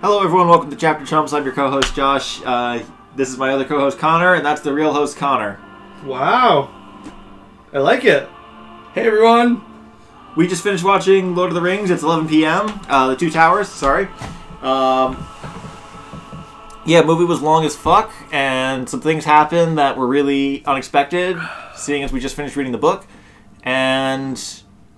Hello, 0.00 0.22
everyone. 0.22 0.46
Welcome 0.46 0.70
to 0.70 0.76
Chapter 0.76 1.04
Chumps. 1.04 1.32
I'm 1.32 1.42
your 1.42 1.52
co-host 1.52 1.92
Josh. 1.92 2.40
Uh, 2.44 2.84
this 3.16 3.30
is 3.30 3.36
my 3.36 3.50
other 3.50 3.64
co-host 3.64 3.98
Connor, 3.98 4.34
and 4.34 4.46
that's 4.46 4.60
the 4.60 4.72
real 4.72 4.92
host 4.92 5.16
Connor. 5.16 5.58
Wow. 6.04 6.70
I 7.72 7.78
like 7.78 8.04
it. 8.04 8.28
Hey 8.94 9.08
everyone! 9.08 9.60
We 10.36 10.46
just 10.46 10.62
finished 10.62 10.84
watching 10.84 11.34
Lord 11.34 11.48
of 11.48 11.56
the 11.56 11.60
Rings. 11.60 11.90
It's 11.90 12.04
11 12.04 12.28
p.m. 12.28 12.80
Uh, 12.88 13.08
the 13.08 13.16
Two 13.16 13.28
Towers. 13.28 13.68
Sorry. 13.68 14.06
Um, 14.62 15.26
yeah, 16.86 17.02
movie 17.02 17.24
was 17.24 17.42
long 17.42 17.64
as 17.64 17.74
fuck, 17.74 18.12
and 18.30 18.88
some 18.88 19.00
things 19.00 19.24
happened 19.24 19.78
that 19.78 19.96
were 19.96 20.06
really 20.06 20.64
unexpected, 20.64 21.36
seeing 21.74 22.04
as 22.04 22.12
we 22.12 22.20
just 22.20 22.36
finished 22.36 22.54
reading 22.54 22.70
the 22.70 22.78
book. 22.78 23.04
And 23.64 24.40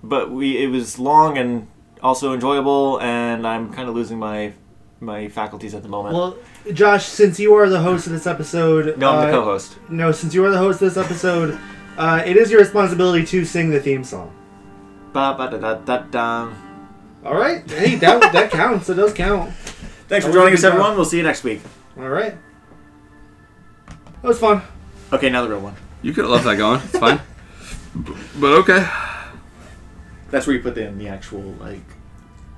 but 0.03 0.29
we 0.29 0.63
it 0.63 0.67
was 0.67 0.99
long 0.99 1.39
and 1.39 1.67
also 2.03 2.35
enjoyable, 2.35 3.01
and 3.01 3.47
I'm 3.47 3.73
kind 3.73 3.89
of 3.89 3.95
losing 3.95 4.19
my 4.19 4.53
my 5.01 5.27
faculties 5.27 5.73
at 5.73 5.81
the 5.83 5.89
moment. 5.89 6.15
Well, 6.15 6.37
Josh, 6.73 7.05
since 7.05 7.39
you 7.39 7.53
are 7.55 7.67
the 7.67 7.79
host 7.81 8.05
of 8.05 8.13
this 8.13 8.27
episode, 8.27 8.97
no, 8.97 9.09
I'm 9.09 9.21
the 9.21 9.27
uh, 9.27 9.39
co-host. 9.39 9.77
No, 9.89 10.11
since 10.11 10.33
you 10.33 10.45
are 10.45 10.51
the 10.51 10.57
host 10.59 10.81
of 10.81 10.93
this 10.93 11.03
episode, 11.03 11.57
uh, 11.97 12.21
it 12.25 12.37
is 12.37 12.51
your 12.51 12.59
responsibility 12.61 13.25
to 13.25 13.43
sing 13.43 13.71
the 13.71 13.79
theme 13.79 14.03
song. 14.03 14.31
Ba 15.11 15.35
ba 15.37 15.49
da 15.49 15.57
da 15.57 15.73
da 15.75 15.97
da. 16.03 16.53
All 17.25 17.35
right. 17.35 17.69
Hey, 17.69 17.95
that 17.95 18.31
that 18.31 18.51
counts. 18.61 18.89
It 18.89 18.95
does 18.95 19.13
count. 19.13 19.51
Thanks 19.53 20.25
for 20.25 20.31
That 20.31 20.33
was 20.33 20.35
joining 20.35 20.53
us, 20.53 20.61
good 20.61 20.67
job. 20.67 20.73
everyone. 20.73 20.95
We'll 20.95 21.05
see 21.05 21.17
you 21.17 21.23
next 21.23 21.43
week. 21.43 21.61
All 21.97 22.07
right. 22.09 22.35
That 23.87 24.27
was 24.27 24.39
fun. 24.39 24.61
Okay, 25.11 25.29
now 25.29 25.41
the 25.43 25.49
real 25.49 25.59
one. 25.61 25.75
You 26.01 26.13
could 26.13 26.23
have 26.25 26.31
left 26.31 26.45
that 26.45 26.55
going. 26.57 26.79
It's 26.81 26.97
fine. 26.97 27.19
but 28.39 28.51
okay. 28.59 28.87
That's 30.29 30.47
where 30.47 30.55
you 30.55 30.61
put 30.61 30.77
in 30.77 30.97
the 30.97 31.07
actual 31.07 31.41
like. 31.59 31.81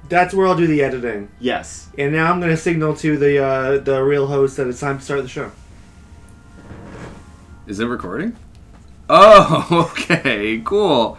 That's 0.10 0.34
where 0.34 0.46
I'll 0.48 0.56
do 0.56 0.68
the 0.68 0.84
editing. 0.84 1.30
Yes. 1.40 1.90
And 1.98 2.14
now 2.14 2.32
I'm 2.32 2.40
gonna 2.40 2.58
signal 2.58 2.96
to 2.98 3.18
the 3.18 3.44
uh, 3.44 3.78
the 3.80 4.04
real 4.04 4.28
host 4.28 4.58
that 4.58 4.68
it's 4.68 4.80
time 4.80 5.00
to 5.00 5.04
start 5.04 5.22
the 5.24 5.30
show. 5.30 5.52
Is 7.66 7.80
it 7.80 7.86
recording? 7.86 8.36
Oh, 9.10 9.90
okay, 9.92 10.62
cool. 10.66 11.18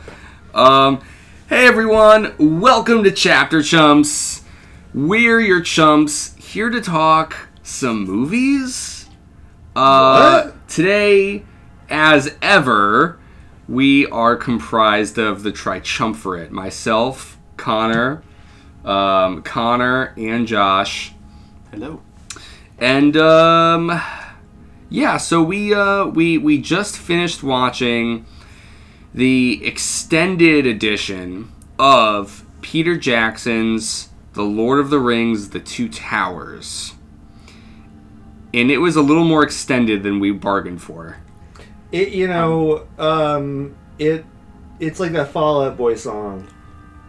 Um, 0.55 1.01
hey 1.49 1.67
everyone, 1.67 2.35
welcome 2.39 3.03
to 3.05 3.11
Chapter 3.11 3.63
Chumps. 3.63 4.43
We're 4.93 5.41
your 5.41 5.61
chumps 5.63 6.35
here 6.37 6.71
to 6.71 6.81
talk 6.81 7.48
some 7.63 8.05
movies. 8.05 9.09
Uh, 9.75 10.45
What? 10.45 10.69
today, 10.69 11.45
as 11.89 12.37
ever, 12.41 13.19
we 13.69 14.07
are 14.07 14.37
comprised 14.37 15.19
of 15.19 15.43
the 15.43 15.51
triumvirate: 15.51 16.53
myself, 16.53 17.39
Connor, 17.57 18.23
um, 18.85 19.43
Connor, 19.43 20.15
and 20.17 20.47
Josh. 20.47 21.13
Hello. 21.71 22.01
And 22.79 23.17
um 23.17 24.01
yeah, 24.89 25.17
so 25.17 25.43
we 25.43 25.75
uh 25.75 26.07
we 26.07 26.39
we 26.39 26.61
just 26.61 26.97
finished 26.97 27.43
watching 27.43 28.27
the 29.13 29.65
extended 29.65 30.67
edition 30.67 31.51
of 31.79 32.45
Peter 32.63 32.97
Jackson's 32.97 34.11
The 34.35 34.43
Lord 34.43 34.79
of 34.79 34.91
the 34.91 34.98
Rings: 34.98 35.51
The 35.51 35.61
Two 35.61 35.89
Towers. 35.89 36.95
And 38.53 38.71
it 38.71 38.79
was 38.79 38.95
a 38.95 39.03
little 39.03 39.25
more 39.25 39.43
extended 39.43 40.05
than 40.05 40.21
we 40.21 40.31
bargained 40.31 40.83
for. 40.83 41.19
It 41.91 42.11
you 42.11 42.29
know 42.29 42.87
um 42.98 43.77
it 43.98 44.25
it's 44.79 45.01
like 45.01 45.13
that 45.13 45.31
Fall 45.31 45.63
Out 45.63 45.77
Boy 45.77 45.95
song. 45.95 46.48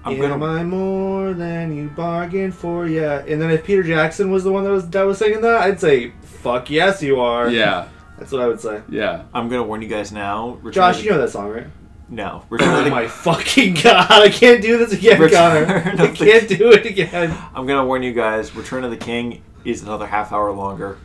I'm 0.06 0.14
Am 0.14 0.20
gonna. 0.38 0.46
I 0.46 0.64
more 0.64 1.34
than 1.34 1.76
you 1.76 1.90
bargained 1.90 2.54
for? 2.54 2.88
Yeah. 2.88 3.20
And 3.28 3.42
then 3.42 3.50
if 3.50 3.64
Peter 3.66 3.82
Jackson 3.84 4.30
was 4.32 4.44
the 4.44 4.52
one 4.52 4.64
that 4.64 4.70
was 4.70 4.88
that 4.90 5.02
was 5.04 5.18
singing 5.18 5.42
that, 5.42 5.62
I'd 5.64 5.80
say, 5.80 6.12
"Fuck 6.22 6.70
yes, 6.70 7.02
you 7.02 7.20
are." 7.20 7.50
Yeah, 7.50 7.88
That's 8.20 8.32
what 8.32 8.42
I 8.42 8.48
would 8.48 8.60
say. 8.62 8.82
yeah. 8.88 9.24
I'm 9.34 9.50
gonna 9.50 9.64
warn 9.64 9.82
you 9.82 9.88
guys 9.88 10.12
now. 10.12 10.50
Return 10.62 10.74
Josh, 10.74 11.00
of 11.00 11.06
you 11.06 11.12
know 11.12 11.18
that 11.22 11.30
song, 11.32 11.50
right? 11.50 11.68
No. 12.08 12.44
Return 12.52 12.70
of 12.70 12.76
Oh 12.82 12.84
the- 12.86 12.90
my 12.92 13.08
fucking 13.08 13.74
god! 13.82 14.12
I 14.12 14.30
can't 14.30 14.62
do 14.62 14.78
this 14.78 14.94
again, 14.94 15.20
Return 15.20 15.66
Connor. 15.66 15.92
of 15.94 16.00
I 16.02 16.06
the- 16.08 16.14
can't 16.26 16.48
do 16.50 16.72
it 16.72 16.86
again. 16.86 17.36
I'm 17.56 17.66
gonna 17.66 17.86
warn 17.86 18.04
you 18.04 18.14
guys. 18.14 18.56
Return 18.56 18.84
of 18.84 18.92
the 18.92 18.98
King 18.98 19.42
is 19.64 19.82
another 19.82 20.06
half 20.06 20.32
hour 20.32 20.52
longer. 20.52 20.98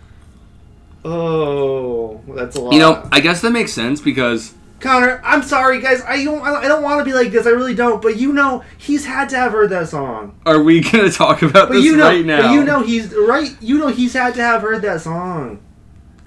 Oh, 1.04 2.20
that's 2.28 2.56
a 2.56 2.60
lot. 2.60 2.72
You 2.74 2.78
know, 2.80 3.08
I 3.10 3.20
guess 3.20 3.40
that 3.40 3.50
makes 3.52 3.72
sense 3.72 4.00
because 4.00 4.52
Connor, 4.80 5.20
I'm 5.24 5.42
sorry, 5.42 5.80
guys. 5.80 6.02
I 6.06 6.24
don't. 6.24 6.40
I 6.42 6.66
don't 6.66 6.82
want 6.82 6.98
to 7.00 7.04
be 7.04 7.12
like 7.12 7.30
this. 7.30 7.46
I 7.46 7.50
really 7.50 7.74
don't. 7.74 8.00
But 8.00 8.16
you 8.16 8.32
know, 8.32 8.64
he's 8.78 9.04
had 9.04 9.28
to 9.30 9.36
have 9.36 9.52
heard 9.52 9.70
that 9.70 9.88
song. 9.88 10.40
are 10.46 10.62
we 10.62 10.80
going 10.80 11.04
to 11.08 11.10
talk 11.10 11.42
about 11.42 11.68
But 11.68 11.74
this 11.74 11.84
you 11.84 11.96
know, 11.96 12.08
right 12.08 12.24
now? 12.24 12.42
but 12.48 12.54
you 12.54 12.64
know, 12.64 12.82
he's 12.82 13.14
right. 13.14 13.54
You 13.60 13.78
know, 13.78 13.88
he's 13.88 14.14
had 14.14 14.34
to 14.34 14.42
have 14.42 14.62
heard 14.62 14.82
that 14.82 15.02
song. 15.02 15.62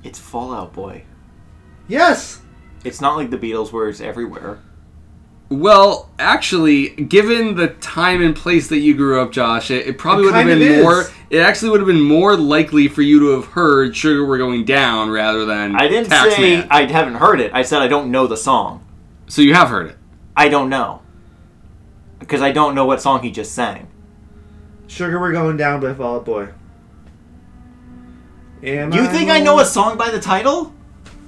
It's 0.04 0.20
Fall 0.20 0.54
Out 0.54 0.74
Boy. 0.74 1.04
Yes. 1.88 2.42
It's 2.84 3.02
not 3.02 3.16
like 3.16 3.30
the 3.30 3.38
Beatles 3.38 3.72
where 3.72 3.88
it's 3.90 4.02
everywhere. 4.02 4.60
Well, 5.60 6.10
actually, 6.20 6.90
given 6.90 7.56
the 7.56 7.68
time 7.70 8.22
and 8.24 8.36
place 8.36 8.68
that 8.70 8.80
you 8.80 8.96
grew 8.96 9.22
up, 9.22 9.32
Josh, 9.32 9.70
it, 9.72 9.88
it 9.88 9.98
probably 9.98 10.24
It 10.24 10.26
would 10.28 10.36
have 10.36 10.46
been 10.48 10.62
is. 10.62 10.84
more. 10.84 11.04
It 11.30 11.40
actually 11.40 11.70
would 11.72 11.80
have 11.80 11.88
been 11.88 12.02
more 12.02 12.36
likely 12.38 12.88
for 12.88 13.02
you 13.02 13.20
to 13.22 13.30
have 13.32 13.46
heard 13.48 13.96
"Sugar 13.96 14.26
We're 14.26 14.38
Going 14.38 14.66
Down" 14.66 15.10
rather 15.10 15.46
than 15.46 15.76
I 15.76 15.88
didn't 15.88 16.10
Taxman. 16.12 16.32
say 16.36 16.68
I 16.70 16.86
haven't 16.92 17.16
heard 17.16 17.40
it. 17.40 17.52
I 17.54 17.62
said 17.62 17.82
I 17.82 17.88
don't 17.88 18.12
know 18.12 18.28
the 18.28 18.38
song. 18.38 18.86
So 19.28 19.42
you 19.42 19.54
have 19.54 19.70
heard 19.70 19.88
it. 19.92 19.98
I 20.36 20.50
don't 20.50 20.70
know. 20.70 21.02
Because 22.20 22.42
I 22.42 22.52
don't 22.52 22.74
know 22.76 22.86
what 22.86 23.02
song 23.02 23.22
he 23.22 23.32
just 23.32 23.54
sang. 23.54 23.88
Sugar, 24.88 25.20
we're 25.20 25.32
going 25.32 25.58
down 25.58 25.80
by 25.82 25.94
Fall 25.94 26.18
Out 26.18 26.26
Boy. 26.26 26.50
Am 28.64 28.94
You 28.94 29.08
think 29.08 29.30
I 29.30 29.40
know 29.40 29.60
a 29.60 29.66
song 29.66 29.98
by 29.98 30.10
the 30.10 30.20
title? 30.20 30.74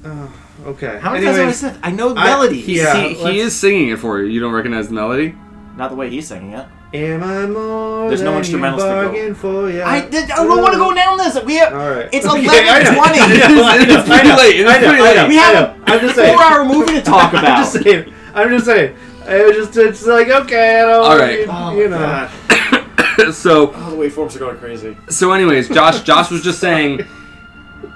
Oh, 0.05 0.31
okay. 0.65 0.99
How 1.01 1.11
many 1.13 1.25
times 1.25 1.37
have 1.37 1.37
I 1.37 1.39
Anyways, 1.39 1.57
said 1.57 1.79
I 1.83 1.91
know 1.91 2.13
the 2.13 2.19
I- 2.21 2.25
melodies? 2.25 2.67
yeah. 2.67 2.95
he, 2.95 3.05
uh, 3.05 3.09
he 3.17 3.23
let's- 3.23 3.37
is 3.37 3.55
singing 3.55 3.89
it 3.89 3.99
for 3.99 4.19
you. 4.21 4.27
You 4.27 4.39
don't 4.39 4.53
recognize 4.53 4.87
the 4.87 4.93
melody? 4.93 5.35
Not 5.77 5.89
the 5.89 5.95
way 5.95 6.09
he's 6.09 6.27
singing 6.27 6.53
it. 6.53 6.65
Am 6.93 7.21
I 7.23 7.45
more 7.45 8.07
There's 8.07 8.21
no 8.21 8.31
than 8.39 8.45
you 8.49 8.57
instrumentals 8.57 8.77
to 8.77 8.83
go. 8.83 9.03
bargained 9.11 9.37
for? 9.37 9.69
Yeah. 9.69 9.85
I 9.89 10.07
did. 10.07 10.31
I 10.31 10.35
don't 10.37 10.61
want 10.61 10.71
to 10.73 10.79
go 10.79 10.93
down 10.93 11.17
this. 11.17 11.37
We 11.43 11.55
have. 11.55 11.73
All 11.73 11.89
right. 11.89 12.07
It's 12.13 12.25
Okay, 12.25 12.43
eleven 12.45 12.69
I 12.69 12.83
know. 12.83 12.95
twenty. 12.95 13.19
I 13.19 13.27
know, 13.27 13.63
I 13.63 13.77
know, 13.77 13.99
It's 13.99 14.07
pretty 14.07 14.13
I 14.13 14.23
know, 14.23 14.37
late, 14.37 14.59
it's 14.61 14.69
I 14.69 14.79
know, 14.79 14.87
pretty 14.87 15.03
I 15.03 15.13
know, 15.15 15.21
late. 15.23 15.27
We 15.27 15.37
I 15.39 15.41
have 15.41 15.53
know. 15.77 15.83
a 15.85 15.91
I'm 15.91 15.99
just 15.99 16.15
saying. 16.15 16.37
four-hour 16.37 16.65
movie 16.65 16.93
to 16.93 17.01
talk 17.01 17.29
about. 17.33 17.43
I'm 17.43 17.51
about. 17.51 17.73
just 17.73 17.83
saying. 17.83 18.13
I'm 18.33 18.49
just 18.49 18.65
saying. 18.65 18.95
I 19.27 19.43
was 19.43 19.55
just 19.57 19.75
it's 19.77 20.05
like 20.05 20.29
okay, 20.29 20.79
I 20.79 20.81
don't. 20.83 21.05
All 21.05 21.17
right. 21.17 21.39
You, 21.39 21.45
Oh, 21.49 21.75
you 21.77 21.89
know. 21.89 21.97
God. 21.97 23.33
so, 23.33 23.73
Oh, 23.75 23.89
the 23.89 23.97
waveforms 23.97 24.35
are 24.37 24.39
going 24.39 24.57
crazy. 24.57 24.95
so, 25.09 25.33
anyways, 25.33 25.67
Josh, 25.67 26.01
Josh 26.03 26.31
was 26.31 26.43
just 26.43 26.59
saying, 26.59 27.01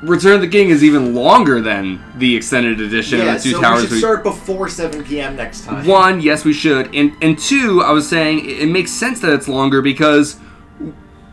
"Return 0.01 0.33
of 0.35 0.41
the 0.41 0.47
King" 0.47 0.69
is 0.69 0.83
even 0.83 1.13
longer 1.13 1.59
than 1.61 2.01
the 2.17 2.35
extended 2.35 2.79
edition 2.79 3.19
Yeah, 3.19 3.35
of 3.35 3.43
the 3.43 3.49
Two 3.49 3.55
so 3.55 3.61
Towers. 3.61 3.81
we 3.83 3.87
should 3.89 3.97
start 3.99 4.23
before 4.23 4.69
seven 4.69 5.03
p.m. 5.03 5.35
next 5.35 5.65
time. 5.65 5.85
One, 5.85 6.21
yes, 6.21 6.45
we 6.45 6.53
should, 6.53 6.93
and 6.95 7.11
and 7.21 7.37
two, 7.37 7.81
I 7.83 7.91
was 7.91 8.07
saying 8.07 8.39
it, 8.45 8.61
it 8.61 8.67
makes 8.69 8.91
sense 8.91 9.19
that 9.21 9.33
it's 9.33 9.47
longer 9.47 9.81
because 9.81 10.37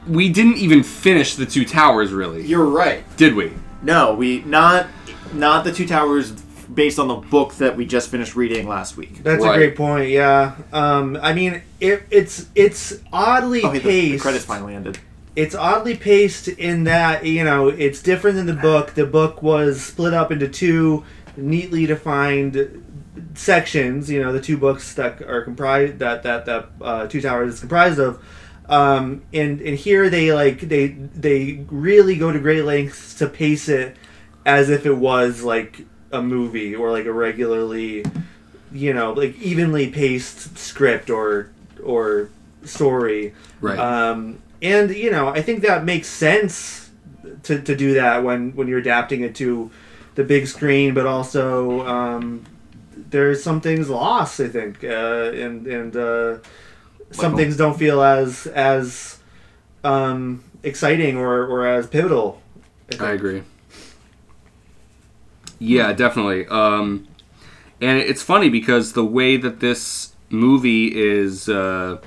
we 0.09 0.28
didn't 0.28 0.56
even 0.59 0.82
finish 0.82 1.34
the 1.34 1.47
Two 1.47 1.65
Towers, 1.65 2.12
really, 2.12 2.44
You're 2.47 2.65
right. 2.66 3.04
did 3.16 3.34
we? 3.34 3.53
No, 3.82 4.15
we 4.15 4.41
not 4.43 4.87
not 5.33 5.65
the 5.65 5.72
two 5.72 5.87
towers 5.87 6.31
based 6.33 6.98
on 6.98 7.06
the 7.09 7.15
book 7.15 7.54
that 7.54 7.77
we 7.77 7.87
just 7.87 8.10
finished 8.10 8.34
reading 8.34 8.66
last 8.69 8.97
week. 8.97 9.22
That's 9.22 9.43
Right. 9.44 9.54
a 9.54 9.59
great 9.59 9.77
point. 9.77 10.10
Yeah. 10.10 10.54
Um. 10.72 11.16
I 11.22 11.33
mean, 11.33 11.62
it, 11.81 12.03
it's 12.10 12.47
it's 12.56 12.94
oddly 13.12 13.62
Oh, 13.62 13.71
hey, 13.71 13.78
the, 13.78 13.84
paced. 13.84 14.12
the 14.15 14.19
credits 14.21 14.44
finally 14.44 14.75
ended. 14.75 14.98
It's 15.36 15.54
oddly 15.54 15.97
paced 15.97 16.48
in 16.48 16.84
that 16.84 17.24
you 17.26 17.44
know 17.44 17.69
it's 17.69 18.02
different 18.02 18.36
than 18.36 18.47
the 18.47 18.54
book. 18.54 18.94
The 18.94 19.06
book 19.06 19.42
was 19.42 19.82
split 19.82 20.14
up 20.14 20.32
into 20.32 20.48
two 20.48 21.04
neatly 21.36 21.86
defined 21.86 22.82
sections. 23.34 24.10
You 24.10 24.22
know, 24.22 24.32
the 24.32 24.41
two 24.41 24.56
books 24.56 24.94
that 24.94 25.22
are 25.22 25.42
comprised 25.42 25.98
that 25.98 26.22
that 26.22 26.47
that 26.47 26.69
uh, 26.80 27.06
Two 27.06 27.20
Towers 27.20 27.54
is 27.54 27.60
comprised 27.60 27.98
of. 27.98 28.22
Um, 28.69 29.22
and 29.32 29.60
and 29.60 29.76
here 29.78 30.10
they 30.10 30.33
like 30.33 30.60
they 30.60 30.88
they 30.88 31.65
really 31.71 32.16
go 32.16 32.32
to 32.32 32.39
great 32.41 32.65
lengths 32.65 33.15
to 33.16 33.28
pace 33.28 33.68
it 33.68 33.97
as 34.44 34.71
if 34.71 34.86
it 34.86 34.94
was 34.94 35.42
like 35.42 35.82
a 36.10 36.21
movie 36.22 36.74
or 36.74 36.91
like 36.91 37.04
a 37.04 37.12
regularly 37.12 38.04
you 38.72 38.92
know 38.92 39.12
like 39.12 39.36
evenly 39.39 39.91
paced 39.91 40.56
script 40.59 41.10
or 41.10 41.50
or 41.84 42.30
story 42.65 43.34
Right. 43.60 43.78
um, 43.78 44.42
and 44.62 44.91
you 44.94 45.10
know, 45.10 45.28
I 45.28 45.42
think 45.42 45.62
that 45.62 45.84
makes 45.84 46.08
sense 46.08 46.91
to, 47.44 47.60
to 47.60 47.74
do 47.76 47.94
that 47.94 48.22
when 48.24 48.54
when 48.56 48.68
you're 48.68 48.78
adapting 48.78 49.20
it 49.22 49.34
to 49.36 49.70
the 50.14 50.24
big 50.24 50.47
screen, 50.47 50.94
but 50.94 51.06
also 51.06 51.86
um, 51.86 52.44
there's 52.97 53.42
some 53.42 53.60
things 53.60 53.88
lost. 53.88 54.41
I 54.41 54.48
think, 54.48 54.82
uh, 54.84 55.30
and 55.34 55.66
and 55.66 55.97
uh, 55.97 56.38
some 57.10 57.32
Like- 57.32 57.42
things 57.42 57.56
don't 57.56 57.78
feel 57.78 58.03
as 58.03 58.47
as 58.48 59.18
um, 59.84 60.42
exciting 60.62 61.16
or, 61.16 61.44
or 61.47 61.66
as 61.66 61.86
pivotal. 61.86 62.41
think. 62.88 63.03
I 63.03 63.12
agree. 63.12 63.42
Yeah, 65.58 65.92
definitely. 65.92 66.47
Um, 66.48 67.06
and 67.80 67.98
it's 67.98 68.22
funny 68.22 68.48
because 68.48 68.92
the 68.92 69.04
way 69.04 69.36
that 69.36 69.60
this 69.60 70.12
movie 70.28 70.88
is 70.94 71.48
uh, 71.48 71.98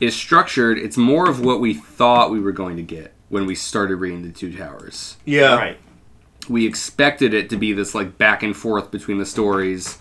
is 0.00 0.16
structured. 0.16 0.78
It's 0.78 0.96
more 0.96 1.28
of 1.28 1.44
what 1.44 1.60
we 1.60 1.74
thought 1.74 2.30
we 2.30 2.40
were 2.40 2.52
going 2.52 2.76
to 2.76 2.82
get 2.82 3.12
when 3.28 3.46
we 3.46 3.54
started 3.54 3.96
reading 3.96 4.22
the 4.22 4.32
Two 4.32 4.56
Towers. 4.56 5.16
Yeah. 5.24 5.56
Right. 5.56 5.78
We 6.48 6.66
expected 6.66 7.34
it 7.34 7.50
to 7.50 7.56
be 7.56 7.72
this 7.72 7.94
like 7.94 8.18
back 8.18 8.42
and 8.42 8.56
forth 8.56 8.90
between 8.90 9.18
the 9.18 9.26
stories, 9.26 9.98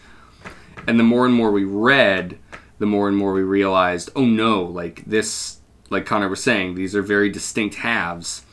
and 0.87 0.99
the 0.99 1.03
more 1.03 1.25
and 1.25 1.35
more 1.35 1.51
we 1.51 1.65
read, 1.65 2.39
the 2.79 2.85
more 2.85 3.07
and 3.07 3.17
more 3.17 3.33
we 3.33 3.43
realized, 3.43 4.09
oh 4.15 4.25
no, 4.25 4.63
like 4.63 5.03
this, 5.05 5.57
like 5.89 6.05
Connor 6.05 6.29
was 6.29 6.41
saying, 6.41 6.75
these 6.75 6.95
are 6.95 7.01
very 7.01 7.29
distinct 7.29 7.75
halves. 7.75 8.45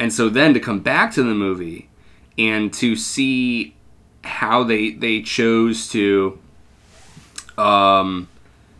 And 0.00 0.12
so 0.12 0.28
then 0.28 0.54
to 0.54 0.60
come 0.60 0.80
back 0.80 1.12
to 1.12 1.22
the 1.22 1.34
movie 1.34 1.90
and 2.38 2.72
to 2.74 2.96
see 2.96 3.76
how 4.24 4.64
they 4.64 4.92
they 4.92 5.20
chose 5.20 5.88
to 5.90 6.38
um 7.58 8.28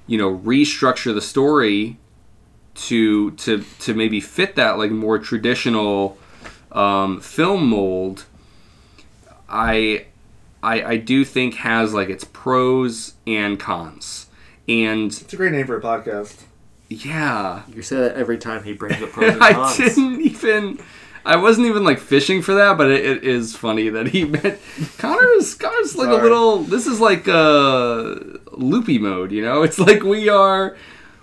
you 0.06 0.18
know 0.18 0.36
restructure 0.38 1.14
the 1.14 1.20
story 1.22 1.96
to 2.74 3.30
to 3.32 3.64
to 3.80 3.94
maybe 3.94 4.20
fit 4.20 4.54
that 4.56 4.78
like 4.78 4.90
more 4.90 5.18
traditional 5.18 6.16
um, 6.72 7.20
film 7.20 7.68
mold 7.68 8.24
I, 9.48 10.06
I 10.62 10.82
i 10.82 10.96
do 10.96 11.24
think 11.24 11.54
has 11.56 11.92
like 11.92 12.08
its 12.08 12.24
pros 12.24 13.14
and 13.26 13.58
cons 13.60 14.26
and 14.68 15.10
It's 15.12 15.32
a 15.32 15.36
great 15.36 15.52
name 15.52 15.66
for 15.66 15.76
a 15.76 15.82
podcast. 15.82 16.42
yeah 16.88 17.62
You 17.68 17.82
say 17.82 17.96
that 17.96 18.14
every 18.16 18.38
time 18.38 18.64
he 18.64 18.72
brings 18.72 19.02
up 19.02 19.10
pros 19.12 19.34
and 19.34 19.42
i 19.42 19.52
cons. 19.52 19.76
didn't 19.76 20.20
even 20.22 20.80
i 21.26 21.36
wasn't 21.36 21.66
even 21.66 21.84
like 21.84 21.98
fishing 21.98 22.40
for 22.42 22.54
that 22.54 22.78
but 22.78 22.90
it, 22.90 23.04
it 23.04 23.24
is 23.24 23.54
funny 23.54 23.90
that 23.90 24.08
he 24.08 24.24
meant 24.36 24.58
connor's 24.98 25.54
connor's 25.54 25.94
like 25.96 26.08
a 26.08 26.22
little 26.22 26.58
this 26.64 26.86
is 26.86 26.98
like 27.00 27.28
uh 27.28 28.14
loopy 28.56 28.98
mode 28.98 29.32
you 29.32 29.42
know 29.42 29.62
it's 29.66 29.78
like 29.78 30.02
we 30.02 30.28
are 30.28 30.76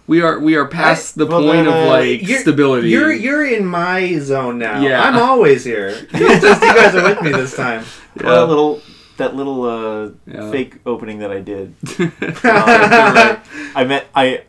we 0.07 0.21
are 0.21 0.39
we 0.39 0.55
are 0.55 0.67
past 0.67 1.15
the 1.15 1.25
well, 1.27 1.41
point 1.41 1.65
then, 1.65 1.67
of 1.67 1.73
uh, 1.73 1.87
like 1.87 2.21
You're- 2.27 2.41
stability 2.41 2.89
You're 2.89 3.11
you're 3.13 3.45
in 3.45 3.63
my 3.65 4.17
zone 4.17 4.57
now. 4.57 4.81
Yeah. 4.81 5.03
I'm 5.03 5.15
always 5.17 5.63
here. 5.63 5.89
It's 6.11 6.41
just 6.43 6.61
you 6.63 6.73
guys 6.73 6.95
are 6.95 7.03
with 7.03 7.21
me 7.21 7.31
this 7.31 7.55
time. 7.55 7.83
Yeah. 8.15 8.23
Well, 8.25 8.41
that 8.41 8.49
little 8.49 8.81
that 9.17 9.35
little 9.35 9.63
uh, 9.63 10.09
Yeah. 10.25 10.49
fake 10.49 10.77
opening 10.85 11.19
that 11.19 11.31
I 11.31 11.41
did. 11.41 11.75
Uh, 12.43 13.37
I 13.75 13.83
meant 13.83 14.05
I 14.15 14.25
I 14.25 14.41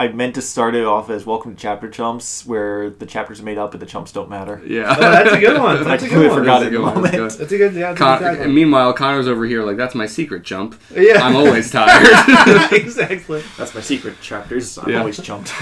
meant 0.00 0.34
to 0.34 0.42
start 0.42 0.74
it 0.74 0.84
off 0.84 1.10
as 1.10 1.24
"Welcome 1.24 1.54
to 1.54 1.60
Chapter 1.60 1.88
Chumps," 1.88 2.44
where 2.44 2.90
the 2.90 3.06
chapters 3.06 3.40
are 3.40 3.44
made 3.44 3.56
up 3.58 3.72
and 3.72 3.80
the 3.80 3.86
chumps 3.86 4.10
don't 4.10 4.28
matter. 4.28 4.60
yeah 4.66 4.94
Oh, 4.96 5.00
that's 5.00 5.30
a 5.32 5.38
good 5.38 5.60
one. 5.60 5.76
I 5.80 5.82
That's 5.84 6.02
a 6.02 6.08
completely 6.08 6.28
good 6.28 6.30
one. 6.30 6.38
forgot 6.40 6.58
That's 6.60 6.62
it 6.62 6.66
in 6.66 6.72
good 6.72 6.78
the 6.78 6.82
one, 6.82 7.02
that's 7.02 7.12
moment. 7.16 7.30
good. 7.32 7.40
That's 7.40 7.52
a 7.52 7.58
good. 7.58 7.74
Yeah, 7.74 7.80
that's 7.92 8.00
a 8.00 8.04
Con- 8.04 8.18
good 8.36 8.40
and 8.46 8.54
meanwhile 8.54 8.92
connor's 8.94 9.28
over 9.28 9.44
here 9.46 9.62
like 9.64 9.76
that's 9.76 9.94
my 9.94 10.06
secret 10.06 10.42
jump 10.42 10.80
yeah. 10.94 11.20
i'm 11.24 11.36
always 11.36 11.70
tired 11.78 12.72
exactly. 12.72 13.42
That's 13.56 13.74
my 13.74 13.80
secret 13.80 14.20
chapters. 14.20 14.76
I'm 14.78 14.90
Yeah. 14.90 14.98
always 15.00 15.20
chumped. 15.20 15.52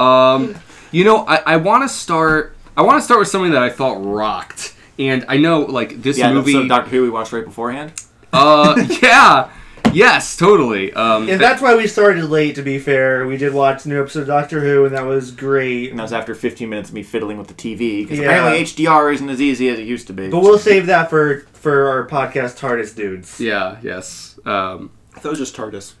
Um, 0.00 0.54
you 0.90 1.04
know, 1.04 1.24
I, 1.26 1.36
I 1.46 1.56
want 1.58 1.82
to 1.84 1.88
start. 1.88 2.56
I 2.76 2.82
want 2.82 2.98
to 2.98 3.02
start 3.04 3.20
with 3.20 3.28
something 3.28 3.52
that 3.52 3.62
I 3.62 3.70
thought 3.70 3.94
rocked, 4.04 4.74
and 4.98 5.24
I 5.28 5.36
know 5.36 5.60
like 5.60 6.02
this 6.02 6.18
Yeah, 6.18 6.32
movie. 6.32 6.52
episode 6.52 6.62
of 6.62 6.68
Doctor 6.68 6.90
Who 6.90 7.02
we 7.02 7.10
watched 7.10 7.32
right 7.32 7.44
beforehand. 7.44 7.92
uh, 8.32 8.74
yeah, 9.02 9.50
yes, 9.96 10.36
totally. 10.36 10.92
Um, 10.92 11.28
And 11.28 11.40
that's 11.40 11.60
why 11.62 11.74
we 11.74 11.86
started 11.86 12.24
late. 12.24 12.54
To 12.56 12.62
be 12.62 12.78
fair, 12.78 13.26
we 13.26 13.36
did 13.36 13.52
watch 13.54 13.82
the 13.84 13.88
new 13.90 14.00
episode 14.00 14.20
of 14.22 14.26
Doctor 14.28 14.60
Who, 14.60 14.84
and 14.84 14.94
that 14.94 15.04
was 15.06 15.30
great. 15.30 15.90
And 15.90 15.98
that 15.98 16.04
was 16.04 16.12
after 16.12 16.34
15 16.34 16.68
minutes 16.68 16.88
of 16.90 16.94
me 16.94 17.02
fiddling 17.02 17.38
with 17.38 17.48
the 17.48 17.54
TV 17.54 18.02
because 18.02 18.18
Yeah. 18.18 18.26
apparently 18.26 18.60
HDR 18.62 19.12
isn't 19.12 19.28
as 19.28 19.40
easy 19.40 19.68
as 19.68 19.78
it 19.78 19.86
used 19.86 20.06
to 20.08 20.12
be. 20.12 20.28
But 20.28 20.40
we'll 20.40 20.58
save 20.58 20.86
that 20.86 21.10
for 21.10 21.44
for 21.52 21.88
our 21.88 22.06
podcast 22.08 22.58
TARDIS 22.58 22.94
dudes. 22.96 23.40
yeah, 23.40 23.76
yes. 23.82 24.38
Um, 24.44 24.90
I 25.14 25.20
thought 25.20 25.28
it 25.28 25.30
was 25.30 25.38
just 25.38 25.56
TARDIS. 25.56 25.92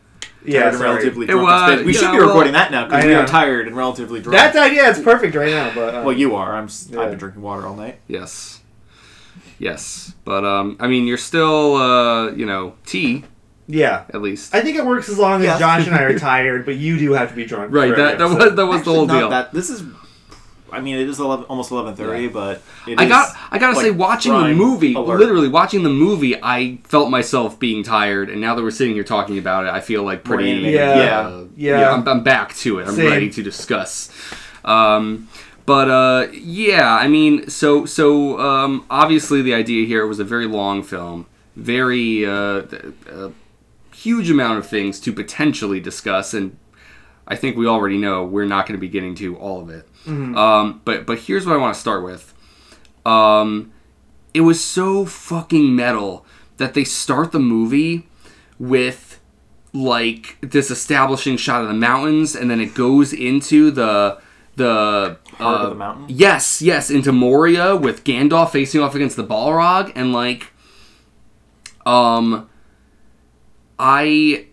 Yeah, 0.44 0.68
and 0.70 0.76
sorry. 0.76 0.90
relatively 0.90 1.26
It 1.26 1.30
drunk. 1.30 1.46
was, 1.46 1.80
we 1.82 1.86
you 1.86 1.92
should 1.92 2.02
know, 2.06 2.12
be 2.14 2.18
well, 2.18 2.26
recording 2.28 2.52
that 2.54 2.72
now 2.72 2.86
because 2.86 3.04
we 3.04 3.14
are 3.14 3.24
tired 3.26 3.68
and 3.68 3.76
relatively 3.76 4.20
drunk. 4.20 4.36
That's 4.36 4.56
idea. 4.56 4.90
It's 4.90 4.98
perfect 4.98 5.36
right 5.36 5.50
now. 5.50 5.70
But 5.72 5.94
uh, 5.94 6.02
well, 6.04 6.16
you 6.16 6.34
are. 6.34 6.54
I'm. 6.56 6.64
s 6.64 6.88
Yeah. 6.90 7.00
have 7.02 7.10
been 7.10 7.18
drinking 7.20 7.42
water 7.42 7.64
all 7.64 7.76
night. 7.76 8.00
yes, 8.08 8.58
yes. 9.58 10.14
But 10.24 10.44
um, 10.44 10.76
I 10.80 10.88
mean, 10.88 11.06
you're 11.06 11.16
still 11.16 11.76
uh, 11.76 12.30
you 12.32 12.46
know, 12.46 12.74
tea 12.86 13.24
yeah, 13.72 14.04
at 14.12 14.20
least. 14.22 14.54
I 14.54 14.60
think 14.60 14.76
it 14.76 14.84
works 14.84 15.08
as 15.08 15.18
long 15.18 15.42
as 15.44 15.58
Josh 15.58 15.86
and 15.86 15.94
I 15.96 16.02
are 16.02 16.18
tired. 16.32 16.64
But 16.64 16.76
you 16.76 16.98
do 16.98 17.12
have 17.12 17.30
to 17.30 17.34
be 17.36 17.44
drunk. 17.44 17.72
right. 17.72 17.94
That 17.96 18.18
that 18.18 18.28
was 18.28 18.54
that 18.56 18.66
was 18.66 18.82
the 18.84 18.92
whole 18.92 19.06
not 19.06 19.18
deal. 19.18 19.28
That 19.30 19.52
this 19.52 19.70
is. 19.70 19.82
I 20.74 20.80
mean, 20.80 20.96
it 20.96 21.06
is 21.06 21.20
11, 21.20 21.44
almost 21.50 21.70
11:30, 21.70 22.22
Yeah. 22.22 22.28
but 22.32 22.62
it 22.88 22.98
I 22.98 23.02
is, 23.04 23.08
got 23.10 23.36
I 23.50 23.58
gotta 23.58 23.76
say, 23.78 23.90
watching 23.90 24.32
the 24.32 24.54
movie, 24.54 24.94
alert. 24.94 25.18
literally 25.20 25.48
watching 25.48 25.82
the 25.82 25.90
movie, 25.90 26.34
I 26.42 26.78
felt 26.84 27.10
myself 27.10 27.58
being 27.58 27.82
tired, 27.82 28.30
and 28.30 28.40
now 28.40 28.54
that 28.54 28.62
we're 28.62 28.70
sitting 28.70 28.94
here 28.94 29.04
talking 29.04 29.36
about 29.36 29.66
it, 29.66 29.68
I 29.68 29.80
feel 29.80 30.02
like 30.02 30.24
pretty. 30.24 30.50
animated. 30.50 30.74
Yeah. 30.80 31.20
uh, 31.20 31.44
Yeah. 31.56 31.92
I'm, 31.92 32.08
I'm 32.08 32.22
back 32.22 32.54
to 32.56 32.78
it. 32.78 32.88
I'm 32.88 32.94
Same. 32.94 33.10
ready 33.10 33.28
to 33.28 33.42
discuss. 33.42 34.08
Um, 34.64 35.28
but 35.66 35.90
uh, 35.90 36.28
yeah, 36.32 36.94
I 36.94 37.06
mean, 37.06 37.50
so 37.50 37.84
so 37.84 38.40
um, 38.40 38.86
obviously 38.88 39.42
the 39.42 39.52
idea 39.52 39.86
here 39.86 40.06
was 40.06 40.20
a 40.20 40.24
very 40.24 40.46
long 40.46 40.82
film, 40.82 41.26
very 41.54 42.24
uh, 42.24 42.62
a 43.12 43.30
huge 44.02 44.30
amount 44.30 44.58
of 44.58 44.66
things 44.66 45.00
to 45.00 45.12
potentially 45.12 45.80
discuss, 45.80 46.34
and 46.34 46.56
I 47.26 47.36
think 47.36 47.56
we 47.56 47.66
already 47.66 47.98
know 47.98 48.24
we're 48.24 48.46
not 48.46 48.66
going 48.66 48.78
to 48.78 48.80
be 48.80 48.88
getting 48.88 49.14
to 49.16 49.36
all 49.36 49.60
of 49.60 49.70
it. 49.70 49.88
Um, 50.36 50.80
but 50.84 51.06
but 51.06 51.20
here's 51.20 51.46
what 51.46 51.54
I 51.54 51.58
want 51.58 51.74
to 51.74 51.80
start 51.80 52.02
with. 52.02 52.34
Um, 53.06 53.72
it 54.34 54.40
was 54.42 54.62
so 54.62 55.04
fucking 55.04 55.74
metal 55.74 56.24
that 56.56 56.74
they 56.74 56.84
start 56.84 57.32
the 57.32 57.40
movie 57.40 58.08
with 58.58 59.20
like 59.72 60.36
this 60.40 60.70
establishing 60.70 61.36
shot 61.36 61.62
of 61.62 61.68
the 61.68 61.74
mountains, 61.74 62.34
and 62.34 62.50
then 62.50 62.60
it 62.60 62.74
goes 62.74 63.12
into 63.12 63.70
the 63.70 64.20
the 64.56 65.18
Heart 65.34 65.60
of 65.60 65.66
uh, 65.66 65.68
the 65.70 65.74
mountain? 65.74 66.06
Yes, 66.08 66.60
yes, 66.60 66.90
into 66.90 67.12
Moria 67.12 67.74
with 67.76 68.04
Gandalf 68.04 68.50
facing 68.50 68.80
off 68.80 68.94
against 68.94 69.16
the 69.16 69.24
Balrog, 69.24 69.92
and 69.94 70.12
like, 70.12 70.52
um, 71.86 72.48
I 73.84 74.46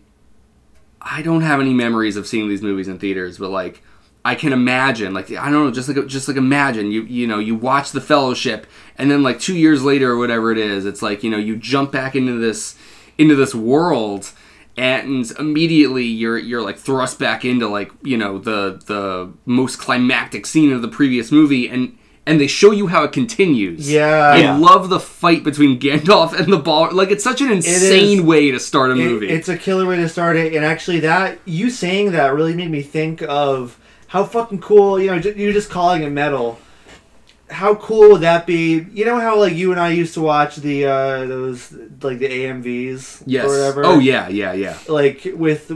I 1.00 1.22
don't 1.22 1.42
have 1.42 1.60
any 1.60 1.72
memories 1.72 2.16
of 2.16 2.26
seeing 2.26 2.48
these 2.48 2.62
movies 2.62 2.88
in 2.88 2.98
theaters, 2.98 3.38
but 3.38 3.50
like 3.50 3.80
I 4.24 4.34
can 4.34 4.52
imagine, 4.52 5.14
like 5.14 5.30
I 5.30 5.44
don't 5.50 5.64
know, 5.66 5.70
just 5.70 5.88
like 5.88 6.04
just 6.08 6.26
like 6.26 6.36
imagine 6.36 6.90
you 6.90 7.04
you 7.04 7.28
know 7.28 7.38
you 7.38 7.54
watch 7.54 7.92
The 7.92 8.00
Fellowship, 8.00 8.66
and 8.98 9.08
then 9.08 9.22
like 9.22 9.38
two 9.38 9.56
years 9.56 9.84
later 9.84 10.10
or 10.10 10.18
whatever 10.18 10.50
it 10.50 10.58
is, 10.58 10.84
it's 10.84 11.00
like 11.00 11.22
you 11.22 11.30
know 11.30 11.38
you 11.38 11.56
jump 11.56 11.92
back 11.92 12.16
into 12.16 12.38
this 12.40 12.74
into 13.18 13.36
this 13.36 13.54
world, 13.54 14.32
and 14.76 15.30
immediately 15.38 16.04
you're 16.04 16.36
you're 16.36 16.62
like 16.62 16.76
thrust 16.76 17.20
back 17.20 17.44
into 17.44 17.68
like 17.68 17.92
you 18.02 18.16
know 18.16 18.36
the 18.36 18.82
the 18.86 19.32
most 19.46 19.78
climactic 19.78 20.44
scene 20.44 20.72
of 20.72 20.82
the 20.82 20.88
previous 20.88 21.30
movie, 21.30 21.68
and 21.68 21.96
and 22.30 22.40
they 22.40 22.46
show 22.46 22.70
you 22.70 22.86
how 22.86 23.02
it 23.04 23.12
continues. 23.12 23.90
Yeah. 23.90 24.32
I 24.36 24.38
Yeah. 24.38 24.56
love 24.56 24.88
the 24.88 25.00
fight 25.00 25.42
between 25.44 25.78
Gandalf 25.80 26.32
and 26.38 26.52
the 26.52 26.58
ball. 26.58 26.88
Like 26.92 27.10
it's 27.10 27.24
such 27.24 27.40
an 27.40 27.50
insane 27.50 28.24
way 28.24 28.50
to 28.50 28.60
start 28.60 28.90
a 28.90 28.94
It- 28.94 28.98
movie. 29.10 29.28
it's 29.28 29.48
a 29.48 29.56
killer 29.56 29.86
way 29.86 29.96
to 29.96 30.08
start 30.08 30.36
it, 30.36 30.54
and 30.54 30.64
actually, 30.64 31.00
that 31.00 31.38
you 31.44 31.70
saying 31.70 32.12
that 32.12 32.34
really 32.34 32.54
made 32.54 32.70
me 32.70 32.82
think 32.82 33.22
of 33.28 33.76
how 34.08 34.22
fucking 34.24 34.58
cool. 34.60 35.00
You 35.00 35.10
know, 35.10 35.18
ju- 35.18 35.34
you're 35.36 35.52
just 35.52 35.70
calling 35.70 36.02
it 36.02 36.10
metal. 36.10 36.58
How 37.48 37.74
cool 37.74 38.10
would 38.12 38.20
that 38.20 38.46
be? 38.46 38.86
You 38.94 39.04
know 39.04 39.18
how 39.18 39.36
like 39.36 39.54
you 39.56 39.72
and 39.72 39.80
I 39.80 39.90
used 39.90 40.14
to 40.14 40.20
watch 40.20 40.56
the 40.56 40.84
uh 40.86 41.26
those 41.26 41.72
like 42.00 42.20
the 42.20 42.28
AMVs 42.28 43.22
yes. 43.26 43.44
or 43.44 43.48
whatever. 43.48 43.84
Oh 43.84 43.98
yeah, 43.98 44.28
yeah, 44.28 44.52
yeah. 44.52 44.74
like 44.86 45.26
with 45.34 45.72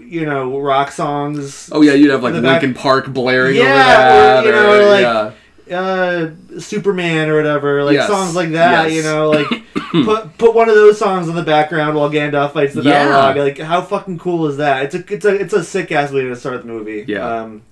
you 0.00 0.26
know 0.26 0.60
rock 0.60 0.92
songs. 0.92 1.70
Oh 1.72 1.80
yeah, 1.80 1.94
you'd 1.94 2.10
have 2.10 2.22
like 2.22 2.34
In 2.34 2.42
the 2.42 2.48
back- 2.48 2.60
Linkin 2.62 2.74
Park 2.82 3.04
blaring 3.14 3.56
Yeah, 3.56 3.62
over 3.64 3.72
that. 3.78 4.44
or, 4.44 4.46
you 4.46 4.52
know, 4.52 4.72
or- 4.86 4.88
like- 4.92 5.00
yeah. 5.00 5.30
Uh 5.72 6.30
Superman 6.58 7.28
or 7.28 7.36
whatever, 7.36 7.84
like 7.84 7.94
Yes. 7.94 8.08
songs 8.08 8.34
like 8.34 8.50
that, 8.52 8.90
Yes. 8.90 8.96
you 8.96 9.02
know, 9.02 9.30
like 9.30 9.46
put 10.04 10.38
put 10.38 10.54
one 10.54 10.68
of 10.68 10.74
those 10.74 10.98
songs 10.98 11.28
in 11.28 11.34
the 11.34 11.42
background 11.42 11.96
while 11.96 12.10
Gandalf 12.10 12.52
fights 12.52 12.74
the 12.74 12.82
Yeah. 12.82 13.06
Balrog. 13.06 13.36
Like 13.36 13.58
how 13.58 13.80
fucking 13.82 14.18
cool 14.18 14.46
is 14.46 14.56
that? 14.58 14.84
It's 14.84 14.94
a 14.94 15.12
it's 15.14 15.24
a 15.24 15.34
it's 15.34 15.52
a 15.54 15.64
sick 15.64 15.92
ass 15.92 16.10
way 16.12 16.22
to 16.22 16.36
start 16.36 16.62
the 16.62 16.68
movie. 16.68 17.04
Yeah. 17.06 17.26
Um 17.42 17.62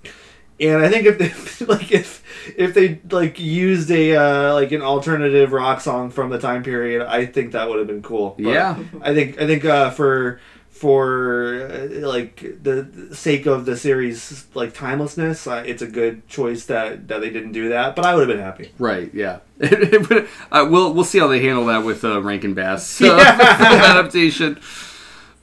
and 0.58 0.78
I 0.82 0.88
think 0.88 1.06
if, 1.06 1.20
if 1.60 1.68
like 1.68 1.92
if 1.92 2.22
if 2.56 2.74
they 2.74 3.00
like 3.10 3.38
used 3.38 3.90
a 3.90 4.14
uh, 4.16 4.54
like 4.54 4.72
an 4.72 4.80
alternative 4.80 5.52
rock 5.52 5.80
song 5.80 6.10
from 6.10 6.30
the 6.30 6.38
time 6.38 6.62
period, 6.62 7.02
I 7.06 7.26
think 7.26 7.52
that 7.52 7.68
would 7.68 7.78
have 7.78 7.88
been 7.88 8.02
cool. 8.02 8.36
But 8.38 8.50
Yeah. 8.52 8.76
I 9.02 9.12
think 9.14 9.40
I 9.40 9.46
think 9.46 9.64
uh, 9.64 9.90
for 9.90 10.40
for 10.76 11.68
uh, 11.72 12.06
like 12.06 12.62
the 12.62 13.08
sake 13.12 13.46
of 13.46 13.64
the 13.64 13.76
series 13.76 14.46
like 14.54 14.74
timelessness, 14.74 15.46
uh, 15.46 15.62
it's 15.66 15.80
a 15.80 15.86
good 15.86 16.28
choice 16.28 16.66
that 16.66 17.08
that 17.08 17.20
they 17.20 17.30
didn't 17.30 17.52
do 17.52 17.70
that. 17.70 17.96
But 17.96 18.04
I 18.04 18.14
would 18.14 18.28
have 18.28 18.36
been 18.36 18.44
happy. 18.44 18.72
Right. 18.78 19.12
Yeah. 19.14 19.38
uh, 19.62 20.66
we'll 20.70 20.92
we'll 20.92 21.04
see 21.04 21.18
how 21.18 21.28
they 21.28 21.40
handle 21.40 21.66
that 21.66 21.84
with 21.84 22.04
uh, 22.04 22.20
Rankin 22.20 22.54
Bass 22.54 23.00
Yeah. 23.00 23.16
adaptation. 23.96 24.60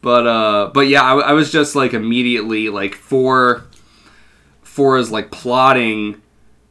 But 0.02 0.28
uh, 0.28 0.72
but 0.74 0.82
yeah, 0.82 1.02
I, 1.02 1.20
I 1.20 1.34
was 1.34 1.52
just 1.52 1.76
like 1.76 1.94
immediately 1.94 2.70
like 2.70 2.96
for 2.96 3.66
for 4.62 4.98
as 4.98 5.12
like 5.12 5.32
plotting 5.32 6.22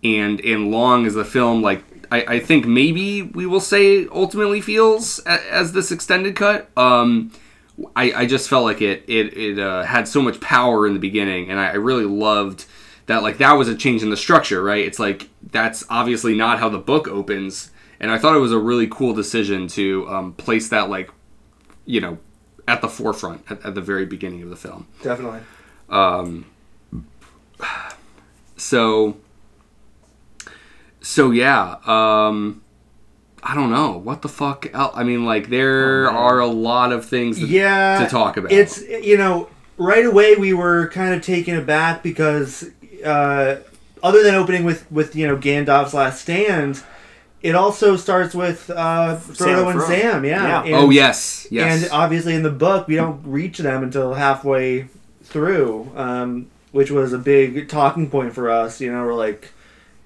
and 0.05 0.41
and 0.41 0.71
long 0.71 1.07
as 1.07 1.15
the 1.15 1.25
film 1.25 1.63
like 1.63 1.83
I, 2.13 2.25
I 2.35 2.39
think 2.41 2.67
maybe 2.67 3.23
we 3.23 3.47
will 3.47 3.61
say 3.61 4.07
ultimately 4.09 4.61
feels 4.61 5.21
a, 5.27 5.53
as 5.53 5.73
this 5.73 5.91
extended 5.91 6.37
cut. 6.37 6.71
Um, 6.77 7.33
I, 7.97 8.13
I 8.13 8.27
just 8.27 8.49
felt 8.49 8.65
like 8.65 8.81
it 8.81 9.05
it 9.09 9.37
it 9.37 9.59
uh, 9.59 9.83
had 9.83 10.09
so 10.09 10.23
much 10.23 10.41
power 10.41 10.87
in 10.87 10.95
the 10.95 11.01
beginning, 11.01 11.51
and 11.51 11.59
I, 11.59 11.71
I 11.71 11.75
really 11.75 12.05
loved 12.05 12.67
that. 13.07 13.23
Like 13.23 13.39
that 13.39 13.53
was 13.53 13.69
a 13.69 13.75
change 13.75 14.03
in 14.03 14.11
the 14.11 14.17
structure, 14.17 14.63
right? 14.63 14.85
It's 14.85 14.99
like 14.99 15.29
that's 15.51 15.85
obviously 15.91 16.35
not 16.35 16.59
how 16.59 16.69
the 16.69 16.79
book 16.79 17.09
opens, 17.09 17.71
and 18.01 18.11
I 18.11 18.19
thought 18.19 18.37
it 18.37 18.41
was 18.41 18.53
a 18.53 18.59
really 18.59 18.87
cool 18.87 19.15
decision 19.15 19.69
to 19.69 20.09
um, 20.09 20.33
place 20.35 20.69
that 20.69 20.89
like 20.89 21.11
you 21.85 22.01
know 22.01 22.19
at 22.69 22.81
the 22.81 22.89
forefront 22.89 23.43
at, 23.51 23.65
at 23.65 23.75
the 23.75 23.81
very 23.81 24.07
beginning 24.07 24.43
of 24.43 24.51
the 24.51 24.57
film. 24.57 24.87
Definitely. 25.03 25.41
Um, 25.89 26.47
so, 28.57 29.17
so 31.01 31.31
yeah. 31.31 31.77
Um, 31.87 32.62
I 33.43 33.55
don't 33.55 33.71
know 33.71 33.99
what 33.99 34.23
the 34.23 34.29
fuck. 34.29 34.67
El- 34.73 34.93
I 34.95 35.03
mean, 35.03 35.25
like 35.25 35.49
there 35.49 36.09
Oh, 36.11 36.15
are 36.15 36.39
a 36.41 36.47
lot 36.47 36.93
of 36.93 37.05
things 37.07 37.41
that, 37.41 37.49
yeah 37.49 38.03
to 38.05 38.09
talk 38.09 38.37
about. 38.37 38.53
it's 38.53 38.81
you 38.83 39.17
know 39.17 39.49
right 39.79 40.05
away 40.07 40.37
we 40.37 40.53
were 40.53 40.89
kind 40.91 41.15
of 41.15 41.23
taken 41.23 41.57
aback 41.57 42.03
because 42.03 42.71
uh, 43.05 43.57
other 44.03 44.23
than 44.23 44.35
opening 44.37 44.65
with 44.65 44.91
with 44.93 45.17
you 45.17 45.27
know 45.27 45.37
Gandalf's 45.37 45.95
last 45.95 46.21
stand 46.23 46.83
it 47.43 47.57
also 47.57 47.97
starts 47.97 48.37
with 48.37 48.71
uh, 48.71 49.17
Frodo 49.17 49.69
and 49.73 49.81
Frodo. 49.81 49.87
Sam 49.89 50.25
yeah, 50.25 50.47
Yeah. 50.47 50.63
And- 50.63 50.75
oh 50.75 50.91
yes, 50.91 51.49
yes. 51.51 51.83
and 51.83 51.93
obviously 51.93 52.35
in 52.37 52.45
the 52.45 52.51
book 52.51 52.87
we 52.87 52.95
don't 52.95 53.21
reach 53.27 53.59
them 53.59 53.83
until 53.83 54.15
halfway 54.15 54.87
through 55.25 55.91
um, 55.97 56.47
which 56.71 56.91
was 56.93 57.13
a 57.13 57.19
big 57.19 57.69
talking 57.69 58.09
point 58.09 58.35
for 58.35 58.49
us 58.51 58.81
you 58.81 58.93
know 58.93 59.05
we're 59.05 59.15
like 59.15 59.51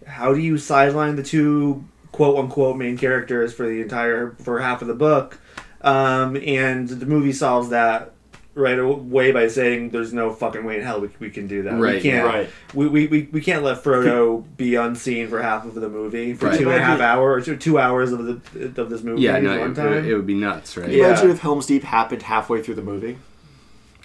how 0.06 0.32
do 0.32 0.40
you 0.40 0.56
sideline 0.56 1.16
the 1.16 1.22
two 1.22 1.84
quote 2.16 2.38
unquote 2.38 2.76
main 2.78 2.96
characters 2.96 3.52
for 3.52 3.66
the 3.68 3.80
entire 3.82 4.30
for 4.42 4.58
half 4.60 4.80
of 4.80 4.88
the 4.88 4.94
book 4.94 5.38
um, 5.82 6.34
and 6.36 6.88
the 6.88 7.04
movie 7.06 7.32
solves 7.32 7.68
that 7.68 8.12
right 8.54 8.78
away 8.78 9.32
by 9.32 9.46
saying 9.46 9.90
there's 9.90 10.14
no 10.14 10.32
fucking 10.32 10.64
way 10.64 10.78
in 10.78 10.82
hell 10.82 10.98
we, 10.98 11.10
we 11.20 11.28
can 11.28 11.46
do 11.46 11.62
that 11.64 11.74
we 11.74 11.80
Right, 11.82 12.02
can't 12.02 12.24
Right. 12.26 12.48
we, 12.72 12.88
we, 12.88 13.06
we, 13.06 13.28
we 13.30 13.40
can't 13.42 13.62
let 13.62 13.84
Frodo 13.84 14.42
be 14.56 14.76
unseen 14.76 15.28
for 15.28 15.42
half 15.42 15.66
of 15.66 15.74
the 15.74 15.90
movie 15.90 16.32
for 16.32 16.46
Right. 16.46 16.58
two 16.58 16.70
and 16.70 16.80
a 16.80 16.82
half 16.82 16.96
Imagine- 16.98 17.04
hours 17.18 17.48
or 17.48 17.56
two 17.56 17.78
hours 17.78 18.12
of 18.12 18.24
the 18.24 18.80
of 18.80 18.88
this 18.88 19.02
movie 19.02 19.20
yeah, 19.20 19.38
no, 19.40 19.60
one 19.60 19.72
it, 19.72 19.74
time. 19.74 19.92
it 19.92 20.14
would 20.14 20.26
be 20.26 20.34
nuts, 20.34 20.74
right? 20.78 20.88
Yeah. 20.90 21.08
imagine 21.08 21.30
if 21.30 21.40
Helm's 21.40 21.66
Deep 21.66 21.82
happened 21.82 22.22
halfway 22.22 22.62
through 22.62 22.76
the 22.76 22.82
movie? 22.82 23.18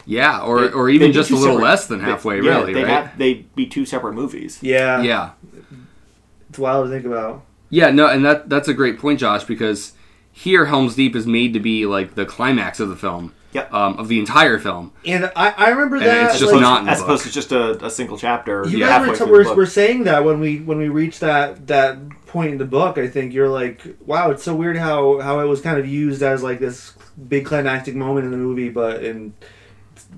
Yeah, 0.06 0.42
or 0.42 0.62
They- 0.68 0.74
or 0.74 0.90
even 0.90 1.14
just 1.14 1.30
a 1.32 1.36
little 1.36 1.56
separate- 1.56 1.64
less 1.64 1.88
than 1.88 2.02
halfway, 2.02 2.42
they- 2.42 2.48
yeah, 2.48 2.58
really, 2.60 2.74
they'd 2.74 2.84
right? 2.84 3.06
Have, 3.06 3.18
they'd 3.18 3.56
be 3.56 3.68
two 3.68 3.86
separate 3.86 4.14
movies. 4.16 4.60
yeah, 4.62 5.02
yeah, 5.02 5.30
it's 6.50 6.60
wild 6.60 6.88
to 6.88 6.92
think 6.92 7.06
about. 7.06 7.44
Yeah. 7.72 7.90
No, 7.90 8.06
and 8.08 8.24
that 8.24 8.48
that's 8.50 8.68
a 8.68 8.74
great 8.76 9.00
point, 9.00 9.20
Josh, 9.20 9.44
because 9.46 9.94
here 10.32 10.66
Helm's 10.66 10.96
Deep 10.96 11.16
is 11.16 11.26
made 11.26 11.54
to 11.54 11.60
be 11.60 11.86
like 11.88 12.14
the 12.14 12.26
climax 12.26 12.80
of 12.80 12.88
the 12.90 12.96
film, 12.96 13.34
Yep. 13.54 13.74
um, 13.74 13.98
of 13.98 14.08
the 14.08 14.18
entire 14.20 14.60
film. 14.60 14.94
And 15.06 15.26
I, 15.36 15.50
I 15.58 15.70
remember 15.72 15.96
And 15.98 16.06
that 16.06 16.30
it's 16.32 16.40
just 16.40 16.54
like, 16.54 16.62
not 16.62 16.80
in 16.82 16.86
the 16.86 16.92
as 16.92 17.00
book. 17.00 17.08
opposed 17.08 17.24
to 17.26 17.32
just 17.32 17.52
a, 17.52 17.84
a 17.86 17.90
single 17.90 18.18
chapter. 18.18 18.66
You 18.68 18.78
Yeah. 18.78 18.88
guys 18.88 18.92
halfway 18.92 19.10
were, 19.10 19.16
through 19.18 19.26
t- 19.26 19.32
were, 19.32 19.38
the 19.40 19.44
book. 19.50 19.58
were 19.58 19.66
saying 19.66 20.04
that 20.06 20.24
when 20.24 20.40
we 20.40 20.60
when 20.60 20.78
we 20.78 20.88
reached 20.88 21.20
that 21.22 21.68
that 21.68 21.98
point 22.28 22.52
in 22.54 22.58
the 22.60 22.66
book. 22.66 22.98
I 22.98 23.08
think 23.10 23.34
you're 23.34 23.50
like, 23.50 23.82
wow, 24.06 24.32
it's 24.32 24.44
so 24.44 24.56
weird 24.56 24.78
how 24.78 25.20
how 25.20 25.40
it 25.42 25.46
was 25.48 25.60
kind 25.60 25.78
of 25.78 25.86
used 25.86 26.22
as 26.24 26.42
like 26.44 26.60
this 26.60 26.94
big 27.28 27.46
climactic 27.46 27.94
moment 27.96 28.24
in 28.26 28.32
the 28.32 28.38
movie, 28.38 28.70
but 28.70 29.04
and 29.04 29.34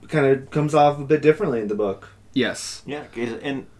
kind 0.09 0.25
of 0.27 0.49
comes 0.51 0.75
off 0.75 0.99
a 0.99 1.03
bit 1.03 1.21
differently 1.23 1.59
in 1.61 1.67
the 1.69 1.75
book. 1.75 2.09
Yes. 2.33 2.83
Yeah, 2.85 3.05
'cause 3.05 3.29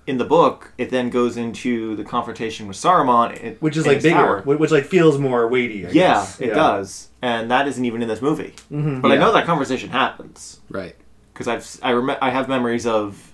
in 0.05 0.13
in 0.13 0.17
the 0.17 0.25
book, 0.25 0.73
it 0.77 0.89
then 0.89 1.09
goes 1.09 1.37
into 1.37 1.95
the 1.95 2.03
confrontation 2.03 2.67
with 2.67 2.75
Saruman, 2.77 3.37
in- 3.39 3.55
Which 3.61 3.77
is 3.77 3.87
like 3.87 4.01
bigger, 4.01 4.15
tower. 4.15 4.41
which 4.41 4.71
like 4.71 4.85
feels 4.85 5.17
more 5.17 5.47
weighty. 5.47 5.85
I 5.85 5.89
Yeah, 5.89 6.13
guess. 6.15 6.41
it 6.41 6.47
does, 6.53 7.09
and 7.21 7.49
that 7.51 7.67
isn't 7.69 7.85
even 7.85 8.01
in 8.01 8.07
this 8.09 8.21
movie. 8.21 8.53
hmm 8.69 8.99
But 8.99 9.11
I 9.11 9.15
know 9.17 9.31
that 9.31 9.45
conversation 9.45 9.89
happens 9.89 10.59
Right. 10.69 10.95
because 11.33 11.47
I've 11.47 11.59
s- 11.59 11.79
I 11.81 11.93
rem- 11.93 12.17
I 12.21 12.29
have 12.31 12.47
memories 12.49 12.85
of 12.85 13.33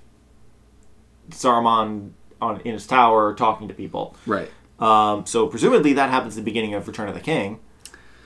Saruman 1.32 2.12
on 2.42 2.62
in 2.62 2.74
his 2.74 2.88
tower 2.88 3.34
talking 3.36 3.68
to 3.68 3.74
people. 3.74 4.16
Right. 4.26 4.50
Um, 4.80 5.26
so 5.26 5.48
presumably 5.48 5.94
that 5.94 6.10
happens 6.10 6.36
at 6.38 6.42
the 6.42 6.46
beginning 6.52 6.74
of 6.74 6.88
Return 6.88 7.10
of 7.10 7.14
the 7.14 7.20
King, 7.20 7.60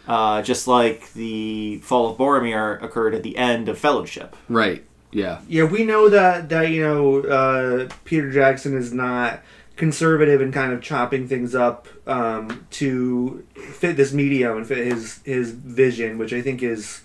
uh, 0.07 0.41
just 0.43 0.67
like 0.67 1.11
the 1.13 1.79
fall 1.79 2.11
of 2.11 2.17
Boromir 2.17 2.81
occurred 2.83 3.15
at 3.15 3.23
the 3.23 3.37
end 3.37 3.67
of 3.69 3.77
Fellowship. 3.79 4.35
Right. 4.47 4.83
Yeah. 5.13 5.41
Yeah, 5.47 5.65
we 5.65 5.83
know 5.83 6.09
that 6.09 6.49
that 6.49 6.69
you 6.69 6.81
know 6.81 7.21
uh, 7.21 7.89
Peter 8.03 8.31
Jackson 8.31 8.75
is 8.75 8.91
not 8.91 9.41
conservative 9.75 10.41
and 10.41 10.53
kind 10.53 10.71
of 10.73 10.81
chopping 10.81 11.27
things 11.27 11.55
up 11.55 11.87
um, 12.07 12.67
to 12.71 13.45
fit 13.73 13.95
this 13.95 14.13
medium 14.13 14.57
and 14.57 14.67
fit 14.67 14.85
his 14.85 15.21
his 15.23 15.51
vision, 15.51 16.17
which 16.17 16.33
I 16.33 16.41
think 16.41 16.63
is, 16.63 17.01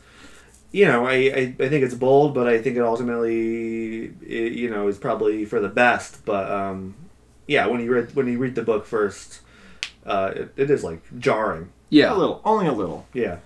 you 0.73 0.87
know, 0.87 1.07
I, 1.07 1.15
I, 1.15 1.57
I 1.61 1.69
think 1.69 1.85
it's 1.85 1.95
bold, 1.95 2.35
but 2.35 2.49
I 2.49 2.61
think 2.61 2.77
it 2.77 2.83
ultimately, 2.83 4.15
it, 4.27 4.53
you 4.53 4.71
know, 4.71 4.89
is 4.89 4.99
probably 4.99 5.45
for 5.45 5.61
the 5.61 5.69
best. 5.69 6.25
But 6.25 6.51
um, 6.51 6.95
yeah, 7.47 7.67
when 7.67 7.81
you 7.81 7.93
read 7.93 8.15
when 8.15 8.27
you 8.27 8.39
read 8.39 8.55
the 8.55 8.63
book 8.63 8.87
first, 8.87 9.41
uh, 10.07 10.33
it, 10.35 10.53
it 10.57 10.71
is 10.71 10.83
like 10.83 11.03
jarring. 11.19 11.73
Yeah. 11.91 12.15
A 12.15 12.17
little, 12.17 12.41
only 12.45 12.67
a 12.67 12.73
little. 12.73 13.07
Yeah. 13.13 13.39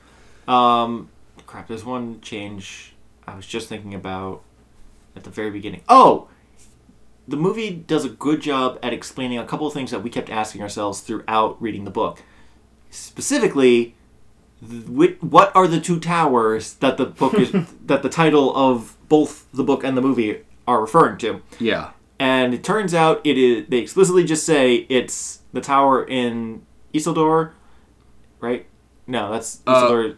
Um, 0.48 1.10
crap. 1.46 1.68
There's 1.68 1.84
one 1.84 2.20
change 2.20 2.94
I 3.26 3.36
was 3.36 3.46
just 3.46 3.68
thinking 3.68 3.94
about 3.94 4.42
at 5.16 5.24
the 5.24 5.30
very 5.30 5.50
beginning. 5.50 5.82
Oh, 5.88 6.28
the 7.28 7.36
movie 7.36 7.70
does 7.70 8.04
a 8.04 8.08
good 8.08 8.40
job 8.40 8.78
at 8.82 8.92
explaining 8.92 9.38
a 9.38 9.44
couple 9.46 9.66
of 9.66 9.72
things 9.72 9.90
that 9.90 10.00
we 10.02 10.10
kept 10.10 10.28
asking 10.30 10.62
ourselves 10.62 11.00
throughout 11.00 11.60
reading 11.62 11.84
the 11.84 11.90
book. 11.90 12.22
Specifically, 12.90 13.94
th- 14.68 15.16
what 15.20 15.54
are 15.54 15.66
the 15.66 15.80
two 15.80 15.98
towers 15.98 16.74
that 16.74 16.96
the 16.96 17.06
book 17.06 17.34
is 17.34 17.52
that 17.86 18.02
the 18.02 18.08
title 18.08 18.54
of 18.56 18.96
both 19.08 19.46
the 19.52 19.64
book 19.64 19.82
and 19.84 19.96
the 19.96 20.02
movie 20.02 20.40
are 20.66 20.80
referring 20.80 21.18
to? 21.18 21.42
Yeah. 21.58 21.90
And 22.18 22.54
it 22.54 22.62
turns 22.62 22.94
out 22.94 23.20
it 23.24 23.36
is 23.38 23.66
they 23.68 23.78
explicitly 23.78 24.24
just 24.24 24.44
say 24.46 24.86
it's 24.88 25.40
the 25.52 25.60
tower 25.60 26.04
in 26.04 26.62
Isildur, 26.94 27.52
right? 28.40 28.66
No, 29.06 29.32
that's 29.32 29.60
Uh, 29.66 29.74
Isildur. 29.88 30.16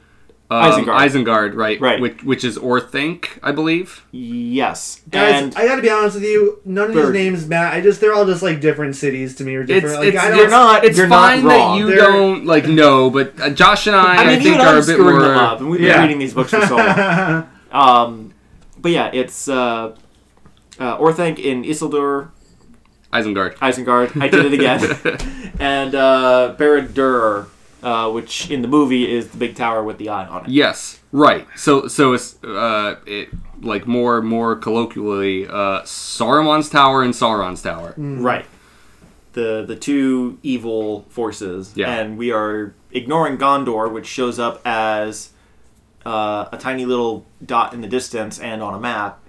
Um, 0.50 0.62
Isengard. 0.84 1.08
Isengard. 1.08 1.54
Right. 1.54 1.80
Right. 1.80 1.98
Which 2.00 2.22
which 2.22 2.44
is 2.44 2.58
Orthanc, 2.58 3.38
I 3.42 3.50
believe. 3.50 4.04
yes, 4.12 5.00
Guys, 5.10 5.42
and 5.42 5.56
I 5.56 5.66
gotta 5.66 5.80
be 5.80 5.88
honest 5.88 6.16
with 6.16 6.24
you. 6.24 6.60
None 6.66 6.90
of 6.90 6.94
these 6.94 7.08
names 7.10 7.46
matter. 7.46 7.74
I 7.74 7.80
just 7.80 7.98
they're 8.00 8.12
all 8.14 8.26
just 8.26 8.42
like 8.42 8.60
different 8.60 8.94
cities 8.94 9.34
to 9.36 9.44
me 9.44 9.54
or 9.54 9.64
different. 9.64 9.94
It's 9.94 9.98
like, 10.04 10.14
it's, 10.14 10.22
I 10.22 10.28
don't, 10.28 10.38
You're 10.38 10.50
not- 10.50 10.84
it's 10.84 10.98
you're 10.98 11.06
not 11.06 11.32
fine 11.32 11.44
that 11.46 11.78
you 11.78 11.86
They're- 11.86 11.96
don't 11.96 12.44
like 12.44 12.68
know, 12.68 13.08
but 13.08 13.40
uh, 13.40 13.50
Josh 13.50 13.86
and 13.86 13.96
I, 13.96 14.16
I 14.16 14.26
mean, 14.26 14.42
think 14.42 14.56
even 14.56 14.60
are 14.60 14.74
a 14.74 14.76
bit 14.76 14.84
screwing 14.84 15.14
more. 15.16 15.22
them 15.22 15.38
up, 15.38 15.60
and 15.60 15.70
we've 15.70 15.80
been 15.80 15.88
Yeah. 15.88 16.02
reading 16.02 16.18
these 16.18 16.34
books 16.34 16.50
for 16.50 16.60
so 16.66 16.76
long. 16.76 17.48
um, 17.72 18.34
but 18.78 18.92
yeah, 18.92 19.10
it's 19.14 19.48
uh, 19.48 19.96
uh, 20.78 20.98
Orthanc 20.98 21.38
in 21.38 21.62
Isildur, 21.64 22.28
Isengard. 23.14 23.54
Isengard. 23.56 24.20
I 24.20 24.28
did 24.28 24.44
it 24.44 24.52
again, 24.52 25.54
and 25.58 25.94
uh, 25.94 26.54
Barad-dûr, 26.58 27.46
uh, 27.84 28.10
which 28.10 28.50
in 28.50 28.62
the 28.62 28.68
movie 28.68 29.10
is 29.10 29.28
the 29.28 29.36
big 29.36 29.54
tower 29.54 29.84
with 29.84 29.98
the 29.98 30.08
eye 30.08 30.26
on 30.26 30.44
it. 30.46 30.50
Yes, 30.50 31.00
right. 31.12 31.46
So 31.56 31.86
so 31.88 32.12
it's 32.14 32.42
uh 32.42 32.96
it 33.06 33.28
like 33.62 33.86
more 33.86 34.20
more 34.22 34.56
colloquially 34.56 35.46
uh 35.46 35.82
Saruman's 35.82 36.68
tower 36.70 37.02
and 37.02 37.14
Sauron's 37.14 37.62
tower. 37.62 37.94
Right. 37.96 38.46
The 39.34 39.64
the 39.66 39.76
two 39.76 40.38
evil 40.42 41.02
forces. 41.10 41.72
Yeah. 41.76 41.92
And 41.94 42.16
we 42.18 42.32
are 42.32 42.74
ignoring 42.90 43.36
Gondor, 43.38 43.92
which 43.92 44.06
shows 44.06 44.38
up 44.38 44.60
as 44.64 45.30
uh, 46.06 46.48
a 46.52 46.58
tiny 46.58 46.84
little 46.84 47.24
dot 47.44 47.72
in 47.74 47.80
the 47.80 47.88
distance 47.88 48.38
and 48.38 48.62
on 48.62 48.74
a 48.74 48.78
map, 48.80 49.20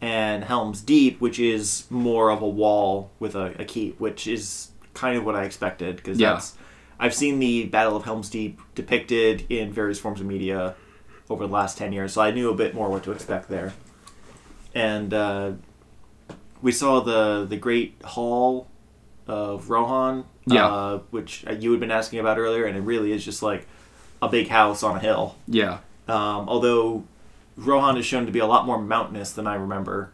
and 0.00 0.44
Helm's 0.44 0.80
Deep, 0.80 1.20
which 1.20 1.38
is 1.38 1.84
more 1.90 2.30
of 2.30 2.40
a 2.42 2.48
wall 2.48 3.10
with 3.18 3.34
a, 3.34 3.54
a 3.60 3.64
keep, 3.64 3.98
which 4.00 4.26
is 4.28 4.70
kind 4.94 5.18
of 5.18 5.24
what 5.24 5.34
I 5.34 5.42
expected 5.44 5.96
because 5.96 6.18
Yeah. 6.20 6.34
that's 6.34 6.54
I've 7.02 7.14
seen 7.14 7.40
the 7.40 7.64
Battle 7.66 7.96
of 7.96 8.04
Helm's 8.04 8.30
Deep 8.30 8.60
depicted 8.76 9.44
in 9.50 9.72
various 9.72 9.98
forms 9.98 10.20
of 10.20 10.26
media 10.26 10.76
over 11.28 11.46
the 11.48 11.52
last 11.52 11.76
ten 11.76 11.92
years, 11.92 12.12
so 12.12 12.22
I 12.22 12.30
knew 12.30 12.48
a 12.48 12.54
bit 12.54 12.74
more 12.74 12.88
what 12.88 13.02
to 13.04 13.10
expect 13.12 13.48
there. 13.48 13.72
And 14.74 15.12
uh, 15.12 15.52
we 16.62 16.70
saw 16.70 17.00
the 17.00 17.44
the 17.44 17.56
Great 17.56 17.96
Hall 18.04 18.68
of 19.26 19.68
Rohan, 19.68 20.24
Yeah. 20.46 20.66
uh, 20.66 20.98
which 21.10 21.44
you 21.58 21.72
had 21.72 21.80
been 21.80 21.90
asking 21.90 22.20
about 22.20 22.38
earlier, 22.38 22.64
and 22.66 22.76
it 22.76 22.80
really 22.82 23.12
is 23.12 23.24
just 23.24 23.42
like 23.42 23.66
a 24.20 24.28
big 24.28 24.48
house 24.48 24.82
on 24.84 24.96
a 24.96 25.00
hill. 25.00 25.34
Yeah. 25.48 25.78
Um, 26.08 26.48
although 26.48 27.02
Rohan 27.56 27.96
is 27.96 28.06
shown 28.06 28.26
to 28.26 28.32
be 28.32 28.38
a 28.38 28.46
lot 28.46 28.64
more 28.64 28.80
mountainous 28.80 29.32
than 29.32 29.46
I 29.48 29.54
remember 29.56 30.12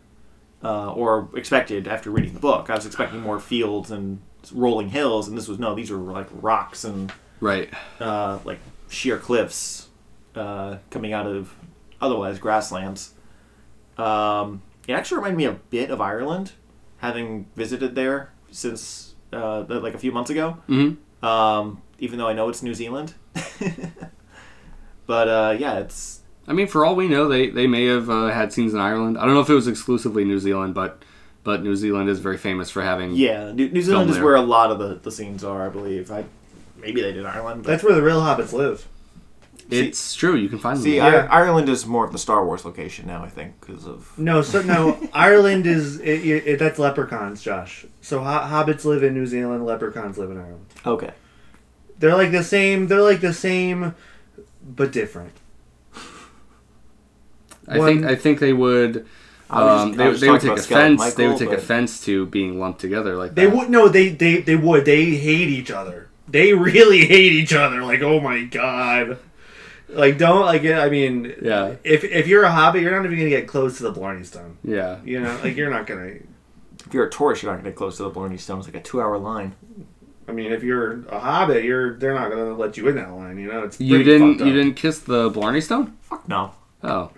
uh, 0.64 0.92
or 0.92 1.28
expected 1.35 1.87
after 1.87 2.11
reading 2.11 2.33
the 2.35 2.40
book. 2.40 2.71
I 2.71 2.75
was 2.76 2.87
expecting 2.87 3.21
more 3.21 3.38
fields 3.38 3.90
and 3.90 4.21
rolling 4.52 4.88
hills, 4.90 5.28
and 5.28 5.37
this 5.37 5.49
was 5.49 5.59
no; 5.59 5.75
these 5.75 5.90
were 5.90 5.99
like 5.99 6.28
rocks 6.33 6.85
and 6.85 7.12
Right. 7.40 7.73
uh, 8.00 8.38
like 8.45 8.59
sheer 8.88 9.18
cliffs 9.18 9.88
uh, 10.35 10.76
coming 10.90 11.12
out 11.12 11.26
of 11.26 11.54
otherwise 12.00 12.38
grasslands. 12.38 13.14
Um, 13.97 14.62
it 14.87 14.92
actually 14.95 15.18
reminded 15.18 15.37
me 15.37 15.45
a 15.45 15.52
bit 15.52 15.90
of 15.90 16.00
Ireland, 16.00 16.52
having 16.99 17.47
visited 17.57 17.95
there 17.95 18.33
since 18.50 19.14
uh, 19.33 19.64
like 19.68 19.95
a 19.95 19.99
few 19.99 20.12
months 20.12 20.30
ago. 20.30 20.59
hmm 20.66 20.92
Um, 21.25 21.83
even 21.99 22.18
though 22.18 22.28
I 22.28 22.33
know 22.33 22.49
it's 22.49 22.62
New 22.62 22.75
Zealand, 22.75 23.14
but 25.07 25.28
uh, 25.28 25.57
yeah, 25.59 25.78
it's 25.78 26.21
I 26.47 26.52
mean, 26.54 26.66
for 26.66 26.85
all 26.85 26.97
we 26.97 27.09
know, 27.09 27.28
they 27.28 27.49
they 27.50 27.66
may 27.66 27.87
have 27.87 28.09
uh, 28.09 28.28
had 28.28 28.52
scenes 28.52 28.73
in 28.75 28.80
Ireland. 28.80 29.18
I 29.18 29.25
don't 29.25 29.35
know 29.35 29.40
if 29.40 29.50
it 29.50 29.54
was 29.54 29.68
exclusively 29.68 30.25
New 30.25 30.38
Zealand, 30.38 30.75
but 30.75 31.02
but 31.48 31.62
New 31.62 31.74
Zealand 31.74 32.10
is 32.10 32.18
very 32.18 32.36
famous 32.36 32.68
for 32.68 32.82
having. 32.82 33.14
Yeah, 33.14 33.52
New, 33.52 33.70
New 33.70 33.80
Zealand 33.80 34.10
is 34.10 34.16
there. 34.16 34.24
where 34.26 34.34
a 34.34 34.42
lot 34.42 34.70
of 34.70 34.78
the, 34.78 34.96
the 34.96 35.10
scenes 35.10 35.42
are, 35.42 35.64
I 35.64 35.70
believe. 35.70 36.10
I 36.10 36.26
maybe 36.76 37.00
they 37.00 37.10
did 37.10 37.24
Ireland. 37.24 37.62
But 37.62 37.70
That's 37.70 37.82
where 37.82 37.94
the 37.94 38.02
real 38.02 38.20
hobbits 38.20 38.52
live. 38.52 38.86
It's 39.70 40.14
true. 40.14 40.36
You 40.36 40.50
can 40.50 40.58
find 40.58 40.76
them. 40.76 40.84
see, 40.84 40.98
there. 40.98 41.32
I, 41.32 41.40
Ireland 41.40 41.70
is 41.70 41.86
more 41.86 42.04
of 42.04 42.12
the 42.12 42.18
Star 42.18 42.44
Wars 42.44 42.66
location 42.66 43.06
now. 43.06 43.24
I 43.24 43.30
think 43.30 43.58
because 43.62 43.86
of 43.86 44.12
No, 44.18 44.42
so 44.42 44.60
no, 44.60 45.08
Ireland 45.14 45.66
is 45.66 45.98
it, 46.00 46.22
it, 46.26 46.58
that's 46.58 46.78
leprechauns, 46.78 47.40
Josh. 47.40 47.86
So 48.02 48.18
ho- 48.18 48.46
hobbits 48.46 48.84
live 48.84 49.02
in 49.02 49.14
New 49.14 49.24
Zealand, 49.24 49.64
leprechauns 49.64 50.18
live 50.18 50.30
in 50.30 50.36
Ireland. 50.36 50.66
okay. 50.84 51.12
They're 51.98 52.14
like 52.14 52.30
the 52.30 52.44
same. 52.44 52.88
They're 52.88 53.00
like 53.00 53.22
the 53.22 53.32
same, 53.32 53.94
but 54.62 54.92
different. 54.92 55.32
I 57.66 57.78
think 57.78 58.04
I 58.04 58.16
think 58.16 58.38
they 58.38 58.52
would. 58.52 59.06
I 59.50 59.64
was 59.64 59.82
Um, 59.82 59.88
just- 59.94 60.20
they, 60.20 60.26
they 60.26 60.30
would 60.32 60.40
take 60.40 60.50
about 60.50 60.58
Skeleton 60.60 60.94
offense. 60.94 61.14
they 61.14 61.26
would 61.28 61.38
take 61.38 61.50
offense 61.52 62.04
to 62.04 62.26
being 62.26 62.58
lumped 62.60 62.80
together 62.80 63.16
like 63.16 63.34
They 63.34 63.46
that. 63.46 63.56
would 63.56 63.70
no. 63.70 63.88
They 63.88 64.10
they 64.10 64.40
they 64.42 64.56
would. 64.56 64.84
They 64.84 65.04
hate 65.16 65.48
each 65.48 65.70
other. 65.70 66.08
They 66.28 66.52
really 66.68 67.06
hate 67.06 67.32
each 67.32 67.52
other. 67.54 67.82
Like 67.82 68.02
oh 68.02 68.20
my 68.20 68.44
god. 68.44 69.18
Like 69.88 70.18
don't 70.18 70.44
like 70.44 70.64
I 70.66 70.90
mean 70.90 71.34
Yeah. 71.40 71.76
if 71.82 72.04
if 72.04 72.26
you're 72.26 72.44
a 72.44 72.52
hobbit 72.52 72.82
you're 72.82 72.90
not 72.94 73.06
even 73.06 73.16
gonna 73.16 73.30
get 73.30 73.46
close 73.48 73.78
to 73.78 73.84
the 73.84 73.92
Blarney 73.92 74.22
Stone 74.24 74.58
Yeah. 74.62 74.98
you 75.02 75.18
know 75.20 75.34
like 75.42 75.56
you're 75.56 75.70
not 75.70 75.86
gonna 75.86 76.10
If 76.86 76.94
you're 76.94 77.06
a 77.06 77.10
tourist, 77.10 77.42
you're 77.42 77.50
not 77.52 77.56
going 77.56 77.64
to 77.64 77.70
get 77.70 77.76
close 77.76 77.96
to 77.98 78.04
the 78.04 78.08
Blarney 78.10 78.38
Stone. 78.38 78.60
It's 78.60 78.68
like 78.68 78.76
a 78.76 78.80
two-hour 78.80 79.18
line. 79.18 79.54
I 80.26 80.32
mean 80.32 80.52
if 80.52 80.62
you're 80.62 81.04
a 81.08 81.18
hobbit 81.18 81.64
you're 81.64 81.94
they're 81.98 82.14
not 82.14 82.30
gonna 82.30 82.54
let 82.54 82.76
you 82.76 82.86
in 82.88 82.96
that 82.96 83.12
line 83.12 83.38
you 83.38 83.50
know 83.50 83.62
it's 83.62 83.80
You 83.80 84.02
didn't 84.02 84.34
fucked 84.36 84.46
you 84.46 84.52
didn't 84.54 84.74
kiss 84.74 84.98
the 84.98 85.30
Blarney 85.30 85.62
Stone? 85.62 85.96
Fuck 86.02 86.28
no. 86.28 86.52
Oh 86.82 87.10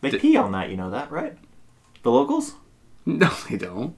They 0.00 0.10
Did- 0.10 0.20
pee 0.20 0.36
on 0.36 0.52
that. 0.52 0.70
You 0.70 0.76
know 0.76 0.90
that, 0.90 1.10
right? 1.10 1.36
The 2.02 2.10
locals. 2.10 2.54
no, 3.06 3.30
they 3.48 3.56
don't. 3.56 3.96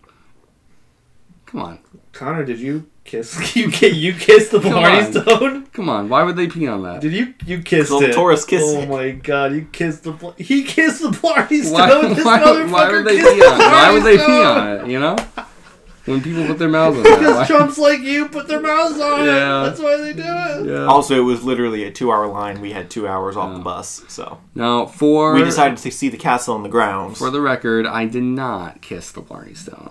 Come 1.47 1.62
on, 1.62 1.78
Connor 2.12 2.45
did 2.45 2.61
you 2.61 2.88
kiss 3.02 3.57
you 3.57 3.71
ki- 3.73 3.88
you 3.88 4.12
kissed 4.12 4.52
the 4.52 4.61
Come 4.61 4.71
Blarney 4.73 5.04
on. 5.04 5.12
Stone 5.12 5.66
come 5.73 5.88
on. 5.88 6.09
Why 6.09 6.23
would 6.23 6.37
they 6.37 6.47
pee 6.47 6.69
on 6.69 6.83
that? 6.85 7.00
did 7.00 7.12
you 7.12 7.35
you 7.45 7.61
kissed 7.61 7.90
Little 7.90 8.09
it 8.09 8.12
tourist 8.14 8.47
kiss 8.47 8.62
oh 8.64 8.87
my 8.87 9.11
god 9.11 9.52
you 9.52 9.66
kissed 9.73 10.04
the 10.04 10.12
Bla- 10.12 10.35
he 10.38 10.62
kissed 10.62 11.02
the 11.02 11.09
Blarney 11.11 11.61
Stone 11.62 11.73
Why, 11.73 12.14
this 12.14 12.25
why, 12.25 12.38
motherfucker 12.40 12.71
why 12.71 12.92
would 12.92 13.04
they 13.04 13.16
pee 13.16 13.23
the 13.23 13.30
on? 13.30 13.37
it? 13.37 13.64
Why 13.64 13.69
Blarney 13.69 13.95
would 13.95 14.04
they 14.04 14.16
pee 14.16 14.23
Stone. 14.23 14.47
on 14.47 14.69
it? 14.69 14.90
You 14.92 15.00
know, 15.00 15.16
when 16.07 16.21
people 16.23 16.47
put 16.47 16.59
their 16.59 16.69
mouths 16.69 16.97
on 16.97 17.02
that. 17.04 17.19
Because 17.19 17.35
why- 17.37 17.47
chumps 17.47 17.78
like 17.78 18.00
you 18.00 18.28
put 18.28 18.49
their 18.49 18.61
mouths 18.61 18.99
on 19.00 19.25
Yeah. 19.25 19.62
it. 19.62 19.64
That's 19.66 19.80
why 19.80 19.97
they 19.99 20.12
do 20.12 20.23
it. 20.25 20.66
Yeah. 20.66 20.87
Also, 20.87 21.14
it 21.16 21.25
was 21.25 21.42
literally 21.45 21.85
a 21.85 21.90
two-hour 21.90 22.26
line. 22.28 22.61
We 22.61 22.73
had 22.73 22.90
two 22.90 23.07
hours 23.07 23.37
off 23.37 23.50
Yeah. 23.50 23.59
the 23.59 23.64
bus, 23.64 24.02
so 24.09 24.38
Now, 24.54 24.87
for 24.87 25.35
we 25.35 25.45
decided 25.45 25.78
to 25.78 25.90
see 25.90 26.09
the 26.09 26.16
castle 26.16 26.54
on 26.54 26.62
the 26.62 26.69
grounds. 26.69 27.19
for 27.19 27.30
the 27.30 27.40
record, 27.40 27.87
I 27.87 28.07
did 28.07 28.23
not 28.23 28.80
kiss 28.80 29.11
the 29.12 29.21
Blarney 29.21 29.54
Stone. 29.54 29.90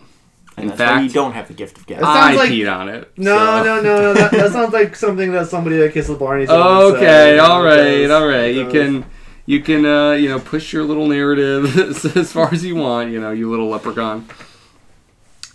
and 0.57 0.71
in 0.71 0.75
fact, 0.75 0.91
why 0.97 1.01
you 1.03 1.09
don't 1.09 1.31
have 1.31 1.47
the 1.47 1.53
gift 1.53 1.77
of 1.77 1.87
gab. 1.87 2.03
I 2.03 2.33
like- 2.33 2.49
peed 2.51 2.69
on 2.69 2.89
it. 2.89 3.09
No, 3.15 3.37
so- 3.37 3.63
no, 3.63 3.81
no, 3.81 4.01
no. 4.01 4.13
That, 4.13 4.31
that 4.31 4.51
sounds 4.51 4.73
like 4.73 4.93
something 4.95 5.31
that 5.31 5.47
somebody 5.47 5.77
that 5.77 5.93
kissed 5.93 6.09
the 6.09 6.15
Barney. 6.15 6.45
Stone 6.47 6.57
Okay, 6.95 6.99
say. 7.05 7.39
all 7.39 7.63
It 7.63 7.69
right, 7.69 8.01
does, 8.01 8.11
all 8.11 8.27
right. 8.27 8.53
You 8.53 8.67
can, 8.67 9.05
you 9.45 9.61
can, 9.61 9.85
uh, 9.85 10.11
you 10.11 10.27
know, 10.27 10.37
push 10.39 10.73
your 10.73 10.83
little 10.83 11.07
narrative 11.07 11.77
as 12.17 12.33
far 12.33 12.53
as 12.53 12.65
you 12.65 12.75
want. 12.75 13.09
You 13.11 13.21
know, 13.21 13.31
you 13.31 13.49
little 13.49 13.69
leprechaun. 13.69 14.27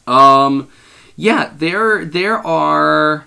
Um, 0.07 0.69
yeah, 1.17 1.53
there, 1.57 2.05
there 2.05 2.39
are. 2.47 3.27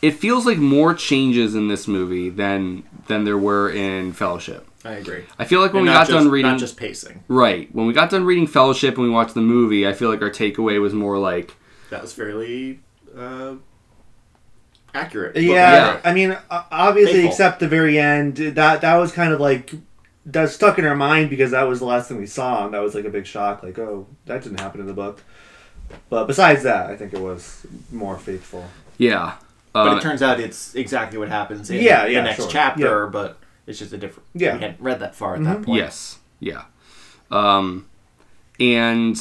It 0.00 0.12
feels 0.12 0.46
like 0.46 0.58
more 0.58 0.94
changes 0.94 1.54
in 1.54 1.68
this 1.68 1.86
movie 1.86 2.28
than 2.28 2.82
than 3.06 3.24
there 3.24 3.38
were 3.38 3.70
in 3.70 4.12
Fellowship. 4.12 4.66
I 4.84 4.92
agree. 4.94 5.24
I 5.38 5.44
feel 5.44 5.60
like 5.60 5.72
when 5.72 5.82
And 5.82 5.90
we 5.90 5.94
got 5.94 6.08
just, 6.08 6.10
done 6.10 6.28
reading, 6.28 6.50
not 6.50 6.58
just 6.58 6.76
pacing. 6.76 7.22
right 7.28 7.72
when 7.72 7.86
we 7.86 7.92
got 7.92 8.10
done 8.10 8.24
reading 8.24 8.48
Fellowship 8.48 8.96
and 8.96 9.04
we 9.04 9.10
watched 9.10 9.34
the 9.34 9.40
movie, 9.40 9.86
I 9.86 9.92
feel 9.92 10.08
like 10.08 10.20
our 10.22 10.30
takeaway 10.30 10.80
was 10.80 10.92
more 10.92 11.18
like, 11.18 11.54
That 11.90 12.02
was 12.02 12.12
fairly 12.12 12.80
uh, 13.16 13.54
accurate. 14.94 15.36
Yeah, 15.36 15.50
Yeah. 15.52 16.00
I 16.04 16.12
mean, 16.12 16.36
obviously, 16.50 17.12
Faithful. 17.14 17.30
except 17.30 17.60
the 17.60 17.68
very 17.68 17.98
end. 17.98 18.36
That 18.38 18.80
that 18.80 18.96
was 18.96 19.12
kind 19.12 19.32
of 19.32 19.40
like 19.40 19.72
that 20.26 20.50
stuck 20.50 20.78
in 20.78 20.84
our 20.84 20.96
mind 20.96 21.30
because 21.30 21.52
that 21.52 21.62
was 21.68 21.78
the 21.78 21.84
last 21.86 22.08
thing 22.08 22.18
we 22.18 22.26
saw, 22.26 22.64
and 22.64 22.74
that 22.74 22.80
was 22.82 22.94
like 22.96 23.04
a 23.04 23.10
big 23.10 23.26
shock. 23.26 23.62
Like, 23.62 23.78
oh, 23.78 24.06
that 24.26 24.42
didn't 24.42 24.58
happen 24.60 24.80
in 24.80 24.86
the 24.86 24.94
book. 24.94 25.22
But 26.10 26.26
besides 26.26 26.62
that, 26.64 26.90
I 26.90 26.96
think 26.96 27.12
it 27.14 27.20
was 27.20 27.66
more 27.90 28.18
faithful. 28.18 28.64
yeah. 28.98 29.34
But 29.72 29.88
Uh, 29.88 29.96
it 29.96 30.02
turns 30.02 30.20
out 30.20 30.38
it's 30.38 30.74
exactly 30.74 31.16
what 31.18 31.28
happens 31.30 31.70
in 31.70 31.80
Yeah, 31.82 32.04
the 32.04 32.12
yeah, 32.12 32.22
next 32.22 32.36
sure. 32.42 32.48
chapter, 32.50 33.06
but 33.06 33.38
it's 33.66 33.78
just 33.78 33.92
a 33.94 33.96
different. 33.96 34.28
Yeah. 34.34 34.54
We 34.56 34.60
hadn't 34.60 34.80
read 34.80 35.00
that 35.00 35.14
far 35.14 35.34
at 35.34 35.44
that 35.44 35.62
point. 35.62 35.78
Yes. 35.78 36.18
Yeah. 36.40 36.64
Um, 37.30 37.86
and 38.60 39.18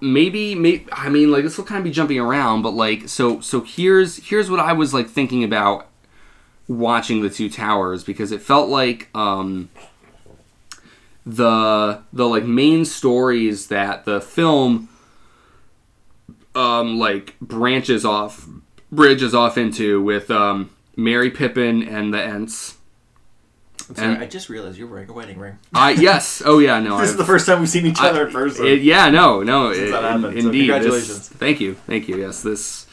maybe, 0.00 0.54
maybe 0.54 0.86
I 0.92 1.08
mean, 1.08 1.32
like 1.32 1.42
this 1.42 1.58
will 1.58 1.64
kind 1.64 1.78
of 1.78 1.84
be 1.84 1.90
jumping 1.90 2.20
around, 2.20 2.62
but 2.62 2.70
like, 2.74 3.08
so 3.08 3.40
so 3.40 3.62
here's 3.62 4.28
here's 4.28 4.48
what 4.48 4.60
I 4.60 4.72
was 4.72 4.94
like 4.94 5.08
thinking 5.08 5.42
about 5.42 5.88
watching 6.68 7.20
the 7.20 7.28
Two 7.30 7.50
Towers 7.50 8.04
because 8.04 8.30
it 8.30 8.40
felt 8.40 8.68
like 8.68 9.08
um, 9.16 9.68
the 11.26 12.02
the 12.12 12.26
like 12.28 12.44
main 12.44 12.84
stories 12.84 13.66
that 13.66 14.04
the 14.04 14.20
film 14.20 14.88
um 16.54 16.98
like 16.98 17.38
branches 17.40 18.04
off 18.04 18.46
bridges 18.90 19.34
off 19.34 19.56
into 19.58 20.02
with 20.02 20.30
um 20.30 20.70
Merry 20.96 21.30
Pippin 21.30 21.82
and 21.82 22.12
the 22.12 22.22
Ents. 22.22 22.76
I'm 23.88 23.96
sorry, 23.96 24.14
And- 24.14 24.22
I 24.22 24.26
just 24.26 24.48
realized 24.48 24.78
you're 24.78 24.86
wearing 24.88 25.08
a 25.08 25.12
wedding 25.12 25.38
ring. 25.38 25.58
I 25.74 25.92
yes, 25.92 26.42
oh 26.44 26.58
yeah, 26.58 26.78
no, 26.80 26.98
This 27.00 27.08
I- 27.08 27.12
is 27.12 27.16
the 27.16 27.24
first 27.24 27.46
time 27.46 27.60
we've 27.60 27.68
seen 27.68 27.86
each 27.86 28.00
I- 28.00 28.08
other 28.10 28.26
in 28.26 28.32
person. 28.32 28.66
It, 28.66 28.82
yeah, 28.82 29.08
no, 29.10 29.42
no. 29.42 29.72
Since 29.72 29.88
it- 29.88 29.92
that 29.92 30.02
happened, 30.02 30.22
so 30.24 30.28
indeed. 30.28 30.42
this- 30.42 30.66
congratulations. 30.70 31.28
thank 31.28 31.60
you, 31.60 31.74
thank 31.86 32.08
you. 32.08 32.16
Yes, 32.18 32.42
this 32.42 32.86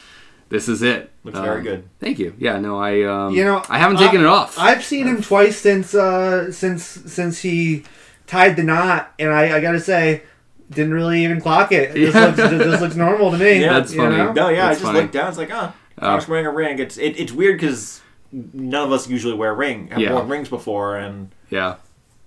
this 0.49 0.69
is 0.69 0.81
it. 0.81 1.11
Looks 1.25 1.39
very 1.39 1.61
good. 1.61 1.89
Thank 1.99 2.19
you. 2.19 2.33
Yeah, 2.37 2.57
no, 2.59 2.79
I 2.79 3.01
um, 3.03 3.33
You 3.35 3.43
know, 3.43 3.61
I 3.69 3.79
haven't 3.79 3.97
taken 3.97 4.21
I- 4.21 4.23
it 4.23 4.27
off. 4.27 4.57
I've 4.57 4.83
seen 4.83 5.07
him 5.07 5.21
twice 5.21 5.57
since 5.57 5.93
uh, 5.93 6.51
since 6.51 6.83
since 6.83 7.39
he 7.39 7.83
tied 8.27 8.55
the 8.55 8.63
knot, 8.63 9.13
and 9.19 9.29
I, 9.31 9.57
I 9.57 9.59
gotta 9.59 9.79
say, 9.79 10.23
didn't 10.69 10.93
really 10.93 11.23
even 11.23 11.39
clock 11.41 11.71
it. 11.71 11.93
This, 11.93 12.13
Yeah. 12.13 12.25
looks, 12.25 12.37
this 12.37 12.81
looks 12.81 12.95
normal 12.95 13.31
to 13.31 13.37
me. 13.37 13.61
Yeah, 13.61 13.73
That's 13.79 13.93
you 13.93 13.99
funny. 14.01 14.17
know? 14.17 14.33
no, 14.33 14.49
yeah, 14.49 14.67
I 14.67 14.71
just 14.71 14.83
funny. 14.83 14.99
looked 15.01 15.13
down. 15.13 15.29
It's 15.29 15.37
like, 15.37 15.51
oh, 15.51 15.73
Oh. 15.99 16.17
Josh 16.19 16.27
wearing 16.27 16.45
a 16.45 16.51
ring. 16.51 16.77
It's 16.79 16.97
it, 16.97 17.19
it's 17.19 17.31
weird 17.31 17.59
because 17.59 18.01
none 18.31 18.85
of 18.85 18.91
us 18.91 19.09
usually 19.09 19.33
wear 19.33 19.53
ring 19.55 19.87
have 19.87 19.97
Yeah. 19.99 20.13
worn 20.13 20.27
rings 20.29 20.47
before, 20.49 20.95
and 20.97 21.29
yeah. 21.49 21.75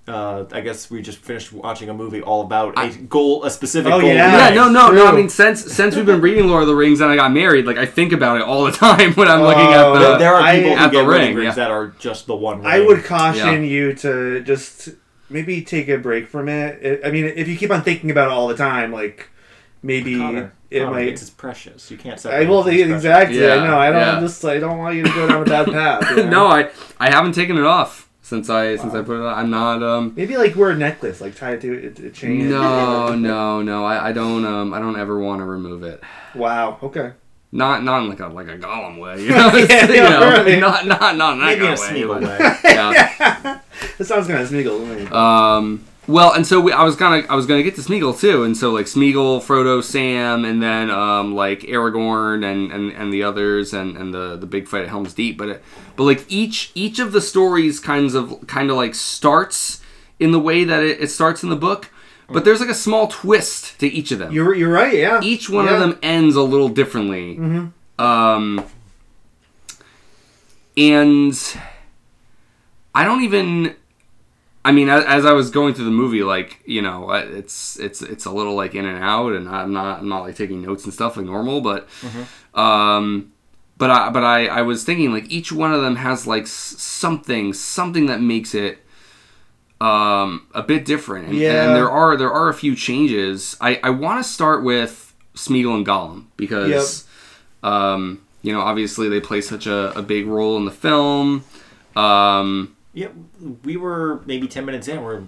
uh, 0.09 0.44
I 0.50 0.61
guess 0.61 0.90
we 0.90 1.03
just 1.03 1.18
finished 1.18 1.53
watching 1.53 1.88
a 1.88 1.94
movie 1.94 2.20
all 2.20 2.40
about 2.40 2.76
a 2.76 2.88
goal, 2.88 3.44
a 3.44 3.50
specific 3.50 3.92
Oh, 3.92 4.00
goal. 4.00 4.09
yeah. 4.11 4.48
Yeah, 4.48 4.55
no, 4.55 4.68
no, 4.68 4.90
no. 4.90 5.07
I 5.07 5.12
mean, 5.14 5.29
since 5.29 5.72
since 5.72 5.94
we've 5.94 6.05
been 6.07 6.20
reading 6.20 6.48
Lord 6.48 6.62
of 6.62 6.68
the 6.68 6.74
Rings 6.74 7.00
and 7.00 7.12
I 7.12 7.14
got 7.16 7.31
married, 7.33 7.64
like 7.66 7.76
I 7.76 7.87
think 7.87 8.12
about 8.12 8.38
it 8.38 8.42
all 8.42 8.64
the 8.64 8.72
time 8.87 9.12
when 9.12 9.29
I'm 9.29 9.42
looking 9.42 9.62
Oh, 9.68 9.94
at 9.94 9.98
There, 10.00 10.12
the. 10.12 10.18
there 10.18 10.35
are 10.35 10.53
people 10.53 10.70
at 10.72 10.79
who 10.79 10.85
the 10.87 10.90
get 10.90 11.07
wedding 11.07 11.26
ring, 11.29 11.37
rings 11.37 11.57
yeah. 11.57 11.64
that 11.66 11.70
are 11.70 11.88
just 12.00 12.26
the 12.26 12.35
one 12.35 12.59
ring. 12.59 12.66
I 12.66 12.81
would 12.81 13.05
caution 13.05 13.62
Yeah. 13.62 13.70
you 13.70 13.92
to 13.94 14.40
just 14.40 14.88
maybe 15.30 15.62
take 15.62 15.88
a 15.88 15.96
break 15.98 16.28
from 16.28 16.48
it. 16.48 17.02
I 17.02 17.08
I 17.08 17.10
mean, 17.10 17.24
if 17.26 17.48
you 17.48 17.56
keep 17.56 17.70
on 17.70 17.82
thinking 17.82 18.10
about 18.10 18.28
it 18.28 18.32
all 18.32 18.48
the 18.48 18.56
time, 18.56 18.92
like 18.92 19.28
maybe 19.82 20.16
Connor, 20.16 20.52
it 20.70 20.80
Connor, 20.80 20.90
might. 20.92 21.08
It's 21.08 21.30
precious. 21.30 21.90
You 21.90 21.96
can't 21.96 22.24
I 22.26 22.44
will 22.44 22.66
it 22.66 22.82
from 22.82 22.92
exactly. 22.94 23.44
I 23.44 23.56
Yeah, 23.56 23.64
know. 23.66 23.78
I 23.78 23.90
don't 23.90 24.00
yeah. 24.00 24.20
just. 24.20 24.44
I 24.44 24.58
don't 24.58 24.78
want 24.78 24.96
you 24.96 25.04
to 25.04 25.10
go 25.10 25.28
down 25.28 25.42
a 25.42 25.44
bad 25.44 25.66
path. 25.72 26.10
you 26.10 26.24
know? 26.24 26.30
no, 26.30 26.46
I 26.48 26.70
I 26.98 27.10
haven't 27.10 27.32
taken 27.34 27.56
it 27.56 27.64
off 27.64 28.08
since 28.22 28.50
I 28.50 28.76
since 28.76 28.94
I 28.94 29.02
put 29.02 29.16
it 29.20 29.24
on. 29.26 29.34
I'm 29.38 29.50
not 29.50 29.82
um. 29.82 30.12
Maybe 30.16 30.36
like 30.36 30.54
wear 30.56 30.70
a 30.70 30.76
necklace, 30.76 31.20
like 31.20 31.34
tie 31.34 31.52
it 31.52 31.60
to 31.62 31.94
a, 32.04 32.06
a 32.08 32.10
chain. 32.10 32.50
No, 32.50 33.14
no, 33.14 33.62
no. 33.62 33.84
I, 33.84 34.08
I 34.08 34.12
don't 34.12 34.44
um 34.44 34.72
I 34.74 34.78
don't 34.78 34.98
ever 34.98 35.18
want 35.18 35.40
to 35.40 35.44
remove 35.44 35.82
it. 35.82 36.02
Wow. 36.34 36.78
Okay. 36.82 37.12
Not 37.52 37.82
not 37.82 38.02
in 38.04 38.08
like 38.08 38.20
a 38.20 38.28
like 38.28 38.48
a 38.48 38.56
Gollum 38.58 38.98
way, 38.98 39.22
you 39.24 39.30
know. 39.34 39.50
Yeah, 39.54 39.88
you 39.88 39.96
know, 39.96 40.20
right. 40.20 40.58
not 40.60 40.86
not 40.86 41.16
not 41.16 41.32
in 41.34 41.38
that 41.40 41.46
Maybe 41.46 41.60
kind 41.62 41.72
of 41.72 41.78
Smeagol 41.80 42.20
way. 42.20 42.38
way. 42.38 42.56
Yeah. 42.64 43.60
That 43.98 44.04
sounds 44.04 44.26
kind 44.28 44.40
of 44.40 44.48
Smeagol. 44.48 45.10
Um. 45.12 45.84
Well, 46.06 46.32
and 46.32 46.44
so 46.44 46.60
we, 46.60 46.72
I 46.72 46.82
was 46.82 46.96
gonna 46.96 47.24
I 47.28 47.34
was 47.36 47.46
gonna 47.46 47.62
get 47.62 47.74
to 47.76 47.82
Smeagol 47.82 48.18
too, 48.18 48.42
and 48.42 48.56
so 48.56 48.72
like 48.72 48.86
Smeagol, 48.86 49.40
Frodo, 49.42 49.82
Sam, 49.82 50.44
and 50.44 50.62
then 50.62 50.90
um 50.90 51.34
like 51.34 51.60
Aragorn 51.60 52.44
and 52.44 52.72
and, 52.72 52.92
and 52.92 53.12
the 53.12 53.22
others, 53.22 53.72
and, 53.74 53.96
and 53.96 54.12
the 54.14 54.36
the 54.36 54.46
big 54.46 54.66
fight 54.66 54.82
at 54.82 54.88
Helm's 54.88 55.14
Deep. 55.14 55.36
But 55.36 55.48
it, 55.48 55.62
but 55.96 56.04
like 56.04 56.24
each 56.28 56.72
each 56.74 56.98
of 56.98 57.12
the 57.12 57.20
stories 57.20 57.78
kinds 57.80 58.14
of 58.14 58.46
kind 58.46 58.70
of 58.70 58.76
like 58.76 58.94
starts 58.94 59.80
in 60.18 60.32
the 60.32 60.40
way 60.40 60.64
that 60.64 60.82
it, 60.82 61.00
it 61.00 61.10
starts 61.10 61.42
in 61.44 61.48
the 61.50 61.56
book, 61.56 61.90
but 62.32 62.44
there's 62.44 62.60
like 62.60 62.68
a 62.70 62.74
small 62.74 63.08
twist 63.08 63.78
to 63.80 63.86
each 63.88 64.12
of 64.12 64.18
them. 64.18 64.32
you're 64.32 64.54
you're 64.54 64.72
right. 64.72 64.94
Yeah. 64.94 65.20
each 65.22 65.48
one 65.50 65.64
Yeah. 65.66 65.74
of 65.74 65.80
them 65.80 65.98
ends 66.02 66.36
a 66.36 66.42
little 66.42 66.68
differently. 66.68 67.38
Um, 67.98 68.64
and 70.76 71.56
I 72.94 73.04
don't 73.04 73.22
even. 73.24 73.74
I 74.62 74.72
mean, 74.72 74.90
as, 74.90 75.04
as 75.06 75.24
I 75.24 75.32
was 75.32 75.50
going 75.50 75.72
through 75.74 75.86
the 75.86 75.90
movie, 75.90 76.22
like 76.22 76.60
you 76.66 76.82
know, 76.82 77.10
it's 77.12 77.78
it's 77.78 78.02
it's 78.02 78.26
a 78.26 78.30
little 78.30 78.54
like 78.54 78.74
in 78.74 78.84
and 78.84 79.02
out, 79.02 79.32
and 79.32 79.48
I'm 79.48 79.72
not 79.72 80.00
I'm 80.00 80.08
not 80.08 80.20
like 80.22 80.36
taking 80.36 80.62
notes 80.62 80.84
and 80.84 80.92
stuff 80.92 81.16
like 81.16 81.26
normal, 81.26 81.60
but 81.62 81.88
um, 82.54 83.32
but 83.78 83.90
I 83.90 84.10
but 84.10 84.22
I 84.22 84.46
I 84.46 84.62
was 84.62 84.84
thinking 84.84 85.12
like 85.12 85.30
each 85.30 85.50
one 85.50 85.72
of 85.72 85.80
them 85.80 85.96
has 85.96 86.26
like 86.26 86.46
something 86.46 87.52
something 87.54 88.06
that 88.06 88.20
makes 88.20 88.54
it 88.54 88.78
um, 89.80 90.46
a 90.54 90.62
bit 90.62 90.84
different, 90.84 91.28
and, 91.28 91.36
Yeah. 91.36 91.66
and 91.66 91.76
there 91.76 91.90
are 91.90 92.16
there 92.16 92.32
are 92.32 92.48
a 92.48 92.54
few 92.54 92.74
changes. 92.76 93.56
I, 93.60 93.80
I 93.82 93.90
want 93.90 94.22
to 94.24 94.28
start 94.30 94.62
with 94.62 95.14
Smeagol 95.34 95.74
and 95.76 95.86
Gollum 95.86 96.26
because, 96.36 97.06
um, 97.62 98.20
you 98.42 98.52
know, 98.52 98.60
obviously 98.60 99.08
they 99.08 99.20
play 99.20 99.40
such 99.40 99.66
a, 99.66 99.96
a 99.98 100.02
big 100.02 100.26
role 100.26 100.56
in 100.56 100.64
the 100.64 100.70
film. 100.70 101.44
Um, 101.96 102.76
Yeah, 102.92 103.08
we 103.64 103.76
were 103.76 104.20
maybe 104.26 104.48
ten 104.48 104.64
minutes 104.64 104.88
in. 104.88 105.02
Where 105.02 105.22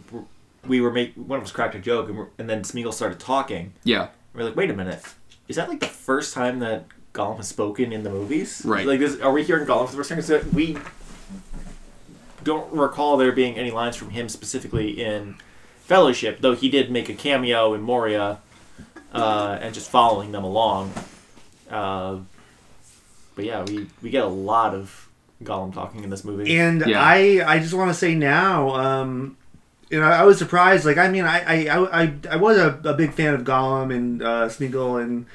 we 0.66 0.80
were 0.80 0.92
make 0.92 1.14
one 1.14 1.38
of 1.38 1.44
us 1.44 1.52
cracked 1.52 1.74
a 1.74 1.78
joke, 1.78 2.08
and, 2.08 2.26
and 2.38 2.48
then 2.50 2.62
Smeagol 2.62 2.92
started 2.92 3.18
talking. 3.20 3.72
yeah, 3.84 4.08
We're 4.34 4.44
like, 4.44 4.56
wait 4.56 4.70
a 4.70 4.74
minute, 4.74 5.02
is 5.48 5.56
that 5.56 5.68
like 5.68 5.80
the 5.80 5.86
first 5.86 6.34
time 6.34 6.58
that 6.60 6.84
Gollum 7.14 7.36
has 7.38 7.48
spoken 7.48 7.92
in 7.92 8.02
the 8.02 8.10
movies? 8.10 8.62
Right. 8.64 8.86
Like, 8.86 9.00
this, 9.00 9.18
are 9.20 9.32
we 9.32 9.42
hearing 9.44 9.66
Gollum 9.66 9.86
for 9.88 9.96
the 9.96 10.04
first 10.04 10.28
time? 10.28 10.40
uh, 10.40 10.44
we 10.54 10.76
don't 12.44 12.72
recall 12.72 13.16
there 13.16 13.32
being 13.32 13.56
any 13.56 13.70
lines 13.70 13.96
from 13.96 14.10
him 14.10 14.28
specifically 14.28 15.02
in 15.02 15.36
Fellowship, 15.84 16.40
though 16.40 16.54
he 16.54 16.68
did 16.68 16.90
make 16.90 17.08
a 17.08 17.14
cameo 17.14 17.74
in 17.74 17.82
Moria, 17.82 18.38
uh, 19.12 19.58
and 19.60 19.74
just 19.74 19.90
following 19.90 20.32
them 20.32 20.44
along. 20.44 20.92
Uh, 21.70 22.18
but 23.34 23.44
yeah, 23.44 23.64
we 23.64 23.86
we 24.00 24.10
get 24.10 24.24
a 24.24 24.28
lot 24.28 24.74
of 24.74 25.08
Gollum 25.42 25.74
talking 25.74 26.04
in 26.04 26.10
this 26.10 26.24
movie. 26.24 26.56
And 26.58 26.84
Yeah. 26.86 27.02
I, 27.02 27.42
I 27.46 27.58
just 27.58 27.74
want 27.74 27.90
to 27.90 27.94
say 27.94 28.14
now, 28.14 28.70
um, 28.76 29.36
you 29.90 30.00
know, 30.00 30.06
I 30.06 30.22
was 30.24 30.38
surprised. 30.38 30.84
Like, 30.86 30.98
I 30.98 31.08
mean, 31.08 31.24
I, 31.24 31.66
I, 31.66 31.76
I, 31.76 32.02
I, 32.02 32.12
I 32.30 32.36
was 32.36 32.56
a, 32.56 32.80
a 32.84 32.94
big 32.94 33.12
fan 33.12 33.34
of 33.34 33.42
Gollum 33.42 33.94
and 33.94 34.22
uh, 34.22 34.48
Smeagol 34.48 35.02
and 35.02 35.26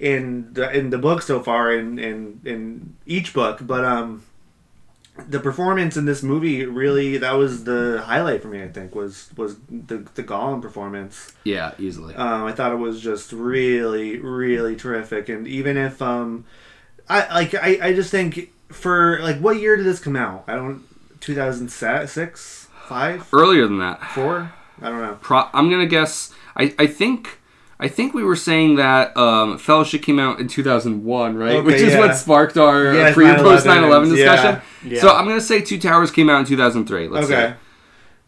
in 0.00 0.52
the, 0.54 0.70
in 0.76 0.90
the 0.90 0.98
book 0.98 1.22
so 1.22 1.40
far, 1.40 1.72
in, 1.72 1.98
in 1.98 2.40
in 2.44 2.96
each 3.06 3.32
book, 3.32 3.60
but 3.62 3.84
um, 3.84 4.24
the 5.28 5.38
performance 5.40 5.96
in 5.96 6.06
this 6.06 6.22
movie 6.22 6.64
really 6.64 7.18
that 7.18 7.32
was 7.32 7.64
the 7.64 8.02
highlight 8.04 8.40
for 8.42 8.48
me. 8.48 8.62
I 8.62 8.68
think 8.68 8.94
was 8.94 9.30
was 9.36 9.56
the 9.68 9.98
the 10.14 10.22
Gollum 10.22 10.62
performance. 10.62 11.32
yeah, 11.44 11.72
easily. 11.78 12.14
Um, 12.14 12.44
I 12.44 12.52
thought 12.52 12.72
it 12.72 12.76
was 12.76 13.00
just 13.00 13.32
really, 13.32 14.18
really 14.18 14.74
terrific. 14.74 15.28
And 15.28 15.46
even 15.46 15.76
if 15.76 16.00
um, 16.00 16.44
I 17.08 17.32
like, 17.34 17.54
I, 17.54 17.78
I 17.88 17.92
just 17.92 18.10
think 18.10 18.52
for 18.68 19.20
like, 19.20 19.38
what 19.38 19.58
year 19.60 19.76
did 19.76 19.84
this 19.86 20.00
come 20.00 20.16
out? 20.16 20.44
I 20.46 20.54
don't. 20.54 20.84
Two 21.20 21.34
thousand 21.36 21.68
six, 21.70 22.66
five, 22.88 23.28
Earlier 23.32 23.68
than 23.68 23.78
that, 23.78 24.02
four. 24.10 24.52
I 24.80 24.88
don't 24.88 25.00
know. 25.02 25.18
Pro- 25.20 25.48
I'm 25.52 25.70
gonna 25.70 25.86
guess. 25.86 26.34
I, 26.56 26.74
I 26.78 26.86
think 26.88 27.38
I 27.82 27.88
think 27.88 28.14
we 28.14 28.22
were 28.22 28.36
saying 28.36 28.76
that 28.76 29.16
um, 29.16 29.58
Fellowship 29.58 30.02
came 30.02 30.18
out 30.18 30.38
in 30.40 30.48
2001, 30.48 31.36
right? 31.36 31.52
Okay, 31.56 31.60
Which 31.66 31.80
is 31.80 31.92
yeah. 31.92 31.98
what 31.98 32.16
sparked 32.16 32.56
our 32.56 32.94
Yeah, 32.94 33.02
uh, 33.08 33.12
pre 33.12 33.26
and 33.28 33.38
post 33.38 33.66
9/11 33.66 34.06
9/11, 34.06 34.16
discussion. 34.16 34.60
yeah. 34.84 35.00
So 35.00 35.08
I'm 35.10 35.26
gonna 35.26 35.40
say 35.40 35.60
Two 35.60 35.78
Towers 35.78 36.10
came 36.10 36.30
out 36.30 36.38
in 36.40 36.46
2003. 36.46 37.08
Let's 37.08 37.26
okay. 37.26 37.34
say. 37.34 37.54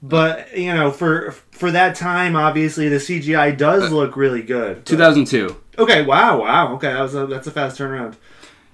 But 0.02 0.56
you 0.58 0.74
know, 0.74 0.90
for 0.90 1.32
for 1.52 1.70
that 1.70 1.94
time, 1.96 2.36
obviously 2.36 2.88
the 2.88 2.96
CGI 2.96 3.56
does 3.56 3.90
look 3.90 4.16
really 4.16 4.42
good. 4.42 4.76
But- 4.78 4.86
2002. 4.86 5.56
Okay. 5.78 6.04
Wow. 6.04 6.40
Wow. 6.42 6.74
Okay. 6.74 6.92
That 6.92 7.00
was 7.00 7.14
a, 7.14 7.26
that's 7.26 7.46
a 7.46 7.50
fast 7.50 7.78
turnaround. 7.78 8.16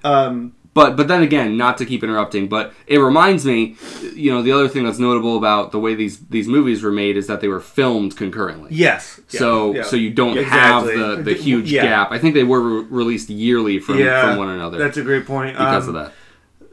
Um. 0.03 0.55
But 0.73 0.97
but 0.97 1.09
then 1.09 1.23
again, 1.23 1.57
not 1.57 1.79
to 1.79 1.85
keep 1.85 2.05
interrupting, 2.05 2.47
but 2.49 2.73
it 2.87 2.99
reminds 2.99 3.45
me, 3.45 3.77
you 4.15 4.31
know, 4.33 4.41
the 4.41 4.53
other 4.53 4.69
thing 4.69 4.85
that's 4.85 5.01
notable 5.01 5.37
about 5.37 5.73
the 5.73 5.81
way 5.81 5.95
these 5.97 6.19
these 6.29 6.47
movies 6.47 6.83
were 6.85 6.93
made 6.93 7.17
is 7.17 7.27
that 7.27 7.41
they 7.41 7.49
were 7.49 7.59
filmed 7.61 8.17
concurrently. 8.17 8.69
Yes. 8.73 9.21
Yeah, 9.31 9.39
So 9.41 9.75
yeah. 9.75 9.83
so 9.83 9.97
you 9.97 10.11
don't 10.11 10.39
Exactly. 10.39 10.97
have 10.97 11.17
the, 11.17 11.23
the 11.25 11.35
huge 11.35 11.73
Yeah. 11.73 11.83
gap. 11.83 12.13
I 12.13 12.19
think 12.19 12.35
they 12.35 12.45
were 12.45 12.61
re- 12.61 12.87
released 12.89 13.31
yearly 13.31 13.81
from, 13.81 13.99
yeah, 13.99 14.23
from 14.29 14.39
one 14.39 14.49
another 14.49 14.79
That's 14.79 14.97
a 14.97 15.03
great 15.03 15.27
point. 15.27 15.55
because 15.57 15.89
Um, 15.89 15.97
of 15.97 16.05
that. 16.05 16.13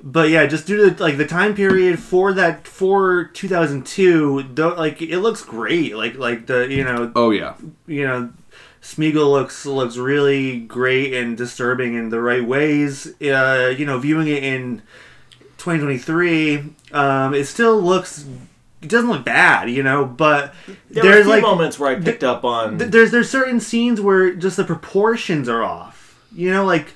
but 0.04 0.30
yeah, 0.30 0.46
just 0.46 0.68
due 0.68 0.92
to 0.92 1.04
like 1.04 1.18
the 1.18 1.26
time 1.26 1.56
period 1.56 1.98
for 1.98 2.34
that 2.34 2.68
for 2.68 3.32
2002, 3.34 4.44
though, 4.54 4.76
like 4.76 5.02
it 5.02 5.20
looks 5.20 5.42
great. 5.44 5.96
Like 5.96 6.18
like 6.20 6.46
the 6.46 6.68
you 6.72 6.84
know 6.84 7.12
Oh 7.16 7.32
yeah. 7.32 7.54
you 7.88 8.06
know 8.06 8.30
Smeagol 8.88 9.30
looks 9.30 9.66
looks 9.66 9.98
really 9.98 10.62
great 10.62 11.14
and 11.14 11.36
disturbing 11.38 11.94
in 11.96 12.08
the 12.10 12.22
right 12.22 12.46
ways. 12.46 13.14
Uh, 13.22 13.74
you 13.78 13.86
know, 13.86 14.00
viewing 14.00 14.30
it 14.30 14.42
in 14.46 14.82
2023, 15.58 16.64
um, 16.94 17.34
it 17.34 17.46
still 17.46 17.82
looks. 17.82 18.26
It 18.82 18.90
doesn't 18.90 19.10
look 19.10 19.26
bad, 19.26 19.70
you 19.70 19.84
know, 19.84 20.06
but 20.06 20.54
there 20.90 21.04
were 21.04 21.10
a 21.10 21.14
there's 21.14 21.26
few 21.26 21.34
like 21.34 21.42
moments 21.42 21.78
where 21.80 21.90
I 21.92 22.00
picked 22.00 22.24
up 22.24 22.46
on. 22.46 22.78
th- 22.78 22.92
there's 22.92 23.12
there's 23.12 23.30
certain 23.30 23.60
scenes 23.60 24.00
where 24.00 24.34
just 24.34 24.56
the 24.56 24.64
proportions 24.64 25.50
are 25.50 25.64
off. 25.64 26.24
You 26.34 26.52
know, 26.52 26.64
like 26.64 26.94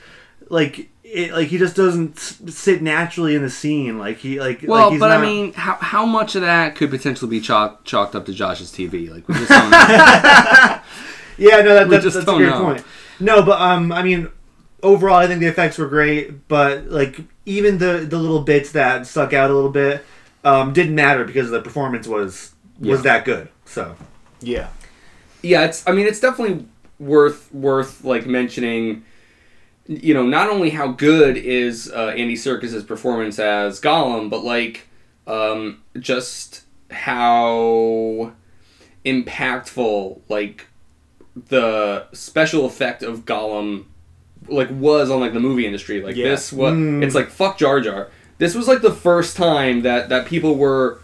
like 0.49 0.89
it, 1.03 1.33
like 1.33 1.49
he 1.49 1.57
just 1.57 1.75
doesn't 1.75 2.15
s- 2.17 2.39
sit 2.55 2.81
naturally 2.81 3.35
in 3.35 3.41
the 3.41 3.49
scene. 3.49 3.97
Like 3.99 4.17
he 4.19 4.39
like 4.39 4.63
Well, 4.65 4.83
like 4.83 4.91
he's 4.93 4.99
but 5.01 5.09
not, 5.09 5.17
I 5.17 5.21
mean, 5.21 5.51
how, 5.53 5.75
how 5.75 6.05
much 6.05 6.35
of 6.35 6.41
that 6.43 6.75
could 6.75 6.89
potentially 6.89 7.29
be 7.29 7.41
chalk, 7.41 7.83
chalked 7.83 8.15
up 8.15 8.25
to 8.27 8.33
Josh's 8.33 8.71
TV? 8.71 9.09
Like 9.09 9.27
we 9.27 9.33
just 9.35 9.49
don't 9.49 9.71
know. 9.71 10.80
Yeah, 11.41 11.61
no, 11.61 11.73
that, 11.73 11.87
we 11.87 11.91
that's, 11.91 12.03
just 12.05 12.15
that's 12.15 12.23
a 12.23 12.31
don't 12.31 12.37
great 12.39 12.49
know. 12.49 12.63
point. 12.63 12.85
No, 13.19 13.43
but 13.43 13.59
um, 13.61 13.91
I 13.91 14.03
mean, 14.03 14.29
overall, 14.81 15.15
I 15.15 15.27
think 15.27 15.39
the 15.39 15.47
effects 15.47 15.77
were 15.77 15.87
great. 15.87 16.47
But 16.47 16.87
like 16.87 17.19
even 17.45 17.77
the 17.77 18.05
the 18.07 18.17
little 18.17 18.41
bits 18.41 18.71
that 18.73 19.05
stuck 19.07 19.33
out 19.33 19.49
a 19.51 19.53
little 19.53 19.71
bit 19.71 20.05
um, 20.43 20.73
didn't 20.73 20.95
matter 20.95 21.23
because 21.25 21.49
the 21.51 21.61
performance 21.61 22.07
was 22.07 22.53
was 22.79 22.99
Yeah. 22.99 23.03
that 23.03 23.25
good. 23.25 23.49
So 23.65 23.95
yeah. 24.41 24.69
yeah, 25.41 25.65
it's. 25.65 25.87
I 25.87 25.91
mean, 25.91 26.07
it's 26.07 26.19
definitely 26.19 26.65
worth 26.99 27.53
worth 27.53 28.03
like 28.03 28.25
mentioning. 28.25 29.05
You 29.87 30.13
know, 30.13 30.25
not 30.25 30.49
only 30.49 30.69
how 30.69 30.89
good 30.89 31.35
is 31.37 31.91
uh, 31.91 32.13
Andy 32.15 32.35
Serkis's 32.35 32.83
performance 32.83 33.39
as 33.39 33.81
Gollum, 33.81 34.29
but 34.29 34.43
like 34.43 34.87
um, 35.27 35.81
just 35.99 36.61
how 36.91 38.31
impactful 39.05 40.21
like 40.29 40.67
the 41.49 42.05
special 42.13 42.65
effect 42.65 43.03
of 43.03 43.25
Gollum 43.25 43.85
like 44.47 44.69
was 44.71 45.09
on 45.11 45.19
like 45.19 45.33
the 45.33 45.39
movie 45.39 45.65
industry. 45.65 46.01
Like 46.01 46.15
Yeah. 46.15 46.29
this, 46.29 46.51
what 46.51 46.73
Mm. 46.73 47.03
it's 47.03 47.15
like. 47.15 47.29
Fuck 47.29 47.57
Jar 47.57 47.79
Jar. 47.79 48.09
This 48.37 48.55
was 48.55 48.67
like 48.67 48.81
the 48.81 48.91
first 48.93 49.37
time 49.37 49.81
that 49.83 50.09
that 50.09 50.25
people 50.25 50.55
were 50.55 50.99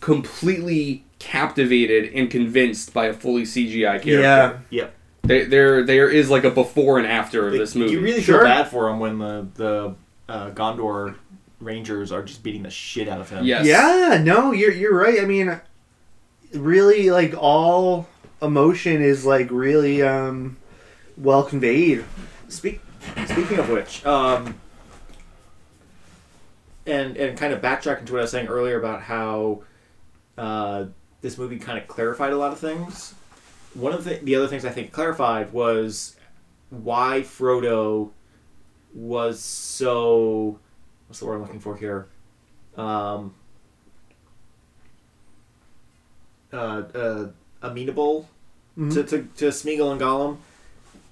completely 0.00 1.04
captivated 1.18 2.12
and 2.14 2.30
convinced 2.30 2.92
by 2.92 3.06
a 3.06 3.12
fully 3.14 3.44
CGI 3.44 3.98
character. 3.98 4.20
yeah, 4.20 4.52
Yep. 4.70 4.92
There, 5.22 5.44
there, 5.46 5.82
there 5.84 6.08
is 6.08 6.30
like 6.30 6.44
a 6.44 6.50
before 6.50 6.98
and 6.98 7.06
after 7.06 7.48
of 7.48 7.54
this 7.54 7.74
movie. 7.74 7.92
You 7.92 8.00
really 8.00 8.22
Sure. 8.22 8.38
feel 8.40 8.44
bad 8.44 8.68
for 8.68 8.88
him 8.88 9.00
when 9.00 9.18
the 9.18 9.46
the 9.54 9.94
uh, 10.28 10.50
Gondor 10.50 11.14
Rangers 11.60 12.12
are 12.12 12.22
just 12.22 12.42
beating 12.42 12.62
the 12.62 12.70
shit 12.70 13.08
out 13.08 13.20
of 13.20 13.30
him. 13.30 13.44
Yes. 13.44 13.64
yeah. 13.66 14.20
No, 14.22 14.52
you're 14.52 14.70
you're 14.72 14.94
right. 14.94 15.20
I 15.20 15.24
mean, 15.24 15.58
really, 16.54 17.10
like 17.10 17.34
all 17.36 18.06
emotion 18.42 19.02
is 19.02 19.24
like 19.24 19.50
really 19.50 20.02
um 20.02 20.56
well 21.16 21.42
conveyed. 21.42 22.04
Speak, 22.48 22.80
speaking 23.26 23.58
of 23.58 23.68
which, 23.68 24.04
um, 24.06 24.54
and 26.86 27.16
and 27.16 27.36
kind 27.38 27.52
of 27.52 27.60
backtracking 27.60 28.06
to 28.06 28.12
what 28.12 28.18
I 28.18 28.22
was 28.22 28.30
saying 28.30 28.48
earlier 28.48 28.78
about 28.78 29.02
how 29.02 29.62
uh, 30.38 30.86
this 31.20 31.38
movie 31.38 31.58
kind 31.58 31.78
of 31.78 31.88
clarified 31.88 32.32
a 32.32 32.36
lot 32.36 32.52
of 32.52 32.58
things. 32.58 33.14
One 33.74 33.92
of 33.92 34.04
the 34.04 34.16
the 34.16 34.36
other 34.36 34.46
things 34.46 34.64
I 34.64 34.70
think 34.70 34.92
clarified 34.92 35.52
was 35.52 36.16
why 36.70 37.22
Frodo 37.22 38.10
was 38.94 39.40
so 39.40 40.58
what's 41.06 41.20
the 41.20 41.26
word 41.26 41.36
I'm 41.36 41.42
looking 41.42 41.60
for 41.60 41.76
here? 41.76 42.08
Um, 42.76 43.34
uh, 46.52 46.82
uh, 46.94 47.28
amenable 47.62 48.28
Mhm. 48.78 48.92
to, 48.94 49.02
to, 49.04 49.28
to 49.36 49.44
Smeagol 49.48 49.92
and 49.92 50.00
Gollum. 50.00 50.36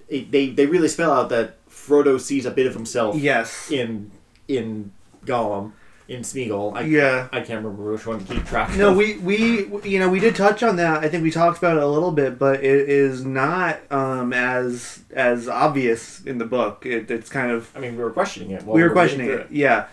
It, 0.09 0.31
they 0.31 0.51
they 0.51 0.67
really 0.67 0.89
spell 0.89 1.11
out 1.13 1.31
that 1.31 1.57
Frodo 1.69 2.21
sees 2.21 2.45
a 2.45 2.51
bit 2.51 2.67
of 2.67 2.75
himself 2.75 3.17
Yes. 3.17 3.71
in 3.71 4.11
in 4.49 4.93
Gollum 5.25 5.73
in 6.07 6.21
Smeagol. 6.21 6.77
I, 6.77 6.83
Yeah. 6.83 7.29
I 7.33 7.41
can't 7.41 7.65
remember 7.65 7.91
which 7.93 8.07
one 8.07 8.23
to 8.23 8.35
keep 8.35 8.45
track 8.45 8.77
No, 8.77 8.91
of. 8.91 8.97
we 8.99 9.17
we 9.17 9.67
you 9.83 9.99
know 9.99 10.11
we 10.11 10.21
did 10.21 10.37
touch 10.37 10.63
on 10.63 10.77
that. 10.77 11.03
I 11.03 11.09
think 11.09 11.23
we 11.23 11.31
talked 11.31 11.57
about 11.57 11.79
it 11.79 11.83
a 11.83 11.87
little 11.87 12.13
bit, 12.13 12.39
but 12.39 12.63
it 12.63 12.89
is 12.91 13.25
not 13.25 13.81
um, 13.91 14.35
as 14.35 15.01
as 15.15 15.49
obvious 15.49 16.21
in 16.27 16.37
the 16.37 16.45
book. 16.45 16.85
It, 16.85 17.11
it's 17.11 17.31
kind 17.31 17.51
of 17.51 17.71
I 17.75 17.79
mean, 17.81 17.97
we 17.97 18.05
were 18.05 18.11
questioning 18.11 18.51
it. 18.51 18.63
we 18.67 18.83
were 18.83 18.91
questioning 18.91 19.29
through 19.29 19.37
it. 19.39 19.47
Yeah, 19.51 19.87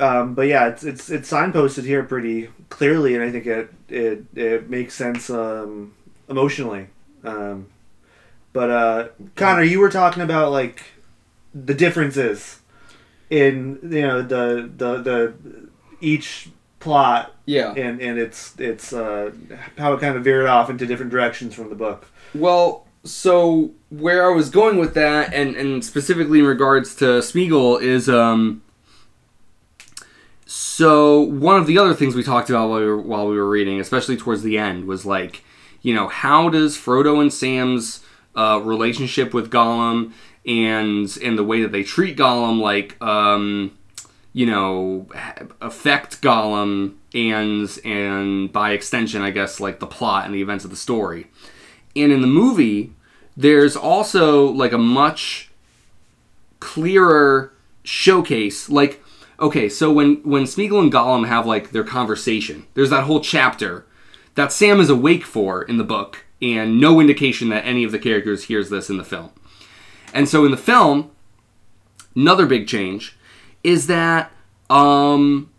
um, 0.00 0.34
but 0.34 0.48
yeah, 0.48 0.66
it's 0.66 0.82
it's 0.82 1.08
it's 1.08 1.30
signposted 1.30 1.84
here 1.84 2.02
pretty 2.02 2.48
clearly, 2.68 3.14
and 3.14 3.22
I 3.22 3.30
think 3.30 3.46
it 3.46 3.70
it 3.92 4.24
it 4.34 4.70
makes 4.70 4.94
sense 4.94 5.30
um, 5.30 5.94
emotionally. 6.28 6.86
Um, 7.24 7.66
but 8.52 8.70
uh, 8.70 9.08
Connor, 9.36 9.62
you 9.62 9.80
were 9.80 9.90
talking 9.90 10.22
about 10.22 10.50
like 10.52 10.82
the 11.54 11.74
differences 11.74 12.60
in 13.30 13.78
you 13.82 14.02
know 14.02 14.22
the 14.22 14.70
the 14.76 14.96
the 14.98 15.34
each 16.00 16.50
plot 16.80 17.32
Yeah. 17.46 17.72
and 17.74 18.00
and 18.00 18.18
it's 18.18 18.58
it's 18.58 18.92
uh, 18.92 19.30
how 19.78 19.92
it 19.94 20.00
kind 20.00 20.16
of 20.16 20.24
veered 20.24 20.46
off 20.46 20.68
into 20.68 20.84
different 20.86 21.12
directions 21.12 21.54
from 21.54 21.68
the 21.68 21.76
book. 21.76 22.06
Well, 22.34 22.86
so 23.04 23.70
where 23.90 24.30
I 24.30 24.34
was 24.34 24.50
going 24.50 24.78
with 24.78 24.94
that, 24.94 25.32
and 25.32 25.54
and 25.56 25.84
specifically 25.84 26.40
in 26.40 26.46
regards 26.46 26.94
to 26.96 27.04
Smeagol, 27.20 27.80
is 27.80 28.08
um. 28.08 28.62
So 30.54 31.18
one 31.18 31.56
of 31.56 31.66
the 31.66 31.78
other 31.78 31.94
things 31.94 32.14
we 32.14 32.22
talked 32.22 32.50
about 32.50 32.68
while 32.68 32.80
we 32.80 32.84
were, 32.84 33.00
while 33.00 33.26
we 33.26 33.38
were 33.38 33.48
reading, 33.48 33.80
especially 33.80 34.18
towards 34.18 34.42
the 34.42 34.58
end, 34.58 34.84
was 34.84 35.06
like, 35.06 35.44
you 35.80 35.94
know, 35.94 36.08
how 36.08 36.50
does 36.50 36.76
Frodo 36.76 37.22
and 37.22 37.32
Sam's 37.32 38.04
uh, 38.36 38.60
relationship 38.62 39.32
with 39.32 39.50
Gollum 39.50 40.12
and 40.44 41.16
and 41.24 41.38
the 41.38 41.42
way 41.42 41.62
that 41.62 41.72
they 41.72 41.82
treat 41.82 42.18
Gollum, 42.18 42.60
like, 42.60 43.02
um, 43.02 43.78
you 44.34 44.44
know, 44.44 45.06
affect 45.62 46.20
Gollum 46.20 46.96
and 47.14 47.78
and 47.82 48.52
by 48.52 48.72
extension, 48.72 49.22
I 49.22 49.30
guess, 49.30 49.58
like 49.58 49.80
the 49.80 49.86
plot 49.86 50.26
and 50.26 50.34
the 50.34 50.42
events 50.42 50.66
of 50.66 50.70
the 50.70 50.76
story. 50.76 51.28
And 51.96 52.12
in 52.12 52.20
the 52.20 52.26
movie, 52.26 52.92
there's 53.38 53.74
also 53.74 54.48
like 54.48 54.72
a 54.72 54.78
much 54.78 55.50
clearer 56.60 57.54
showcase, 57.84 58.68
like 58.68 59.01
okay, 59.42 59.68
so 59.68 59.92
when 59.92 60.22
when 60.22 60.44
Smeagol 60.44 60.80
and 60.80 60.92
Gollum 60.92 61.26
have 61.26 61.44
like 61.44 61.72
their 61.72 61.84
conversation, 61.84 62.66
there's 62.74 62.90
that 62.90 63.04
whole 63.04 63.20
chapter 63.20 63.84
that 64.36 64.52
Sam 64.52 64.80
is 64.80 64.88
awake 64.88 65.24
for 65.24 65.62
in 65.62 65.76
the 65.76 65.84
book, 65.84 66.24
and 66.40 66.80
no 66.80 67.00
indication 67.00 67.50
that 67.50 67.66
any 67.66 67.84
of 67.84 67.92
the 67.92 67.98
characters 67.98 68.44
hears 68.44 68.70
this 68.70 68.88
in 68.88 68.96
the 68.96 69.04
film. 69.04 69.30
And 70.14 70.28
so 70.28 70.44
in 70.44 70.50
the 70.50 70.56
film, 70.56 71.10
another 72.14 72.46
big 72.46 72.66
change 72.66 73.16
is 73.64 73.86
that 73.88 74.30
um, 74.70 75.50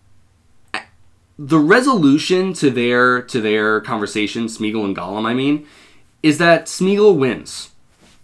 the 1.38 1.60
resolution 1.60 2.54
to 2.54 2.70
their 2.70 3.22
to 3.24 3.42
their 3.42 3.82
conversation, 3.82 4.46
Smeagol 4.46 4.86
and 4.86 4.96
Gollum, 4.96 5.26
I 5.26 5.34
mean, 5.34 5.68
is 6.24 6.38
that 6.38 6.66
Smeagol 6.66 7.18
wins. 7.18 7.72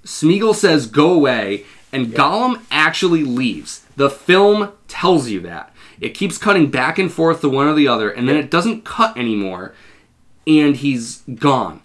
Smeagol 0.06 0.56
says 0.56 0.88
go 0.88 1.12
away, 1.12 1.66
and 1.92 2.08
Gollum 2.08 2.64
actually 2.72 3.24
leaves. 3.24 3.86
The 3.98 4.10
film 4.10 4.72
tells 4.90 5.30
you 5.30 5.40
that. 5.42 5.74
It 6.02 6.10
keeps 6.10 6.38
cutting 6.38 6.70
back 6.72 6.98
and 7.00 7.12
forth 7.12 7.42
to 7.42 7.50
one 7.50 7.68
or 7.68 7.74
the 7.74 7.88
other, 7.88 8.10
and 8.10 8.28
then 8.28 8.36
it 8.36 8.50
doesn't 8.52 8.84
cut 8.86 9.18
anymore, 9.18 9.74
and 10.48 10.76
he's 10.78 11.18
gone. 11.36 11.82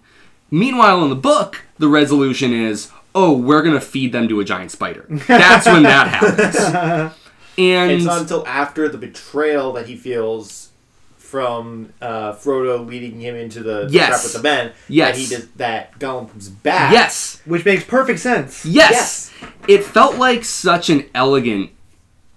Meanwhile, 0.51 1.03
in 1.03 1.09
the 1.09 1.15
book, 1.15 1.61
the 1.77 1.87
resolution 1.87 2.53
is, 2.53 2.91
oh, 3.13 3.35
we're 3.37 3.61
gonna 3.63 3.81
feed 3.81 4.11
them 4.11 4.27
to 4.29 4.39
a 4.39 4.45
giant 4.45 4.71
spider. 4.71 5.05
That's 5.27 5.65
when 5.65 5.83
that 5.83 6.07
happens. 6.07 7.15
And 7.57 7.89
It's 7.89 8.03
not 8.03 8.19
until 8.19 8.45
after 8.45 8.89
the 8.89 8.97
betrayal 8.97 9.71
that 9.73 9.87
he 9.87 9.95
feels 9.95 10.71
from 11.17 11.93
uh, 12.01 12.33
Frodo 12.33 12.85
leading 12.85 13.21
him 13.21 13.33
into 13.35 13.63
the 13.63 13.87
Yes. 13.89 14.07
trap 14.09 14.23
with 14.23 14.33
the 14.33 14.41
men 14.41 14.71
Yes. 14.89 15.15
that 15.15 15.21
he 15.21 15.27
does 15.35 15.47
that 15.55 15.97
Gollum 15.97 16.29
comes 16.29 16.49
back. 16.49 16.91
yes, 16.91 17.41
Which 17.45 17.63
makes 17.63 17.85
perfect 17.85 18.19
sense. 18.19 18.65
Yes. 18.65 19.31
It 19.69 19.85
felt 19.85 20.17
like 20.17 20.43
such 20.43 20.89
an 20.89 21.05
elegant 21.15 21.71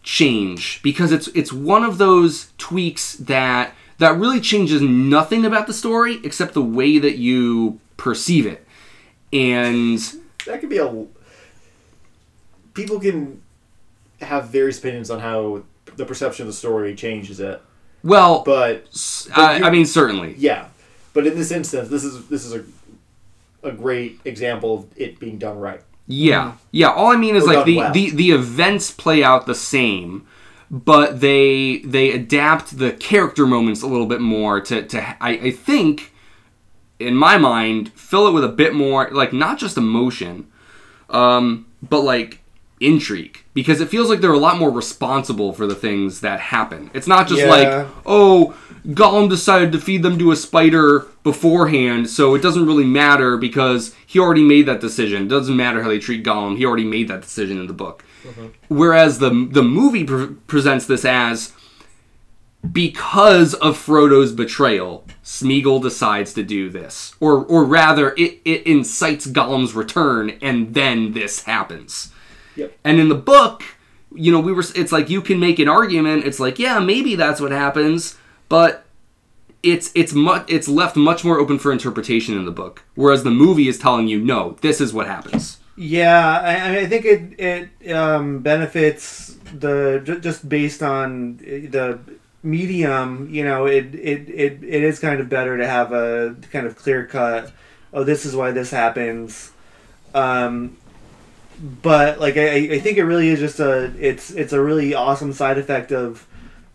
change 0.09 0.81
because 0.83 1.13
it's 1.13 1.29
it's 1.29 1.53
one 1.53 1.85
of 1.85 1.99
those 1.99 2.51
tweaks 2.57 3.17
that 3.17 3.75
that 3.99 4.17
really 4.17 4.41
changes 4.41 4.81
nothing 4.81 5.45
about 5.45 5.67
the 5.67 5.75
story 5.75 6.19
except 6.25 6.55
the 6.55 6.63
way 6.63 6.99
that 6.99 7.19
you 7.19 7.79
perceive 7.99 8.47
it. 8.47 8.67
And 9.35 9.99
That 10.47 10.61
could 10.61 10.71
be 10.71 10.79
a. 10.79 11.07
People 12.73 12.99
can 12.99 13.43
have 14.23 14.49
various 14.49 14.79
opinions 14.79 15.11
on 15.11 15.21
how 15.21 15.65
the 15.97 16.07
perception 16.07 16.45
of 16.45 16.47
the 16.47 16.55
story 16.55 16.95
changes 16.95 17.39
it, 17.39 17.61
well, 18.03 18.43
but 18.45 18.87
I 19.37 19.69
mean 19.69 19.85
certainly. 19.85 20.35
yeah, 20.39 20.69
but 21.13 21.27
in 21.27 21.35
this 21.35 21.51
instance, 21.51 21.91
this 21.91 22.03
is 22.03 22.29
this 22.29 22.47
is 22.47 22.55
a 22.55 22.65
a 23.63 23.73
great 23.73 24.21
example 24.25 24.79
of 24.79 24.87
it 24.97 25.19
being 25.19 25.37
done 25.37 25.59
right. 25.59 25.83
Yeah, 26.11 26.55
yeah. 26.73 26.91
All 26.91 27.13
I 27.13 27.17
mean 27.17 27.37
is 27.37 27.47
like 27.47 27.67
the, 27.67 27.83
the 27.93 28.11
the 28.11 28.31
events 28.31 28.91
play 28.91 29.23
out 29.23 29.45
the 29.45 29.55
same, 29.55 30.27
but 30.71 31.21
they 31.21 31.79
they 31.85 32.11
adapt 32.13 32.79
the 32.79 32.93
character 32.93 33.47
moments 33.47 33.83
a 33.83 33.87
little 33.87 34.07
bit 34.07 34.23
more 34.23 34.59
to 34.63 34.83
to 34.83 35.23
I, 35.23 35.31
I 35.31 35.51
think, 35.51 36.13
in 36.99 37.15
my 37.15 37.37
mind, 37.37 37.93
fill 37.93 38.27
it 38.27 38.33
with 38.33 38.43
a 38.43 38.49
bit 38.49 38.75
more 38.75 39.11
like 39.11 39.35
not 39.35 39.59
just 39.59 39.77
emotion, 39.77 40.47
um, 41.11 41.67
but 41.87 42.01
like 42.01 42.41
intrigue 42.81 43.45
because 43.55 43.81
it 43.81 43.89
feels 43.89 44.09
like 44.09 44.21
they're 44.21 44.33
a 44.33 44.39
lot 44.39 44.57
more 44.57 44.71
responsible 44.71 45.53
for 45.53 45.67
the 45.67 45.75
things 45.75 46.23
that 46.23 46.41
happen. 46.41 46.91
It's 46.95 47.09
not 47.09 47.29
just 47.29 47.43
Yeah. 47.43 47.51
like 47.51 47.87
oh. 48.07 48.55
Gollum 48.89 49.29
decided 49.29 49.71
to 49.73 49.81
feed 49.81 50.03
them 50.03 50.19
to 50.19 50.33
a 50.33 50.37
spider 50.37 51.07
beforehand, 51.23 52.09
so 52.09 52.35
it 52.35 52.41
doesn't 52.41 52.67
really 52.67 52.87
matter 52.87 53.37
because 53.37 53.95
he 54.07 54.19
already 54.19 54.43
made 54.43 54.65
that 54.67 54.81
decision. 54.81 55.25
It 55.25 55.29
doesn't 55.29 55.57
matter 55.57 55.83
how 55.83 55.89
they 55.89 55.99
treat 55.99 56.25
Gollum; 56.25 56.57
he 56.57 56.65
already 56.65 56.85
made 56.85 57.09
that 57.09 57.21
decision 57.21 57.59
in 57.59 57.67
the 57.67 57.75
book. 57.75 58.05
Mm-hmm. 58.25 58.47
Whereas 58.69 59.19
the 59.19 59.49
the 59.51 59.63
movie 59.63 60.05
pre- 60.05 60.29
presents 60.47 60.87
this 60.87 61.05
as 61.05 61.53
because 62.73 63.55
of 63.55 63.77
Frodo's 63.77 64.33
betrayal, 64.33 65.05
Smeagol 65.23 65.83
decides 65.83 66.33
to 66.35 66.43
do 66.43 66.71
this, 66.71 67.15
or 67.21 67.45
or 67.45 67.65
rather, 67.65 68.15
it 68.17 68.41
it 68.45 68.67
incites 68.67 69.27
Gollum's 69.27 69.75
return, 69.75 70.39
and 70.43 70.75
then 70.75 71.13
this 71.13 71.45
happens. 71.45 72.13
Yep. 72.57 72.77
And 72.85 72.99
in 72.99 73.09
the 73.09 73.15
book, 73.15 73.63
you 74.15 74.33
know, 74.33 74.41
we 74.41 74.53
were. 74.53 74.65
It's 74.75 74.93
like 74.93 75.11
you 75.11 75.21
can 75.21 75.39
make 75.39 75.59
an 75.59 75.69
argument. 75.69 76.25
It's 76.25 76.41
like, 76.41 76.59
yeah, 76.59 76.79
maybe 76.81 77.15
that's 77.15 77.41
what 77.41 77.53
happens, 77.53 78.17
but 78.49 78.85
it's 79.63 79.91
it's 79.95 80.13
it's 80.17 80.69
left 80.69 80.97
much 80.97 81.25
more 81.25 81.39
open 81.39 81.59
for 81.59 81.73
interpretation 81.73 82.37
in 82.37 82.45
the 82.45 82.51
book. 82.51 82.85
Whereas 82.95 83.25
the 83.25 83.31
movie 83.31 83.69
is 83.69 83.79
telling 83.79 84.09
you, 84.09 84.21
no, 84.21 84.57
this 84.61 84.81
is 84.81 84.93
what 84.93 85.07
happens. 85.07 85.59
Yeah, 85.77 86.41
I, 86.41 86.81
I 86.81 86.87
think 86.87 87.05
it 87.05 87.41
it 87.41 87.93
um, 87.93 88.41
benefits 88.41 89.37
the 89.57 90.01
ju- 90.05 90.21
just 90.21 90.49
based 90.49 90.83
on 90.83 91.37
the 91.37 92.01
medium. 92.43 93.29
You 93.31 93.45
know, 93.45 93.67
it, 93.67 93.95
it 93.95 94.29
it 94.29 94.63
it 94.63 94.83
is 94.83 94.99
kind 94.99 95.21
of 95.21 95.29
better 95.29 95.57
to 95.57 95.67
have 95.67 95.93
a 95.93 96.37
kind 96.51 96.67
of 96.67 96.77
clear 96.77 97.07
cut. 97.07 97.53
Oh, 97.93 98.05
this 98.05 98.27
is 98.27 98.35
why 98.35 98.51
this 98.51 98.71
happens. 98.71 99.53
Um, 100.15 100.77
but 101.61 102.21
like 102.21 102.37
I, 102.37 102.75
I 102.75 102.79
think 102.81 102.99
it 102.99 103.05
really 103.05 103.29
is 103.29 103.41
just 103.41 103.61
a 103.61 103.93
it's 103.99 104.31
it's 104.31 104.53
a 104.53 104.61
really 104.61 104.95
awesome 104.95 105.33
side 105.33 105.59
effect 105.59 105.93
of 105.93 106.27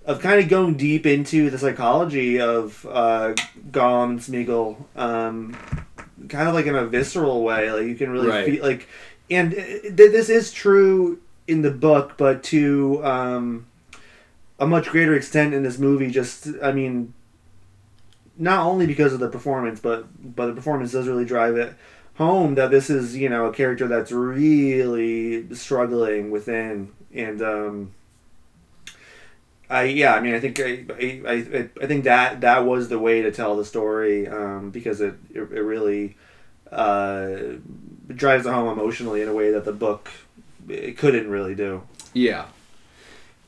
of 0.06 0.20
kind 0.20 0.42
of 0.42 0.50
going 0.50 0.76
deep 0.76 1.06
into 1.06 1.50
the 1.50 1.58
psychology 1.58 2.40
of 2.40 2.86
uh, 2.90 3.34
Gollum 3.72 4.10
and 4.12 4.20
Smeagol. 4.20 4.84
Um, 4.98 5.58
kind 6.30 6.48
of 6.48 6.54
like 6.54 6.66
in 6.66 6.76
a 6.76 6.86
visceral 6.86 7.44
way. 7.44 7.72
Like 7.72 7.86
you 7.86 7.96
can 7.96 8.10
really 8.10 8.28
Right. 8.30 8.46
feel 8.46 8.64
like, 8.64 8.88
and 9.30 9.54
uh, 9.54 9.58
th- 9.58 9.96
this 9.96 10.30
is 10.30 10.52
true 10.52 11.20
in 11.48 11.62
the 11.62 11.72
book, 11.72 12.14
but 12.18 12.44
to 12.44 13.04
um, 13.06 13.66
a 14.60 14.68
much 14.68 14.88
greater 14.90 15.16
extent 15.16 15.54
in 15.54 15.64
this 15.64 15.78
movie. 15.80 16.10
Just 16.12 16.48
I 16.62 16.72
mean, 16.72 17.14
not 18.38 18.66
only 18.66 18.86
because 18.88 19.14
of 19.14 19.20
the 19.20 19.30
performance, 19.30 19.80
but 19.80 20.08
but 20.36 20.48
the 20.48 20.54
performance 20.54 20.92
does 20.92 21.08
really 21.08 21.26
drive 21.26 21.56
it 21.56 21.74
home 22.16 22.54
that 22.56 22.70
this 22.70 22.90
is 22.92 23.18
you 23.18 23.28
know 23.28 23.46
a 23.46 23.54
character 23.54 23.88
that's 23.88 24.12
really 24.12 25.52
struggling 25.56 26.30
within 26.30 26.92
and 27.12 27.42
um 27.42 27.92
I 29.74 29.84
yeah 29.86 30.14
I 30.14 30.22
mean 30.22 30.36
I 30.36 30.40
think 30.40 30.60
I 30.60 30.86
I, 31.00 31.70
I, 31.82 31.88
think 31.88 32.04
that 32.04 32.42
that 32.42 32.66
was 32.66 32.90
the 32.90 33.00
way 33.00 33.24
to 33.24 33.32
tell 33.32 33.58
the 33.58 33.66
story 33.66 34.28
um, 34.28 34.70
because 34.70 35.02
it 35.02 35.16
it, 35.34 35.40
it 35.40 35.62
really 35.62 36.16
uh, 36.72 37.38
drives 38.14 38.46
it 38.46 38.54
home 38.54 38.70
emotionally 38.70 39.22
in 39.22 39.30
a 39.30 39.34
way 39.34 39.52
that 39.52 39.66
the 39.66 39.74
book 39.74 40.12
it 40.70 40.98
couldn't 40.98 41.30
really 41.30 41.56
do. 41.56 41.84
Yeah. 42.14 42.46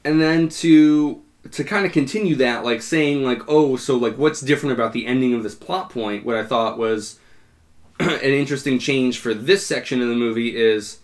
And 0.04 0.20
then 0.20 0.50
to 0.50 1.22
to 1.52 1.64
kind 1.64 1.86
of 1.86 1.92
continue 1.92 2.36
that, 2.38 2.64
like 2.64 2.82
saying 2.82 3.24
like, 3.24 3.42
oh, 3.48 3.76
so 3.76 3.96
like 3.96 4.18
what's 4.18 4.42
different 4.42 4.74
about 4.74 4.94
the 4.94 5.06
ending 5.06 5.36
of 5.36 5.44
this 5.44 5.56
plot 5.56 5.92
point? 5.92 6.26
What 6.26 6.36
I 6.36 6.44
thought 6.44 6.80
was 6.80 7.20
an 8.00 8.20
interesting 8.20 8.80
change 8.80 9.20
for 9.20 9.36
this 9.36 9.66
section 9.66 10.02
of 10.02 10.08
the 10.08 10.16
movie 10.16 10.56
is 10.56 11.00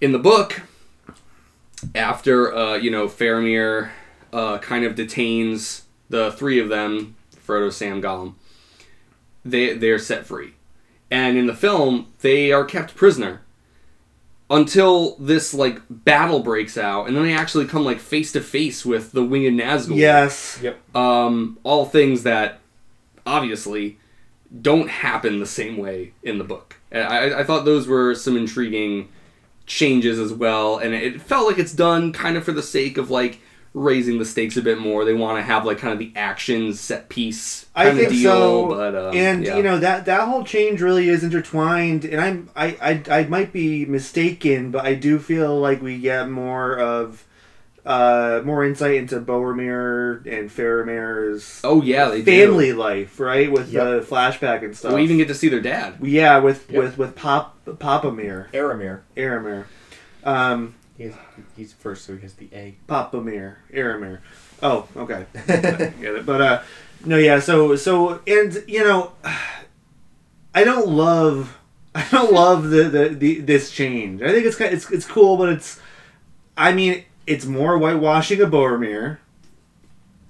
in 0.00 0.12
the 0.12 0.18
book, 0.18 0.62
after 1.94 2.54
uh, 2.54 2.74
you 2.76 2.90
know, 2.90 3.06
Faramir 3.06 3.90
uh, 4.32 4.58
kind 4.58 4.84
of 4.84 4.94
detains 4.94 5.84
the 6.08 6.32
three 6.32 6.58
of 6.58 6.68
them, 6.68 7.16
Frodo, 7.46 7.72
Sam, 7.72 8.02
Gollum, 8.02 8.34
they 9.44 9.74
they're 9.74 9.98
set 9.98 10.26
free. 10.26 10.54
And 11.10 11.36
in 11.36 11.46
the 11.46 11.54
film, 11.54 12.12
they 12.20 12.52
are 12.52 12.64
kept 12.64 12.94
prisoner 12.94 13.42
until 14.48 15.16
this 15.16 15.54
like 15.54 15.80
battle 15.88 16.40
breaks 16.40 16.76
out, 16.76 17.06
and 17.06 17.16
then 17.16 17.24
they 17.24 17.32
actually 17.32 17.66
come 17.66 17.84
like 17.84 18.00
face 18.00 18.32
to 18.32 18.40
face 18.40 18.84
with 18.84 19.12
the 19.12 19.24
winged 19.24 19.58
Nazgul. 19.58 19.96
Yes. 19.96 20.58
Yep. 20.62 20.96
Um, 20.96 21.58
all 21.62 21.86
things 21.86 22.24
that 22.24 22.60
obviously 23.26 23.98
don't 24.60 24.88
happen 24.88 25.38
the 25.38 25.46
same 25.46 25.76
way 25.76 26.12
in 26.22 26.38
the 26.38 26.44
book. 26.44 26.76
I, 26.92 27.34
I 27.34 27.44
thought 27.44 27.64
those 27.64 27.86
were 27.86 28.14
some 28.16 28.36
intriguing 28.36 29.08
changes 29.70 30.18
as 30.18 30.32
well, 30.32 30.78
and 30.78 30.92
it 30.92 31.22
felt 31.22 31.46
like 31.46 31.58
it's 31.58 31.72
done 31.72 32.12
kind 32.12 32.36
of 32.36 32.44
for 32.44 32.52
the 32.52 32.62
sake 32.62 32.98
of 32.98 33.08
like 33.08 33.40
raising 33.72 34.18
the 34.18 34.24
stakes 34.24 34.56
a 34.56 34.62
bit 34.62 34.80
more. 34.80 35.04
They 35.04 35.14
want 35.14 35.38
to 35.38 35.42
have 35.42 35.64
like 35.64 35.78
kind 35.78 35.92
of 35.92 36.00
the 36.00 36.12
action 36.16 36.74
set 36.74 37.08
piece 37.08 37.66
I 37.74 37.84
kind 37.84 37.96
think 37.98 38.08
of 38.08 38.14
deal, 38.14 38.32
so, 38.32 38.68
but 38.68 38.94
um, 38.96 39.16
and 39.16 39.44
yeah. 39.44 39.56
you 39.56 39.62
know 39.62 39.78
that 39.78 40.06
that 40.06 40.28
whole 40.28 40.42
change 40.42 40.82
really 40.82 41.08
is 41.08 41.22
intertwined. 41.22 42.04
And 42.04 42.20
I'm 42.20 42.50
I, 42.56 42.76
I 43.08 43.20
I 43.20 43.24
might 43.26 43.52
be 43.52 43.86
mistaken, 43.86 44.72
but 44.72 44.84
I 44.84 44.94
do 44.94 45.20
feel 45.20 45.58
like 45.58 45.80
we 45.80 45.98
get 45.98 46.28
more 46.28 46.76
of 46.76 47.24
uh, 47.90 48.42
more 48.44 48.64
insight 48.64 48.94
into 48.94 49.20
Boromir 49.20 50.24
and 50.26 50.48
Faramir's 50.48 51.60
Oh 51.64 51.82
yeah, 51.82 52.08
they 52.08 52.22
family 52.22 52.72
life, 52.72 53.18
right? 53.18 53.50
With 53.50 53.72
Yep. 53.72 53.84
the 53.84 54.06
flashback 54.14 54.64
and 54.64 54.76
stuff. 54.76 54.92
We 54.94 55.02
even 55.02 55.16
get 55.16 55.28
to 55.28 55.34
see 55.34 55.48
their 55.48 55.60
dad. 55.60 55.94
yeah, 56.02 56.38
with 56.38 56.70
Yep. 56.70 56.82
with 56.82 56.98
with 56.98 57.16
Pop 57.16 57.58
Papamir, 57.66 58.50
Aramir. 58.52 59.00
Aramir, 59.16 59.64
um, 60.24 60.74
He's 60.96 61.14
he's 61.56 61.72
first, 61.72 62.04
so 62.04 62.14
he 62.14 62.20
has 62.22 62.34
the 62.34 62.48
A. 62.52 62.76
Papamir, 62.88 63.56
Aramir. 63.72 64.18
Oh, 64.62 64.86
okay. 64.96 65.24
Get 65.46 65.64
it. 66.02 66.26
But 66.26 66.40
uh, 66.42 66.62
no, 67.06 67.16
yeah. 67.16 67.40
So 67.40 67.74
so 67.76 68.20
and 68.26 68.62
you 68.68 68.84
know, 68.84 69.12
I 70.54 70.62
don't 70.64 70.88
love 70.88 71.56
I 71.94 72.06
don't 72.10 72.32
love 72.32 72.70
the, 72.70 72.84
the, 72.84 73.08
the 73.08 73.40
this 73.40 73.70
change. 73.70 74.20
I 74.22 74.28
think 74.30 74.44
it's 74.46 74.56
kind 74.56 74.72
it's 74.74 74.90
it's 74.90 75.06
cool, 75.06 75.36
but 75.38 75.48
it's 75.48 75.80
I 76.56 76.72
mean 76.72 77.04
it's 77.30 77.46
more 77.46 77.78
whitewashing 77.78 78.40
of 78.42 78.50
Boromir, 78.50 79.18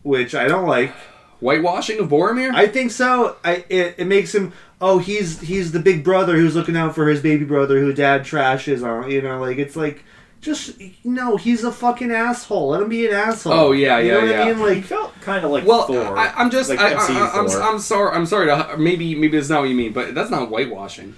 which 0.03 0.35
I 0.35 0.47
don't 0.49 0.67
like. 0.67 0.95
Whitewashing 1.41 1.99
of 1.99 2.09
Boromir. 2.09 2.53
I 2.55 2.67
think 2.67 2.91
so. 2.91 3.37
I 3.43 3.65
it, 3.71 3.95
it 3.99 4.07
makes 4.07 4.35
him 4.35 4.53
oh 4.81 4.99
he's 4.99 5.41
he's 5.41 5.73
the 5.73 5.79
big 5.81 6.05
brother 6.05 6.37
who's 6.37 6.55
looking 6.55 6.77
out 6.77 6.95
for 6.95 7.09
his 7.09 7.21
baby 7.23 7.45
brother 7.45 7.81
who 7.81 7.93
dad 7.93 8.23
trashes 8.23 8.87
on 8.87 9.11
you 9.11 9.21
know 9.23 9.39
like 9.41 9.59
it's 9.59 9.77
like 9.77 10.05
just 10.43 10.81
no 11.05 11.37
he's 11.37 11.65
a 11.65 11.73
fucking 11.73 12.11
asshole. 12.13 12.69
Let 12.69 12.83
him 12.83 12.89
be 12.91 13.07
an 13.07 13.15
asshole. 13.15 13.53
Oh, 13.53 13.73
yeah, 13.73 13.99
you 13.99 14.09
yeah, 14.09 14.15
know 14.15 14.21
what 14.21 14.29
yeah. 14.31 14.41
I 14.43 14.47
mean 14.49 14.57
he 14.57 14.63
like 14.63 14.85
felt 14.85 15.15
kind 15.23 15.45
of 15.45 15.51
like 15.51 15.67
well, 15.67 15.87
Thor. 15.87 16.17
I, 16.19 16.29
I'm 16.37 16.51
just. 16.51 16.69
like 16.71 16.79
I, 16.79 16.95
MCU 16.95 17.17
I, 17.17 17.39
I'm, 17.39 17.75
I'm 17.75 17.79
sorry. 17.79 18.15
I'm 18.17 18.27
sorry 18.27 18.47
to 18.47 18.77
maybe 18.79 19.15
maybe 19.15 19.37
that's 19.39 19.49
not 19.51 19.61
what 19.61 19.69
you 19.71 19.75
mean, 19.75 19.93
but 19.93 20.15
that's 20.15 20.31
not 20.31 20.49
whitewashing. 20.51 21.15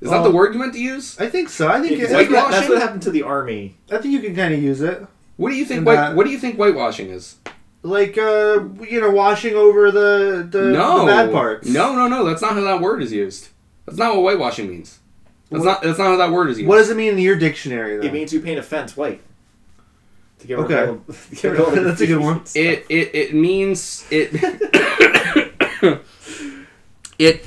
Is 0.00 0.08
Well- 0.08 0.18
that 0.18 0.22
the 0.22 0.28
um, 0.30 0.34
word 0.34 0.54
you 0.54 0.60
meant 0.60 0.74
to 0.74 0.80
use? 0.80 1.18
I 1.18 1.28
think 1.28 1.48
so. 1.48 1.68
I 1.68 1.80
think 1.80 1.92
Yeah, 1.92 1.98
it, 1.98 2.00
'cause 2.06 2.12
I, 2.12 2.16
like 2.18 2.28
that- 2.30 2.50
that's 2.52 2.68
what 2.68 2.80
happened 2.80 3.02
to 3.02 3.10
the 3.10 3.22
army. 3.22 3.76
I 3.90 3.98
think 3.98 4.12
you 4.14 4.20
can 4.20 4.34
kind 4.36 4.54
of 4.54 4.62
use 4.62 4.80
it 4.80 5.02
What 5.38 5.48
do 5.50 5.56
you 5.56 5.64
think? 5.64 5.86
White, 5.86 5.94
that- 5.94 6.14
what 6.14 6.26
do 6.26 6.30
you 6.30 6.38
think 6.38 6.56
whitewashing 6.56 7.08
is? 7.10 7.36
like 7.84 8.18
uh 8.18 8.58
you 8.90 9.00
know 9.00 9.08
washing 9.10 9.54
over 9.54 9.92
the 9.92 10.46
the, 10.50 10.62
no, 10.64 11.00
the 11.00 11.06
bad 11.06 11.32
parts. 11.32 11.68
No, 11.68 11.94
no, 11.94 12.08
no. 12.08 12.24
That's 12.24 12.42
not 12.42 12.54
how 12.54 12.60
that 12.62 12.80
word 12.80 13.02
is 13.02 13.12
used. 13.12 13.48
That's 13.86 13.96
not 13.98 14.16
what 14.16 14.22
whitewashing 14.22 14.68
means. 14.68 14.98
That's 15.50 15.64
not. 15.64 15.80
That's 15.82 15.96
not 15.98 16.08
how 16.08 16.16
that 16.16 16.30
word 16.32 16.50
is 16.50 16.58
used. 16.58 16.68
What 16.68 16.76
does 16.76 16.90
it 16.90 16.96
mean 16.96 17.12
in 17.12 17.18
your 17.20 17.36
dictionary? 17.36 17.96
Then? 17.96 18.06
It 18.06 18.12
means 18.12 18.32
you 18.32 18.40
paint 18.40 18.58
a 18.58 18.62
fence 18.62 18.96
white. 18.96 19.20
To 20.40 20.46
get 20.46 20.58
Okay. 20.58 20.74
rid 20.80 20.88
of 20.90 21.28
to 21.30 21.36
get 21.36 21.48
rid 21.52 21.60
of 21.60 21.74
the 21.74 21.80
That's 21.84 22.00
a 22.00 22.06
good 22.06 22.20
one. 22.20 22.42
It 22.54 22.84
it 22.90 23.14
it 23.14 23.34
means 23.34 24.04
it. 24.10 24.30
it. 27.18 27.44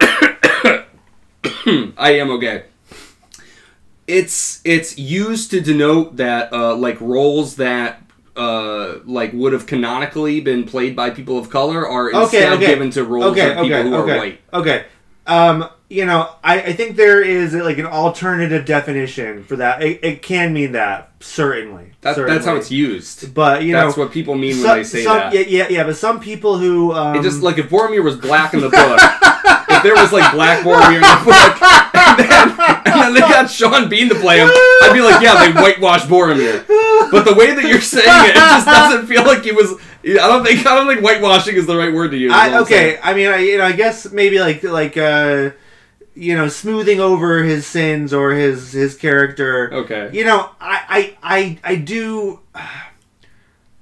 I 1.98 2.10
am 2.12 2.30
okay. 2.32 2.64
It's 4.06 4.60
it's 4.64 4.98
used 4.98 5.50
to 5.50 5.60
denote 5.60 6.16
that 6.16 6.52
uh, 6.52 6.76
like 6.76 7.00
roles 7.00 7.56
that 7.56 8.02
uh, 8.36 8.98
like 9.04 9.32
would 9.32 9.52
have 9.52 9.66
canonically 9.66 10.40
been 10.40 10.64
played 10.64 10.94
by 10.94 11.10
people 11.10 11.38
of 11.38 11.50
color 11.50 11.86
are 11.88 12.10
instead 12.10 12.52
okay. 12.54 12.66
given 12.66 12.90
to 12.90 13.04
roles 13.04 13.26
okay, 13.26 13.52
of 13.52 13.62
people 13.62 13.64
okay, 13.64 13.82
who 13.82 13.94
okay, 13.96 14.12
are 14.12 14.18
white. 14.18 14.40
Okay. 14.52 14.84
Um, 15.26 15.68
you 15.88 16.04
know, 16.04 16.30
I, 16.42 16.62
I 16.62 16.72
think 16.72 16.96
there 16.96 17.22
is 17.22 17.54
like 17.54 17.78
an 17.78 17.86
alternative 17.86 18.64
definition 18.64 19.44
for 19.44 19.56
that. 19.56 19.82
It, 19.82 20.00
it 20.02 20.22
can 20.22 20.52
mean 20.52 20.72
that 20.72 21.12
certainly. 21.20 21.92
That, 22.00 22.16
certainly. 22.16 22.34
that's 22.34 22.46
how 22.46 22.56
it's 22.56 22.70
used. 22.70 23.34
But 23.34 23.62
you 23.62 23.72
know 23.72 23.84
That's 23.84 23.96
know, 23.96 24.04
what 24.04 24.12
people 24.12 24.34
mean 24.34 24.62
when 24.62 24.76
they 24.78 24.84
say 24.84 25.04
some, 25.04 25.16
that. 25.16 25.32
Yeah, 25.32 25.40
yeah, 25.42 25.68
yeah. 25.68 25.84
But 25.84 25.96
some 25.96 26.20
people 26.20 26.58
who 26.58 26.92
um, 26.92 27.16
It 27.16 27.22
just 27.22 27.42
like 27.42 27.58
if 27.58 27.68
Boromir 27.68 28.02
was 28.02 28.16
black 28.16 28.52
in 28.52 28.60
the 28.60 28.68
book, 28.68 29.00
if 29.70 29.82
there 29.82 29.94
was 29.94 30.12
like 30.12 30.32
black 30.32 30.64
Boromir 30.64 30.96
in 30.96 31.00
the 31.00 31.22
book, 31.24 31.95
and 32.86 33.02
then, 33.02 33.14
they 33.14 33.20
got 33.20 33.50
Sean 33.50 33.88
Bean 33.88 34.08
to 34.08 34.14
play 34.14 34.38
him, 34.38 34.48
I'd 34.48 34.92
be 34.92 35.00
like, 35.00 35.22
yeah, 35.22 35.44
they 35.44 35.52
whitewashed 35.52 36.08
Boromir. 36.08 36.66
But 37.10 37.24
the 37.24 37.34
way 37.34 37.54
that 37.54 37.64
you're 37.64 37.80
saying 37.80 38.04
it, 38.06 38.30
it 38.30 38.34
just 38.34 38.66
doesn't 38.66 39.06
feel 39.06 39.24
like 39.24 39.42
he 39.42 39.52
was. 39.52 39.72
I 40.04 40.28
don't 40.28 40.44
think 40.44 40.66
I 40.66 40.74
don't 40.74 40.86
think 40.86 41.00
whitewashing 41.00 41.56
is 41.56 41.66
the 41.66 41.76
right 41.76 41.92
word 41.92 42.12
to 42.12 42.16
use. 42.16 42.32
I, 42.32 42.60
okay. 42.60 42.98
I 43.02 43.14
mean, 43.14 43.28
I, 43.28 43.38
you 43.38 43.58
know, 43.58 43.64
I 43.64 43.72
guess 43.72 44.10
maybe 44.12 44.38
like 44.38 44.62
like 44.62 44.96
uh, 44.96 45.50
you 46.14 46.34
know, 46.34 46.48
smoothing 46.48 47.00
over 47.00 47.42
his 47.42 47.66
sins 47.66 48.12
or 48.12 48.32
his 48.32 48.72
his 48.72 48.96
character. 48.96 49.72
Okay. 49.72 50.10
You 50.12 50.24
know, 50.24 50.50
I 50.60 51.16
I 51.22 51.36
I, 51.36 51.58
I 51.72 51.76
do. 51.76 52.40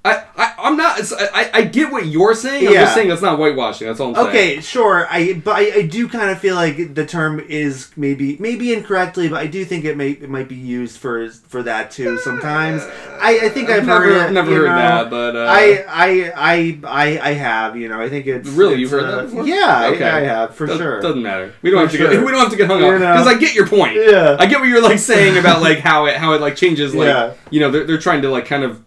I, 0.05 0.23
I 0.37 0.53
I'm 0.59 0.77
not. 0.77 1.01
I, 1.33 1.49
I- 1.53 1.61
get 1.63 1.91
what 1.91 2.05
you're 2.05 2.33
saying. 2.35 2.67
I'm 2.67 2.73
Yeah. 2.73 2.81
just 2.83 2.93
saying 2.95 3.09
that's 3.09 3.21
not 3.21 3.37
whitewashing. 3.39 3.87
That's 3.87 3.99
all 3.99 4.09
I'm 4.09 4.15
saying. 4.15 4.27
Okay, 4.27 4.61
sure. 4.61 5.07
I 5.09 5.33
but 5.33 5.55
I, 5.55 5.71
I 5.77 5.81
do 5.81 6.07
kind 6.07 6.29
of 6.29 6.39
feel 6.39 6.55
like 6.55 6.93
the 6.93 7.05
term 7.05 7.39
is 7.39 7.89
maybe 7.97 8.37
maybe 8.39 8.71
incorrectly, 8.73 9.27
but 9.27 9.37
I 9.41 9.47
do 9.47 9.65
think 9.65 9.83
it 9.83 9.97
may 9.97 10.11
it 10.11 10.29
might 10.29 10.47
be 10.47 10.55
used 10.55 10.97
for 10.99 11.27
for 11.29 11.63
that 11.63 11.89
too 11.91 12.17
sometimes. 12.19 12.83
I, 13.19 13.39
I 13.45 13.49
think 13.49 13.69
I've, 13.69 13.79
I've 13.79 13.85
never 13.87 14.03
heard 14.05 14.29
it. 14.29 14.33
never 14.33 14.51
heard 14.51 14.65
know. 14.67 14.75
that, 14.75 15.09
but 15.09 15.35
uh, 15.35 15.39
I, 15.49 15.85
I 15.87 16.31
I 16.35 16.79
I 16.87 17.19
I 17.29 17.33
have 17.33 17.75
you 17.75 17.89
know 17.89 17.99
I 17.99 18.07
think 18.07 18.27
it's 18.27 18.47
Really? 18.49 18.73
it's, 18.73 18.81
You've 18.81 18.91
heard 18.91 19.03
uh, 19.05 19.15
that 19.17 19.21
before? 19.23 19.47
Yeah, 19.47 19.89
Okay. 19.93 20.03
I, 20.07 20.19
I 20.19 20.21
have 20.21 20.55
for 20.55 20.67
does- 20.67 20.77
sure. 20.77 21.01
doesn't 21.01 21.23
matter. 21.23 21.53
We 21.63 21.71
don't 21.71 21.79
For 21.79 21.81
have 21.83 21.91
to 21.91 21.97
sure. 21.97 22.11
get 22.11 22.19
we 22.25 22.31
don't 22.31 22.41
have 22.41 22.51
to 22.51 22.57
get 22.57 22.67
hung 22.67 22.83
up 22.83 22.93
because 22.93 23.27
I 23.27 23.37
get 23.37 23.55
your 23.55 23.67
point. 23.67 23.95
Yeah. 23.95 24.37
I 24.39 24.45
get 24.45 24.59
what 24.59 24.69
you're 24.69 24.81
like 24.83 24.99
saying 24.99 25.37
about 25.37 25.61
like 25.61 25.79
how 25.79 26.05
it 26.05 26.15
how 26.17 26.33
it 26.33 26.41
like 26.41 26.55
changes 26.55 26.93
like 26.93 27.07
Yeah. 27.07 27.33
you 27.49 27.59
know 27.59 27.71
they're, 27.71 27.85
they're 27.85 27.97
trying 27.97 28.21
to 28.21 28.29
like 28.29 28.45
kind 28.45 28.63
of 28.63 28.81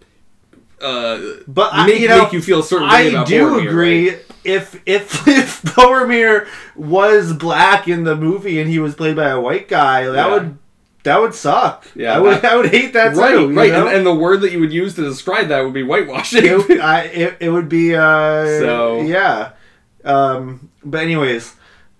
uh 0.80 1.20
But 1.46 1.70
I, 1.72 1.86
make, 1.86 2.00
you 2.00 2.08
know, 2.08 2.22
make 2.24 2.32
you 2.32 2.42
feel 2.42 2.60
a 2.60 2.62
certain 2.62 2.88
way 2.88 3.14
I 3.16 3.24
do 3.24 3.46
Boromir, 3.50 3.68
agree. 3.68 4.10
right? 4.10 4.24
If 4.44 4.80
if 4.86 5.26
if 5.28 5.62
Boromir 5.62 6.46
was 6.76 7.32
black 7.32 7.88
in 7.88 8.04
the 8.04 8.16
movie 8.16 8.60
and 8.60 8.70
he 8.70 8.78
was 8.78 8.94
played 8.94 9.16
by 9.16 9.28
a 9.28 9.40
white 9.40 9.68
guy, 9.68 10.06
that 10.06 10.14
Yeah. 10.14 10.32
would 10.34 10.58
that 11.04 11.20
would 11.20 11.34
suck. 11.34 11.86
Yeah, 11.94 12.14
I 12.16 12.18
would 12.18 12.42
that- 12.42 12.44
I 12.52 12.56
would 12.56 12.70
hate 12.70 12.92
that 12.92 13.16
right, 13.16 13.32
too. 13.34 13.54
right, 13.54 13.70
and, 13.72 13.88
and 13.88 14.06
the 14.06 14.14
word 14.14 14.40
that 14.42 14.52
you 14.52 14.60
would 14.60 14.72
use 14.72 14.94
to 14.96 15.02
describe 15.02 15.48
that 15.48 15.62
would 15.62 15.72
be 15.72 15.82
whitewashing. 15.82 16.44
it, 16.44 16.80
I, 16.80 17.02
it, 17.22 17.36
it 17.40 17.50
would 17.50 17.68
be 17.68 17.94
uh 17.94 18.44
So- 18.60 19.02
yeah 19.02 19.52
um 20.04 20.70
but 20.84 21.00
anyways 21.02 21.54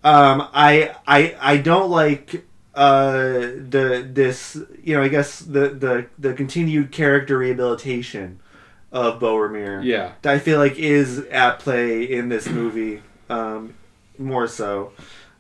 um 0.05 0.47
i 0.55 0.95
i 1.07 1.35
i 1.41 1.57
don't 1.57 1.91
like 1.91 2.45
uh 2.75 3.29
the 3.75 4.09
this 4.09 4.57
you 4.85 4.95
know 4.95 5.03
i 5.03 5.09
guess 5.09 5.41
the 5.41 5.71
the 5.71 6.07
the 6.19 6.33
continued 6.33 6.93
character 6.93 7.39
rehabilitation 7.39 8.39
of 8.91 9.21
Boromir 9.21 9.85
yeah, 9.85 10.13
that 10.23 10.35
i 10.35 10.39
feel 10.39 10.59
like 10.59 10.79
is 10.79 11.19
at 11.31 11.59
play 11.59 12.03
in 12.05 12.29
this 12.29 12.47
movie 12.61 13.03
um 13.29 13.75
more 14.19 14.47
so. 14.49 14.93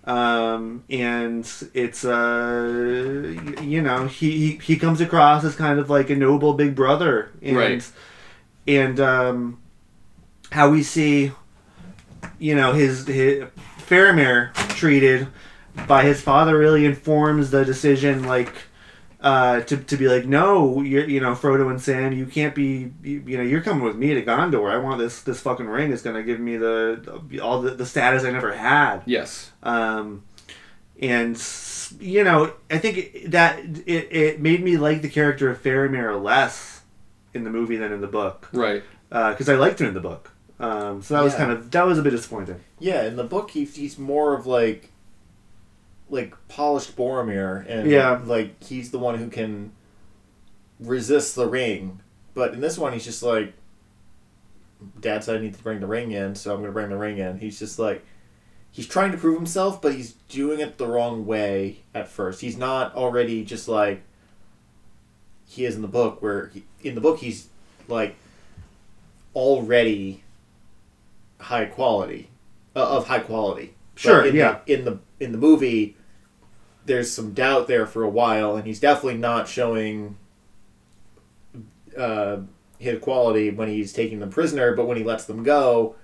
Um 0.04 0.84
and 0.88 1.44
it's 1.74 2.04
uh 2.04 3.34
you 3.62 3.82
know 3.82 4.06
he, 4.06 4.52
he 4.62 4.76
comes 4.76 5.00
across 5.00 5.44
as 5.44 5.56
kind 5.56 5.78
of 5.78 5.90
like 5.90 6.10
a 6.10 6.16
noble 6.16 6.54
big 6.54 6.74
brother. 6.74 7.30
And 7.42 7.56
Right. 7.56 7.90
and 8.66 9.00
um 9.00 9.58
how 10.52 10.70
we 10.70 10.82
see 10.82 11.32
you 12.38 12.54
know 12.54 12.72
his 12.72 13.06
his 13.06 13.44
Faramir 13.88 14.52
treated 14.76 15.26
by 15.86 16.02
his 16.04 16.20
father 16.20 16.56
really 16.56 16.84
informs 16.84 17.50
the 17.50 17.64
decision 17.64 18.24
like 18.24 18.52
uh, 19.20 19.60
to, 19.62 19.76
to 19.76 19.96
be 19.96 20.06
like 20.08 20.26
no 20.26 20.80
you're, 20.80 21.08
you 21.08 21.20
know 21.20 21.32
Frodo 21.32 21.68
and 21.70 21.80
Sam 21.80 22.12
you 22.12 22.26
can't 22.26 22.54
be 22.54 22.92
you, 23.02 23.22
you 23.26 23.36
know 23.36 23.42
you're 23.42 23.60
coming 23.62 23.82
with 23.84 23.96
me 23.96 24.14
to 24.14 24.22
Gondor. 24.22 24.70
I 24.70 24.78
want 24.78 24.98
this 24.98 25.22
this 25.22 25.40
fucking 25.40 25.66
ring 25.66 25.92
it's 25.92 26.02
gonna 26.02 26.22
give 26.22 26.38
me 26.40 26.56
the, 26.56 27.20
the 27.28 27.40
all 27.40 27.60
the, 27.62 27.70
the 27.72 27.86
status 27.86 28.24
I 28.24 28.30
never 28.30 28.52
had. 28.54 29.02
Yes, 29.06 29.50
um, 29.62 30.22
and 31.00 31.34
s- 31.36 31.94
you 32.00 32.22
know 32.24 32.52
I 32.70 32.78
think 32.78 33.30
that 33.30 33.58
it, 33.86 34.08
it 34.12 34.40
made 34.40 34.62
me 34.62 34.76
like 34.76 35.02
the 35.02 35.08
character 35.08 35.50
of 35.50 35.62
Faramir 35.62 36.20
less 36.22 36.82
in 37.34 37.44
the 37.44 37.50
movie 37.50 37.76
than 37.76 37.92
in 37.92 38.00
the 38.00 38.06
book. 38.06 38.48
Right. 38.52 38.82
because 39.10 39.48
I 39.48 39.54
liked 39.56 39.80
him 39.80 39.88
in 39.88 39.94
the 39.94 40.00
book. 40.00 40.32
Um, 40.60 41.02
so 41.02 41.14
that 41.14 41.22
was 41.22 41.34
kind 41.34 41.50
of 41.52 41.70
that 41.70 41.86
was 41.86 41.98
a 41.98 42.02
bit 42.02 42.10
disappointing. 42.10 42.60
Yeah, 42.80 43.04
in 43.06 43.16
the 43.16 43.24
book, 43.24 43.50
he's 43.50 43.76
he's 43.76 43.96
more 43.98 44.34
of 44.34 44.46
like, 44.46 44.90
like 46.10 46.34
polished 46.48 46.96
Boromir, 46.96 47.64
and 47.68 47.90
Yeah. 47.90 48.20
like 48.24 48.62
he's 48.62 48.90
the 48.90 48.98
one 48.98 49.16
who 49.18 49.28
can 49.28 49.72
resist 50.80 51.34
the 51.34 51.46
ring. 51.46 52.00
But 52.34 52.54
in 52.54 52.60
this 52.60 52.78
one, 52.78 52.92
he's 52.92 53.04
just 53.04 53.22
like, 53.22 53.52
Dad 55.00 55.24
said 55.24 55.36
I 55.36 55.40
need 55.40 55.54
to 55.54 55.62
bring 55.62 55.80
the 55.80 55.86
ring 55.86 56.12
in, 56.12 56.34
so 56.34 56.54
I'm 56.54 56.60
gonna 56.60 56.72
bring 56.72 56.88
the 56.90 56.96
ring 56.96 57.18
in. 57.18 57.38
He's 57.40 57.58
just 57.58 57.78
like, 57.78 58.04
he's 58.70 58.86
trying 58.86 59.10
to 59.12 59.18
prove 59.18 59.36
himself, 59.36 59.82
but 59.82 59.94
he's 59.94 60.12
doing 60.28 60.60
it 60.60 60.78
the 60.78 60.86
wrong 60.86 61.26
way 61.26 61.80
at 61.94 62.08
first. 62.08 62.40
He's 62.40 62.56
not 62.56 62.94
already 62.94 63.44
just 63.44 63.66
like 63.68 64.02
he 65.46 65.64
is 65.64 65.74
in 65.76 65.82
the 65.82 65.88
book, 65.88 66.22
where 66.22 66.46
he, 66.54 66.62
in 66.82 66.94
the 66.94 67.00
book 67.00 67.18
he's 67.18 67.48
like 67.88 68.14
already 69.34 70.22
high 71.40 71.64
quality 71.66 72.28
uh, 72.76 72.96
of 72.96 73.06
high 73.08 73.20
quality. 73.20 73.74
But 73.94 74.00
Sure, 74.00 74.24
in 74.26 74.34
yeah. 74.36 74.60
The, 74.66 74.72
in 74.74 74.84
the 74.84 74.98
in 75.20 75.32
the 75.32 75.38
movie, 75.38 75.96
there's 76.88 77.12
some 77.12 77.32
doubt 77.32 77.68
there 77.68 77.86
for 77.86 78.02
a 78.02 78.08
while, 78.08 78.56
and 78.56 78.66
he's 78.66 78.80
definitely 78.80 79.18
not 79.18 79.46
showing 79.46 80.16
uh, 81.96 82.38
his 82.78 82.98
quality 83.00 83.50
when 83.50 83.68
he's 83.68 83.92
taking 83.92 84.18
them 84.18 84.30
prisoner. 84.30 84.74
But 84.74 84.86
when 84.86 84.96
he 84.96 85.04
lets 85.04 85.24
them 85.24 85.44
go, 85.44 85.94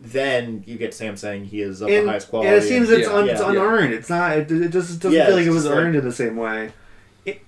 then 0.00 0.62
you 0.66 0.76
get 0.76 0.92
Sam 0.94 1.16
saying 1.16 1.46
he 1.46 1.62
is 1.62 1.80
of 1.80 1.88
and, 1.88 2.06
the 2.06 2.10
highest 2.10 2.28
quality. 2.28 2.48
and 2.50 2.62
it 2.62 2.68
seems 2.68 2.90
it's, 2.90 3.08
Yeah, 3.08 3.14
un, 3.14 3.26
yeah, 3.26 3.32
it's 3.32 3.40
unearned 3.40 3.92
it's 3.94 4.08
not 4.08 4.36
it, 4.38 4.50
it 4.52 4.68
just 4.68 5.00
doesn't 5.00 5.12
Yeah, 5.12 5.26
feel 5.26 5.36
like 5.36 5.46
it 5.46 5.50
was 5.50 5.64
just 5.64 5.74
like- 5.74 5.84
earned 5.84 5.96
in 5.96 6.04
the 6.04 6.12
same 6.12 6.36
way 6.36 6.70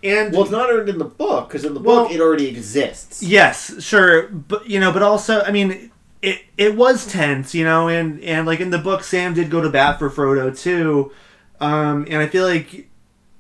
and 0.03 0.33
Well, 0.33 0.43
it's 0.43 0.51
not 0.51 0.69
earned 0.69 0.89
in 0.89 0.99
the 0.99 1.05
book 1.05 1.49
because 1.49 1.65
in 1.65 1.75
the 1.75 1.81
Well- 1.81 2.05
book 2.05 2.13
it 2.13 2.21
already 2.21 2.49
exists. 2.49 3.23
Yes, 3.23 3.83
sure, 3.83 4.27
but 4.29 4.69
you 4.69 4.81
know, 4.81 4.93
but 4.93 5.03
also, 5.03 5.43
I 5.43 5.53
mean, 5.53 5.91
it 6.23 6.41
it 6.59 6.75
was 6.77 7.07
tense, 7.07 7.55
you 7.55 7.65
know, 7.65 7.89
and 7.89 8.21
and 8.23 8.47
like 8.47 8.61
in 8.61 8.71
the 8.71 8.79
book, 8.79 9.03
Sam 9.05 9.33
did 9.33 9.49
go 9.49 9.61
to 9.63 9.71
bat 9.71 9.99
for 9.99 10.11
Frodo 10.11 10.57
too, 10.59 11.13
um, 11.61 12.07
and 12.09 12.17
I 12.17 12.27
feel 12.27 12.45
like 12.45 12.89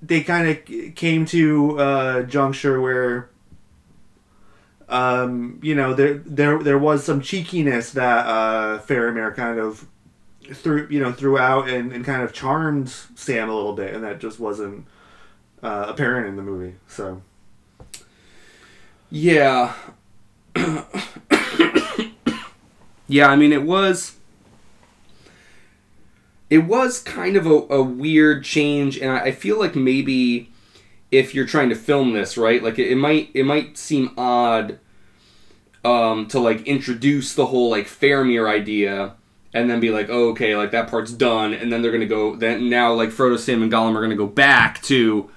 they 0.03 0.23
kind 0.23 0.49
of 0.49 0.95
came 0.95 1.27
to 1.27 1.79
a 1.79 2.25
juncture 2.27 2.81
where, 2.81 3.31
um, 4.89 5.59
you 5.63 5.75
know, 5.75 5.95
there 5.95 6.15
there 6.15 6.63
there 6.63 6.79
was 6.79 7.05
some 7.05 7.21
cheekiness 7.21 7.93
that 7.93 8.27
uh, 8.27 8.79
Faramir 8.81 9.35
kind 9.35 9.59
of 9.59 9.87
threw, 10.53 10.87
you 10.91 11.01
know, 11.01 11.13
threw 11.13 11.39
out 11.39 11.69
and, 11.69 11.93
and 11.93 12.05
kind 12.05 12.23
of 12.23 12.33
charmed 12.33 12.89
Sam 13.15 13.49
a 13.49 13.55
little 13.55 13.75
bit, 13.75 13.95
and 13.95 14.03
that 14.05 14.21
just 14.21 14.41
wasn't 14.41 14.87
uh, 15.63 15.87
apparent 15.89 16.27
in 16.27 16.37
the 16.37 16.43
movie. 16.43 16.77
So 16.89 17.23
Yeah. 19.11 19.75
yeah, 23.09 23.29
I 23.29 23.37
mean, 23.37 23.53
it 23.53 23.63
was. 23.63 24.17
It 26.51 26.65
was 26.65 27.01
kind 27.01 27.37
of 27.37 27.47
a, 27.47 27.55
a 27.71 27.83
weird 27.83 28.45
change, 28.45 28.99
and 28.99 29.11
I, 29.11 29.27
I 29.27 29.33
feel 29.33 29.59
like 29.59 29.75
maybe 29.75 30.51
if 31.11 31.35
you're 31.35 31.47
trying 31.47 31.69
to 31.71 31.75
film 31.75 32.13
this, 32.13 32.37
right, 32.37 32.63
like 32.63 32.79
it, 32.79 32.91
it 32.91 32.97
might 32.97 33.31
it 33.33 33.45
might 33.45 33.79
seem 33.79 34.13
odd 34.19 34.79
um, 35.85 36.27
to 36.29 36.39
like 36.39 36.67
introduce 36.67 37.35
the 37.35 37.47
whole 37.47 37.71
like 37.71 37.87
Faramir 37.87 38.49
idea, 38.49 39.15
and 39.55 39.71
then 39.71 39.81
be 39.81 39.91
like, 39.91 40.09
oh, 40.11 40.31
okay, 40.31 40.57
like 40.57 40.73
that 40.73 40.91
part's 40.91 41.13
done, 41.13 41.55
and 41.55 41.73
then 41.73 41.83
they're 41.83 41.93
gonna 41.93 42.07
go. 42.07 42.35
Then 42.37 42.69
now 42.69 42.93
like 42.95 43.11
Frodo, 43.11 43.39
Sam, 43.39 43.63
and 43.63 43.73
Gollum 43.73 43.95
are 43.97 44.03
gonna 44.03 44.17
go 44.17 44.27
back 44.27 44.83
to 44.83 45.31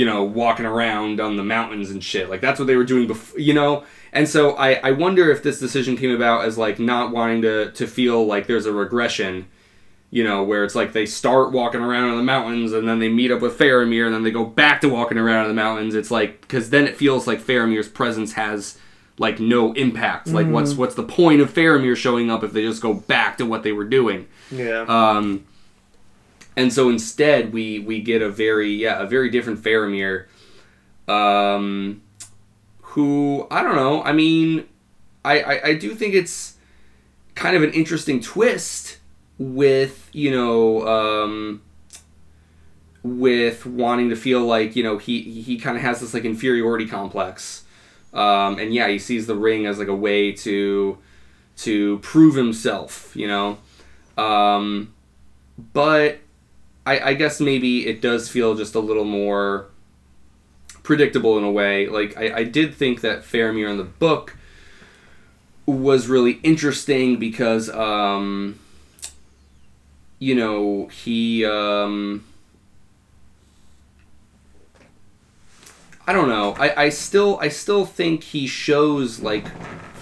you 0.00 0.06
know, 0.06 0.22
walking 0.22 0.64
around 0.64 1.20
on 1.20 1.36
the 1.36 1.44
mountains 1.44 1.90
and 1.90 2.02
shit. 2.02 2.30
Like 2.30 2.40
that's 2.40 2.58
what 2.58 2.66
they 2.66 2.76
were 2.76 2.84
doing 2.84 3.06
before, 3.06 3.38
you 3.38 3.52
know. 3.52 3.84
And 4.14 4.26
so 4.26 4.52
I, 4.56 4.74
I 4.76 4.90
wonder 4.92 5.30
if 5.30 5.42
this 5.42 5.60
decision 5.60 5.94
came 5.94 6.10
about 6.10 6.46
as 6.46 6.56
like 6.56 6.78
not 6.78 7.10
wanting 7.10 7.42
to 7.42 7.70
to 7.72 7.86
feel 7.86 8.24
like 8.24 8.46
there's 8.46 8.64
a 8.64 8.72
regression, 8.72 9.46
you 10.10 10.24
know, 10.24 10.42
where 10.42 10.64
it's 10.64 10.74
like 10.74 10.92
they 10.92 11.06
start 11.06 11.52
walking 11.52 11.80
around 11.80 12.10
in 12.10 12.16
the 12.16 12.22
mountains 12.22 12.72
and 12.72 12.88
then 12.88 12.98
they 12.98 13.08
meet 13.08 13.30
up 13.30 13.40
with 13.40 13.56
Faramir 13.58 14.06
and 14.06 14.14
then 14.14 14.22
they 14.24 14.30
go 14.32 14.44
back 14.44 14.80
to 14.80 14.88
walking 14.88 15.18
around 15.18 15.44
in 15.44 15.48
the 15.48 15.54
mountains. 15.62 15.94
It's 15.94 16.10
like 16.10 16.40
because 16.40 16.70
then 16.70 16.86
it 16.86 16.96
feels 16.96 17.26
like 17.26 17.40
Faramir's 17.40 17.88
presence 17.88 18.32
has 18.32 18.76
like 19.18 19.38
no 19.38 19.72
impact. 19.74 20.28
Like 20.28 20.48
what's 20.48 20.74
what's 20.74 20.94
the 20.94 21.04
point 21.04 21.40
of 21.40 21.52
Faramir 21.52 21.96
showing 21.96 22.30
up 22.30 22.42
if 22.42 22.52
they 22.52 22.62
just 22.62 22.82
go 22.82 22.94
back 22.94 23.38
to 23.38 23.46
what 23.46 23.62
they 23.62 23.72
were 23.72 23.84
doing? 23.84 24.26
yeah, 24.50 24.84
Um, 24.88 25.44
and 26.56 26.72
so 26.72 26.88
instead, 26.88 27.52
we 27.52 27.78
we 27.78 28.00
get 28.00 28.22
a 28.22 28.28
very 28.30 28.70
yeah 28.70 29.00
a 29.02 29.06
very 29.06 29.30
different 29.30 29.62
Faramir, 29.62 30.26
um, 31.06 32.02
who 32.82 33.46
I 33.50 33.62
don't 33.62 33.76
know. 33.76 34.02
I 34.02 34.12
mean, 34.12 34.66
I, 35.24 35.40
I 35.40 35.64
I 35.68 35.74
do 35.74 35.94
think 35.94 36.14
it's 36.14 36.56
kind 37.34 37.56
of 37.56 37.62
an 37.62 37.72
interesting 37.72 38.20
twist 38.20 38.98
with 39.40 40.10
you 40.12 40.30
know 40.30 40.86
um, 40.86 41.62
with 43.02 43.64
wanting 43.64 44.10
to 44.10 44.16
feel 44.16 44.44
like 44.44 44.76
you 44.76 44.82
know 44.84 44.98
he 44.98 45.22
he 45.22 45.58
kind 45.58 45.76
of 45.76 45.82
has 45.82 46.00
this 46.00 46.14
like 46.14 46.24
inferiority 46.24 46.86
complex, 46.86 47.64
um, 48.12 48.58
and 48.58 48.72
yeah, 48.72 48.86
he 48.86 48.98
sees 48.98 49.26
the 49.26 49.34
ring 49.34 49.66
as 49.66 49.78
like 49.78 49.88
a 49.88 49.96
way 49.96 50.30
to 50.30 50.98
to 51.56 51.98
prove 51.98 52.36
himself, 52.36 53.16
you 53.16 53.26
know. 53.26 53.58
Um, 54.16 54.92
but 55.72 56.18
I, 56.84 57.00
I 57.00 57.14
guess 57.14 57.40
maybe 57.40 57.86
it 57.86 58.02
does 58.02 58.28
feel 58.28 58.54
just 58.54 58.74
a 58.74 58.80
little 58.80 59.04
more 59.04 59.68
predictable 60.82 61.38
in 61.38 61.44
a 61.44 61.50
way. 61.50 61.86
Like 61.86 62.16
I, 62.16 62.36
I 62.36 62.44
did 62.44 62.74
think 62.74 63.00
that 63.00 63.22
Faramir 63.22 63.70
in 63.70 63.78
the 63.78 63.84
book 63.84 64.36
was 65.64 66.08
really 66.08 66.40
interesting 66.42 67.18
because 67.18 67.70
um, 67.70 68.58
you 70.20 70.36
know 70.36 70.86
he 70.86 71.44
um, 71.44 72.24
I 76.06 76.12
don't 76.12 76.28
know. 76.28 76.54
I, 76.58 76.84
I 76.84 76.88
still 76.90 77.38
I 77.40 77.48
still 77.48 77.84
think 77.84 78.22
he 78.22 78.46
shows 78.46 79.20
like 79.20 79.46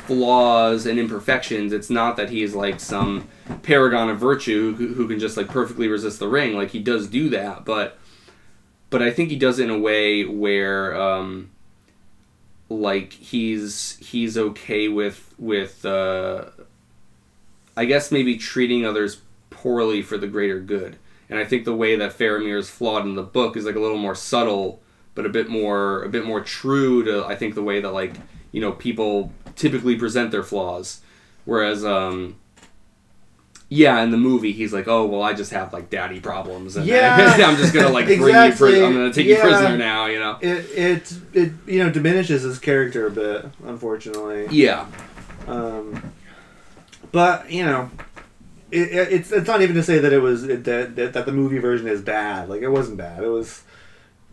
flaws 0.06 0.86
and 0.86 0.98
imperfections. 0.98 1.72
It's 1.72 1.88
not 1.88 2.16
that 2.16 2.30
he's 2.30 2.54
like 2.54 2.80
some 2.80 3.28
paragon 3.62 4.10
of 4.10 4.18
virtue 4.18 4.74
who, 4.74 4.88
who 4.94 5.06
can 5.08 5.18
just 5.18 5.36
like 5.36 5.48
perfectly 5.48 5.86
resist 5.88 6.18
the 6.18 6.28
ring. 6.28 6.56
Like 6.56 6.70
he 6.70 6.80
does 6.80 7.08
do 7.08 7.28
that, 7.30 7.64
but 7.64 7.98
but 8.90 9.02
I 9.02 9.10
think 9.10 9.30
he 9.30 9.36
does 9.36 9.58
it 9.58 9.64
in 9.64 9.70
a 9.70 9.78
way 9.78 10.24
where 10.24 11.00
um, 11.00 11.50
like 12.68 13.12
he's 13.12 13.98
he's 13.98 14.36
okay 14.36 14.88
with 14.88 15.34
with 15.38 15.84
uh, 15.84 16.46
I 17.76 17.84
guess 17.84 18.10
maybe 18.10 18.36
treating 18.36 18.84
others 18.84 19.20
poorly 19.62 20.02
for 20.02 20.16
the 20.18 20.26
greater 20.26 20.60
good. 20.60 20.96
And 21.30 21.38
I 21.38 21.44
think 21.44 21.64
the 21.64 21.74
way 21.74 21.96
that 21.96 22.16
Faramir 22.16 22.56
is 22.58 22.70
flawed 22.70 23.04
in 23.04 23.14
the 23.14 23.22
book 23.22 23.56
is 23.56 23.64
like 23.66 23.74
a 23.76 23.80
little 23.80 23.98
more 23.98 24.14
subtle, 24.14 24.80
but 25.14 25.26
a 25.26 25.28
bit 25.28 25.48
more 25.48 26.02
a 26.04 26.08
bit 26.08 26.24
more 26.24 26.40
true 26.40 27.04
to 27.04 27.24
I 27.26 27.34
think 27.34 27.54
the 27.54 27.62
way 27.62 27.80
that 27.80 27.92
like 27.92 28.14
you 28.52 28.60
know 28.60 28.72
people 28.72 29.32
typically 29.56 29.96
present 29.96 30.30
their 30.30 30.42
flaws. 30.42 31.00
Whereas 31.44 31.84
um, 31.84 32.36
yeah, 33.70 34.00
in 34.02 34.10
the 34.10 34.16
movie, 34.16 34.52
he's 34.52 34.72
like, 34.72 34.88
"Oh, 34.88 35.04
well, 35.04 35.20
I 35.22 35.34
just 35.34 35.52
have 35.52 35.72
like 35.74 35.90
daddy 35.90 36.20
problems, 36.20 36.76
and 36.76 36.86
Yeah. 36.94 37.36
I'm 37.46 37.56
just 37.56 37.74
gonna 37.74 37.90
like 37.90 38.06
bring 38.06 38.20
you, 38.20 38.52
pri- 38.56 38.82
I'm 38.82 38.92
gonna 38.94 39.12
take 39.12 39.26
you 39.26 39.34
Yeah. 39.34 39.42
prisoner 39.42 39.76
now," 39.76 40.06
you 40.06 40.18
know? 40.18 40.38
it 40.40 40.66
it 40.74 41.12
it 41.34 41.52
you 41.66 41.84
know 41.84 41.90
diminishes 41.90 42.42
his 42.42 42.58
character 42.58 43.06
a 43.06 43.10
bit, 43.10 43.44
unfortunately. 43.66 44.46
Yeah, 44.50 44.86
Um, 45.46 46.02
but 47.12 47.50
you 47.52 47.64
know, 47.64 47.90
it, 48.70 48.88
it, 48.92 49.12
it's 49.12 49.32
it's 49.32 49.46
not 49.46 49.62
even 49.62 49.74
to 49.76 49.82
say 49.82 49.98
that 49.98 50.12
it 50.12 50.20
was 50.20 50.46
that, 50.46 50.64
that 50.64 51.12
that 51.12 51.26
the 51.26 51.32
movie 51.32 51.58
version 51.58 51.86
is 51.88 52.02
bad. 52.02 52.48
Like 52.48 52.62
it 52.62 52.68
wasn't 52.68 52.98
bad. 52.98 53.22
It 53.22 53.28
was, 53.28 53.62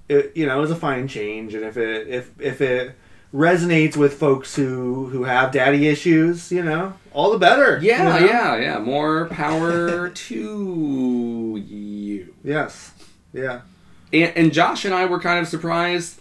it 0.09 0.31
you 0.35 0.45
know, 0.45 0.57
it 0.57 0.61
was 0.61 0.71
a 0.71 0.75
fine 0.75 1.07
change. 1.07 1.53
And 1.53 1.63
if 1.63 1.77
it 1.77 2.07
if 2.07 2.31
if 2.39 2.61
it 2.61 2.95
resonates 3.33 3.97
with 3.97 4.13
folks 4.13 4.55
who 4.55 5.07
who 5.07 5.23
have 5.23 5.51
daddy 5.51 5.87
issues, 5.87 6.51
you 6.51 6.63
know, 6.63 6.93
all 7.13 7.31
the 7.31 7.37
better. 7.39 7.79
yeah, 7.81 8.19
you 8.19 8.25
know? 8.25 8.31
yeah, 8.31 8.55
yeah. 8.57 8.79
More 8.79 9.25
power 9.25 10.09
to 10.29 11.63
you. 11.65 12.33
Yes. 12.43 12.91
Yeah. 13.33 13.61
And, 14.13 14.31
and 14.37 14.53
Josh 14.53 14.85
and 14.85 14.93
I 14.93 15.05
were 15.05 15.19
kind 15.19 15.39
of 15.39 15.47
surprised. 15.47 16.19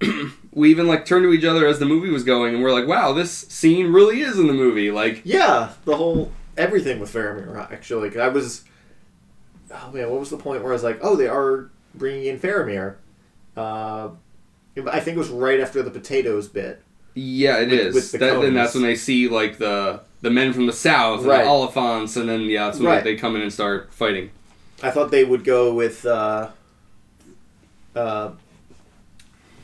we 0.52 0.70
even 0.70 0.86
like 0.86 1.04
turned 1.04 1.24
to 1.24 1.32
each 1.32 1.44
other 1.44 1.66
as 1.66 1.78
the 1.78 1.86
movie 1.86 2.10
was 2.10 2.24
going, 2.24 2.54
and 2.54 2.62
we're 2.62 2.72
like, 2.72 2.88
"Wow, 2.88 3.12
this 3.12 3.30
scene 3.30 3.92
really 3.92 4.20
is 4.20 4.38
in 4.38 4.46
the 4.46 4.52
movie." 4.52 4.90
Like, 4.90 5.22
Yeah, 5.24 5.72
the 5.84 5.96
whole 5.96 6.32
everything 6.56 7.00
with 7.00 7.12
Faramir 7.12 7.56
actually. 7.72 8.10
'cause 8.10 8.18
I 8.20 8.28
was, 8.28 8.64
oh 9.72 9.90
man, 9.92 10.10
what 10.10 10.20
was 10.20 10.30
the 10.30 10.36
point 10.36 10.62
where 10.62 10.72
I 10.72 10.74
was 10.74 10.82
like, 10.84 10.98
oh, 11.02 11.16
they 11.16 11.28
are 11.28 11.70
bringing 11.94 12.26
in 12.26 12.38
Faramir. 12.38 12.96
Uh, 13.56 14.10
I 14.90 15.00
think 15.00 15.16
it 15.16 15.18
was 15.18 15.28
right 15.28 15.60
after 15.60 15.82
the 15.82 15.90
potatoes 15.90 16.48
bit. 16.48 16.82
yeah, 17.14 17.58
it 17.58 17.70
With- 17.70 17.80
is. 17.80 17.94
with 17.94 18.12
the 18.12 18.18
that, 18.18 18.40
then 18.40 18.54
that's 18.54 18.74
when 18.74 18.82
they 18.82 18.96
see 18.96 19.28
like 19.28 19.58
the 19.58 20.00
the 20.22 20.30
men 20.30 20.52
from 20.54 20.66
the 20.66 20.72
south, 20.72 21.20
and 21.20 21.28
Right. 21.28 21.44
the 21.44 21.50
Oliphaunts, 21.50 22.16
and 22.16 22.28
then 22.28 22.40
yeah, 22.42 22.64
that's 22.66 22.78
when 22.78 22.88
Right. 22.88 23.04
they 23.04 23.14
come 23.14 23.36
in 23.36 23.42
and 23.42 23.52
start 23.52 23.92
fighting. 23.92 24.30
I 24.82 24.90
thought 24.90 25.10
they 25.10 25.22
would 25.22 25.44
go 25.44 25.72
with 25.74 26.04
uh, 26.06 26.48
uh, 27.94 28.30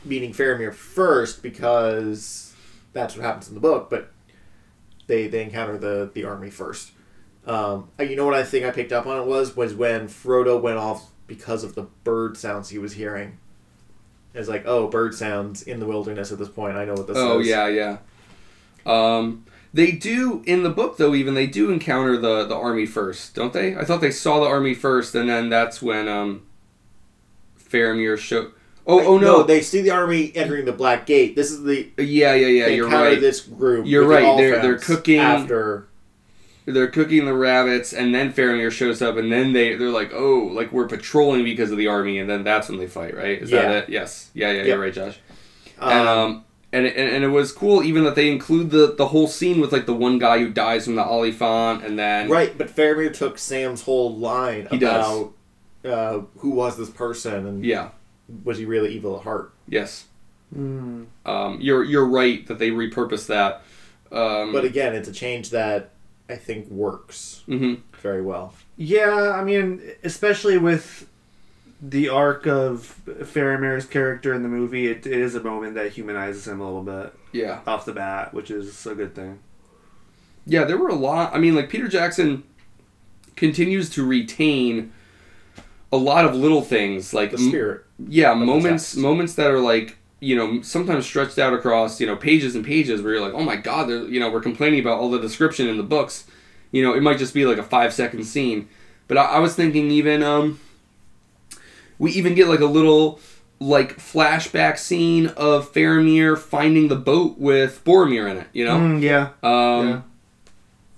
meeting 0.04 0.32
Faramir 0.32 0.72
first 0.72 1.42
because 1.42 2.52
that's 2.92 3.16
what 3.16 3.24
happens 3.24 3.48
in 3.48 3.54
the 3.54 3.60
book, 3.60 3.88
but 3.90 4.10
they 5.10 5.26
they 5.26 5.42
encounter 5.42 5.76
the 5.76 6.10
the 6.14 6.24
army 6.24 6.48
first. 6.50 6.92
Um, 7.46 7.90
you 7.98 8.16
know 8.16 8.24
what 8.24 8.34
I 8.34 8.44
think 8.44 8.64
I 8.64 8.70
picked 8.70 8.92
up 8.92 9.06
on 9.06 9.18
it 9.20 9.26
was 9.26 9.56
was 9.56 9.74
when 9.74 10.08
Frodo 10.08 10.60
went 10.60 10.78
off 10.78 11.10
because 11.26 11.64
of 11.64 11.74
the 11.74 11.82
bird 12.04 12.36
sounds 12.36 12.68
he 12.70 12.78
was 12.78 12.94
hearing. 12.94 13.38
It's 14.32 14.48
like, 14.48 14.64
oh, 14.66 14.86
bird 14.88 15.14
sounds 15.14 15.62
in 15.62 15.80
the 15.80 15.86
wilderness 15.86 16.30
at 16.30 16.38
this 16.38 16.48
point. 16.48 16.76
I 16.76 16.84
know 16.84 16.94
what 16.94 17.08
this 17.08 17.16
Oh 17.18 17.40
is. 17.40 17.48
yeah, 17.48 17.66
yeah. 17.66 17.98
Um, 18.86 19.44
they 19.74 19.90
do 19.92 20.42
in 20.46 20.62
the 20.62 20.70
book 20.70 20.96
though. 20.96 21.14
Even 21.14 21.34
they 21.34 21.46
do 21.46 21.70
encounter 21.70 22.16
the 22.16 22.44
the 22.46 22.54
army 22.56 22.86
first, 22.86 23.34
don't 23.34 23.52
they? 23.52 23.74
I 23.76 23.84
thought 23.84 24.00
they 24.00 24.10
saw 24.12 24.40
the 24.40 24.46
army 24.46 24.74
first, 24.74 25.14
and 25.14 25.28
then 25.28 25.48
that's 25.48 25.82
when 25.82 26.06
um, 26.08 26.42
Faramir 27.58 28.16
show. 28.18 28.52
Oh, 28.86 29.04
oh 29.14 29.18
no, 29.18 29.42
they 29.42 29.60
see 29.60 29.82
the 29.82 29.90
army 29.90 30.32
entering 30.34 30.64
the 30.64 30.72
Black 30.72 31.06
Gate. 31.06 31.36
This 31.36 31.50
is 31.50 31.62
the 31.62 31.88
yeah, 31.98 32.34
yeah, 32.34 32.46
yeah. 32.46 32.64
they 32.66 32.76
You're 32.76 32.88
right. 32.88 33.20
this 33.20 33.40
group. 33.40 33.86
You're 33.86 34.06
right, 34.06 34.36
they're- 34.36 34.60
they're 34.62 34.78
cooking- 34.78 35.18
after. 35.20 35.86
They're 36.66 36.88
cooking 36.88 37.24
the 37.24 37.34
rabbits, 37.34 37.92
and 37.92 38.14
then 38.14 38.32
Faramir 38.32 38.70
shows 38.70 39.02
up, 39.02 39.16
and 39.16 39.32
then 39.32 39.52
they 39.52 39.74
they're 39.74 39.88
like, 39.90 40.12
oh, 40.12 40.50
like 40.52 40.70
we're 40.72 40.86
patrolling 40.86 41.42
because 41.42 41.72
of 41.72 41.78
the 41.78 41.88
army, 41.88 42.18
and 42.18 42.28
then 42.30 42.44
that's 42.44 42.68
when 42.68 42.78
they 42.78 42.86
fight, 42.86 43.16
right? 43.16 43.40
Is 43.42 43.50
Yeah. 43.50 43.62
that 43.62 43.84
it? 43.84 43.88
Yes. 43.88 44.30
Yeah, 44.34 44.48
yeah. 44.52 44.56
Yep. 44.58 44.66
You're 44.66 44.78
right, 44.78 44.92
Josh. 44.94 45.18
and 45.80 46.08
Um, 46.08 46.08
um 46.08 46.44
and, 46.72 46.86
and 46.86 47.10
and 47.16 47.24
it 47.24 47.28
was 47.28 47.50
cool 47.50 47.82
even 47.82 48.04
that 48.04 48.14
they 48.14 48.30
include 48.30 48.70
the 48.70 48.94
the 48.96 49.08
whole 49.08 49.26
scene 49.26 49.60
with 49.60 49.72
like 49.72 49.86
the 49.86 49.94
one 49.94 50.18
guy 50.20 50.38
who 50.38 50.50
dies 50.50 50.84
from 50.84 50.94
the 50.94 51.02
Oliphaunt 51.02 51.84
and 51.84 51.98
then 51.98 52.28
right, 52.28 52.56
but 52.56 52.68
Faramir 52.68 53.12
took 53.12 53.38
Sam's 53.38 53.82
whole 53.82 54.14
line 54.16 54.68
He 54.70 54.78
does. 54.78 55.04
about 55.06 55.32
uh, 55.84 56.20
who 56.38 56.50
was 56.50 56.76
this 56.76 56.90
person, 56.90 57.46
and 57.46 57.64
yeah 57.64 57.88
was 58.44 58.58
he 58.58 58.64
really 58.64 58.94
evil 58.94 59.16
at 59.16 59.22
heart? 59.24 59.52
Yes. 59.68 60.06
Mm. 60.56 61.06
Um, 61.24 61.60
you're 61.60 61.84
you're 61.84 62.06
right 62.06 62.46
that 62.46 62.58
they 62.58 62.70
repurposed 62.70 63.26
that. 63.28 63.62
Um, 64.10 64.52
But 64.52 64.64
again, 64.64 64.94
it's 64.94 65.08
a 65.08 65.12
change 65.12 65.50
that 65.50 65.90
I 66.28 66.36
think 66.36 66.68
works 66.68 67.42
mhm. 67.48 67.80
very 68.00 68.22
well. 68.22 68.54
Yeah, 68.76 69.32
I 69.32 69.44
mean, 69.44 69.80
especially 70.02 70.58
with 70.58 71.06
the 71.82 72.08
arc 72.08 72.46
of 72.46 73.00
Faramir's 73.06 73.86
character 73.86 74.34
in 74.34 74.42
the 74.42 74.48
movie, 74.48 74.88
it, 74.88 75.06
it 75.06 75.18
is 75.18 75.34
a 75.34 75.42
moment 75.42 75.74
that 75.74 75.92
humanizes 75.92 76.46
him 76.46 76.60
a 76.60 76.64
little 76.64 76.82
bit 76.82 77.14
yeah. 77.32 77.60
off 77.66 77.84
the 77.84 77.92
bat, 77.92 78.34
which 78.34 78.50
is 78.50 78.86
a 78.86 78.94
good 78.94 79.14
thing. 79.14 79.38
Yeah, 80.46 80.64
there 80.64 80.76
were 80.78 80.88
a 80.88 80.94
lot. 80.94 81.34
I 81.34 81.38
mean, 81.38 81.54
like 81.54 81.68
Peter 81.68 81.88
Jackson 81.88 82.42
continues 83.36 83.88
to 83.90 84.04
retain 84.04 84.92
a 85.92 85.96
lot 85.96 86.24
of 86.24 86.34
little 86.34 86.62
things, 86.62 87.12
like 87.14 87.30
The 87.32 87.36
m- 87.38 87.50
yeah, 88.08 88.32
moments 88.34 88.90
text. 88.92 88.96
moments 88.98 89.34
that 89.34 89.50
are 89.50 89.58
like 89.60 89.96
you 90.20 90.36
know 90.36 90.60
sometimes 90.62 91.06
stretched 91.06 91.38
out 91.38 91.52
across 91.54 92.00
you 92.00 92.06
know 92.06 92.14
pages 92.16 92.54
and 92.54 92.64
pages 92.64 93.00
where 93.02 93.14
you're 93.14 93.22
like, 93.22 93.34
oh 93.34 93.42
my 93.42 93.56
god, 93.56 93.88
you 93.88 94.20
know 94.20 94.30
we're 94.30 94.40
complaining 94.40 94.80
about 94.80 94.98
all 94.98 95.10
the 95.10 95.18
description 95.20 95.68
in 95.68 95.76
the 95.76 95.82
books. 95.82 96.26
You 96.72 96.82
know, 96.84 96.94
it 96.94 97.02
might 97.02 97.18
just 97.18 97.34
be 97.34 97.44
like 97.46 97.58
a 97.58 97.62
five 97.64 97.92
second 97.92 98.24
scene, 98.24 98.68
but 99.08 99.18
I, 99.18 99.24
I 99.24 99.38
was 99.40 99.54
thinking 99.56 99.90
even 99.90 100.22
um, 100.22 100.60
we 101.98 102.12
even 102.12 102.34
get 102.34 102.48
like 102.48 102.60
a 102.60 102.66
little 102.66 103.18
like 103.58 103.98
flashback 103.98 104.78
scene 104.78 105.26
of 105.36 105.70
Faramir 105.72 106.38
finding 106.38 106.88
the 106.88 106.96
boat 106.96 107.38
with 107.38 107.82
Boromir 107.84 108.30
in 108.30 108.38
it. 108.38 108.46
You 108.52 108.64
know. 108.64 108.78
Mm, 108.78 109.02
yeah. 109.02 109.28
Um, 109.42 109.88
Yeah. 109.88 110.00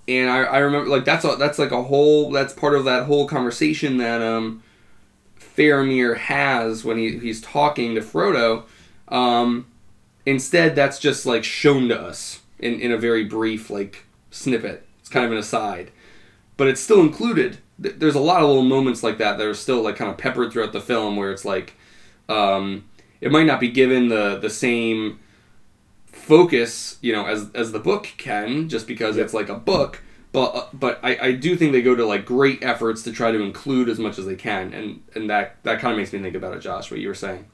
And 0.05 0.29
I, 0.29 0.43
I 0.43 0.57
remember 0.59 0.89
like 0.89 1.05
that's 1.05 1.23
a, 1.25 1.35
that's 1.37 1.57
like 1.57 1.71
a 1.71 1.81
whole 1.81 2.29
that's 2.31 2.53
part 2.53 2.75
of 2.75 2.83
that 2.85 3.05
whole 3.05 3.25
conversation 3.27 3.97
that 3.97 4.21
um, 4.21 4.61
Faramir 5.55 6.17
has 6.17 6.83
when 6.83 6.97
he, 6.97 7.17
he's 7.19 7.41
talking 7.41 7.95
to 7.95 8.01
Frodo. 8.01 8.63
Um, 9.07 9.67
instead, 10.25 10.75
that's 10.75 10.99
just 10.99 11.25
like 11.25 11.43
shown 11.43 11.89
to 11.89 11.99
us 11.99 12.41
in, 12.59 12.79
in 12.79 12.91
a 12.91 12.97
very 12.97 13.23
brief 13.23 13.69
like 13.69 14.05
snippet. 14.31 14.85
It's 14.99 15.09
kind 15.09 15.25
of 15.25 15.31
an 15.31 15.37
aside, 15.37 15.91
but 16.57 16.67
it's 16.67 16.81
still 16.81 17.01
included. 17.01 17.57
There's 17.77 18.15
a 18.15 18.19
lot 18.19 18.41
of 18.41 18.47
little 18.47 18.63
moments 18.63 19.03
like 19.03 19.17
that 19.17 19.37
that 19.37 19.45
are 19.45 19.53
still 19.53 19.81
like 19.81 19.95
kind 19.95 20.09
of 20.09 20.17
peppered 20.17 20.51
throughout 20.51 20.73
the 20.73 20.81
film 20.81 21.17
where 21.17 21.31
it's 21.31 21.43
like 21.43 21.73
um, 22.29 22.85
it 23.19 23.31
might 23.31 23.45
not 23.45 23.59
be 23.59 23.69
given 23.69 24.09
the 24.09 24.37
the 24.37 24.49
same 24.49 25.19
focus, 26.05 26.97
you 27.01 27.11
know, 27.11 27.25
as 27.25 27.49
as 27.53 27.71
the 27.71 27.79
book 27.79 28.09
can, 28.17 28.69
just 28.69 28.87
because 28.87 29.17
it's 29.17 29.33
like 29.33 29.49
a 29.49 29.55
book. 29.55 30.01
But 30.33 30.55
uh, 30.55 30.67
but 30.73 30.99
I, 31.03 31.17
I 31.27 31.31
do 31.31 31.55
think 31.55 31.71
they 31.71 31.83
go 31.83 31.95
to 31.95 32.05
like 32.05 32.25
great 32.25 32.63
efforts 32.63 33.03
to 33.03 33.13
try 33.13 33.31
to 33.31 33.39
include 33.41 33.87
as 33.87 33.99
much 33.99 34.17
as 34.17 34.25
they 34.25 34.35
can, 34.35 34.73
and 34.73 35.03
and 35.15 35.29
that 35.29 35.63
that 35.63 35.79
kind 35.79 35.93
of 35.93 35.97
makes 35.97 36.11
me 36.11 36.19
think 36.19 36.35
about 36.35 36.57
it, 36.57 36.59
Josh. 36.59 36.91
What 36.91 36.99
you 36.99 37.07
were 37.07 37.13
saying. 37.13 37.45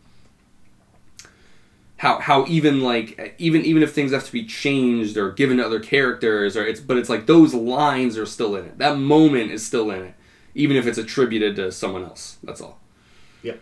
How 1.98 2.20
how 2.20 2.46
even 2.48 2.82
like 2.82 3.36
even 3.38 3.66
even 3.66 3.84
if 3.84 3.94
things 3.94 4.14
have 4.14 4.24
to 4.26 4.32
be 4.32 4.46
changed 4.46 5.18
or 5.18 5.32
given 5.34 5.58
to 5.58 5.66
other 5.66 5.82
characters 5.82 6.56
or 6.56 6.66
it's 6.66 6.80
but 6.80 6.98
it's 6.98 7.10
like 7.10 7.26
those 7.26 7.54
lines 7.54 8.18
are 8.18 8.26
still 8.26 8.56
in 8.56 8.64
it. 8.66 8.78
That 8.78 8.98
moment 8.98 9.52
is 9.52 9.66
still 9.66 9.92
in 9.92 10.04
it, 10.04 10.14
even 10.56 10.78
if 10.78 10.88
it's 10.88 10.98
attributed 10.98 11.58
to 11.58 11.74
someone 11.74 12.06
else. 12.06 12.38
That's 12.42 12.62
all. 12.62 12.80
Yep 13.44 13.60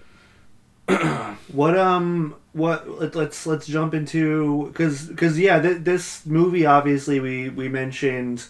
what 1.52 1.76
um 1.76 2.36
what 2.54 2.88
let, 3.00 3.16
let's 3.16 3.48
let's 3.48 3.66
jump 3.66 3.96
into 3.96 4.72
cuz 4.76 5.12
cuz 5.18 5.40
yeah 5.40 5.60
th- 5.60 5.80
this 5.82 6.24
movie 6.26 6.66
obviously 6.68 7.20
we 7.20 7.50
we 7.50 7.68
mentioned 7.68 8.46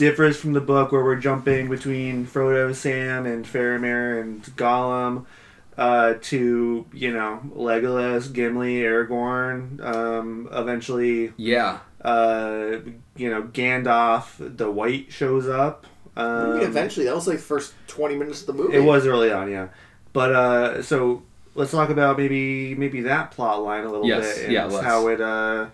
differs 0.00 0.38
from 0.38 0.54
the 0.54 0.60
book 0.62 0.92
where 0.92 1.04
we're 1.04 1.16
jumping 1.16 1.68
between 1.68 2.26
Frodo, 2.26 2.74
Sam 2.74 3.26
and 3.26 3.44
Faramir 3.44 4.18
and 4.18 4.42
Gollum 4.56 5.26
uh, 5.76 6.14
to 6.22 6.86
you 6.92 7.12
know 7.12 7.40
Legolas, 7.54 8.32
Gimli, 8.32 8.80
Aragorn, 8.80 9.78
um, 9.84 10.48
eventually 10.50 11.32
Yeah. 11.36 11.80
uh, 12.02 12.78
you 13.14 13.30
know 13.30 13.42
Gandalf 13.42 14.36
the 14.56 14.70
White 14.70 15.12
shows 15.12 15.46
up. 15.46 15.86
Um, 16.16 16.60
eventually, 16.62 17.04
that 17.06 17.14
was 17.14 17.26
like 17.28 17.36
the 17.36 17.42
first 17.42 17.74
twenty 17.86 18.16
minutes 18.16 18.40
of 18.40 18.46
the 18.48 18.52
movie. 18.54 18.76
it 18.76 18.80
was 18.80 19.06
early 19.06 19.30
on, 19.30 19.50
yeah. 19.50 19.68
But 20.14 20.32
uh, 20.32 20.82
so 20.82 21.22
let's 21.54 21.72
talk 21.72 21.90
about 21.90 22.16
maybe 22.18 22.74
maybe 22.74 23.02
that 23.02 23.32
plot 23.32 23.62
line 23.62 23.84
a 23.84 23.90
little 23.90 24.06
Yes, 24.08 24.36
bit 24.36 24.44
and 24.44 24.52
yeah, 24.54 24.82
how 24.82 25.08
it 25.08 25.20
uh, 25.20 25.66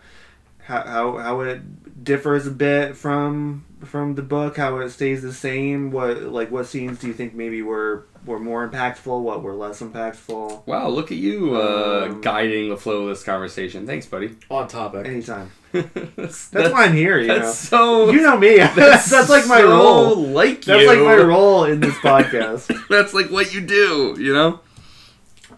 how, 0.65 0.83
how 0.83 1.17
how 1.19 1.41
it 1.43 2.03
differs 2.05 2.47
a 2.49 2.51
bit 2.51 2.97
from 2.97 3.65
from 3.85 4.15
the 4.15 4.23
book, 4.23 4.57
how 4.57 4.79
it 4.79 4.91
stays 4.91 5.23
the 5.23 5.33
same. 5.33 5.91
What 5.91 6.23
like 6.23 6.51
what 6.51 6.67
scenes 6.67 6.99
do 6.99 7.07
you 7.09 7.13
think 7.13 7.35
maybe 7.35 7.63
were 7.63 8.07
were 8.25 8.39
more 8.41 8.69
impactful? 8.69 9.23
What 9.23 9.43
were 9.43 9.55
less 9.55 9.81
impactful? 9.81 10.67
Wow, 10.67 10.89
look 10.89 11.13
at 11.13 11.19
you 11.19 11.57
uh, 11.57 12.09
Um, 12.11 12.21
guiding 12.21 12.69
the 12.71 12.77
flow 12.77 13.03
of 13.03 13.09
this 13.11 13.23
conversation. 13.23 13.87
Thanks, 13.87 14.07
buddy. 14.07 14.35
on 14.51 14.67
topic. 14.69 15.07
Anytime. 15.07 15.51
that's 15.73 16.49
That's, 16.49 16.73
why 16.73 16.85
I'm 16.87 16.95
here. 16.95 17.19
You 17.21 17.29
know. 17.29 17.53
So. 17.53 18.11
You 18.11 18.23
know 18.23 18.39
me. 18.39 18.57
That's, 18.75 19.11
that's 19.11 19.29
like 19.29 19.47
my 19.47 19.61
so 19.61 19.69
role. 19.69 20.17
Like 20.17 20.63
That's 20.65 20.81
you. 20.83 20.87
like 20.89 20.99
my 21.01 21.17
role 21.25 21.65
in 21.65 21.81
this 21.81 21.95
podcast. 21.97 22.75
That's 22.89 23.13
like 23.13 23.31
what 23.31 23.53
you 23.53 23.61
do. 23.61 24.17
You 24.19 24.33
know. 24.33 24.61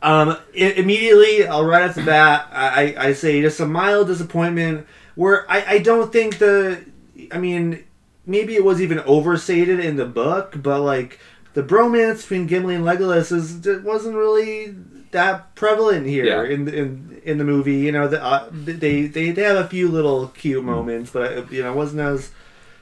Um, 0.02 0.30
i- 0.54 0.74
immediately, 0.76 1.46
I'll 1.46 1.64
right 1.64 1.88
off 1.88 1.94
the 1.94 2.02
bat, 2.02 2.48
I, 2.52 2.94
I 2.94 3.06
I 3.08 3.12
say 3.14 3.40
just 3.42 3.58
a 3.60 3.66
mild 3.66 4.08
disappointment. 4.08 4.86
Where 5.14 5.50
I, 5.50 5.64
I 5.74 5.78
don't 5.78 6.12
think 6.12 6.38
the, 6.38 6.84
I 7.32 7.38
mean, 7.38 7.82
maybe 8.28 8.54
it 8.54 8.62
was 8.64 8.80
even 8.80 9.00
overstated 9.00 9.80
in 9.80 9.96
the 9.96 10.06
book, 10.06 10.54
but 10.62 10.80
like 10.82 11.18
the 11.54 11.62
bromance 11.64 12.20
between 12.22 12.46
Gimli 12.46 12.76
and 12.76 12.84
Legolas 12.84 13.32
is 13.32 13.66
it 13.66 13.82
wasn't 13.82 14.14
really 14.14 14.76
that 15.10 15.54
prevalent 15.56 16.06
here 16.06 16.26
Yeah. 16.26 16.44
in 16.54 16.68
in 16.68 17.20
in 17.24 17.38
the 17.38 17.44
movie. 17.44 17.76
You 17.78 17.90
know, 17.92 18.06
the, 18.06 18.22
uh, 18.22 18.48
they 18.52 19.06
they 19.06 19.30
they 19.32 19.42
have 19.42 19.56
a 19.56 19.66
few 19.68 19.88
little 19.88 20.28
cute 20.28 20.62
moments, 20.62 21.10
but 21.10 21.32
it, 21.32 21.50
you 21.50 21.62
know, 21.62 21.72
it 21.72 21.76
wasn't 21.76 22.02
as 22.02 22.30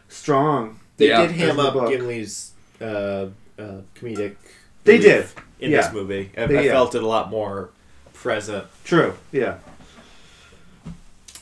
strong. 0.09 0.81
They 0.99 1.09
Yeah, 1.09 1.23
did 1.23 1.31
ham 1.33 1.59
as 1.61 1.67
up. 1.67 1.89
Gimli's 1.89 2.53
uh, 2.81 2.85
uh, 3.59 3.81
comedic. 3.95 4.37
They 4.85 4.99
did. 4.99 5.27
in 5.59 5.71
Yeah. 5.71 5.81
this 5.83 5.93
movie. 5.93 6.31
I, 6.37 6.47
They- 6.47 6.59
I 6.59 6.63
yeah. 6.63 6.73
felt 6.73 6.95
it 6.95 7.03
a 7.03 7.07
lot 7.07 7.31
more 7.31 7.71
present, 8.13 8.67
True. 8.85 9.15
Yeah. 9.33 9.57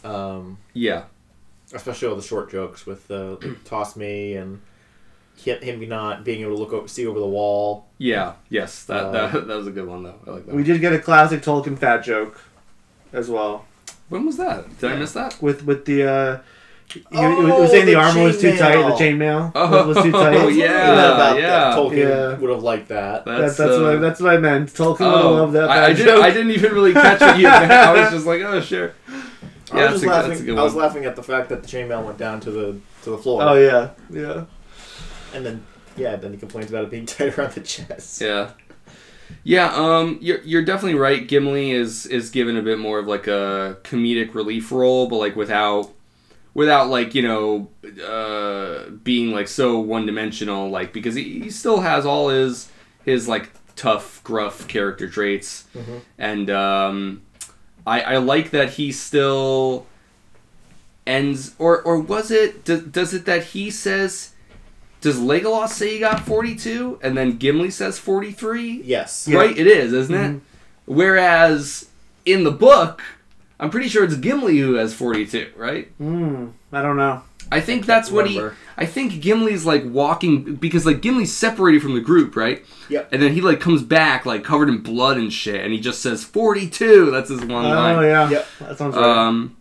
um, 0.04 0.58
Yeah. 0.72 1.04
Especially 1.74 2.08
all 2.08 2.16
the 2.16 2.22
short 2.22 2.50
jokes 2.50 2.86
with 2.86 3.10
uh, 3.10 3.36
"toss 3.64 3.96
me" 3.96 4.34
and 4.36 4.60
him, 5.36 5.60
him 5.60 5.88
not 5.88 6.24
being 6.24 6.42
able 6.42 6.54
to 6.54 6.58
look 6.62 6.72
over, 6.72 6.88
see 6.88 7.06
over 7.06 7.18
the 7.18 7.26
wall. 7.26 7.86
Yeah. 7.98 8.34
Yes. 8.48 8.84
That, 8.84 9.04
Uh, 9.06 9.10
that 9.28 9.46
that 9.48 9.56
was 9.56 9.66
a 9.66 9.70
good 9.72 9.86
one 9.86 10.02
though. 10.04 10.18
I 10.26 10.30
like 10.30 10.46
that. 10.46 10.54
We 10.54 10.62
did 10.62 10.80
get 10.80 10.92
a 10.92 10.98
classic 10.98 11.42
Tolkien 11.42 11.78
fat 11.78 11.98
joke, 12.04 12.40
as 13.12 13.28
well. 13.28 13.66
when 14.08 14.24
was 14.26 14.36
that? 14.36 14.78
Did 14.78 14.92
I 14.92 14.96
miss 14.96 15.12
that? 15.12 15.40
with 15.42 15.64
with 15.64 15.84
the 15.86 16.04
uh 16.08 16.38
he, 16.86 17.00
he 17.00 17.06
Oh, 17.16 17.60
was 17.62 17.70
saying 17.70 17.86
the, 17.86 17.92
the 17.92 17.98
armor 17.98 18.24
was 18.24 18.38
too 18.38 18.54
tight, 18.58 18.76
the 18.76 18.90
chainmail. 18.90 19.52
chainmail 19.52 19.52
Oh, 19.54 19.86
was, 19.88 19.96
was 19.96 20.04
too 20.04 20.12
tight. 20.22 20.34
Oh, 20.36 20.48
yeah, 20.48 20.66
That 20.94 21.14
about 21.14 21.38
yeah. 21.40 21.48
that. 21.48 21.76
Tolkien 21.78 21.96
Yeah. 21.96 22.38
would 22.38 22.50
have 22.50 22.62
liked 22.62 22.88
that. 22.88 23.24
That's 23.24 23.56
that's, 23.56 23.72
uh, 23.72 23.80
what 23.80 23.92
I, 23.92 23.96
that's 23.96 24.20
what 24.20 24.34
I 24.34 24.36
meant. 24.36 24.68
Tolkien 24.68 25.00
would 25.00 25.16
have 25.16 25.24
Oh, 25.24 25.32
loved 25.32 25.52
that. 25.54 25.70
I, 25.70 25.86
I, 25.86 25.92
did, 25.94 26.06
I 26.08 26.30
didn't 26.30 26.50
even 26.50 26.72
really 26.74 26.92
catch 26.92 27.20
what 27.22 27.38
you 27.38 27.44
meant. 27.44 27.72
I 27.72 27.92
was 28.02 28.10
just 28.16 28.26
like, 28.26 28.42
oh, 28.42 28.60
sure. 28.60 28.92
I 29.74 29.78
Yeah, 29.78 29.92
was 29.92 30.02
that's 30.02 30.02
just 30.02 30.04
a, 30.04 30.08
laughing. 30.08 30.28
that's 30.30 30.40
a 30.40 30.44
good 30.44 30.58
I 30.58 30.62
was 30.62 30.74
one. 30.74 30.82
laughing 30.84 31.04
at 31.04 31.16
the 31.16 31.22
fact 31.22 31.48
that 31.50 31.62
the 31.62 31.68
chainmail 31.68 32.04
went 32.04 32.18
down 32.18 32.40
to 32.40 32.50
the 32.50 32.76
to 33.02 33.10
the 33.10 33.18
floor. 33.18 33.42
Oh 33.42 33.54
yeah, 33.54 33.90
yeah. 34.10 34.44
And 35.34 35.44
then 35.44 35.64
yeah, 35.96 36.16
then 36.16 36.32
he 36.32 36.38
complains 36.38 36.70
about 36.70 36.84
it 36.84 36.90
being 36.90 37.06
tight 37.14 37.36
around 37.38 37.52
the 37.52 37.60
chest. 37.60 38.20
Yeah. 38.20 38.50
Yeah, 39.42 39.72
um, 39.74 40.18
you're, 40.20 40.40
you're 40.42 40.64
definitely 40.64 40.98
right. 40.98 41.26
Gimli 41.26 41.72
is 41.72 42.06
is 42.06 42.30
given 42.30 42.56
a 42.56 42.62
bit 42.62 42.78
more 42.78 42.98
of 42.98 43.06
like 43.06 43.26
a 43.26 43.78
comedic 43.82 44.34
relief 44.34 44.70
role, 44.70 45.08
but 45.08 45.16
like 45.16 45.34
without 45.34 45.90
without 46.54 46.88
like 46.88 47.14
you 47.14 47.22
know 47.22 47.68
uh, 48.06 48.90
being 49.02 49.32
like 49.32 49.48
so 49.48 49.78
one 49.80 50.06
dimensional. 50.06 50.68
Like 50.70 50.92
because 50.92 51.14
he, 51.14 51.40
he 51.40 51.50
still 51.50 51.80
has 51.80 52.04
all 52.06 52.28
his 52.28 52.70
his 53.04 53.26
like 53.28 53.50
tough, 53.76 54.22
gruff 54.24 54.68
character 54.68 55.08
traits, 55.08 55.64
Mhm. 55.74 56.00
and 56.18 56.50
um, 56.50 57.22
I 57.86 58.00
I 58.00 58.16
like 58.18 58.50
that 58.50 58.70
he 58.74 58.92
still 58.92 59.86
ends 61.06 61.54
or 61.58 61.82
or 61.82 61.98
was 62.00 62.30
it 62.30 62.64
does, 62.64 62.82
does 62.84 63.14
it 63.14 63.24
that 63.26 63.44
he 63.44 63.70
says. 63.70 64.30
Does 65.00 65.18
Legolas 65.18 65.68
say 65.68 65.92
he 65.92 65.98
got 65.98 66.20
42 66.20 66.98
and 67.02 67.14
then 67.14 67.36
Gimli 67.36 67.70
says 67.70 67.98
43? 67.98 68.80
Yes. 68.86 69.28
Yeah. 69.28 69.36
Right? 69.36 69.58
It 69.58 69.66
is, 69.66 69.92
isn't 69.92 70.14
Mhm. 70.16 70.36
it? 70.36 70.40
Whereas 70.86 71.88
in 72.24 72.44
the 72.44 72.50
book, 72.50 73.02
I'm 73.60 73.68
pretty 73.68 73.88
sure 73.88 74.04
it's 74.04 74.14
Gimli 74.16 74.56
who 74.56 74.74
has 74.76 74.94
42, 74.94 75.48
right? 75.58 75.88
Hmm. 75.98 76.46
I 76.72 76.80
don't 76.80 76.96
know. 76.96 77.20
I 77.52 77.60
think 77.60 77.86
that's 77.86 78.10
what 78.10 78.28
he. 78.28 78.40
I 78.76 78.86
think 78.86 79.12
Gimli's 79.22 79.64
like 79.64 79.84
walking 79.86 80.56
because 80.56 80.84
like 80.86 81.00
Gimli's 81.00 81.32
separated 81.32 81.82
from 81.82 81.94
the 81.94 82.00
group, 82.00 82.34
right? 82.36 82.64
Yep. 82.88 83.12
And 83.12 83.22
then 83.22 83.32
he 83.32 83.40
like 83.40 83.60
comes 83.60 83.82
back 83.82 84.26
like 84.26 84.42
covered 84.44 84.68
in 84.68 84.78
blood 84.78 85.16
and 85.16 85.32
shit, 85.32 85.60
and 85.62 85.72
he 85.72 85.78
just 85.78 86.02
says 86.02 86.24
42. 86.24 87.10
That's 87.10 87.28
his 87.30 87.40
one 87.40 87.66
Oh 87.66 87.68
line. 87.68 87.96
Oh 87.96 88.00
yeah. 88.00 88.28
Yep. 88.30 88.46
That 88.60 88.78
sounds 88.78 88.96
right. 88.96 89.04
Um, 89.04 89.56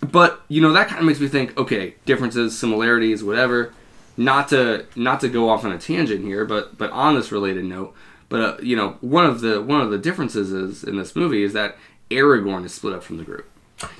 but 0.00 0.42
you 0.48 0.60
know 0.60 0.72
that 0.72 0.88
kind 0.88 1.00
of 1.00 1.06
makes 1.06 1.20
me 1.20 1.28
think. 1.28 1.56
Okay, 1.58 1.94
differences, 2.04 2.58
similarities, 2.58 3.24
whatever. 3.24 3.72
Not 4.16 4.48
to 4.48 4.86
not 4.94 5.20
to 5.20 5.28
go 5.28 5.48
off 5.48 5.64
on 5.64 5.72
a 5.72 5.78
tangent 5.78 6.24
here, 6.24 6.44
but 6.44 6.76
but 6.78 6.90
on 6.90 7.14
this 7.14 7.32
related 7.32 7.64
note, 7.64 7.94
But 8.28 8.40
uh, 8.40 8.56
you 8.62 8.76
know, 8.76 8.96
one 9.00 9.24
of 9.26 9.40
the 9.40 9.60
one 9.60 9.80
of 9.80 9.90
the 9.90 9.98
differences 9.98 10.52
is 10.52 10.84
in 10.84 10.96
this 10.96 11.16
movie 11.16 11.42
is 11.42 11.52
that 11.54 11.76
Aragorn 12.10 12.64
is 12.64 12.74
split 12.74 12.94
up 12.94 13.02
from 13.02 13.16
the 13.16 13.24
group. 13.24 13.48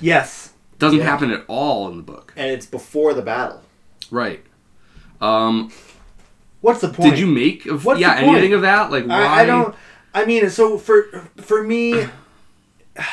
Yes. 0.01 0.52
Doesn't 0.83 0.99
Yeah. 0.99 1.05
happen 1.05 1.31
at 1.31 1.45
all 1.49 1.89
in 1.89 1.97
the 1.97 2.03
book. 2.03 2.33
and 2.37 2.51
it's 2.51 2.67
before 2.67 3.15
the 3.15 3.23
battle. 3.23 3.63
Right. 4.11 4.45
Um, 5.21 5.71
What's 6.61 6.81
the 6.81 6.89
point? 6.89 7.11
did 7.11 7.19
you 7.19 7.27
make 7.27 7.65
of 7.67 7.85
What's 7.85 8.01
yeah 8.01 8.17
anything 8.17 8.53
of 8.53 8.63
that? 8.63 8.91
Like 8.91 9.07
why? 9.07 9.23
I, 9.25 9.41
I 9.43 9.47
don't. 9.47 9.75
I 10.15 10.25
mean, 10.25 10.51
so 10.51 10.77
for 10.79 11.05
for 11.37 11.63
me, 11.63 12.07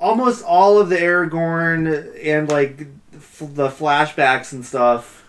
almost 0.00 0.44
all 0.44 0.78
of 0.78 0.88
the 0.88 0.96
Aragorn 0.96 2.14
and 2.24 2.48
like 2.48 2.86
f- 3.14 3.42
the 3.54 3.68
flashbacks 3.68 4.52
and 4.52 4.64
stuff 4.64 5.24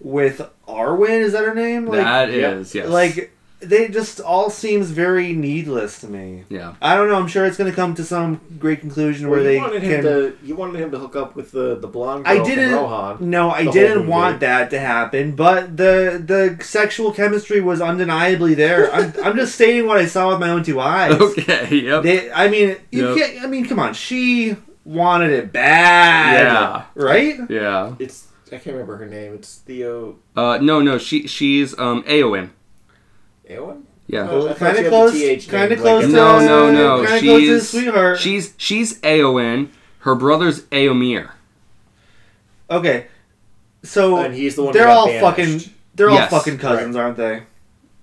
with 0.00 0.40
Arwen 0.68 1.20
is 1.20 1.32
that 1.32 1.44
her 1.44 1.54
name? 1.54 1.86
Like, 1.86 2.00
That 2.00 2.32
yep. 2.32 2.66
yes. 2.72 2.88
like 2.88 3.33
they 3.64 3.88
just 3.88 4.20
all 4.20 4.50
seems 4.50 4.90
very 4.90 5.32
needless 5.32 6.00
to 6.00 6.06
me. 6.08 6.44
yeah. 6.48 6.74
I 6.80 6.94
don't 6.96 7.08
know. 7.08 7.16
I'm 7.16 7.28
sure 7.28 7.44
it's 7.46 7.56
going 7.56 7.70
to 7.70 7.74
come 7.76 7.94
to 7.96 8.04
some 8.04 8.40
great 8.58 8.80
conclusion 8.80 9.28
where 9.28 9.40
you 9.40 9.44
they 9.44 9.58
wanted 9.58 9.82
can. 9.82 9.90
him 9.90 10.02
to 10.02 10.36
you 10.42 10.54
wanted 10.56 10.80
him 10.80 10.90
to 10.92 10.98
hook 10.98 11.16
up 11.16 11.34
with 11.36 11.50
the 11.52 11.76
the 11.76 11.88
blonde 11.88 12.24
girl 12.24 12.32
I 12.32 12.36
from 12.38 12.46
didn't. 12.46 12.72
Rohan. 12.72 13.30
No, 13.30 13.50
I 13.50 13.64
didn't 13.70 14.06
want 14.06 14.40
that 14.40 14.70
to 14.70 14.78
happen, 14.78 15.34
but 15.36 15.76
the 15.76 16.22
the 16.24 16.62
sexual 16.64 17.12
chemistry 17.12 17.60
was 17.60 17.80
undeniably 17.80 18.54
there. 18.54 18.92
I'm, 18.92 19.12
I'm 19.22 19.36
just 19.36 19.54
stating 19.60 19.86
what 19.86 19.98
I 19.98 20.06
saw 20.06 20.30
with 20.30 20.40
my 20.40 20.50
own 20.50 20.62
two 20.64 20.80
eyes. 20.80 21.12
Okay. 21.20 21.74
Yep. 21.76 22.02
They, 22.02 22.30
I 22.30 22.48
mean, 22.48 22.76
you 22.90 23.14
Yep. 23.14 23.16
can't. 23.32 23.44
I 23.44 23.46
mean, 23.46 23.66
come 23.66 23.78
on. 23.78 23.94
She 23.94 24.56
wanted 24.84 25.30
it 25.30 25.52
bad. 25.52 26.42
Yeah. 26.42 26.84
Right. 26.94 27.38
yeah. 27.48 27.94
It's 27.98 28.28
I 28.48 28.58
can't 28.58 28.74
remember 28.76 28.96
her 28.98 29.06
name. 29.06 29.34
It's 29.34 29.56
Theo 29.56 30.16
Uh, 30.36 30.58
no, 30.60 30.80
no. 30.80 30.98
She 30.98 31.26
she's 31.26 31.76
um 31.78 32.02
Eowyn. 32.04 32.50
Eowyn. 33.50 33.82
Yeah. 34.06 34.28
Oh, 34.30 34.48
I 34.48 34.52
thought 34.52 34.58
Kind 34.58 34.76
she 34.78 34.84
of 34.84 34.90
close. 34.90 35.46
Kind 35.46 35.72
of 35.72 35.78
close 35.80 36.04
like. 36.04 36.12
No, 36.12 36.38
no, 36.40 36.70
no. 36.70 37.04
Kind 37.04 37.16
of 37.16 37.22
close 37.22 37.40
to 37.40 37.46
She's 37.60 37.68
sweetheart. 37.70 38.18
she's 38.18 38.54
she's 38.58 39.00
Eowyn. 39.00 39.68
Her 40.00 40.14
brother's 40.14 40.62
Eomer. 40.64 41.30
okay. 42.70 43.06
So 43.82 44.16
And 44.18 44.34
he's 44.34 44.56
the 44.56 44.62
one. 44.64 44.72
they're 44.72 44.88
all 44.88 45.06
banished. 45.06 45.22
fucking. 45.24 45.74
They're 45.94 46.10
all 46.10 46.26
fucking 46.26 46.58
cousins, 46.58 46.96
aren't 46.96 47.16
they? 47.16 47.42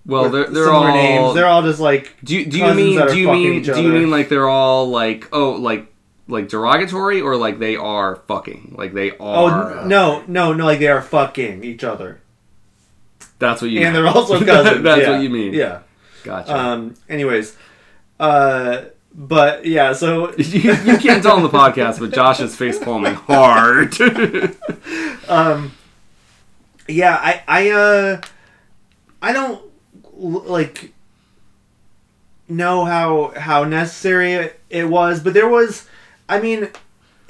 Well, 0.06 0.24
With 0.24 0.32
they're 0.32 0.48
they're 0.50 0.70
all 0.72 0.88
names. 0.88 1.36
They're 1.36 1.46
all 1.48 1.62
just 1.64 1.80
like. 1.80 2.16
Do 2.24 2.36
you, 2.36 2.46
do 2.46 2.58
you 2.58 2.74
mean 2.74 3.08
do 3.08 3.18
you 3.18 3.32
mean 3.32 3.62
do 3.64 3.82
you 3.82 3.92
mean 3.92 4.10
like 4.12 4.30
they're 4.30 4.48
all 4.50 4.90
like 4.90 5.28
oh 5.32 5.52
like 5.52 5.88
like 6.28 6.48
derogatory 6.50 7.22
or 7.22 7.36
like 7.36 7.60
they 7.60 7.76
are 7.76 8.16
fucking 8.28 8.76
like 8.78 8.94
they 8.94 9.12
Oh 9.20 9.48
are 9.48 9.80
oh 9.82 9.86
no, 9.88 10.24
no, 10.28 10.54
no! 10.54 10.66
Like 10.66 10.80
they 10.80 10.88
are 10.88 11.02
fucking 11.02 11.64
each 11.64 11.84
other, 11.84 12.21
that's 13.42 13.62
what 13.62 13.70
you 13.72 13.82
and 13.82 13.94
mean. 13.94 14.04
they're 14.04 14.14
also 14.14 14.40
cousins. 14.46 14.84
That's 14.84 15.02
yeah. 15.02 15.12
what 15.12 15.22
you 15.22 15.30
mean. 15.30 15.54
Yeah. 15.54 15.80
Gotcha. 16.24 16.56
Um. 16.58 16.96
Anyways, 17.10 17.58
uh, 18.20 18.84
but 19.14 19.66
yeah. 19.66 19.92
So 19.92 20.34
you, 20.38 20.72
you 20.72 20.98
can't 20.98 21.22
tell 21.22 21.36
on 21.36 21.44
the 21.44 21.50
podcast, 21.50 22.00
but 22.00 22.14
Josh 22.14 22.40
is 22.40 22.56
face 22.56 22.80
palming 22.80 23.16
hard. 23.16 24.00
um 25.28 25.72
yeah 26.88 27.16
i 27.22 27.44
i 27.48 27.70
uh 27.70 28.22
i 29.22 29.32
don't 29.32 29.62
like 30.14 30.94
know 32.48 32.86
how 32.86 33.34
how 33.38 33.64
necessary 33.64 34.52
it 34.70 34.90
was 34.90 35.22
but 35.22 35.34
there 35.34 35.48
was 35.48 35.88
i 36.28 36.40
mean 36.40 36.68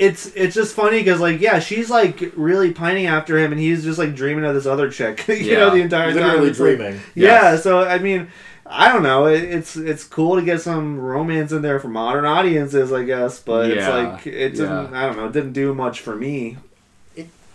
it's 0.02 0.26
it's 0.36 0.56
just 0.56 0.74
funny 0.76 0.97
because 0.99 1.20
like 1.20 1.39
yeah 1.39 1.60
she's 1.60 1.89
like 1.89 2.34
really 2.36 2.72
pining 2.74 3.06
after 3.06 3.38
him 3.38 3.52
and 3.52 3.62
he's 3.62 3.84
just 3.84 3.99
like 3.99 4.16
dreaming 4.16 4.43
of 4.43 4.56
this 4.56 4.66
other 4.66 4.89
chick 4.89 5.26
you 5.28 5.36
Yeah. 5.36 5.60
know 5.60 5.70
the 5.70 5.82
entire 5.82 6.08
time 6.12 6.16
Literally 6.24 6.49
It's 6.49 6.60
like- 6.60 6.78
dreaming. 6.78 6.99
yeah 7.14 7.56
so 7.56 7.84
i 7.84 7.99
mean 7.99 8.28
i 8.66 8.91
don't 8.91 9.04
know 9.04 9.28
it, 9.28 9.43
it's 9.43 9.76
it's 9.76 10.04
cool 10.04 10.38
to 10.38 10.41
get 10.41 10.60
some 10.62 10.99
romance 10.99 11.52
in 11.52 11.62
there 11.62 11.80
for 11.80 11.88
modern 11.89 12.26
audiences 12.26 12.91
i 12.91 13.04
guess 13.04 13.39
but 13.39 13.70
it's 13.70 13.88
like 13.88 14.26
it 14.26 14.56
didn't 14.56 14.93
i 14.93 15.06
don't 15.06 15.18
know 15.18 15.26
it 15.28 15.34
didn't 15.34 15.54
do 15.54 15.74
much 15.74 15.99
for 16.02 16.16
me 16.16 16.58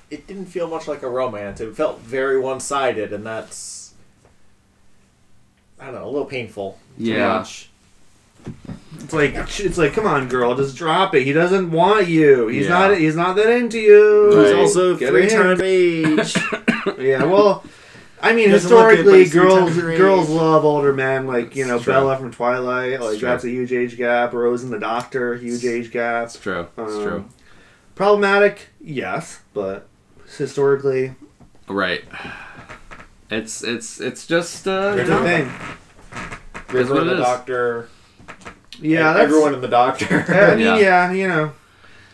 It 0.08 0.28
didn't 0.28 0.46
feel 0.46 0.68
much 0.68 0.86
like 0.86 1.02
a 1.02 1.08
romance. 1.10 1.60
It 1.60 1.74
felt 1.74 1.98
very 1.98 2.38
one 2.38 2.60
sided, 2.60 3.12
and 3.12 3.26
that's 3.26 3.92
I 5.80 5.86
don't 5.86 5.94
know, 5.96 6.04
a 6.04 6.12
little 6.14 6.26
painful. 6.26 6.78
to 6.98 7.02
Yeah. 7.04 7.38
watch. 7.38 7.68
It's 8.98 9.12
like 9.12 9.34
it's 9.60 9.78
like, 9.78 9.92
come 9.92 10.06
on, 10.06 10.28
girl, 10.28 10.54
just 10.56 10.76
drop 10.76 11.14
it. 11.14 11.22
He 11.24 11.32
doesn't 11.32 11.70
want 11.70 12.08
you. 12.08 12.48
He's 12.48 12.64
Yeah. 12.66 12.70
not. 12.88 12.98
He's 12.98 13.14
not 13.16 13.36
that 13.36 13.48
into 13.50 13.78
you. 13.78 14.26
He's 14.30 14.52
Right. 14.52 14.54
also 14.60 14.96
Get 14.96 15.10
three 15.10 15.26
a 15.26 15.30
times 15.30 15.60
age. 15.62 16.34
Yeah. 16.98 17.24
Well, 17.24 17.64
I 18.22 18.32
mean, 18.32 18.50
Doesn't 18.50 18.70
look 18.70 18.92
it, 18.92 19.04
but 19.04 19.14
historically, 19.14 19.18
he's 19.24 19.32
three 19.32 19.40
girls 19.42 19.58
times 19.58 19.76
your 19.76 19.92
age. 19.92 19.98
girls 19.98 20.28
love 20.30 20.64
older 20.64 20.92
men. 20.92 21.26
Like 21.26 21.54
you 21.54 21.66
know, 21.66 21.76
It's 21.76 21.84
true. 21.84 21.92
Bella 21.92 22.16
from 22.16 22.32
Twilight. 22.32 23.00
Like 23.00 23.18
true. 23.18 23.28
that's 23.28 23.44
a 23.44 23.50
huge 23.50 23.72
age 23.72 23.96
gap. 23.96 24.32
Rose 24.32 24.62
and 24.64 24.72
the 24.72 24.78
Doctor, 24.78 25.34
huge 25.36 25.64
age 25.64 25.90
gap. 25.92 26.24
it's 26.26 26.38
true. 26.38 26.66
It's 26.78 26.94
Um, 26.94 27.02
true. 27.02 27.24
Problematic, 27.94 28.68
yes, 28.80 29.40
but 29.54 29.86
historically, 30.36 31.14
Right. 31.68 32.04
It's 33.30 33.62
it's 33.64 34.00
it's 34.00 34.26
just 34.26 34.66
uh, 34.68 34.94
it's 34.96 35.08
you 35.08 35.14
a 35.16 35.18
know, 35.18 35.24
thing. 35.24 35.52
River 36.72 36.94
what 36.94 37.02
and 37.02 37.10
it 37.10 37.14
the 37.14 37.20
is. 37.22 37.26
Doctor. 37.26 37.88
Yeah, 38.80 39.08
and 39.08 39.16
that's, 39.16 39.24
everyone 39.24 39.54
in 39.54 39.60
the 39.60 39.68
Doctor. 39.68 40.24
I 40.28 40.50
mean, 40.56 40.60
Yeah. 40.64 40.76
yeah. 40.78 41.12
you 41.12 41.28
know, 41.28 41.52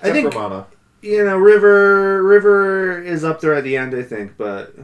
I 0.02 0.10
think 0.12 0.32
for 0.32 0.38
Mana. 0.38 0.66
you 1.00 1.24
know, 1.24 1.36
River 1.36 2.22
River 2.22 3.02
is 3.02 3.24
up 3.24 3.40
there 3.40 3.54
at 3.54 3.64
the 3.64 3.76
end, 3.76 3.94
I 3.94 4.02
think, 4.02 4.36
but 4.36 4.74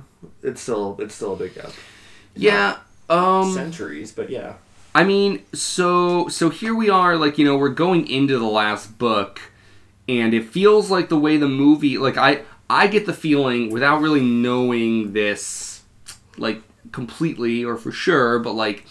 it's 0.42 0.60
still 0.60 0.96
it's 1.00 1.14
still 1.14 1.34
a 1.34 1.36
big 1.36 1.54
gap. 1.54 1.70
yeah. 2.34 2.78
Um, 3.10 3.54
centuries, 3.54 4.12
but 4.12 4.28
yeah. 4.28 4.54
I 4.94 5.04
mean, 5.04 5.44
so 5.54 6.28
so 6.28 6.50
here 6.50 6.74
we 6.74 6.90
are, 6.90 7.16
like 7.16 7.38
you 7.38 7.44
know, 7.44 7.56
we're 7.56 7.68
going 7.70 8.06
into 8.08 8.38
the 8.38 8.44
last 8.46 8.98
book, 8.98 9.40
and 10.08 10.34
it 10.34 10.44
feels 10.44 10.90
like 10.90 11.08
the 11.08 11.18
way 11.18 11.36
the 11.38 11.48
movie, 11.48 11.96
like 11.98 12.16
I 12.18 12.42
I 12.68 12.86
get 12.86 13.06
the 13.06 13.14
feeling 13.14 13.70
without 13.70 14.00
really 14.02 14.20
knowing 14.20 15.12
this, 15.14 15.82
like 16.36 16.60
completely 16.92 17.64
or 17.64 17.76
for 17.76 17.92
sure, 17.92 18.38
but 18.40 18.52
like 18.52 18.84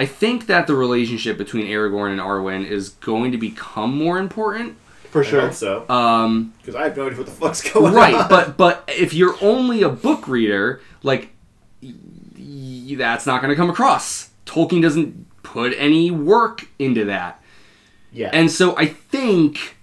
I 0.00 0.06
think 0.06 0.46
that 0.46 0.66
the 0.66 0.74
relationship 0.74 1.36
between 1.36 1.66
Aragorn 1.66 2.10
and 2.12 2.20
Arwen 2.20 2.66
is 2.66 2.88
going 2.90 3.32
to 3.32 3.38
become 3.38 3.96
more 3.96 4.18
important. 4.18 4.76
For 5.10 5.22
I 5.22 5.26
sure. 5.26 5.40
hope 5.42 5.52
so. 5.54 5.88
Um, 5.90 6.54
Because 6.58 6.74
I 6.74 6.84
have 6.84 6.96
no 6.96 7.06
idea 7.06 7.18
what 7.18 7.26
the 7.26 7.32
fuck's 7.32 7.72
going 7.72 7.92
right, 7.92 8.14
on. 8.14 8.20
Right, 8.20 8.28
but 8.30 8.56
but 8.64 8.84
if 8.88 9.12
you're 9.12 9.36
only 9.42 9.82
a 9.82 9.88
book 9.90 10.26
reader, 10.28 10.80
like 11.02 11.30
y- 11.82 11.92
y- 12.38 12.94
that's 12.96 13.26
not 13.26 13.42
going 13.42 13.50
to 13.50 13.56
come 13.56 13.68
across. 13.70 14.30
Tolkien 14.46 14.80
doesn't 14.82 15.26
put 15.42 15.74
any 15.76 16.10
work 16.10 16.66
into 16.78 17.04
that. 17.06 17.42
yeah. 18.12 18.30
And 18.32 18.50
so 18.50 18.76
I 18.76 18.86
think 18.86 19.76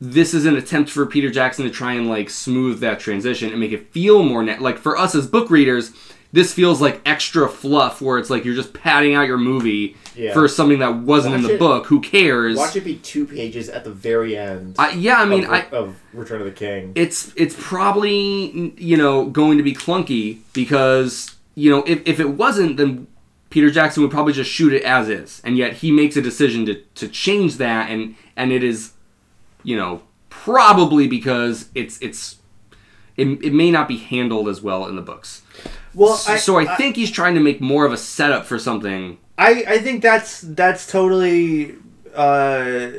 this 0.00 0.34
is 0.34 0.44
an 0.44 0.56
attempt 0.56 0.90
for 0.90 1.06
Peter 1.06 1.30
Jackson 1.30 1.64
to 1.64 1.70
try 1.70 1.92
and 1.94 2.08
like 2.08 2.28
smooth 2.30 2.80
that 2.80 3.00
transition 3.00 3.50
and 3.50 3.60
make 3.60 3.72
it 3.72 3.90
feel 3.92 4.22
more 4.22 4.42
net. 4.42 4.60
Like 4.62 4.78
for 4.78 4.96
us 4.96 5.14
as 5.14 5.26
book 5.26 5.50
readers, 5.50 5.92
this 6.34 6.52
feels 6.52 6.80
like 6.80 7.00
extra 7.06 7.48
fluff 7.48 8.02
where 8.02 8.18
it's 8.18 8.28
like 8.28 8.44
you're 8.44 8.56
just 8.56 8.74
padding 8.74 9.14
out 9.14 9.28
your 9.28 9.38
movie 9.38 9.96
Yeah. 10.16 10.32
for 10.32 10.48
something 10.48 10.80
that 10.80 10.96
wasn't 10.96 11.36
in 11.36 11.42
the 11.42 11.54
it- 11.54 11.58
book. 11.60 11.86
Who 11.86 12.00
cares? 12.00 12.56
Watch 12.56 12.74
it 12.74 12.82
be 12.84 12.96
two 12.96 13.24
pages 13.24 13.68
at 13.68 13.84
the 13.84 13.92
very 13.92 14.36
end. 14.36 14.74
I, 14.76 14.90
yeah, 14.90 15.20
I 15.20 15.26
mean, 15.26 15.44
of, 15.44 15.50
I, 15.52 15.60
of 15.70 15.96
Return 16.12 16.40
of 16.40 16.46
the 16.46 16.52
King. 16.52 16.90
it's 16.96 17.32
it's 17.36 17.54
probably 17.56 18.74
you 18.76 18.96
know 18.96 19.26
going 19.26 19.58
to 19.58 19.62
be 19.64 19.74
clunky 19.74 20.40
because 20.52 21.36
you 21.54 21.70
know 21.70 21.84
if, 21.86 22.02
if 22.04 22.18
it 22.18 22.30
wasn't 22.30 22.78
then 22.78 23.06
Peter 23.50 23.70
Jackson 23.70 24.02
would 24.02 24.10
probably 24.10 24.32
just 24.32 24.50
shoot 24.50 24.72
it 24.72 24.82
as 24.82 25.08
is 25.08 25.40
and 25.44 25.56
yet 25.56 25.74
he 25.74 25.92
makes 25.92 26.16
a 26.16 26.22
decision 26.22 26.66
to, 26.66 26.74
to 26.96 27.06
change 27.06 27.58
that 27.58 27.88
and 27.90 28.16
and 28.36 28.50
it 28.50 28.64
is 28.64 28.92
you 29.62 29.76
know 29.76 30.02
probably 30.30 31.06
because 31.06 31.68
it's 31.76 31.96
it's 32.02 32.38
it, 33.16 33.28
it 33.44 33.52
may 33.52 33.70
not 33.70 33.86
be 33.86 33.98
handled 33.98 34.48
as 34.48 34.60
well 34.60 34.86
in 34.88 34.96
the 34.96 35.02
books 35.02 35.42
Well, 35.94 36.14
so 36.14 36.58
I, 36.58 36.76
think 36.76 36.96
he's 36.96 37.10
trying 37.10 37.34
to 37.34 37.40
make 37.40 37.60
more 37.60 37.86
of 37.86 37.92
a 37.92 37.96
setup 37.96 38.46
for 38.46 38.58
something 38.58 39.18
I, 39.36 39.64
I 39.66 39.78
think 39.78 40.02
that's 40.02 40.40
that's 40.42 40.86
totally 40.86 41.74
uh, 42.14 42.90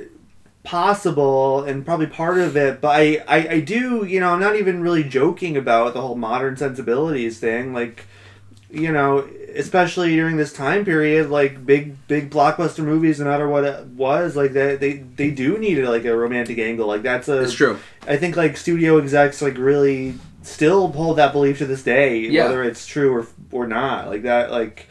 possible 0.63 1.63
and 1.63 1.85
probably 1.85 2.07
part 2.07 2.39
of 2.39 2.57
it. 2.57 2.81
But 2.81 2.89
I, 2.89 3.23
I, 3.27 3.47
I 3.49 3.59
do 3.61 4.05
you 4.05 4.19
know 4.19 4.33
I'm 4.33 4.39
not 4.39 4.55
even 4.55 4.81
really 4.81 5.03
joking 5.03 5.55
about 5.55 5.93
the 5.93 6.01
whole 6.01 6.15
modern 6.15 6.57
sensibilities 6.57 7.39
thing. 7.39 7.73
Like 7.73 8.05
you 8.69 8.91
know, 8.91 9.19
especially 9.55 10.15
during 10.15 10.35
this 10.35 10.51
time 10.51 10.83
period, 10.83 11.29
like 11.29 11.65
big 11.65 12.05
big 12.07 12.29
blockbuster 12.29 12.83
movies, 12.83 13.19
no 13.19 13.25
matter 13.25 13.47
what 13.47 13.63
it 13.63 13.85
was, 13.87 14.35
like 14.35 14.51
they 14.51 14.75
they, 14.75 14.93
they 14.97 15.31
do 15.31 15.57
need 15.57 15.81
like 15.83 16.03
a 16.03 16.15
romantic 16.15 16.57
angle. 16.57 16.87
Like 16.87 17.03
that's 17.03 17.29
a 17.29 17.43
it's 17.43 17.53
true 17.53 17.79
I 18.05 18.17
think 18.17 18.35
like 18.35 18.57
studio 18.57 18.97
execs 18.97 19.41
like 19.41 19.57
really 19.57 20.15
still 20.45 20.87
hold 20.93 21.17
that 21.17 21.31
belief 21.33 21.57
to 21.57 21.65
this 21.65 21.83
day, 21.83 22.19
Yeah. 22.19 22.45
whether 22.45 22.63
it's 22.63 22.85
true 22.87 23.13
or 23.13 23.27
or 23.51 23.67
not. 23.67 24.07
Like 24.07 24.23
that, 24.23 24.51
like 24.51 24.87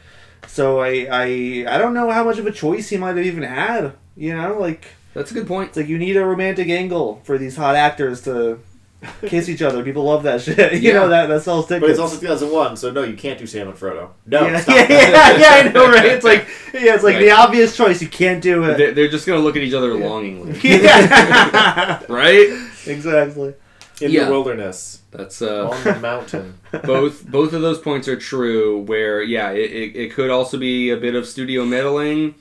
so 0.47 0.81
I 0.81 1.07
I 1.11 1.65
I 1.69 1.79
don't 1.79 1.95
know 1.95 2.11
how 2.11 2.25
much 2.25 2.39
of 2.39 2.47
a 2.47 2.53
choice 2.53 2.89
he 2.89 2.97
might 2.97 3.17
have 3.17 3.27
even 3.27 3.43
had. 3.43 3.93
You 4.17 4.37
know, 4.37 4.59
like 4.59 4.87
that's 5.15 5.31
a 5.31 5.35
good 5.35 5.47
point 5.47 5.69
it's 5.69 5.77
like 5.77 5.89
you 5.89 5.99
need 5.99 6.17
a 6.17 6.25
romantic 6.25 6.69
angle 6.69 7.21
for 7.25 7.39
these 7.39 7.57
hot 7.57 7.77
actors 7.77 8.21
to 8.23 8.59
kiss 9.27 9.49
each 9.49 9.61
other. 9.63 9.83
People 9.85 10.05
love 10.05 10.23
that 10.25 10.41
shit. 10.45 10.73
You 10.75 10.79
Yeah. 10.81 10.93
know 10.95 11.09
that 11.09 11.27
that 11.27 11.43
sells 11.43 11.67
tickets. 11.67 11.83
But 11.83 11.91
it's 11.91 11.99
also 12.01 12.19
2001, 12.21 12.77
so 12.77 12.91
no, 12.91 13.03
you 13.03 13.17
can't 13.17 13.39
do 13.39 13.47
Sam 13.47 13.69
and 13.69 13.77
Frodo. 13.77 14.11
No, 14.27 14.47
yeah, 14.47 14.61
stop 14.61 14.77
yeah, 14.89 14.89
yeah, 14.89 15.37
yeah, 15.37 15.69
I 15.69 15.73
know, 15.73 15.89
right? 15.91 16.05
It's 16.07 16.25
like 16.25 16.47
yeah, 16.73 16.95
it's 16.95 17.05
like 17.05 17.19
the 17.19 17.31
obvious 17.31 17.77
choice. 17.77 18.01
You 18.03 18.09
can't 18.09 18.43
do 18.43 18.65
it. 18.65 18.77
They're, 18.79 18.93
they're 18.93 19.09
just 19.09 19.27
gonna 19.27 19.41
look 19.41 19.57
at 19.57 19.63
each 19.63 19.75
other 19.75 19.95
longingly, 19.95 20.59
yeah, 20.63 22.03
right? 22.09 22.49
exactly. 22.87 23.55
In 24.01 24.11
Yeah. 24.11 24.25
the 24.25 24.31
wilderness, 24.33 25.03
That's 25.13 25.41
uh, 25.41 25.69
on 25.71 25.85
the 25.85 26.01
mountain. 26.01 26.59
both 26.85 27.27
both 27.31 27.53
of 27.53 27.63
those 27.63 27.79
points 27.79 28.09
are 28.09 28.17
true. 28.17 28.81
Where 28.81 29.23
yeah, 29.23 29.51
it, 29.53 29.71
it, 29.71 29.97
it 29.97 30.13
could 30.13 30.31
also 30.31 30.59
be 30.59 30.91
a 30.91 30.97
bit 30.97 31.15
of 31.15 31.27
studio 31.27 31.65
meddling, 31.65 32.35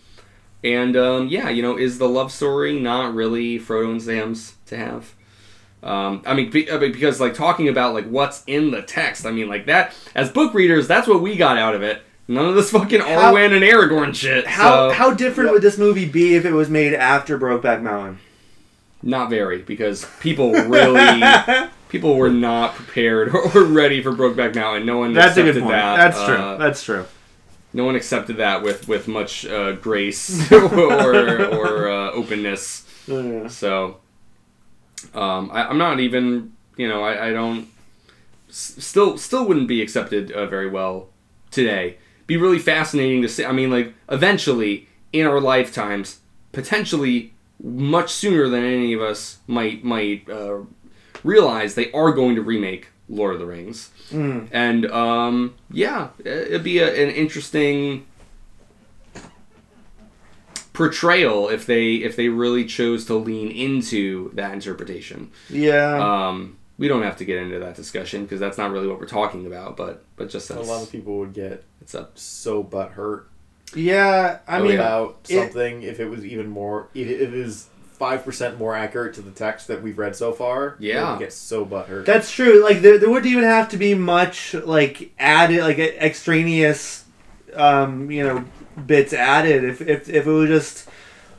and 0.64 0.96
um, 0.98 1.28
yeah, 1.28 1.50
you 1.50 1.62
know, 1.62 1.78
is 1.78 1.98
the 2.00 2.10
love 2.10 2.32
story 2.32 2.80
not 2.80 3.14
really 3.14 3.60
Frodo 3.60 3.92
and 3.92 4.02
Sam's 4.02 4.56
to 4.68 4.78
have? 4.78 5.14
Um, 5.84 6.24
I 6.26 6.34
mean, 6.34 6.50
be, 6.50 6.72
I 6.72 6.78
mean, 6.78 6.92
because 6.94 7.20
like 7.20 7.34
talking 7.34 7.68
about 7.68 7.94
like 7.94 8.06
what's 8.08 8.44
in 8.48 8.72
the 8.72 8.82
text. 8.82 9.26
I 9.26 9.32
mean, 9.32 9.48
like 9.50 9.66
that 9.68 9.94
as 10.16 10.30
book 10.32 10.54
readers, 10.54 10.88
that's 10.88 11.08
what 11.08 11.22
we 11.22 11.36
got 11.36 11.58
out 11.58 11.76
of 11.76 11.84
it. 11.84 12.02
None 12.26 12.46
of 12.46 12.56
this 12.56 12.72
fucking 12.72 13.02
How- 13.02 13.34
Arwen 13.34 13.52
and 13.54 13.64
Aragorn 13.66 14.16
shit. 14.16 14.48
How 14.48 14.90
so- 14.90 14.96
how 14.96 15.14
different 15.14 15.50
Yep. 15.50 15.54
would 15.56 15.62
this 15.62 15.78
movie 15.78 16.08
be 16.08 16.36
if 16.36 16.46
it 16.46 16.54
was 16.54 16.70
made 16.70 16.94
after 16.94 17.38
Brokeback 17.38 17.82
Mountain? 17.84 18.20
Not 19.06 19.30
very, 19.30 19.62
because 19.62 20.08
people 20.22 20.52
really 20.54 21.22
people 21.90 22.16
were 22.16 22.30
not 22.32 22.74
prepared 22.76 23.36
or 23.56 23.64
ready 23.66 24.02
for 24.02 24.12
Brokeback 24.14 24.56
Mountain. 24.56 24.86
No 24.86 24.98
one 25.00 25.14
That's 25.14 25.36
a 25.38 25.42
accepted 25.42 25.54
good 25.56 25.64
point. 25.64 25.74
that. 25.74 25.98
That's 25.98 26.18
uh, 26.18 26.26
true. 26.28 26.58
That's 26.58 26.84
true. 26.84 27.06
No 27.74 27.84
one 27.86 27.96
accepted 27.96 28.38
that 28.38 28.64
with 28.64 28.88
with 28.88 29.08
much 29.08 29.46
uh, 29.46 29.74
grace 29.74 30.50
or 30.52 31.46
or 31.46 31.90
uh, 31.90 32.12
openness. 32.12 32.88
Yeah. 33.08 33.48
So, 33.50 33.98
um, 35.14 35.50
I, 35.52 35.66
I'm 35.68 35.78
not 35.78 36.00
even. 36.00 36.54
You 36.78 36.88
know, 36.88 37.04
I, 37.04 37.28
I 37.28 37.34
don't. 37.34 37.68
s- 38.50 38.76
Still, 38.80 39.18
still 39.18 39.46
wouldn't 39.48 39.68
be 39.68 39.82
accepted 39.82 40.32
uh, 40.32 40.46
very 40.48 40.70
well 40.70 41.10
today. 41.52 41.98
Be 42.26 42.38
really 42.38 42.60
fascinating 42.60 43.22
to 43.22 43.28
see. 43.30 43.44
I 43.46 43.52
mean, 43.52 43.70
like 43.70 43.94
eventually 44.10 44.88
in 45.12 45.28
our 45.28 45.42
lifetimes, 45.42 46.20
potentially 46.52 47.33
much 47.64 48.12
sooner 48.12 48.50
than 48.50 48.64
any 48.64 48.94
of 48.94 49.02
us 49.02 49.40
might 49.48 49.84
might 49.84 50.30
uh, 50.30 50.60
realize, 51.24 51.76
they 51.76 51.92
are 51.94 52.12
going 52.12 52.36
to 52.36 52.42
remake 52.42 52.90
Lord 53.10 53.34
of 53.34 53.40
the 53.40 53.46
Rings. 53.46 53.90
Mm. 54.10 54.50
And 54.52 54.86
um, 54.92 55.56
yeah, 55.72 56.10
it'd 56.20 56.64
be 56.64 56.80
a, 56.80 56.88
an 56.88 57.10
interesting 57.10 58.06
portrayal 60.74 61.50
if 61.50 61.66
they 61.66 61.96
if 61.96 62.16
they 62.16 62.30
really 62.30 62.66
chose 62.66 63.06
to 63.06 63.16
lean 63.16 63.50
into 63.50 64.32
that 64.34 64.54
interpretation. 64.54 65.32
Yeah. 65.50 66.28
Um, 66.28 66.58
we 66.78 66.88
don't 66.88 67.04
have 67.04 67.18
to 67.18 67.26
get 67.26 67.38
into 67.38 67.60
that 67.60 67.76
discussion 67.76 68.24
because 68.24 68.40
that's 68.40 68.58
not 68.58 68.72
really 68.72 68.88
what 68.88 69.00
we're 69.00 69.06
talking 69.06 69.46
about. 69.46 69.78
But 69.78 70.04
but 70.16 70.30
just 70.30 70.50
a 70.50 70.60
lot 70.60 70.84
of 70.84 70.92
people 70.92 71.20
would 71.20 71.34
get 71.34 71.64
it's 71.82 71.96
up. 71.96 72.18
so 72.18 72.64
butthurt 72.64 73.26
yeah. 73.76 74.40
I 74.48 74.60
mean, 74.60 74.74
yeah. 74.74 74.76
about 74.76 75.20
it- 75.30 75.36
something 75.38 75.84
if 75.84 76.00
it 76.00 76.06
was 76.10 76.26
even 76.26 76.48
more. 76.50 76.88
If 76.94 77.08
it 77.08 77.34
is 77.34 77.68
five 78.00 78.26
percent 78.26 78.58
more 78.60 78.76
accurate 78.76 79.14
to 79.16 79.22
the 79.22 79.32
text 79.32 79.68
that 79.68 79.82
we've 79.82 79.98
read 79.98 80.16
so 80.16 80.32
far. 80.34 80.76
Yeah. 80.80 81.18
get 81.20 81.32
so 81.34 81.66
butthurt. 81.66 82.06
That's 82.06 82.32
true. 82.32 82.64
Like 82.64 82.82
there, 82.82 82.98
there 82.98 83.10
wouldn't 83.10 83.32
even 83.32 83.44
have 83.46 83.70
to 83.70 83.78
be 83.78 83.94
much 83.94 84.54
like 84.54 85.12
added, 85.20 85.62
like 85.62 85.80
extraneous, 85.80 87.06
um, 87.56 88.10
you 88.12 88.24
know, 88.24 88.46
bits 88.86 89.14
added. 89.14 89.64
If 89.64 89.82
if 89.82 90.10
if 90.10 90.26
it 90.28 90.32
was 90.32 90.50
just 90.50 90.90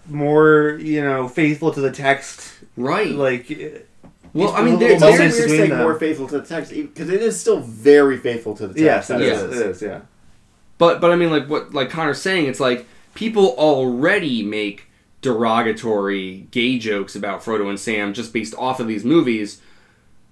more, 0.09 0.79
you 0.81 1.03
know, 1.03 1.29
faithful 1.29 1.73
to 1.73 1.81
the 1.81 1.91
text, 1.91 2.53
Right. 2.77 3.11
like. 3.11 3.49
well, 4.33 4.49
just 4.49 4.55
I 4.55 4.61
a 4.61 4.65
mean, 4.65 4.73
little 4.75 4.79
there, 4.79 4.93
it's 4.93 5.03
also 5.03 5.17
moments 5.19 5.37
there's, 5.39 5.51
weird 5.51 5.51
between 5.51 5.59
saying 5.59 5.71
them. 5.71 5.81
more 5.81 5.99
faithful 5.99 6.29
to 6.29 6.41
the 6.41 6.47
text 6.47 6.73
because 6.73 7.09
it 7.11 7.23
is 7.23 7.41
still 7.41 7.61
very 7.61 8.17
faithful 8.19 8.55
to 8.57 8.67
the 8.69 8.81
Yes, 8.81 9.09
text. 9.09 9.23
it 9.23 9.33
as 9.33 9.43
is. 9.43 9.45
it 9.61 9.61
It 9.67 9.71
is. 9.71 9.83
Yeah. 9.83 10.01
But 10.85 11.01
but 11.01 11.11
I 11.11 11.17
mean 11.17 11.31
like 11.31 11.49
what 11.49 11.73
like 11.73 11.89
Connor's 11.89 12.21
saying, 12.21 12.47
it's 12.47 12.61
like 12.61 12.87
people 13.15 13.55
already 13.57 14.43
make 14.43 14.91
derogatory 15.23 16.47
gay 16.51 16.79
jokes 16.79 17.17
about 17.17 17.43
Frodo 17.43 17.71
and 17.71 17.81
Sam 17.81 18.13
just 18.13 18.35
based 18.35 18.55
off 18.59 18.81
of 18.81 18.87
these 18.87 19.03
movies. 19.03 19.63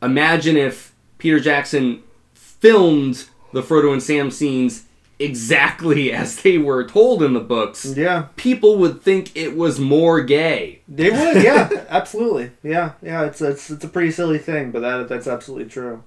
Imagine 0.03 0.59
if 0.59 0.95
Peter 1.17 1.41
Jackson 1.41 2.03
filmed 2.35 3.25
the 3.55 3.63
Frodo 3.63 3.95
and 3.95 4.03
Sam 4.03 4.31
scenes 4.31 4.85
exactly 5.19 6.13
as 6.23 6.43
they 6.43 6.59
were 6.59 6.87
told 6.87 7.23
in 7.23 7.33
the 7.33 7.41
books. 7.41 7.87
Yeah. 7.97 8.27
People 8.37 8.77
would 8.77 9.01
think 9.01 9.35
it 9.35 9.57
was 9.57 9.81
more 9.81 10.21
gay. 10.21 10.83
They 10.87 11.09
would. 11.09 11.43
Yeah. 11.43 11.71
absolutely. 11.89 12.51
Yeah. 12.63 12.93
Yeah. 13.01 13.25
It's 13.25 13.41
it's 13.41 13.71
it's 13.71 13.85
a 13.85 13.89
pretty 13.89 14.11
silly 14.11 14.39
thing, 14.39 14.71
but 14.71 14.81
that 14.81 15.09
that's 15.09 15.27
absolutely 15.27 15.71
true. 15.71 16.05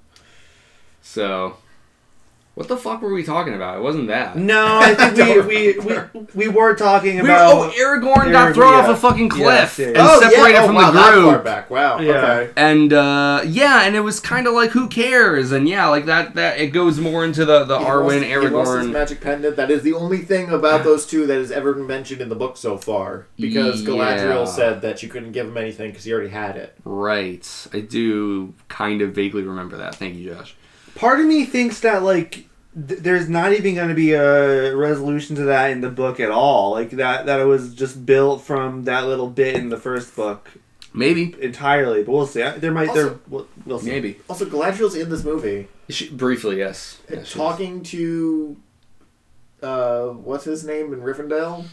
So 1.02 1.58
what 2.56 2.68
the 2.70 2.78
fuck 2.78 3.02
were 3.02 3.14
we 3.14 3.24
talking 3.24 3.54
about? 3.54 3.78
It 3.78 3.82
wasn't 3.82 4.08
that. 4.08 4.38
No, 4.38 4.66
I 4.82 4.94
think 4.96 5.48
we 5.48 5.78
we, 5.78 5.96
we, 6.14 6.26
we 6.34 6.48
were 6.48 6.74
talking 6.76 7.16
We 7.18 7.22
were, 7.24 7.28
about. 7.30 7.52
oh, 7.54 7.72
Aragorn 7.78 8.32
got 8.32 8.54
thrown 8.56 8.74
yeah. 8.74 8.80
off 8.80 8.90
a 8.90 8.96
fucking 8.96 9.30
cliff 9.30 9.46
Yes, 9.46 9.80
yeah, 9.80 9.88
and. 9.88 9.98
Oh, 10.00 10.20
separated 10.22 10.54
yeah. 10.54 10.64
oh, 10.64 10.66
from 10.68 10.76
wow, 10.76 10.92
the 10.92 11.00
that 11.00 11.14
group. 11.14 11.26
far 11.26 11.40
back. 11.44 11.70
Wow. 11.70 12.00
Yeah. 12.00 12.12
Okay. 12.14 12.52
and 12.56 12.94
uh, 12.94 13.42
yeah, 13.46 13.84
and 13.84 13.96
it 13.96 14.00
was 14.00 14.20
kind 14.20 14.48
of 14.48 14.54
like 14.54 14.72
who 14.72 14.88
cares, 14.88 15.52
and 15.52 15.68
yeah, 15.70 15.88
like 15.90 16.06
that 16.06 16.36
that 16.36 16.60
it 16.60 16.68
goes 16.68 17.00
more 17.00 17.24
into 17.26 17.44
the 17.46 17.66
the 17.66 17.78
He 17.78 17.86
Arwen 17.86 18.22
lost- 18.22 18.26
he 18.26 18.36
lost 18.36 18.72
his 18.78 18.88
Aragorn. 18.88 18.92
magic 18.92 19.22
pendant. 19.22 19.56
That 19.58 19.70
is 19.70 19.84
the 19.84 19.94
only 19.94 20.20
thing 20.20 20.50
about 20.50 20.84
those 20.84 21.06
two 21.06 21.28
that 21.28 21.38
has 21.38 21.52
ever 21.52 21.74
been 21.74 21.88
mentioned 21.88 22.22
in 22.22 22.30
the 22.30 22.36
book 22.36 22.58
so 22.58 22.78
far. 22.78 23.28
Because 23.38 23.82
Yeah. 23.82 23.90
Galadriel 23.90 24.48
said 24.48 24.82
that 24.82 24.98
she 25.00 25.08
couldn't 25.08 25.34
give 25.34 25.48
him 25.48 25.58
anything 25.58 25.90
because 25.92 26.06
he 26.06 26.14
already 26.14 26.30
had 26.30 26.56
it. 26.56 26.74
Right, 26.86 27.68
I 27.74 27.82
do 27.82 28.54
kind 28.70 29.02
of 29.02 29.14
vaguely 29.14 29.44
remember 29.44 29.78
that. 29.78 29.96
Thank 29.96 30.16
you, 30.16 30.34
Josh. 30.34 30.56
Part 30.96 31.20
of 31.20 31.26
me 31.26 31.46
thinks 31.46 31.80
that 31.82 32.04
like 32.04 32.46
th- 32.88 33.00
there's 33.02 33.30
not 33.30 33.54
even 33.54 33.76
going 33.76 33.90
to 33.90 33.96
be 33.96 34.14
a 34.14 34.76
resolution 34.76 35.36
to 35.38 35.44
that 35.46 35.72
in 35.72 35.82
the 35.82 35.90
book 35.90 36.20
at 36.20 36.32
all 36.32 36.72
like 36.72 36.92
that 36.92 37.26
that 37.28 37.40
it 37.40 37.46
was 37.46 37.74
just 37.76 38.06
built 38.06 38.42
from 38.44 38.84
that 38.86 39.06
little 39.06 39.30
bit 39.30 39.56
in 39.56 39.70
the 39.70 39.78
first 39.78 40.16
book 40.16 40.52
Maybe, 40.94 41.36
entirely 41.42 42.04
but 42.04 42.12
we'll 42.14 42.26
see 42.28 42.42
I- 42.42 42.58
there 42.58 42.72
might 42.72 42.94
there 42.94 43.20
we'll, 43.28 43.48
we'll 43.66 43.80
see 43.80 43.92
maybe 43.92 44.18
Also, 44.30 44.46
Galadriel's 44.46 44.96
in 44.96 45.10
this 45.10 45.24
movie 45.24 45.68
she, 45.90 46.10
briefly, 46.10 46.58
yes. 46.58 47.00
Yeah, 47.12 47.24
she- 47.24 47.38
talking 47.38 47.84
to. 47.84 48.58
Uh, 49.62 50.08
what's 50.08 50.44
his 50.46 50.66
name 50.66 50.92
in 50.94 51.02
Rivendell? 51.02 51.66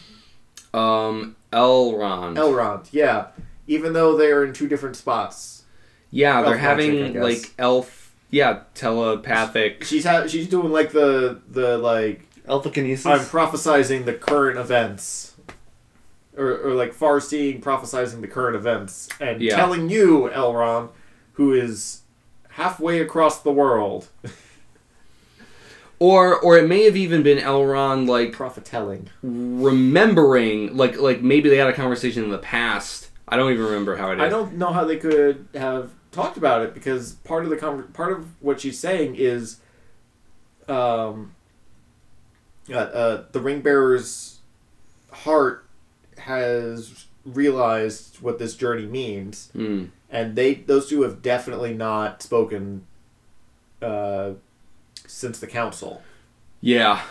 Um, 0.73 1.35
Elrond. 1.51 2.35
Elrond, 2.37 2.87
yeah. 2.91 3.27
Even 3.67 3.93
though 3.93 4.15
they 4.17 4.27
are 4.31 4.43
in 4.45 4.53
two 4.53 4.67
different 4.67 4.95
spots. 4.95 5.63
yeah, 6.11 6.41
they're 6.43 6.53
Elf 6.53 6.61
magic, 6.61 6.89
I 6.91 6.97
having 6.97 7.13
guess. 7.13 7.23
like 7.23 7.53
elf. 7.57 8.02
Yeah, 8.33 8.61
telepathic. 8.73 9.83
She's 9.83 10.05
ha- 10.05 10.25
she's 10.27 10.47
doing 10.49 10.71
like 10.71 10.91
the 10.91 11.39
the 11.49 11.77
like 11.77 12.25
Alphakinesis 12.47 13.05
I'm 13.05 13.19
prophesizing 13.19 14.05
the 14.05 14.13
current 14.13 14.57
events. 14.57 15.35
Or, 16.35 16.57
or 16.69 16.73
like 16.73 16.93
far 16.93 17.19
seeing 17.19 17.61
prophesizing 17.61 18.21
the 18.21 18.27
current 18.27 18.55
events 18.55 19.07
and 19.19 19.39
Yeah. 19.39 19.55
telling 19.55 19.91
you, 19.91 20.31
Elrond, 20.33 20.89
who 21.33 21.53
is 21.53 22.01
halfway 22.49 22.99
across 23.01 23.39
the 23.43 23.51
world. 23.51 24.07
Or, 25.99 26.37
or 26.39 26.57
it 26.57 26.67
may 26.67 26.83
have 26.85 26.97
even 26.97 27.21
been 27.23 27.37
Elrond 27.37 28.07
like 28.09 28.33
Prophetelling. 28.33 29.07
remembering, 29.21 30.75
like, 30.75 30.97
like 30.99 31.21
maybe 31.21 31.49
they 31.49 31.57
had 31.57 31.67
a 31.67 31.73
conversation 31.73 32.23
in 32.23 32.29
the 32.31 32.39
past. 32.39 33.09
I 33.27 33.37
don't 33.37 33.51
even 33.53 33.65
remember 33.65 33.95
how 33.95 34.09
it 34.11 34.15
is. 34.15 34.21
I 34.21 34.29
don't 34.29 34.55
know 34.57 34.73
how 34.73 34.83
they 34.85 34.97
could 34.97 35.47
have 35.53 35.91
talked 36.13 36.37
about 36.37 36.61
it 36.61 36.73
because 36.73 37.13
part 37.13 37.43
of 37.43 37.49
the 37.49 37.57
conver- 37.57 37.91
part 37.93 38.11
of 38.13 38.41
what 38.41 38.61
she's 38.61 38.79
saying 38.79 39.15
is, 39.17 39.57
um, 40.69 41.33
uh, 42.69 42.75
uh, 42.77 43.23
the 43.31 43.41
ring 43.41 43.61
bearer's 43.61 44.39
heart 45.11 45.65
has 46.19 47.05
realized 47.25 48.19
what 48.21 48.39
this 48.39 48.55
journey 48.55 48.85
means, 48.85 49.49
Hmm. 49.53 49.85
and 50.09 50.35
they 50.35 50.53
those 50.55 50.87
two 50.89 51.01
have 51.01 51.21
definitely 51.21 51.73
not 51.73 52.21
spoken 52.23 52.85
uh, 53.81 54.33
since 55.07 55.39
the 55.39 55.47
council 55.47 56.01
Yeah. 56.61 57.01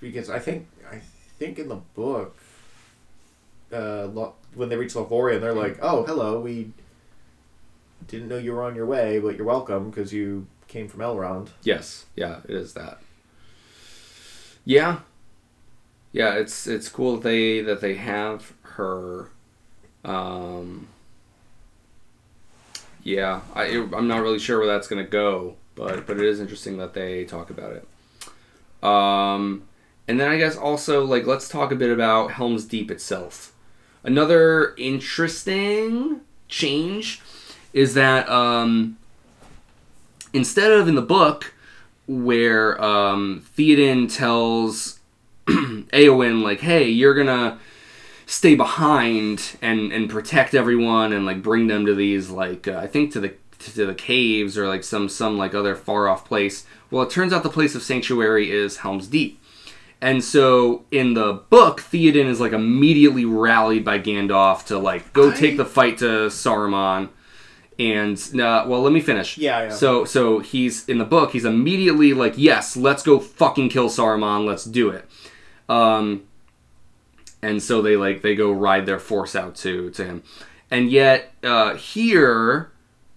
because 0.00 0.28
I 0.28 0.38
think 0.38 0.68
I 0.90 1.00
think 1.38 1.58
in 1.58 1.68
the 1.68 1.76
book. 1.94 2.36
Uh, 3.72 4.06
Lo- 4.12 4.34
when 4.54 4.68
they 4.68 4.76
reach 4.76 4.94
Lothlorien, 4.94 5.40
they're 5.40 5.54
like, 5.54 5.78
"Oh, 5.82 6.04
hello, 6.04 6.40
we 6.40 6.72
didn't 8.08 8.28
know 8.28 8.38
you 8.38 8.52
were 8.52 8.62
on 8.62 8.74
your 8.74 8.86
way, 8.86 9.18
but 9.18 9.36
you're 9.36 9.46
welcome 9.46 9.90
because 9.90 10.12
you 10.12 10.46
came 10.68 10.88
from 10.88 11.00
Elrond." 11.00 11.48
Yes, 11.62 12.06
yeah, 12.16 12.40
it 12.44 12.54
is 12.54 12.74
that. 12.74 13.00
Yeah, 14.64 15.00
yeah, 16.12 16.34
it's 16.34 16.66
it's 16.66 16.88
cool 16.88 17.16
that 17.16 17.22
they 17.22 17.60
that 17.62 17.80
they 17.80 17.94
have 17.94 18.52
her. 18.62 19.30
Um, 20.04 20.88
yeah, 23.02 23.40
I 23.54 23.64
I'm 23.94 24.08
not 24.08 24.22
really 24.22 24.38
sure 24.38 24.58
where 24.58 24.66
that's 24.66 24.86
gonna 24.88 25.04
go, 25.04 25.56
but 25.74 26.06
but 26.06 26.18
it 26.18 26.24
is 26.24 26.40
interesting 26.40 26.76
that 26.78 26.94
they 26.94 27.24
talk 27.24 27.50
about 27.50 27.72
it. 27.72 27.88
Um, 28.86 29.62
and 30.06 30.20
then 30.20 30.28
I 30.28 30.36
guess 30.36 30.56
also 30.56 31.04
like 31.04 31.26
let's 31.26 31.48
talk 31.48 31.72
a 31.72 31.76
bit 31.76 31.90
about 31.90 32.32
Helm's 32.32 32.64
Deep 32.64 32.90
itself. 32.90 33.51
Another 34.04 34.74
interesting 34.76 36.20
change 36.48 37.20
is 37.72 37.94
that 37.94 38.28
um, 38.28 38.98
instead 40.32 40.72
of 40.72 40.88
in 40.88 40.94
the 40.94 41.02
book 41.02 41.54
where 42.06 42.82
um, 42.82 43.44
Theoden 43.56 44.12
tells 44.12 44.98
Eowyn 45.46 46.42
like, 46.42 46.60
"Hey, 46.60 46.88
you're 46.88 47.14
gonna 47.14 47.58
stay 48.26 48.54
behind 48.54 49.56
and 49.62 49.92
and 49.92 50.10
protect 50.10 50.54
everyone 50.54 51.12
and 51.12 51.24
like 51.24 51.42
bring 51.42 51.66
them 51.68 51.86
to 51.86 51.94
these 51.94 52.30
like 52.30 52.66
uh, 52.66 52.76
I 52.76 52.86
think 52.86 53.12
to 53.12 53.20
the 53.20 53.34
to 53.58 53.86
the 53.86 53.94
caves 53.94 54.58
or 54.58 54.66
like 54.66 54.82
some 54.82 55.08
some 55.08 55.38
like 55.38 55.54
other 55.54 55.74
far 55.74 56.08
off 56.08 56.26
place." 56.26 56.66
Well, 56.90 57.04
it 57.04 57.10
turns 57.10 57.32
out 57.32 57.42
the 57.42 57.48
place 57.48 57.74
of 57.74 57.82
sanctuary 57.82 58.50
is 58.50 58.78
Helm's 58.78 59.06
Deep. 59.06 59.41
And 60.02 60.22
so 60.22 60.84
in 60.90 61.14
the 61.14 61.34
book, 61.48 61.80
Theoden 61.80 62.26
is 62.26 62.40
like 62.40 62.52
immediately 62.52 63.24
rallied 63.24 63.84
by 63.84 64.00
Gandalf 64.00 64.66
to 64.66 64.76
like 64.76 65.12
go 65.12 65.30
I- 65.30 65.34
take 65.34 65.56
the 65.56 65.64
fight 65.64 65.98
to 65.98 66.26
Saruman. 66.26 67.08
And 67.78 68.18
uh, 68.38 68.64
well, 68.66 68.82
let 68.82 68.92
me 68.92 69.00
finish. 69.00 69.38
Yeah, 69.38 69.62
yeah. 69.62 69.68
So 69.70 70.04
so 70.04 70.40
he's 70.40 70.88
in 70.88 70.98
the 70.98 71.04
book. 71.04 71.30
He's 71.30 71.44
immediately 71.44 72.12
like, 72.12 72.34
yes, 72.36 72.76
let's 72.76 73.02
go 73.04 73.20
fucking 73.20 73.68
kill 73.70 73.88
Saruman. 73.88 74.44
Let's 74.44 74.64
do 74.64 74.90
it. 74.90 75.08
Um, 75.68 76.24
and 77.40 77.62
so 77.62 77.80
they 77.80 77.96
like 77.96 78.22
they 78.22 78.34
go 78.34 78.50
ride 78.50 78.86
their 78.86 78.98
force 78.98 79.36
out 79.36 79.54
to 79.56 79.90
to 79.90 80.04
him. 80.04 80.22
And 80.70 80.90
yet 80.90 81.32
uh, 81.44 81.76
here, 81.76 82.72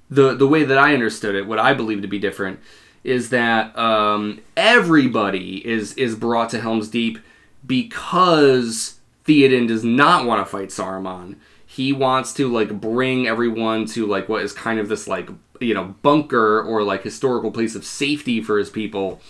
the 0.09 0.35
the 0.35 0.47
way 0.47 0.63
that 0.63 0.77
I 0.77 0.93
understood 0.93 1.33
it, 1.35 1.47
what 1.47 1.57
I 1.59 1.73
believe 1.73 2.01
to 2.03 2.07
be 2.07 2.19
different, 2.19 2.59
is 3.05 3.29
that 3.29 3.77
um, 3.77 4.41
everybody 4.57 5.65
is 5.65 5.93
is 5.93 6.15
brought 6.15 6.49
to 6.49 6.59
Helm's 6.59 6.89
Deep 6.89 7.19
because 7.65 8.99
Theoden 9.25 9.67
does 9.67 9.83
not 9.83 10.25
want 10.25 10.45
to 10.45 10.51
fight 10.51 10.69
Saruman. 10.69 11.35
He 11.65 11.93
wants 11.93 12.33
to 12.33 12.51
like 12.51 12.81
bring 12.81 13.27
everyone 13.27 13.85
to 13.87 14.05
like 14.07 14.27
what 14.27 14.41
is 14.41 14.51
kind 14.51 14.79
of 14.79 14.89
this 14.89 15.07
like 15.07 15.29
you 15.59 15.73
know 15.73 15.95
bunker 16.01 16.61
or 16.61 16.83
like 16.83 17.03
historical 17.03 17.51
place 17.51 17.75
of 17.75 17.85
safety 17.85 18.41
for 18.41 18.57
his 18.57 18.71
people, 18.71 19.21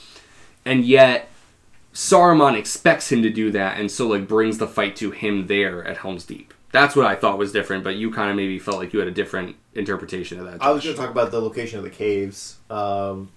and 0.63 0.85
yet 0.85 1.29
Saruman 1.93 2.57
expects 2.57 3.11
him 3.11 3.21
to 3.23 3.29
do 3.29 3.51
that, 3.51 3.77
and 3.77 3.91
so 3.91 4.07
like 4.07 4.27
brings 4.27 4.57
the 4.57 4.67
fight 4.67 4.95
to 4.97 5.11
him 5.11 5.47
there 5.47 5.83
at 5.85 5.97
Helm's 5.97 6.25
Deep. 6.25 6.53
That's 6.71 6.95
what 6.95 7.05
I 7.05 7.15
thought 7.15 7.37
was 7.37 7.51
different, 7.51 7.83
but 7.83 7.95
you 7.95 8.11
kind 8.11 8.29
of 8.29 8.37
maybe 8.37 8.57
felt 8.59 8.77
like 8.77 8.93
you 8.93 8.99
had 8.99 9.07
a 9.07 9.11
different 9.11 9.55
interpretation 9.73 10.39
of 10.39 10.45
that. 10.45 10.61
I 10.61 10.71
was 10.71 10.83
going 10.83 10.95
to 10.95 11.01
talk 11.01 11.09
about 11.09 11.31
the 11.31 11.41
location 11.41 11.77
of 11.77 11.85
the 11.85 11.89
caves. 11.89 12.57
Um, 12.69 13.31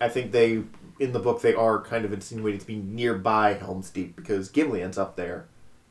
I 0.00 0.08
think 0.08 0.32
they, 0.32 0.62
in 1.00 1.12
the 1.12 1.18
book, 1.18 1.42
they 1.42 1.54
are 1.54 1.80
kind 1.80 2.04
of 2.04 2.12
insinuated 2.12 2.60
to 2.60 2.66
be 2.66 2.76
nearby 2.76 3.54
Helm's 3.54 3.90
Deep 3.90 4.16
because 4.16 4.48
Gimli 4.48 4.82
ends 4.82 4.98
up 4.98 5.16
there 5.16 5.46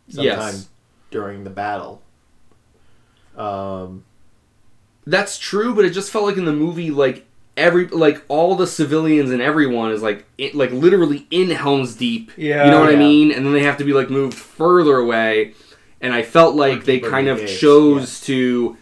sometime 0.10 0.40
Yes. 0.54 0.70
during 1.12 1.44
the 1.44 1.50
battle. 1.50 2.02
Um, 3.38 4.04
That's 5.06 5.38
true, 5.38 5.74
but 5.76 5.86
it 5.86 5.92
just 5.92 6.12
felt 6.12 6.26
like 6.26 6.38
in 6.38 6.46
the 6.46 6.54
movie, 6.54 6.92
like 6.92 7.26
every 7.56 7.88
like 7.88 8.24
all 8.28 8.56
the 8.56 8.68
civilians 8.68 9.32
and 9.32 9.42
everyone 9.42 9.92
is 9.92 10.02
like 10.02 10.26
it, 10.38 10.54
like 10.56 10.72
literally 10.72 11.28
in 11.32 11.50
Helm's 11.52 11.96
Deep. 11.96 12.32
Yeah. 12.36 12.66
you 12.66 12.72
know 12.72 12.80
what 12.80 12.90
I 12.90 12.96
mean. 12.96 13.32
And 13.32 13.46
then 13.46 13.54
they 13.54 13.64
have 13.64 13.78
to 13.78 13.84
be 13.84 13.94
like 13.94 14.10
moved 14.10 14.34
further 14.38 14.98
away, 14.98 15.54
and 16.02 16.14
I 16.14 16.24
felt 16.24 16.56
like 16.56 16.86
they 16.86 17.00
kind 17.00 17.28
of 17.28 17.38
the 17.38 17.46
caves, 17.46 17.60
chose 17.60 18.22
to 18.22 18.78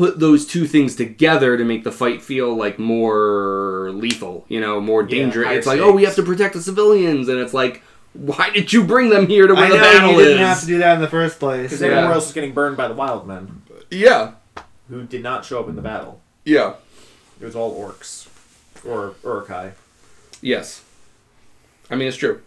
put 0.00 0.18
those 0.18 0.46
two 0.46 0.66
things 0.66 0.96
together 0.96 1.58
to 1.58 1.64
make 1.64 1.84
the 1.84 1.92
fight 1.92 2.22
feel 2.22 2.54
like 2.54 2.78
more 2.78 3.90
lethal. 3.92 4.46
You 4.48 4.60
know, 4.60 4.80
more 4.80 5.02
dangerous. 5.02 5.46
higher 5.46 5.58
it's 5.58 5.66
like 5.66 5.80
oh, 5.80 5.92
we 5.92 6.04
have 6.04 6.14
to 6.16 6.22
protect 6.22 6.54
the 6.54 6.62
civilians, 6.62 7.28
and 7.28 7.38
it's 7.38 7.54
like. 7.54 7.82
Why 8.12 8.50
did 8.50 8.72
you 8.72 8.82
bring 8.82 9.08
them 9.10 9.28
here 9.28 9.46
to 9.46 9.54
where 9.54 9.66
I 9.66 9.68
the 9.68 9.76
know 9.76 9.82
battle 9.82 10.10
you 10.14 10.24
didn't 10.24 10.38
have 10.38 10.60
to 10.62 10.66
do 10.66 10.78
that 10.78 10.94
in 10.96 11.00
the 11.00 11.06
first 11.06 11.38
place. 11.38 11.70
because 11.70 11.80
Yeah. 11.80 11.86
everyone 11.90 12.12
else 12.14 12.26
is 12.26 12.32
getting 12.34 12.52
burned 12.52 12.76
by 12.76 12.88
the 12.88 12.94
wild 12.94 13.24
men 13.24 13.62
yeah, 13.88 14.32
who 14.88 15.04
did 15.04 15.22
not 15.22 15.44
show 15.44 15.60
up 15.60 15.68
in 15.68 15.76
the 15.76 15.82
battle. 15.82 16.20
yeah, 16.44 16.74
It 17.40 17.44
was 17.44 17.54
all 17.54 17.72
orcs 17.80 18.26
or 18.84 19.14
Uruk-hai. 19.22 19.74
Yes. 20.42 20.82
I 21.88 21.94
mean, 21.94 22.08
it's 22.08 22.16
true. 22.16 22.40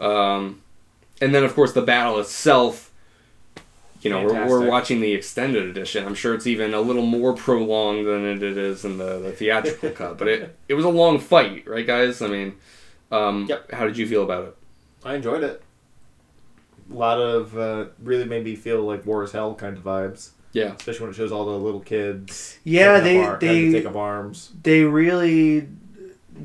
Um, 0.00 0.62
and 1.20 1.32
then, 1.32 1.44
of 1.44 1.54
course, 1.54 1.72
the 1.72 1.82
battle 1.82 2.18
itself, 2.18 2.90
you 4.02 4.10
know, 4.10 4.24
we're, 4.24 4.46
we're 4.48 4.68
watching 4.68 5.00
the 5.00 5.12
extended 5.12 5.64
edition. 5.66 6.04
I'm 6.06 6.14
sure 6.14 6.34
it's 6.34 6.46
even 6.46 6.74
a 6.74 6.80
little 6.80 7.04
more 7.06 7.32
prolonged 7.46 8.06
than 8.06 8.24
it 8.24 8.42
is 8.42 8.84
in 8.84 8.98
the, 8.98 9.18
the 9.18 9.32
theatrical 9.32 9.90
cut. 9.90 10.18
But 10.18 10.28
it, 10.28 10.58
it 10.68 10.74
was 10.74 10.84
a 10.84 10.88
long 10.90 11.18
fight, 11.18 11.66
right, 11.66 11.86
guys? 11.86 12.22
I 12.22 12.28
mean, 12.28 12.54
um, 13.10 13.46
Yep. 13.48 13.72
how 13.72 13.84
did 13.86 13.96
you 13.98 14.06
feel 14.06 14.22
about 14.22 14.44
it? 14.48 14.56
I 15.04 15.14
enjoyed 15.14 15.42
it. 15.42 15.62
A 16.90 16.94
lot 16.94 17.18
of 17.20 17.56
uh, 17.58 17.86
really 18.02 18.24
made 18.26 18.44
me 18.44 18.54
feel 18.54 18.82
like 18.82 19.04
war 19.04 19.24
is 19.24 19.32
hell 19.32 19.54
kind 19.56 19.76
of 19.76 19.82
vibes, 19.82 20.30
Yeah. 20.52 20.74
especially 20.74 21.00
when 21.06 21.10
it 21.10 21.16
shows 21.16 21.32
all 21.32 21.44
the 21.46 21.50
little 21.58 21.80
kids. 21.80 22.58
Yeah, 22.62 23.00
they- 23.00 23.20
up 23.20 23.28
ar- 23.28 23.38
they- 23.40 23.72
take 23.72 23.86
up 23.86 23.96
arms. 23.96 24.52
they 24.62 24.82
really 24.84 25.66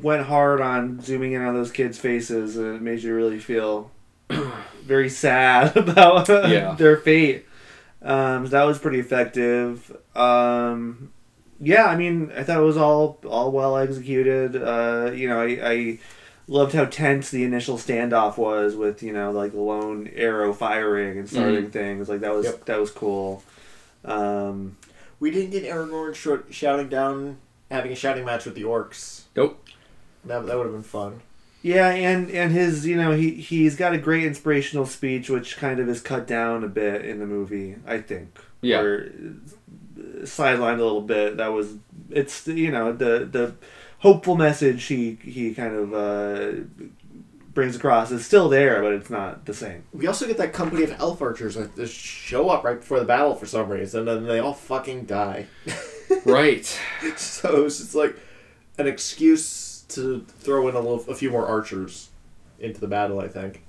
went 0.02 0.24
hard 0.26 0.60
on 0.60 1.00
zooming 1.00 1.32
in 1.32 1.42
on 1.42 1.54
those 1.54 1.70
kids' 1.70 1.96
faces, 1.98 2.56
and 2.56 2.74
it 2.74 2.82
made 2.82 3.00
you 3.02 3.14
really 3.14 3.38
feel 3.38 3.91
very 4.84 5.08
sad 5.08 5.76
about 5.76 6.28
Yeah. 6.28 6.74
their 6.74 6.96
fate. 6.96 7.46
Um, 8.02 8.46
that 8.46 8.64
was 8.64 8.78
pretty 8.78 8.98
effective. 8.98 9.96
Um, 10.16 11.12
yeah, 11.60 11.84
I 11.86 11.96
mean, 11.96 12.32
I 12.36 12.42
thought 12.42 12.58
it 12.58 12.62
was 12.62 12.76
all 12.76 13.18
all 13.24 13.52
well 13.52 13.76
executed. 13.76 14.56
Uh, 14.56 15.12
you 15.14 15.28
know, 15.28 15.40
I, 15.40 15.58
I 15.62 15.98
loved 16.48 16.72
how 16.72 16.84
tense 16.86 17.30
the 17.30 17.44
initial 17.44 17.76
standoff 17.78 18.36
was 18.36 18.74
with 18.74 19.02
you 19.02 19.12
know 19.12 19.30
like 19.30 19.52
the 19.52 19.60
lone 19.60 20.10
arrow 20.16 20.52
firing 20.52 21.18
and 21.18 21.28
starting 21.28 21.70
things. 21.70 22.08
Like 22.08 22.20
that 22.20 22.34
was 22.34 22.46
Yep. 22.46 22.64
that 22.64 22.80
was 22.80 22.90
cool. 22.90 23.44
Um, 24.04 24.76
We 25.20 25.30
didn't 25.30 25.50
get 25.50 25.62
Aragorn 25.64 26.14
sh- 26.16 26.52
shouting 26.52 26.88
down, 26.88 27.36
having 27.70 27.92
a 27.92 27.94
shouting 27.94 28.24
match 28.24 28.44
with 28.44 28.56
the 28.56 28.64
orcs. 28.64 29.22
Nope. 29.36 29.64
That, 30.24 30.44
that 30.46 30.56
would 30.56 30.64
have 30.64 30.72
been 30.74 30.82
fun. 30.82 31.20
Yeah, 31.62 31.90
and 31.90 32.30
and 32.30 32.52
his 32.52 32.86
you 32.86 32.96
know 32.96 33.12
he 33.12 33.30
he's 33.34 33.76
got 33.76 33.94
a 33.94 33.98
great 33.98 34.24
inspirational 34.24 34.84
speech 34.84 35.30
which 35.30 35.56
kind 35.56 35.78
of 35.78 35.88
is 35.88 36.00
cut 36.00 36.26
down 36.26 36.64
a 36.64 36.68
bit 36.68 37.04
in 37.04 37.20
the 37.20 37.26
movie. 37.26 37.76
I 37.86 38.00
think. 38.00 38.38
Yeah. 38.60 38.80
Or 38.80 39.12
uh, 39.96 40.22
sidelined 40.22 40.80
a 40.80 40.84
little 40.84 41.02
bit. 41.02 41.36
That 41.36 41.52
was 41.52 41.76
it's 42.10 42.46
you 42.48 42.72
know 42.72 42.92
the 42.92 43.28
the 43.30 43.54
hopeful 44.00 44.36
message 44.36 44.84
he 44.84 45.18
he 45.22 45.54
kind 45.54 45.74
of 45.74 45.94
uh, 45.94 46.62
brings 47.54 47.76
across 47.76 48.10
is 48.10 48.26
still 48.26 48.48
there, 48.48 48.82
but 48.82 48.92
it's 48.92 49.10
not 49.10 49.44
the 49.46 49.54
same. 49.54 49.84
We 49.92 50.08
also 50.08 50.26
get 50.26 50.38
that 50.38 50.52
company 50.52 50.82
of 50.82 50.92
elf 50.98 51.22
archers 51.22 51.54
that 51.54 51.76
just 51.76 51.94
show 51.94 52.48
up 52.48 52.64
right 52.64 52.80
before 52.80 52.98
the 52.98 53.04
battle 53.06 53.36
for 53.36 53.46
some 53.46 53.68
reason, 53.68 54.08
and 54.08 54.28
they 54.28 54.38
all 54.40 54.54
fucking 54.54 55.04
die. 55.06 55.46
Right. 56.26 56.66
so 57.16 57.64
it's 57.64 57.78
just 57.78 57.94
like 57.94 58.14
an 58.76 58.86
excuse 58.86 59.71
to 59.94 60.24
throw 60.38 60.68
in 60.68 60.74
a, 60.74 60.80
little, 60.80 61.04
a 61.08 61.14
few 61.14 61.30
more 61.30 61.46
archers 61.46 62.10
into 62.58 62.80
the 62.80 62.88
battle. 62.88 63.20
I 63.20 63.28
think. 63.28 63.62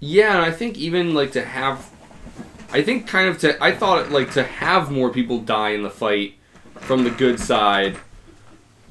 Yeah, 0.00 0.36
and 0.36 0.42
I 0.42 0.50
think 0.50 0.78
even 0.78 1.14
like 1.14 1.32
to 1.32 1.44
have, 1.44 1.88
I 2.72 2.82
think 2.82 3.06
kind 3.06 3.28
of 3.28 3.38
to, 3.38 3.62
I 3.62 3.72
thought 3.72 4.10
like 4.10 4.32
to 4.32 4.42
have 4.42 4.90
more 4.90 5.10
people 5.10 5.38
die 5.38 5.70
in 5.70 5.82
the 5.82 5.90
fight 5.90 6.34
from 6.74 7.04
the 7.04 7.10
good 7.10 7.38
side, 7.38 7.96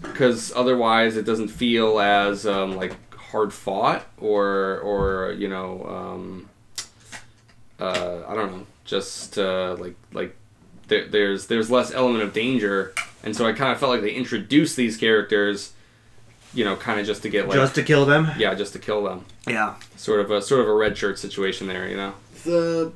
because 0.02 0.54
otherwise 0.56 1.18
it 1.18 1.26
doesn't 1.26 1.50
feel 1.50 2.00
as 2.00 2.46
um, 2.46 2.76
like 2.76 2.96
hard 3.16 3.54
fought 3.54 4.06
or 4.18 4.80
or 4.80 5.34
you 5.38 5.48
know 5.48 5.86
um, 5.86 6.50
uh, 7.80 8.24
I 8.28 8.36
don't 8.36 8.52
know 8.52 8.66
just 8.86 9.38
uh, 9.38 9.76
like 9.80 9.96
like 10.14 10.36
there, 10.88 11.08
there's 11.08 11.48
there's 11.48 11.72
less 11.72 11.94
element 11.94 12.24
of 12.24 12.34
danger, 12.34 12.94
and 13.24 13.36
so 13.36 13.46
I 13.46 13.54
kind 13.54 13.72
of 13.72 13.80
felt 13.80 13.92
like 13.92 14.02
they 14.02 14.14
introduced 14.14 14.76
these 14.76 14.98
characters, 14.98 15.74
you 16.54 16.64
know, 16.66 16.76
kind 16.76 17.00
of 17.00 17.06
just 17.06 17.22
to 17.24 17.30
get 17.30 17.48
like 17.48 17.56
Just 17.56 17.76
to 17.76 17.84
kill 17.84 18.06
them. 18.06 18.30
yeah 18.38 18.54
just 18.56 18.74
to 18.74 18.80
kill 18.80 19.04
them 19.04 19.26
Yeah. 19.48 19.76
sort 19.96 20.20
of 20.20 20.32
a 20.32 20.42
sort 20.42 20.62
of 20.62 20.68
a 20.68 20.74
red 20.74 20.98
shirt 20.98 21.18
situation 21.20 21.68
there, 21.68 21.88
you 21.88 21.96
know. 21.98 22.14
The 22.44 22.92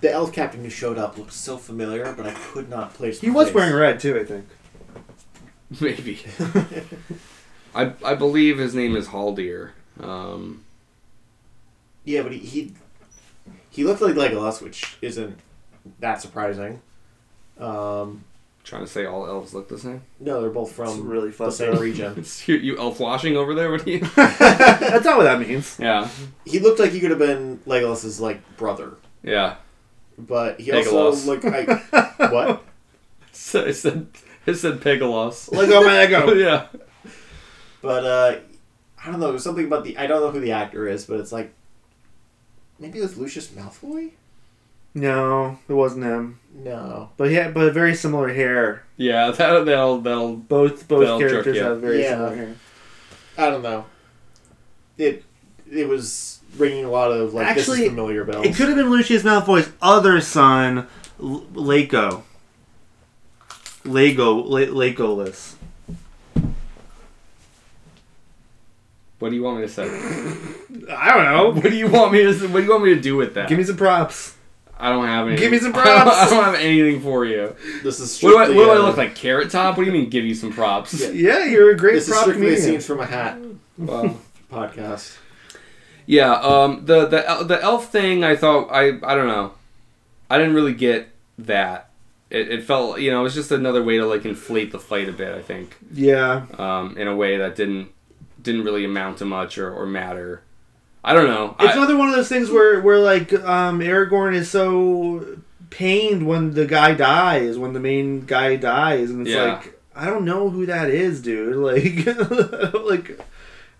the 0.00 0.12
elf 0.12 0.32
captain 0.32 0.62
who 0.62 0.70
showed 0.70 0.96
up 0.98 1.18
looked 1.18 1.32
so 1.32 1.56
familiar, 1.58 2.12
but 2.16 2.26
I 2.26 2.32
could 2.32 2.68
not 2.68 2.94
place. 2.94 3.20
He 3.20 3.30
was 3.30 3.48
face. 3.48 3.54
wearing 3.54 3.74
red 3.74 3.98
too, 4.00 4.18
I 4.18 4.24
think. 4.24 4.46
Maybe. 5.80 6.20
I 7.74 7.92
I 8.04 8.14
believe 8.14 8.58
his 8.58 8.74
name 8.74 8.96
is 8.96 9.08
Haldir. 9.08 9.70
Um, 10.00 10.64
Yeah, 12.04 12.22
but 12.22 12.32
he, 12.32 12.38
he 12.38 12.72
he 13.70 13.84
looked 13.84 14.00
like 14.00 14.14
Legolas, 14.14 14.62
which 14.62 14.96
isn't 15.02 15.36
that 16.00 16.20
surprising. 16.22 16.80
Um, 17.58 18.24
trying 18.68 18.82
to 18.84 18.86
say 18.90 19.06
all 19.06 19.26
elves 19.26 19.54
look 19.54 19.68
the 19.68 19.78
same. 19.78 20.02
no, 20.20 20.40
they're 20.40 20.50
both 20.50 20.68
It's 20.68 20.76
from 20.76 21.08
really 21.08 21.30
the 21.30 21.50
same 21.50 21.74
up. 21.74 21.80
region. 21.80 22.24
you, 22.46 22.54
you 22.56 22.78
elf 22.78 23.00
washing 23.00 23.36
over 23.36 23.54
there? 23.54 23.70
What 23.70 23.84
do 23.84 23.90
you? 23.92 24.00
That's 24.16 25.04
not 25.04 25.16
what 25.16 25.24
that 25.24 25.40
means. 25.40 25.76
yeah, 25.80 26.08
He 26.44 26.58
looked 26.58 26.78
like 26.78 26.90
he 26.92 27.00
could 27.00 27.10
have 27.10 27.18
been 27.18 27.60
Legolas's 27.66 28.20
like 28.20 28.40
brother, 28.56 28.94
yeah. 29.22 29.56
but 30.18 30.60
he 30.60 30.70
also 30.72 31.12
looked 31.30 31.44
like 31.44 31.68
what? 32.18 32.62
So 33.32 33.64
it 33.64 33.74
said 33.74 34.08
it 34.46 34.54
said 34.54 34.80
Pegalos. 34.80 35.50
Lego 35.52 35.80
man, 35.82 36.10
Lego. 36.10 36.34
yeah. 36.34 36.66
But 37.80 38.04
uh, 38.04 38.38
I 39.02 39.10
don't 39.10 39.20
know. 39.20 39.30
There's 39.30 39.44
something 39.44 39.66
about 39.66 39.84
the 39.84 39.96
I 39.96 40.06
don't 40.06 40.20
know 40.20 40.30
who 40.30 40.40
the 40.40 40.52
actor 40.52 40.86
is, 40.88 41.06
but 41.06 41.20
it's 41.20 41.32
like 41.32 41.54
maybe 42.78 42.98
it 42.98 43.02
was 43.02 43.16
Lucius 43.16 43.48
Malfoy. 43.48 44.12
No, 44.94 45.58
it 45.68 45.74
wasn't 45.74 46.04
him. 46.04 46.40
No. 46.58 47.10
But 47.16 47.30
yeah, 47.30 47.50
but 47.50 47.72
very 47.72 47.94
similar 47.94 48.28
hair. 48.32 48.84
Yeah, 48.96 49.30
that 49.36 49.64
that'll 49.64 50.00
that'll 50.00 50.36
Both 50.36 50.88
both 50.88 51.00
That'll 51.02 51.18
jerk 51.20 51.30
characters 51.30 51.58
have 51.58 51.80
very 51.80 52.02
Yeah. 52.02 52.10
similar 52.10 52.36
hair. 52.36 52.54
I 53.36 53.50
don't 53.50 53.62
know. 53.62 53.84
It 54.96 55.24
it 55.70 55.88
was 55.88 56.40
ringing 56.56 56.84
a 56.84 56.90
lot 56.90 57.10
of 57.12 57.34
like 57.34 57.54
this 57.54 57.68
Actually, 57.68 57.82
is 57.84 57.88
familiar 57.90 58.24
bells. 58.24 58.46
It 58.46 58.54
could 58.56 58.68
have 58.68 58.76
been 58.76 58.90
Lucius 58.90 59.22
Malfoy's 59.22 59.70
other 59.80 60.20
son, 60.20 60.86
L- 61.22 61.46
Laco. 61.54 62.24
Lego, 63.84 64.34
La- 64.34 64.60
Lacolus. 64.66 65.54
What 69.18 69.30
do 69.30 69.34
you 69.36 69.42
want 69.42 69.58
me 69.60 69.66
to 69.66 69.72
say? 69.72 69.84
I 70.90 71.14
don't 71.14 71.24
know. 71.24 71.50
what 71.60 71.70
do 71.70 71.76
you 71.76 71.88
want 71.88 72.12
me 72.12 72.22
to 72.22 72.32
What 72.48 72.58
do 72.60 72.64
you 72.64 72.70
want 72.70 72.84
me 72.84 72.94
to 72.94 73.00
do 73.00 73.16
with 73.16 73.34
that? 73.34 73.48
Give 73.48 73.58
me 73.58 73.64
some 73.64 73.76
props. 73.76 74.34
I 74.80 74.90
don't 74.90 75.06
have 75.06 75.26
any. 75.26 75.36
Give 75.36 75.50
me 75.50 75.58
some 75.58 75.72
I 75.76 75.84
don't, 75.84 76.02
props. 76.02 76.16
I 76.16 76.30
don't 76.30 76.44
have 76.44 76.54
anything 76.54 77.00
for 77.00 77.24
you. 77.24 77.54
This 77.82 77.98
is 78.00 78.22
What 78.22 78.30
do, 78.30 78.38
I, 78.38 78.44
strictly 78.44 78.56
what 78.64 78.64
do 78.66 78.70
I 78.70 78.76
uh, 78.84 78.86
look 78.86 78.96
like? 78.96 79.14
Carrot 79.14 79.50
Top? 79.50 79.76
What 79.76 79.84
do 79.84 79.90
you 79.90 79.96
mean? 79.98 80.08
Give 80.08 80.24
you 80.24 80.34
some 80.34 80.52
props? 80.52 80.94
Yeah. 81.00 81.08
Yeah, 81.10 81.44
you're 81.46 81.70
a 81.70 81.76
great 81.76 81.94
This 81.94 82.04
is 82.08 82.10
prop 82.10 82.22
strictly 82.22 82.46
comedian. 82.46 82.62
scenes 82.70 82.86
from 82.86 83.00
a 83.00 83.06
hat 83.06 83.38
Well, 83.76 84.20
podcast. 84.52 85.16
yeah. 86.06 86.32
Um. 86.34 86.84
The 86.86 87.06
the 87.06 87.44
the 87.44 87.62
elf 87.62 87.90
thing. 87.90 88.22
I 88.24 88.36
thought. 88.36 88.68
I 88.70 88.98
I 89.02 89.14
don't 89.14 89.26
know. 89.28 89.52
I 90.30 90.38
didn't 90.38 90.54
really 90.54 90.74
get 90.74 91.08
that. 91.38 91.90
It, 92.30 92.48
it 92.52 92.62
felt. 92.64 93.00
You 93.00 93.10
know. 93.10 93.20
It 93.20 93.24
was 93.24 93.34
just 93.34 93.50
another 93.50 93.82
way 93.82 93.96
to 93.98 94.06
like 94.06 94.24
inflate 94.24 94.70
the 94.72 94.78
fight 94.78 95.08
a 95.08 95.12
bit. 95.12 95.34
I 95.34 95.42
think. 95.42 95.76
Yeah. 95.92 96.46
Um. 96.56 96.96
In 96.96 97.08
a 97.08 97.16
way 97.16 97.36
that 97.38 97.56
didn't 97.56 97.88
didn't 98.40 98.62
really 98.64 98.84
amount 98.84 99.18
to 99.18 99.24
much 99.24 99.58
or, 99.58 99.72
or 99.72 99.86
matter. 99.86 100.42
I 101.08 101.14
don't 101.14 101.26
know. 101.26 101.56
It's 101.60 101.74
I- 101.74 101.76
another 101.76 101.96
one 101.96 102.08
of 102.10 102.14
those 102.16 102.28
things 102.28 102.50
where, 102.50 102.80
where 102.80 102.98
like 102.98 103.32
um, 103.32 103.80
Aragorn 103.80 104.34
is 104.34 104.50
so 104.50 105.38
pained 105.70 106.26
when 106.26 106.52
the 106.54 106.66
guy 106.66 106.94
dies, 106.94 107.58
when 107.58 107.72
the 107.72 107.80
main 107.80 108.26
guy 108.26 108.56
dies, 108.56 109.10
and 109.10 109.22
it's 109.22 109.30
Yeah. 109.34 109.44
like 109.54 109.80
I 109.96 110.06
don't 110.06 110.24
know 110.24 110.48
who 110.50 110.66
that 110.66 110.90
is, 110.90 111.20
dude. 111.22 111.56
Like, 111.56 112.06
like 112.84 113.20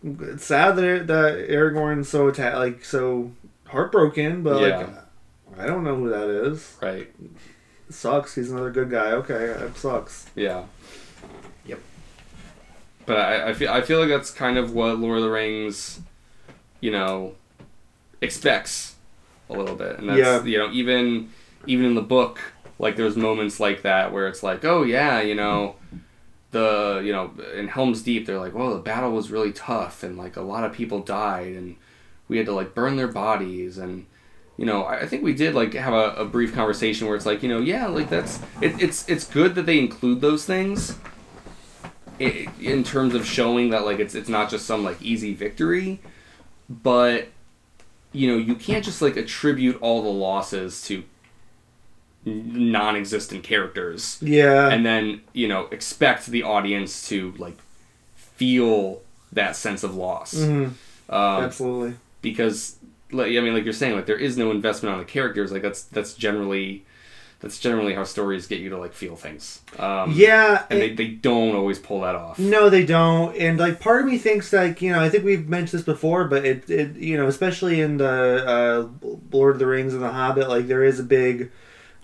it's 0.03 0.45
sad 0.45 0.77
that 0.77 1.07
that 1.09 1.49
Aragorn's 1.49 2.09
so 2.09 2.29
atta- 2.29 2.59
like 2.59 2.85
so 2.85 3.33
heartbroken, 3.67 4.43
but 4.43 4.61
Yeah. 4.63 4.77
like 4.79 4.89
I 5.59 5.67
don't 5.67 5.83
know 5.85 5.97
who 5.97 6.09
that 6.11 6.29
is. 6.29 6.77
right. 6.83 7.13
It 7.89 7.95
sucks. 7.95 8.35
He's 8.35 8.51
another 8.51 8.71
good 8.71 8.91
guy. 8.91 9.13
Okay, 9.13 9.35
it 9.47 9.77
sucks. 9.77 10.27
Yeah. 10.37 10.65
Yep. 11.67 11.81
But 13.07 13.17
I, 13.19 13.49
I 13.49 13.53
feel 13.55 13.71
I 13.73 13.81
feel 13.81 13.99
like 14.01 14.09
that's 14.11 14.31
kind 14.31 14.57
of 14.59 14.73
what 14.73 14.99
Lord 14.99 15.19
of 15.19 15.25
the 15.25 15.31
Rings, 15.31 16.01
you 16.81 16.91
know, 16.91 17.35
expects 18.21 18.97
a 19.51 19.53
little 19.55 19.75
bit, 19.75 19.99
and 19.99 20.09
that's 20.09 20.19
Yeah. 20.19 20.43
you 20.45 20.59
know 20.59 20.71
even 20.73 21.31
even 21.67 21.85
in 21.87 21.95
the 21.95 22.03
book, 22.03 22.41
like 22.79 22.97
there's 22.97 23.17
moments 23.17 23.59
like 23.61 23.83
that 23.83 24.13
where 24.13 24.29
it's 24.29 24.43
like, 24.43 24.65
oh 24.65 24.83
yeah, 24.83 25.21
you 25.21 25.35
know, 25.35 25.77
the 26.51 27.03
you 27.05 27.13
know 27.13 27.33
in 27.57 27.69
Helm's 27.69 28.03
Deep 28.03 28.27
they're 28.27 28.39
like, 28.39 28.55
well 28.55 28.75
the 28.75 28.81
battle 28.81 29.13
was 29.13 29.31
really 29.31 29.53
tough 29.53 30.03
and 30.03 30.17
like 30.17 30.37
a 30.37 30.41
lot 30.43 30.65
of 30.65 30.73
people 30.73 31.01
died 31.01 31.55
and 31.55 31.77
we 32.29 32.37
had 32.37 32.47
to 32.47 32.53
like 32.53 32.75
burn 32.75 32.97
their 32.97 33.09
bodies 33.09 33.79
and 33.79 34.07
you 34.57 34.67
know, 34.67 34.85
I 34.85 35.07
think 35.07 35.23
we 35.23 35.35
did 35.35 35.55
like 35.55 35.73
have 35.75 35.93
a, 35.95 36.15
a 36.17 36.25
brief 36.25 36.53
conversation 36.53 37.07
where 37.07 37.15
it's 37.15 37.25
like, 37.27 37.45
you 37.45 37.49
know, 37.49 37.61
yeah, 37.61 37.87
like 37.87 38.11
that's 38.11 38.41
it, 38.61 38.81
it's 38.83 39.09
it's 39.09 39.25
good 39.25 39.55
that 39.55 39.67
they 39.67 39.79
include 39.79 40.21
those 40.21 40.45
things 40.45 40.97
in 42.19 42.83
terms 42.83 43.15
of 43.15 43.25
showing 43.25 43.71
that 43.71 43.85
like 43.85 44.01
it's 44.01 44.15
it's 44.17 44.29
not 44.29 44.51
just 44.51 44.67
some 44.67 44.83
like 44.83 45.01
easy 45.01 45.33
victory, 45.35 46.01
but 46.69 47.29
you 48.13 48.27
know, 48.31 48.39
you 48.39 48.55
can't 48.55 48.85
just 48.85 49.03
like 49.03 49.17
attribute 49.17 49.81
all 49.83 50.03
the 50.03 50.09
losses 50.09 50.83
to 50.85 51.05
non-existent 52.25 53.43
characters 53.43 54.19
Yeah. 54.21 54.69
and 54.69 54.85
then 54.85 55.23
you 55.33 55.49
know 55.49 55.67
expect 55.71 56.27
the 56.27 56.43
audience 56.43 57.09
to 57.09 57.33
like 57.39 57.57
feel 58.17 59.01
that 59.33 59.57
sense 59.57 59.83
of 59.83 59.95
loss 59.95 60.35
Mhm. 60.35 60.67
um, 61.09 61.45
Absolutely. 61.45 61.95
because 62.21 62.77
like 63.13 63.29
I 63.29 63.41
mean 63.41 63.55
like 63.55 63.65
you're 63.65 63.73
saying 63.73 63.95
like 63.97 64.07
there 64.07 64.17
is 64.19 64.37
no 64.37 64.51
investment 64.51 64.93
on 64.93 64.99
the 64.99 65.07
characters 65.07 65.53
like 65.53 65.63
that's 65.63 65.83
that's 65.85 66.13
generally 66.15 66.85
that's 67.41 67.59
generally 67.61 67.95
how 67.95 68.03
stories 68.03 68.47
get 68.49 68.59
you 68.59 68.69
to 68.71 68.77
like 68.79 68.93
feel 68.93 69.15
things 69.15 69.61
um, 69.79 70.13
Yeah. 70.17 70.65
and 70.71 70.81
it- 70.81 70.97
they, 70.97 71.05
they 71.05 71.11
don't 71.13 71.55
always 71.55 71.79
pull 71.79 72.01
that 72.01 72.15
off 72.17 72.39
No, 72.39 72.69
they 72.69 72.85
don't. 72.85 73.37
And 73.37 73.59
like, 73.59 73.79
part 73.81 74.01
of 74.01 74.07
me 74.07 74.19
thinks 74.19 74.53
like 74.53 74.83
you 74.83 74.91
know, 74.93 75.01
I 75.01 75.09
think 75.09 75.25
we've 75.25 75.49
mentioned 75.49 75.79
this 75.79 75.85
before, 75.87 76.25
but 76.25 76.45
it, 76.45 76.69
it 76.69 76.97
you 76.97 77.17
know, 77.17 77.27
especially 77.29 77.81
in 77.81 77.99
the 77.99 78.09
uh, 79.05 79.17
Lord 79.33 79.55
of 79.55 79.59
the 79.61 79.67
Rings 79.67 79.95
and 79.95 80.03
the 80.03 80.11
Hobbit, 80.13 80.49
like 80.49 80.67
there 80.67 80.83
is 80.83 80.99
a 80.99 81.05
big 81.05 81.51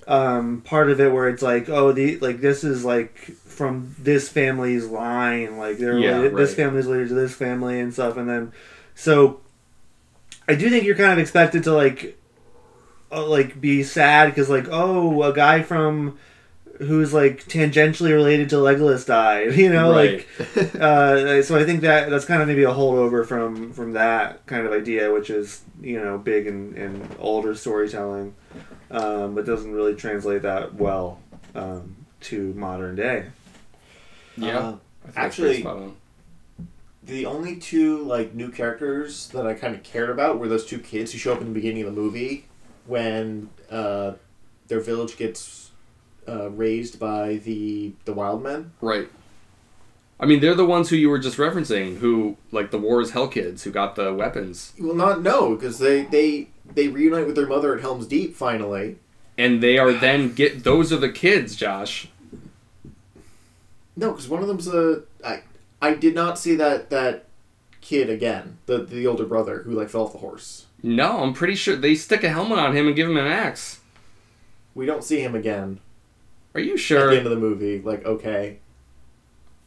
um, 0.06 0.60
part 0.60 0.90
of 0.90 1.00
it 1.00 1.10
where 1.12 1.28
it's 1.28 1.42
like, 1.42 1.68
oh, 1.68 1.90
the 1.92 2.18
like 2.18 2.40
this 2.40 2.62
is 2.62 2.84
like 2.84 3.16
from 3.46 3.94
this 3.98 4.28
family's 4.28 4.86
line, 4.86 5.56
like 5.58 5.78
they're 5.78 5.98
Yeah, 5.98 6.16
related, 6.16 6.36
this 6.36 6.54
family's 6.54 6.86
related 6.86 7.08
to 7.08 7.14
this 7.14 7.34
family 7.34 7.80
and 7.80 7.92
stuff, 7.92 8.16
and 8.16 8.28
then 8.28 8.52
so 8.94 9.40
I 10.46 10.54
do 10.54 10.68
think 10.70 10.84
you're 10.84 10.94
kind 10.96 11.12
of 11.12 11.18
expected 11.18 11.64
to 11.64 11.72
like 11.72 12.18
like 13.22 13.60
be 13.60 13.82
sad 13.82 14.26
because 14.30 14.48
like 14.50 14.66
oh 14.70 15.22
a 15.22 15.32
guy 15.32 15.62
from 15.62 16.18
who's 16.78 17.14
like 17.14 17.44
tangentially 17.44 18.10
related 18.10 18.48
to 18.48 18.56
Legolas 18.56 19.06
died 19.06 19.54
you 19.56 19.72
know 19.72 19.92
Right. 19.92 20.26
like 20.52 20.74
uh, 20.80 21.42
so 21.42 21.56
I 21.56 21.64
think 21.64 21.82
that 21.82 22.10
that's 22.10 22.24
kind 22.24 22.42
of 22.42 22.48
maybe 22.48 22.64
a 22.64 22.72
holdover 22.72 23.24
from 23.26 23.72
from 23.72 23.92
that 23.92 24.44
kind 24.46 24.66
of 24.66 24.72
idea 24.72 25.12
which 25.12 25.30
is 25.30 25.62
you 25.80 26.00
know 26.02 26.18
big 26.18 26.46
in, 26.46 26.74
in 26.76 27.08
older 27.18 27.54
storytelling 27.54 28.34
um, 28.90 29.34
but 29.34 29.46
doesn't 29.46 29.72
really 29.72 29.94
translate 29.94 30.42
that 30.42 30.74
well 30.74 31.20
um, 31.54 31.94
to 32.22 32.52
modern 32.54 32.96
day 32.96 33.26
yeah 34.36 34.58
Uh, 34.58 34.60
I 34.60 34.70
think 34.70 34.80
that's 35.04 35.16
actually- 35.16 35.48
pretty 35.48 35.60
spot 35.62 35.76
on. 35.76 35.96
the 37.04 37.26
only 37.26 37.56
two 37.56 37.98
like 38.02 38.34
new 38.34 38.50
characters 38.50 39.28
that 39.28 39.46
I 39.46 39.54
kind 39.54 39.74
of 39.76 39.82
cared 39.84 40.10
about 40.10 40.38
were 40.38 40.48
those 40.48 40.64
two 40.66 40.78
kids 40.78 41.12
who 41.12 41.18
show 41.18 41.32
up 41.34 41.40
in 41.40 41.46
the 41.48 41.52
beginning 41.54 41.84
of 41.84 41.94
the 41.94 42.00
movie 42.00 42.46
when 42.86 43.50
uh, 43.70 44.12
their 44.68 44.80
village 44.80 45.16
gets 45.16 45.70
uh, 46.28 46.50
razed 46.50 46.98
by 46.98 47.36
the 47.36 47.92
the 48.04 48.12
wild 48.12 48.42
men. 48.42 48.72
right 48.80 49.08
I 50.20 50.26
mean 50.26 50.40
they're 50.40 50.54
the 50.54 50.64
ones 50.64 50.88
who 50.90 50.96
you 50.96 51.08
were 51.10 51.18
just 51.18 51.36
referencing 51.38 51.98
who 51.98 52.36
like 52.52 52.70
the 52.70 52.78
War 52.78 53.00
is 53.00 53.10
Hell 53.10 53.28
kids 53.28 53.64
who 53.64 53.70
got 53.70 53.96
the 53.96 54.12
weapons 54.14 54.72
Well, 54.80 54.94
not 54.94 55.22
no, 55.22 55.54
because 55.54 55.78
they 55.78 56.02
they 56.04 56.48
they 56.74 56.88
reunite 56.88 57.26
with 57.26 57.36
their 57.36 57.46
mother 57.46 57.74
at 57.74 57.80
Helm's 57.82 58.06
Deep 58.06 58.34
finally. 58.34 58.96
and 59.36 59.62
they 59.62 59.76
are 59.78 59.92
then 59.92 60.32
get 60.32 60.64
those 60.64 60.92
are 60.92 60.96
the 60.98 61.10
kids 61.12 61.56
Josh 61.56 62.08
No, 63.96 64.10
because 64.10 64.28
one 64.28 64.40
of 64.42 64.48
them's 64.48 64.68
a 64.68 65.02
I 65.24 65.42
I 65.82 65.94
did 65.94 66.14
not 66.14 66.38
see 66.38 66.54
that 66.56 66.90
that 66.90 67.26
kid 67.80 68.08
again, 68.08 68.56
the 68.66 68.78
the 68.78 69.06
older 69.06 69.26
brother 69.26 69.58
who 69.64 69.72
like 69.72 69.90
fell 69.90 70.02
off 70.04 70.12
the 70.12 70.18
horse. 70.18 70.66
No 70.84 71.22
I'm 71.22 71.32
pretty 71.32 71.54
sure 71.54 71.74
they 71.76 71.94
stick 71.94 72.22
a 72.22 72.28
helmet 72.28 72.58
on 72.58 72.76
him 72.76 72.86
and 72.86 72.94
give 72.94 73.08
him 73.08 73.16
an 73.16 73.26
axe 73.26 73.80
We 74.74 74.84
don't 74.86 75.02
see 75.02 75.20
him 75.20 75.34
again 75.34 75.80
are 76.54 76.60
you 76.60 76.76
sure? 76.76 76.98
at 76.98 77.02
sure 77.02 77.10
the 77.10 77.16
end 77.16 77.26
of 77.26 77.30
the 77.32 77.38
movie. 77.38 77.80
Like 77.80 78.04
okay, 78.04 78.58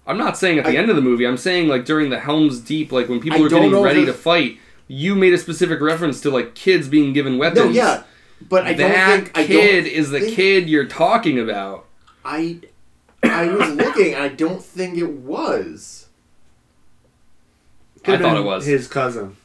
I'm 0.06 0.18
not 0.18 0.38
saying 0.38 0.60
at 0.60 0.64
the 0.66 0.72
I- 0.72 0.76
end 0.76 0.90
of 0.90 0.96
the 0.96 1.02
movie. 1.02 1.26
I'm 1.28 1.36
saying 1.36 1.68
like 1.68 1.84
during 1.84 2.10
the 2.10 2.20
Helm's 2.20 2.62
Deep, 2.62 2.94
like 2.94 3.10
when 3.10 3.20
people 3.20 3.40
I 3.40 3.42
were 3.42 3.50
don't 3.50 3.64
getting 3.72 3.82
ready 3.84 4.06
to 4.06 4.14
fight, 4.14 4.58
you 4.88 5.14
made 5.16 5.34
a 5.34 5.38
specific 5.38 5.82
reference 5.82 6.22
to 6.22 6.30
like 6.30 6.56
kids 6.56 6.88
being 6.88 7.12
given 7.12 7.38
weapons. 7.38 7.66
no, 7.66 7.72
yeah, 7.72 8.04
but 8.48 8.64
I 8.64 8.74
don't 8.74 8.90
that 8.92 9.16
think 9.26 9.38
I 9.38 9.46
kid 9.46 9.82
don't 9.84 9.92
is 9.92 10.12
the 10.12 10.22
think- 10.22 10.36
kid 10.38 10.70
you're 10.70 10.86
talking 10.86 11.38
about. 11.40 11.86
I 12.24 12.60
I 13.22 13.48
was 13.48 13.70
looking. 13.76 14.14
and 14.14 14.24
I 14.24 14.30
don't 14.30 14.64
think 14.64 14.98
it 14.98 15.10
was. 15.12 16.08
I 17.98 18.06
Could've 18.06 18.22
thought 18.22 18.38
it 18.38 18.46
was. 18.46 18.66
his 18.66 18.88
cousin 18.88 19.36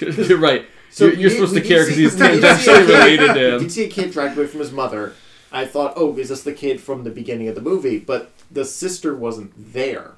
you're 0.00 0.38
right. 0.38 0.64
So 0.92 1.06
you're 1.06 1.14
you're 1.14 1.30
we- 1.30 1.34
supposed 1.36 1.54
we 1.54 1.60
to 1.62 1.66
care 1.68 1.82
because 1.84 1.96
he's 1.96 2.14
we 2.20 2.20
did 2.20 2.42
see 2.60 2.70
a 2.70 2.74
tangentially 2.74 2.88
related 2.88 3.34
to 3.34 3.54
him. 3.56 3.62
You 3.62 3.68
see 3.68 3.84
a 3.84 3.88
kid 3.88 4.12
dragged 4.12 4.36
away 4.36 4.46
from 4.46 4.60
his 4.60 4.70
mother. 4.72 5.14
I 5.50 5.64
thought, 5.66 5.94
oh, 5.96 6.16
is 6.16 6.28
this 6.28 6.42
the 6.42 6.52
kid 6.52 6.80
from 6.80 7.04
the 7.04 7.10
beginning 7.10 7.48
of 7.48 7.54
the 7.54 7.60
movie? 7.60 7.98
But 7.98 8.30
the 8.50 8.64
sister 8.64 9.14
wasn't 9.14 9.52
there. 9.72 10.12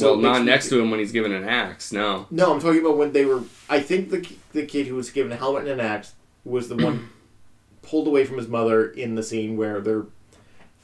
well, 0.00 0.16
not 0.16 0.44
next 0.44 0.68
to 0.70 0.80
him 0.80 0.90
when 0.90 1.00
he's 1.00 1.12
given 1.12 1.32
an 1.32 1.44
axe. 1.48 1.92
No. 1.92 2.26
No, 2.30 2.52
I'm 2.52 2.60
talking 2.60 2.80
about 2.80 2.96
when 2.96 3.12
they 3.12 3.24
were. 3.24 3.42
I 3.68 3.80
think 3.80 4.10
the 4.10 4.26
the 4.52 4.66
kid 4.66 4.86
who 4.86 4.94
was 4.94 5.10
given 5.10 5.32
a 5.32 5.36
helmet 5.36 5.62
and 5.62 5.80
an 5.80 5.80
axe 5.80 6.14
was 6.44 6.68
the 6.68 6.76
one 6.76 7.10
pulled 7.82 8.06
away 8.06 8.24
from 8.24 8.36
his 8.38 8.48
mother 8.48 8.88
in 8.88 9.14
the 9.14 9.22
scene 9.22 9.56
where 9.56 9.80
they're 9.80 10.06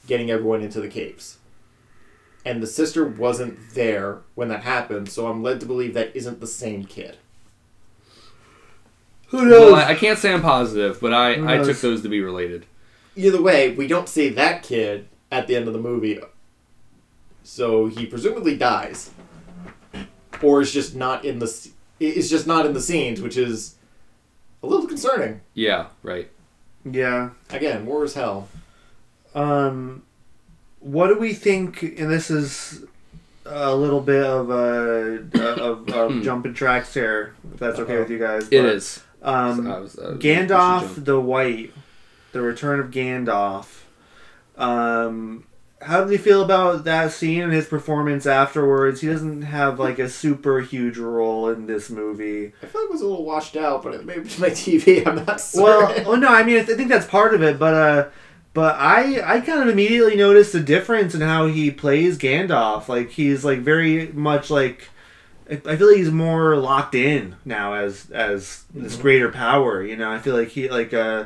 getting 0.07 0.29
everyone 0.31 0.61
into 0.61 0.81
the 0.81 0.87
caves. 0.87 1.37
And 2.45 2.61
the 2.61 2.67
sister 2.67 3.05
wasn't 3.05 3.57
there 3.73 4.19
when 4.35 4.49
that 4.49 4.63
happened, 4.63 5.07
so 5.09 5.27
I'm 5.27 5.41
led 5.41 5.59
to 5.61 5.65
believe 5.65 5.93
that 5.93 6.13
isn't 6.15 6.41
the 6.41 6.47
same 6.47 6.83
kid. 6.83 7.17
Who 9.39 9.49
Well, 9.49 9.75
I, 9.75 9.89
I 9.89 9.95
can't 9.95 10.19
say 10.19 10.33
I'm 10.33 10.41
positive, 10.41 10.99
but 11.01 11.13
I 11.13 11.55
I 11.55 11.63
took 11.63 11.79
those 11.79 12.01
to 12.03 12.09
be 12.09 12.21
related. 12.21 12.65
Either 13.15 13.41
way, 13.41 13.71
we 13.71 13.87
don't 13.87 14.09
see 14.09 14.29
that 14.29 14.63
kid 14.63 15.07
at 15.31 15.47
the 15.47 15.55
end 15.55 15.67
of 15.67 15.73
the 15.73 15.79
movie. 15.79 16.19
So 17.43 17.87
he 17.87 18.05
presumably 18.05 18.57
dies. 18.57 19.11
Or 20.41 20.61
is 20.61 20.71
just 20.71 20.95
not 20.95 21.25
in 21.25 21.39
the 21.39 21.69
is 21.99 22.29
just 22.29 22.47
not 22.47 22.65
in 22.65 22.73
the 22.73 22.81
scenes, 22.81 23.21
which 23.21 23.37
is 23.37 23.75
a 24.61 24.67
little 24.67 24.87
concerning. 24.87 25.41
Yeah. 25.53 25.87
Right. 26.01 26.29
Yeah. 26.85 27.31
Again, 27.49 27.85
war 27.85 28.03
is 28.03 28.13
hell. 28.13 28.49
Um, 29.33 30.03
what 30.79 31.07
do 31.07 31.17
we 31.17 31.33
think? 31.33 31.81
And 31.81 32.11
this 32.11 32.29
is 32.29 32.85
a 33.45 33.75
little 33.75 34.01
bit 34.01 34.23
of 34.23 34.49
a 34.49 35.25
of, 35.59 35.89
of 35.89 36.21
jumping 36.23 36.53
tracks 36.53 36.93
here, 36.93 37.35
if 37.53 37.59
that's 37.59 37.79
okay 37.79 37.97
with 37.97 38.09
you 38.09 38.19
guys. 38.19 38.47
It 38.49 38.61
but, 38.61 38.75
is. 38.75 39.03
Um, 39.23 39.67
I 39.71 39.79
was- 39.79 39.97
I 39.97 40.09
was- 40.09 40.19
Gandalf 40.19 41.03
the 41.05 41.19
White, 41.19 41.71
the 42.33 42.41
Return 42.41 42.79
of 42.79 42.91
Gandalf. 42.91 43.65
Um, 44.57 45.45
how 45.81 46.03
do 46.05 46.11
you 46.11 46.17
feel 46.17 46.41
about 46.41 46.85
that 46.85 47.11
scene 47.11 47.41
and 47.41 47.51
his 47.53 47.65
performance 47.65 48.25
afterwards? 48.25 49.01
He 49.01 49.07
doesn't 49.07 49.41
have 49.43 49.79
like 49.79 49.99
a 49.99 50.09
super 50.09 50.59
huge 50.61 50.97
role 50.97 51.49
in 51.49 51.65
this 51.67 51.89
movie. 51.89 52.53
I 52.61 52.65
feel 52.67 52.81
like 52.81 52.89
it 52.89 52.91
was 52.93 53.01
a 53.01 53.07
little 53.07 53.25
washed 53.25 53.57
out, 53.57 53.83
but 53.83 53.93
it 53.93 54.05
maybe 54.05 54.21
it's 54.21 54.39
my 54.39 54.49
TV. 54.51 55.05
I'm 55.05 55.25
not 55.25 55.41
certain. 55.41 55.63
Well, 55.65 56.03
oh 56.07 56.15
no, 56.15 56.27
I 56.29 56.43
mean 56.43 56.59
I 56.59 56.63
think 56.63 56.89
that's 56.89 57.05
part 57.07 57.33
of 57.33 57.41
it, 57.43 57.59
but 57.59 57.73
uh, 57.73 58.07
but 58.53 58.75
I 58.75 59.21
I 59.35 59.39
kind 59.41 59.61
of 59.63 59.67
immediately 59.67 60.15
noticed 60.15 60.53
the 60.53 60.59
difference 60.61 61.13
in 61.15 61.21
how 61.21 61.47
he 61.47 61.71
plays 61.71 62.17
Gandalf. 62.17 62.87
Like 62.87 63.09
he's 63.11 63.43
like 63.43 63.59
very 63.59 64.07
much 64.13 64.49
like 64.49 64.87
I 65.49 65.53
I 65.65 65.75
feel 65.77 65.87
like 65.87 65.97
he's 65.97 66.11
more 66.11 66.55
locked 66.55 66.95
in 66.95 67.35
now 67.45 67.73
as 67.73 68.09
as 68.11 68.63
this 68.73 68.95
greater 68.95 69.31
power. 69.31 69.83
You 69.83 69.95
know, 69.95 70.11
I 70.11 70.19
feel 70.19 70.35
like 70.35 70.49
he 70.49 70.69
like 70.69 70.93
uh, 70.93 71.25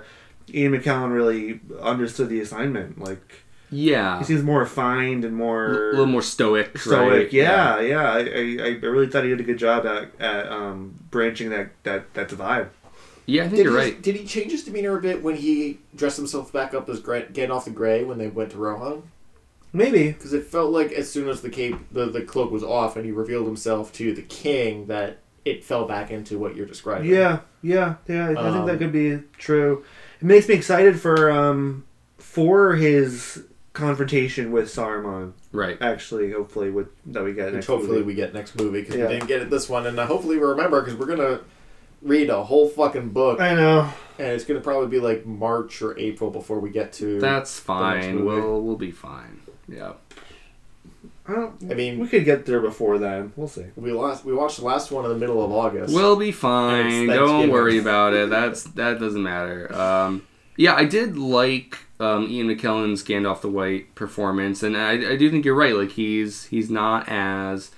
Ian 0.54 0.74
McKellen 0.74 1.14
really 1.14 1.60
understood 1.82 2.30
the 2.30 2.40
assignment. 2.40 3.00
Like 3.00 3.44
Yeah. 3.70 4.20
he 4.20 4.26
seems 4.26 4.44
more 4.44 4.60
refined 4.60 5.26
and 5.26 5.36
more 5.36 5.90
a 5.90 5.92
little 5.92 6.06
more 6.06 6.22
stoic. 6.22 6.78
stoic. 6.78 7.12
right? 7.12 7.34
Yeah, 7.34 7.80
yeah. 7.82 8.04
I, 8.12 8.20
I, 8.20 8.58
I 8.64 8.68
really 8.86 9.08
thought 9.08 9.24
he 9.24 9.30
did 9.30 9.40
a 9.42 9.44
good 9.44 9.58
job 9.60 9.86
at, 9.86 10.10
at 10.22 10.50
um, 10.52 10.98
branching 11.12 11.50
that, 11.50 11.72
that, 11.84 12.14
that 12.14 12.30
divide. 12.30 12.70
Yeah, 13.26 13.44
I 13.44 13.48
think 13.48 13.58
did 13.58 13.64
you're 13.66 13.74
he, 13.74 13.78
right. 13.92 14.02
Did 14.02 14.16
he 14.16 14.26
change 14.26 14.54
his 14.54 14.64
demeanor 14.64 14.98
a 14.98 15.02
bit 15.02 15.22
when 15.22 15.36
he 15.36 15.80
dressed 15.94 16.16
himself 16.16 16.54
back 16.54 16.74
up 16.74 16.88
as 16.88 17.02
Gra- 17.02 17.26
off 17.52 17.66
the 17.66 17.72
Grey 17.72 18.06
when 18.06 18.18
they 18.18 18.28
went 18.28 18.52
to 18.52 18.58
Rohan? 18.58 19.04
Maybe. 19.74 20.12
Because 20.12 20.34
it 20.34 20.46
felt 20.46 20.72
like 20.72 20.92
as 20.92 21.12
soon 21.12 21.28
as 21.30 21.42
the 21.42 21.50
cape, 21.50 21.76
the, 21.92 22.06
the 22.08 22.22
cloak 22.22 22.52
was 22.52 22.64
off, 22.64 22.96
and 22.96 23.06
he 23.06 23.12
revealed 23.12 23.46
himself 23.46 23.92
to 23.94 24.14
the 24.14 24.22
king, 24.24 24.88
that 24.88 25.20
it 25.46 25.64
fell 25.64 25.86
back 25.86 26.10
into 26.12 26.38
what 26.40 26.56
you're 26.56 26.66
describing. 26.66 27.10
Yeah, 27.10 27.40
yeah, 27.62 27.96
yeah. 28.08 28.30
I, 28.30 28.32
I 28.50 28.52
think 28.54 28.66
that 28.66 28.74
Um, 28.74 28.78
could 28.80 28.92
be 28.92 29.20
true. 29.38 29.84
It 30.20 30.26
makes 30.26 30.48
me 30.48 30.56
excited 30.56 31.00
for 31.00 31.30
um 31.32 31.86
for 32.18 32.76
his 32.76 33.44
confrontation 33.74 34.52
with 34.52 34.68
Saruman. 34.68 35.34
Right. 35.52 35.78
Actually, 35.82 36.32
hopefully, 36.32 36.72
with 36.72 36.88
that 37.06 37.24
we 37.24 37.34
get 37.34 37.46
Which 37.46 37.54
next 37.56 37.68
hopefully 37.68 37.98
movie. 38.00 38.08
we 38.08 38.14
get 38.16 38.34
next 38.34 38.58
movie 38.58 38.82
because 38.82 38.96
Yeah. 38.96 39.08
we 39.08 39.14
didn't 39.14 39.28
get 39.28 39.42
it 39.42 39.50
this 39.50 39.70
one, 39.70 39.86
and 39.86 39.98
uh, 40.00 40.06
hopefully 40.08 40.38
we 40.38 40.44
remember 40.46 40.82
because 40.82 40.98
we're 40.98 41.06
gonna 41.06 41.42
read 42.02 42.30
a 42.30 42.44
whole 42.44 42.68
fucking 42.68 43.10
book, 43.10 43.40
I 43.40 43.54
know. 43.56 43.90
and 44.20 44.28
it's 44.30 44.44
gonna 44.44 44.60
probably 44.62 44.88
be 44.88 45.00
like 45.00 45.26
March 45.26 45.82
or 45.82 45.98
April 45.98 46.30
before 46.32 46.60
we 46.60 46.70
get 46.72 46.92
to. 46.94 47.20
That's 47.20 47.60
fine. 47.60 48.16
movie. 48.16 48.24
We'll 48.42 48.62
we'll 48.64 48.76
be 48.76 48.92
fine. 48.92 49.42
Yeah. 49.68 49.94
I, 51.28 51.34
don't, 51.34 51.56
I 51.70 51.74
mean- 51.74 52.00
we 52.00 52.08
could 52.08 52.24
get 52.26 52.46
there 52.46 52.62
before 52.62 52.98
then. 53.00 53.34
We'll 53.36 53.48
see. 53.50 53.66
we 53.76 53.92
lost. 53.92 54.24
We 54.24 54.34
watched 54.34 54.60
the 54.60 54.66
last 54.66 54.92
one 54.92 55.04
in 55.06 55.12
the 55.12 55.18
middle 55.18 55.44
of 55.44 55.52
August. 55.52 55.94
We'll 55.94 56.16
be 56.16 56.32
fine. 56.32 57.08
Don't 57.08 57.08
Thanksgiving. 57.08 57.52
worry 57.52 57.78
about 57.80 58.14
it. 58.14 58.30
That's 58.30 58.64
that 58.64 59.00
doesn't 59.00 59.22
matter. 59.24 59.74
Um, 59.76 60.26
yeah, 60.56 60.74
I 60.76 60.86
did 60.86 61.18
like 61.18 61.78
um, 62.00 62.28
Ian 62.30 62.48
McKellen's 62.48 63.04
Gandalf 63.04 63.42
the 63.42 63.50
White 63.50 63.94
performance, 63.94 64.64
and 64.64 64.78
I, 64.78 64.92
I 65.12 65.16
do 65.18 65.30
think 65.30 65.44
you're 65.44 65.54
right. 65.54 65.76
Like 65.76 65.92
he's 65.92 66.46
he's 66.46 66.70
not 66.72 67.10
as 67.10 67.72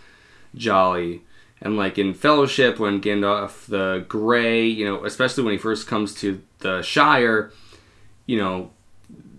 jolly, 0.54 1.24
and 1.60 1.76
like 1.76 1.98
in 1.98 2.14
Fellowship 2.14 2.78
when 2.80 3.02
Gandalf 3.02 3.66
the 3.66 4.06
Grey, 4.08 4.66
you 4.68 4.86
know, 4.86 5.04
especially 5.06 5.44
when 5.44 5.54
he 5.54 5.58
first 5.58 5.88
comes 5.88 6.14
to 6.22 6.42
the 6.60 6.84
Shire, 6.84 7.52
you 8.28 8.38
know, 8.38 8.70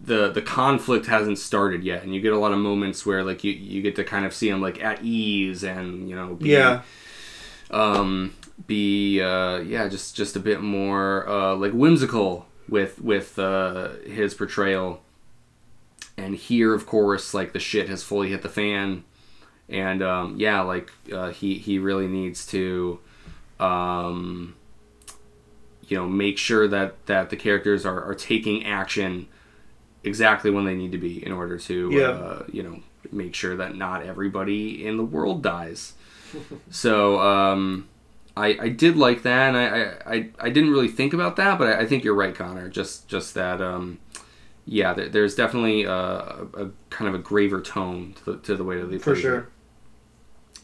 the 0.02 0.30
the 0.30 0.42
conflict 0.42 1.06
hasn't 1.06 1.38
started 1.38 1.82
yet, 1.84 2.02
and 2.02 2.14
you 2.14 2.20
get 2.20 2.32
a 2.32 2.38
lot 2.38 2.52
of 2.52 2.58
moments 2.58 3.04
where 3.04 3.22
like 3.22 3.44
you 3.44 3.52
you 3.52 3.82
get 3.82 3.96
to 3.96 4.04
kind 4.04 4.24
of 4.24 4.32
see 4.34 4.48
him 4.48 4.60
like 4.60 4.82
at 4.82 5.02
ease 5.02 5.62
and 5.62 6.08
you 6.08 6.16
know 6.16 6.34
be, 6.34 6.50
Yeah. 6.50 6.82
um, 7.70 8.34
be 8.66 9.20
uh, 9.20 9.58
yeah, 9.58 9.88
just 9.88 10.16
just 10.16 10.36
a 10.36 10.40
bit 10.40 10.60
more 10.62 11.28
uh, 11.28 11.54
like 11.54 11.72
whimsical 11.72 12.46
with 12.68 13.00
with 13.00 13.38
uh, 13.38 13.90
his 14.06 14.34
portrayal. 14.34 15.02
And 16.16 16.34
here, 16.34 16.74
of 16.74 16.86
course, 16.86 17.32
like 17.32 17.52
the 17.52 17.58
shit 17.58 17.88
has 17.88 18.02
fully 18.02 18.28
hit 18.30 18.42
the 18.42 18.48
fan, 18.50 19.04
and 19.68 20.02
um, 20.02 20.36
yeah, 20.38 20.60
like 20.60 20.90
uh, 21.12 21.30
he 21.30 21.54
he 21.54 21.78
really 21.78 22.06
needs 22.08 22.46
to, 22.48 22.98
um, 23.58 24.54
you 25.88 25.96
know, 25.96 26.06
make 26.06 26.36
sure 26.36 26.68
that 26.68 27.06
that 27.06 27.30
the 27.30 27.36
characters 27.36 27.86
are, 27.86 28.02
are 28.02 28.14
taking 28.14 28.64
action 28.66 29.28
exactly 30.04 30.50
when 30.50 30.64
they 30.64 30.74
need 30.74 30.92
to 30.92 30.98
be 30.98 31.24
in 31.24 31.32
order 31.32 31.58
to 31.58 31.90
Yeah. 31.92 32.08
uh, 32.08 32.44
you 32.52 32.62
know 32.62 32.80
make 33.12 33.34
sure 33.34 33.56
that 33.56 33.76
not 33.76 34.04
everybody 34.04 34.86
in 34.86 34.96
the 34.96 35.04
world 35.04 35.42
dies. 35.42 35.94
so 36.70 37.18
um, 37.20 37.88
I 38.36 38.56
I 38.60 38.68
did 38.68 38.96
like 38.96 39.22
that, 39.22 39.54
and 39.54 39.56
I, 39.56 39.64
I, 39.66 40.14
I, 40.14 40.28
I 40.46 40.50
didn't 40.50 40.70
really 40.70 40.88
think 40.88 41.12
about 41.12 41.36
that, 41.36 41.58
but 41.58 41.68
I, 41.68 41.80
I 41.80 41.86
think 41.86 42.04
you're 42.04 42.14
right, 42.14 42.34
Connor. 42.34 42.68
Just 42.68 43.08
just 43.08 43.34
that 43.34 43.60
um, 43.60 43.98
yeah, 44.66 44.92
there, 44.94 45.08
there's 45.08 45.34
definitely 45.34 45.82
a, 45.84 45.92
a, 45.92 46.70
kind 46.90 47.08
of 47.08 47.14
a 47.14 47.18
graver 47.18 47.60
tone 47.60 48.14
to 48.18 48.24
the, 48.32 48.36
to 48.38 48.56
the 48.56 48.62
way 48.64 48.78
that 48.78 48.86
they 48.86 48.98
For 48.98 49.14
phrase 49.14 49.18
it 49.18 49.22
sure. 49.22 49.48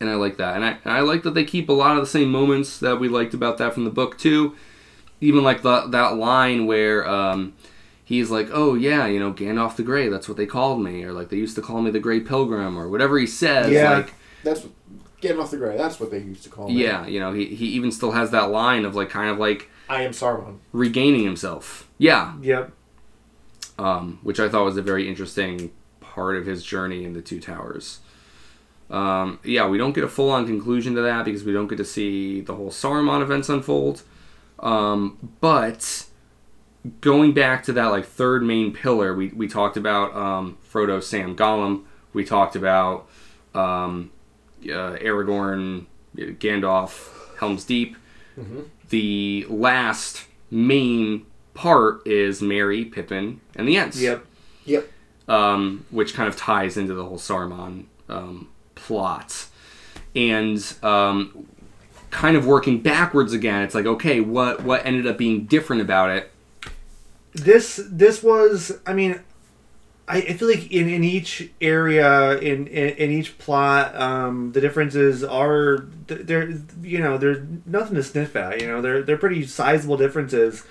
and 0.00 0.08
I 0.08 0.14
like 0.14 0.36
that. 0.36 0.54
And 0.54 0.64
I, 0.64 0.76
and 0.84 0.92
I 0.92 1.00
like 1.00 1.24
that 1.24 1.34
they 1.34 1.44
keep 1.44 1.68
a 1.68 1.72
lot 1.72 1.96
of 1.96 2.02
the 2.02 2.06
same 2.06 2.30
moments 2.30 2.78
that 2.78 3.00
we 3.00 3.08
liked 3.08 3.34
about 3.34 3.58
that 3.58 3.74
from 3.74 3.84
the 3.84 3.90
book 3.90 4.16
too. 4.16 4.54
Even 5.20 5.42
like 5.42 5.62
the, 5.62 5.86
that 5.88 6.16
line 6.16 6.66
where 6.66 7.08
um, 7.08 7.54
he's 8.06 8.30
like, 8.30 8.48
"Oh 8.52 8.72
yeah, 8.74 9.04
you 9.06 9.20
know, 9.20 9.34
Gandalf 9.34 9.76
the 9.76 9.82
Grey. 9.82 10.08
That's 10.08 10.26
what 10.28 10.38
they 10.38 10.46
called 10.46 10.80
me," 10.82 11.04
or 11.04 11.12
like 11.12 11.28
they 11.28 11.36
used 11.36 11.56
to 11.56 11.62
call 11.62 11.82
me 11.82 11.90
the 11.90 12.00
Grey 12.00 12.20
Pilgrim, 12.20 12.78
or 12.78 12.88
whatever 12.88 13.18
he 13.18 13.26
says. 13.26 13.70
Yeah. 13.70 13.96
Like, 13.98 14.14
That's 14.42 14.62
what, 14.62 14.72
Gandalf 15.20 15.50
the 15.50 15.58
Grey. 15.58 15.76
That's 15.76 16.00
what 16.00 16.10
they 16.10 16.20
used 16.20 16.44
to 16.44 16.48
call 16.48 16.68
me. 16.68 16.82
yeah, 16.82 17.06
you 17.06 17.20
know, 17.20 17.32
he, 17.34 17.44
he 17.46 17.66
even 17.66 17.92
still 17.92 18.12
has 18.12 18.30
that 18.30 18.50
line 18.50 18.84
of 18.86 18.94
like 18.94 19.10
kind 19.10 19.28
of 19.28 19.38
like 19.38 19.68
I 19.88 20.02
am 20.02 20.12
Saruman. 20.12 20.58
regaining 20.72 21.24
himself. 21.24 21.88
Yeah, 21.98 22.34
Yep. 22.40 22.72
um, 23.78 24.18
which 24.22 24.40
I 24.40 24.48
thought 24.48 24.64
was 24.64 24.76
a 24.76 24.82
very 24.82 25.08
interesting 25.08 25.70
part 26.00 26.36
of 26.36 26.46
his 26.46 26.62
journey 26.64 27.04
in 27.04 27.12
the 27.12 27.20
Two 27.22 27.40
Towers. 27.40 28.00
Um, 28.90 29.40
yeah, 29.44 29.66
we 29.66 29.78
don't 29.78 29.94
get 29.94 30.04
a 30.04 30.08
full 30.08 30.30
on 30.30 30.46
conclusion 30.46 30.94
to 30.94 31.00
that 31.02 31.24
because 31.24 31.42
we 31.44 31.52
don't 31.52 31.66
get 31.66 31.78
to 31.78 31.84
see 31.84 32.40
the 32.40 32.54
whole 32.54 32.70
Saruman 32.70 33.20
events 33.20 33.48
unfold. 33.48 34.02
Um, 34.60 35.18
but 35.40 36.06
going 37.00 37.32
back 37.32 37.62
to 37.64 37.72
that 37.74 37.86
like 37.86 38.04
third 38.06 38.42
main 38.42 38.72
pillar, 38.72 39.14
we, 39.14 39.28
we 39.28 39.48
talked 39.48 39.76
about 39.76 40.14
um, 40.14 40.58
Frodo, 40.70 41.02
Sam, 41.02 41.36
Gollum. 41.36 41.84
We 42.12 42.24
talked 42.24 42.56
about 42.56 43.08
um, 43.54 44.10
uh, 44.64 44.96
Aragorn, 44.96 45.86
Gandalf, 46.16 47.10
Helm's 47.38 47.64
Deep. 47.64 47.96
The 48.88 49.46
last 49.48 50.26
main 50.50 51.26
part 51.54 52.06
is 52.06 52.40
Merry, 52.42 52.84
Pippin, 52.84 53.40
and 53.54 53.66
the 53.66 53.76
Ents 53.76 54.00
Yep. 54.00 54.24
Yep. 54.64 54.88
um, 55.28 55.86
which 55.90 56.14
kind 56.14 56.28
of 56.28 56.36
ties 56.36 56.76
into 56.76 56.94
the 56.94 57.04
whole 57.04 57.18
Saruman 57.18 57.86
um, 58.08 58.48
plot. 58.74 59.46
And 60.14 60.62
um, 60.82 61.46
kind 62.10 62.36
of 62.36 62.46
working 62.46 62.80
backwards 62.80 63.32
again, 63.32 63.62
it's 63.62 63.74
like, 63.74 63.86
okay, 63.86 64.20
what 64.20 64.62
what 64.62 64.84
ended 64.86 65.06
up 65.06 65.18
being 65.18 65.44
different 65.46 65.82
about 65.82 66.10
it? 66.10 66.30
This 67.36 67.80
this 67.90 68.22
was 68.22 68.72
i 68.86 68.92
mean 68.92 69.20
i, 70.08 70.18
I 70.18 70.32
feel 70.34 70.48
like 70.48 70.70
in, 70.70 70.88
in 70.88 71.04
each 71.04 71.50
area 71.60 72.38
in, 72.38 72.66
in 72.66 72.88
in 72.96 73.10
each 73.10 73.38
plot 73.38 73.94
um 73.96 74.52
the 74.52 74.60
differences 74.60 75.22
are 75.22 75.86
th- 76.08 76.22
there 76.22 76.50
you 76.82 76.98
know 76.98 77.18
there's 77.18 77.46
nothing 77.66 77.94
to 77.96 78.02
sniff 78.02 78.34
at 78.36 78.60
you 78.60 78.68
know 78.68 78.80
they're 78.80 79.02
they're 79.02 79.18
pretty 79.18 79.46
sizable 79.46 79.96
differences 79.96 80.64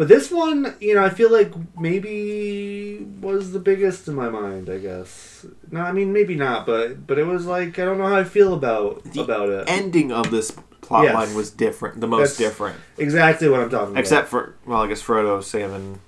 but 0.00 0.08
this 0.08 0.30
one 0.30 0.74
you 0.80 0.94
know 0.94 1.04
i 1.04 1.10
feel 1.10 1.30
like 1.30 1.52
maybe 1.78 3.06
was 3.20 3.52
the 3.52 3.58
biggest 3.58 4.08
in 4.08 4.14
my 4.14 4.30
mind 4.30 4.70
i 4.70 4.78
guess 4.78 5.44
no 5.70 5.80
i 5.82 5.92
mean 5.92 6.10
maybe 6.10 6.34
not 6.34 6.64
but 6.64 7.06
but 7.06 7.18
it 7.18 7.26
was 7.26 7.44
like 7.44 7.78
i 7.78 7.84
don't 7.84 7.98
know 7.98 8.06
how 8.06 8.16
i 8.16 8.24
feel 8.24 8.54
about 8.54 9.04
The 9.04 9.20
about 9.20 9.50
it 9.50 9.68
Ending 9.68 10.10
of 10.10 10.30
this 10.30 10.52
plot 10.80 11.04
Yes. 11.04 11.14
line 11.14 11.34
was 11.36 11.50
different, 11.50 12.00
the 12.00 12.06
most 12.08 12.38
That's- 12.38 12.38
different. 12.38 12.76
exactly 12.96 13.46
what 13.50 13.60
i'm 13.60 13.68
talking 13.68 13.90
about. 13.90 14.00
Except 14.00 14.28
for, 14.28 14.54
well, 14.66 14.80
I 14.80 14.86
guess 14.88 15.02
Frodo, 15.02 15.44
Sam, 15.44 15.70
and 15.72 15.98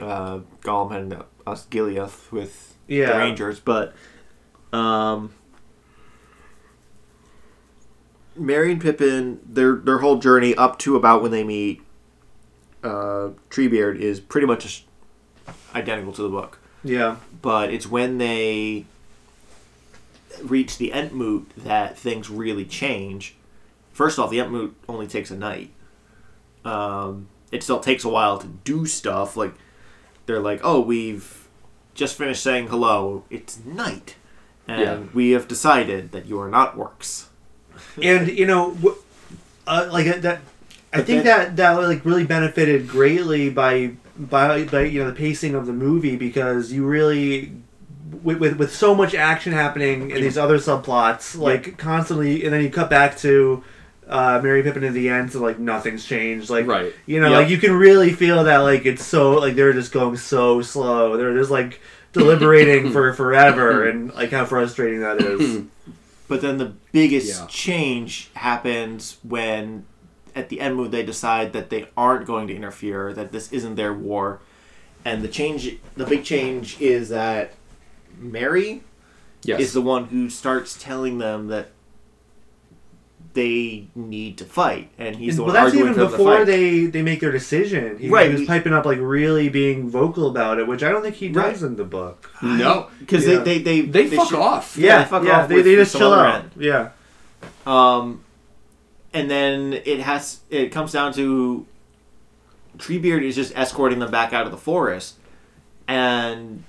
uh, 0.00 0.38
Gollum 0.62 0.96
and 0.96 1.22
Osgiliath 1.46 2.32
with 2.32 2.74
Yeah. 2.88 3.12
the 3.12 3.18
Rangers, 3.18 3.60
but 3.60 3.94
um, 4.72 5.34
Merry 8.34 8.72
and 8.72 8.80
Pippin, 8.80 9.40
their 9.46 9.76
their 9.76 9.98
whole 9.98 10.16
journey 10.18 10.54
up 10.54 10.78
to 10.80 10.96
about 10.96 11.22
when 11.22 11.30
they 11.30 11.44
meet 11.44 11.82
uh, 12.82 13.30
Treebeard 13.50 13.98
is 13.98 14.20
pretty 14.20 14.46
much 14.46 14.84
identical 15.74 16.12
to 16.12 16.22
the 16.22 16.28
book. 16.28 16.58
yeah 16.84 17.16
But 17.42 17.72
it's 17.72 17.86
when 17.86 18.18
they 18.18 18.84
reach 20.42 20.78
the 20.78 20.90
Entmoot 20.94 21.46
that 21.56 21.96
things 21.98 22.28
really 22.30 22.64
change. 22.64 23.34
First 23.92 24.18
off, 24.18 24.30
the 24.30 24.38
Entmoot 24.38 24.72
only 24.88 25.06
takes 25.06 25.30
a 25.30 25.36
night. 25.36 25.70
Um, 26.64 27.28
it 27.52 27.62
still 27.62 27.80
takes 27.80 28.04
a 28.04 28.08
while 28.08 28.38
to 28.38 28.46
do 28.46 28.86
stuff. 28.86 29.36
Like 29.36 29.54
they're 30.26 30.40
like, 30.40 30.60
oh, 30.62 30.80
we've 30.80 31.48
just 31.94 32.16
finished 32.18 32.42
saying 32.42 32.68
hello. 32.68 33.24
It's 33.30 33.64
night, 33.64 34.16
and 34.68 34.80
Yeah. 34.80 34.98
we 35.14 35.30
have 35.30 35.48
decided 35.48 36.12
that 36.12 36.26
you 36.26 36.38
are 36.40 36.48
not 36.50 36.76
orcs. 36.76 37.26
and 38.02 38.28
you 38.28 38.46
know, 38.46 38.74
wh- 38.74 38.98
uh, 39.66 39.88
like 39.90 40.06
uh, 40.08 40.18
that. 40.18 40.40
I 40.92 41.02
think 41.02 41.24
that 41.24 41.56
that 41.56 41.72
like 41.74 42.04
really 42.04 42.24
benefited 42.24 42.88
greatly 42.88 43.50
by 43.50 43.92
by 44.18 44.64
by 44.64 44.82
you 44.84 45.00
know 45.00 45.10
the 45.10 45.16
pacing 45.16 45.54
of 45.54 45.66
the 45.66 45.72
movie 45.72 46.16
because 46.16 46.72
you 46.72 46.86
really 46.86 47.52
with 48.22 48.38
with, 48.38 48.56
with 48.58 48.74
so 48.74 48.94
much 48.94 49.14
action 49.14 49.52
happening 49.52 50.10
in 50.10 50.20
these 50.22 50.38
other 50.38 50.56
subplots 50.58 51.36
like 51.38 51.76
constantly 51.76 52.44
and 52.44 52.52
then 52.52 52.62
you 52.62 52.70
cut 52.70 52.88
back 52.88 53.16
to 53.18 53.62
uh, 54.08 54.40
Merry 54.42 54.62
Pippin 54.62 54.84
at 54.84 54.92
the 54.94 55.08
end 55.08 55.32
so 55.32 55.40
like 55.40 55.58
nothing's 55.58 56.04
changed 56.06 56.48
like 56.48 56.66
Right. 56.66 56.94
you 57.04 57.20
know 57.20 57.28
Yep. 57.30 57.36
like 57.42 57.48
you 57.50 57.58
can 57.58 57.72
really 57.72 58.12
feel 58.12 58.44
that 58.44 58.58
like 58.58 58.86
it's 58.86 59.04
so 59.04 59.32
like 59.32 59.54
they're 59.56 59.72
just 59.72 59.92
going 59.92 60.16
so 60.16 60.62
slow 60.62 61.16
they're 61.16 61.36
just 61.36 61.50
like 61.50 61.80
deliberating 62.12 62.92
for 62.92 63.12
forever 63.20 63.86
and 63.88 64.14
like 64.14 64.30
how 64.30 64.44
frustrating 64.46 65.00
that 65.00 65.20
is 65.20 65.64
But 66.28 66.40
then 66.40 66.58
the 66.58 66.72
biggest 66.90 67.40
Yeah. 67.40 67.46
change 67.48 68.30
happens 68.34 69.18
when, 69.22 69.84
at 70.36 70.48
the 70.50 70.60
end 70.60 70.76
move, 70.76 70.90
they 70.92 71.02
decide 71.02 71.52
that 71.54 71.70
they 71.70 71.88
aren't 71.96 72.26
going 72.26 72.46
to 72.46 72.54
interfere, 72.54 73.12
that 73.14 73.32
this 73.32 73.50
isn't 73.52 73.74
their 73.74 73.92
war, 73.94 74.40
and 75.04 75.22
the 75.22 75.28
change, 75.28 75.78
the 75.96 76.04
big 76.06 76.22
change 76.24 76.80
is 76.80 77.08
that 77.08 77.54
Merry 78.18 78.82
Yes. 79.42 79.60
is 79.60 79.72
the 79.72 79.80
one 79.82 80.04
who 80.06 80.28
starts 80.30 80.76
telling 80.80 81.18
them 81.18 81.48
that 81.48 81.68
they 83.34 83.86
need 83.94 84.38
to 84.38 84.44
fight, 84.46 84.90
and 84.98 85.16
he's 85.16 85.36
the 85.36 85.42
well, 85.42 85.52
one 85.52 85.54
that's 85.54 85.64
arguing 85.74 85.90
even 85.92 85.94
for 85.94 86.10
the 86.10 86.16
before 86.16 86.36
fight. 86.38 86.46
they 86.46 86.86
they 86.86 87.02
make 87.02 87.20
their 87.20 87.30
decision. 87.32 87.98
He, 87.98 88.08
Right, 88.08 88.30
he 88.30 88.36
was 88.38 88.46
piping 88.46 88.72
up 88.72 88.86
like 88.86 88.98
really 88.98 89.50
being 89.50 89.90
vocal 89.90 90.28
about 90.30 90.58
it, 90.58 90.66
which 90.66 90.82
I 90.82 90.88
don't 90.88 91.02
think 91.02 91.16
he 91.16 91.28
Right. 91.28 91.52
does 91.52 91.62
in 91.62 91.76
the 91.76 91.84
book. 91.84 92.30
no. 92.42 92.88
because 92.98 93.26
Yeah. 93.26 93.38
they 93.40 93.58
they 93.58 93.82
They, 93.82 94.06
fuck 94.08 94.28
should- 94.30 94.38
off. 94.38 94.76
Yeah, 94.78 95.02
they 95.02 95.08
fuck 95.10 95.26
off 95.26 95.48
they, 95.48 95.56
with- 95.56 95.64
they 95.66 95.74
just 95.76 95.92
some 95.92 95.98
chill 96.00 96.14
out. 96.14 96.34
end. 96.34 96.50
Yeah, 96.58 96.88
Um, 97.66 98.22
and 99.16 99.30
then 99.30 99.72
it 99.72 100.00
has 100.00 100.40
it 100.50 100.70
comes 100.70 100.92
down 100.92 101.14
to 101.14 101.66
Treebeard 102.76 103.22
is 103.22 103.34
just 103.34 103.56
escorting 103.56 103.98
them 103.98 104.10
back 104.10 104.34
out 104.34 104.44
of 104.44 104.52
the 104.52 104.58
forest, 104.58 105.16
and 105.88 106.62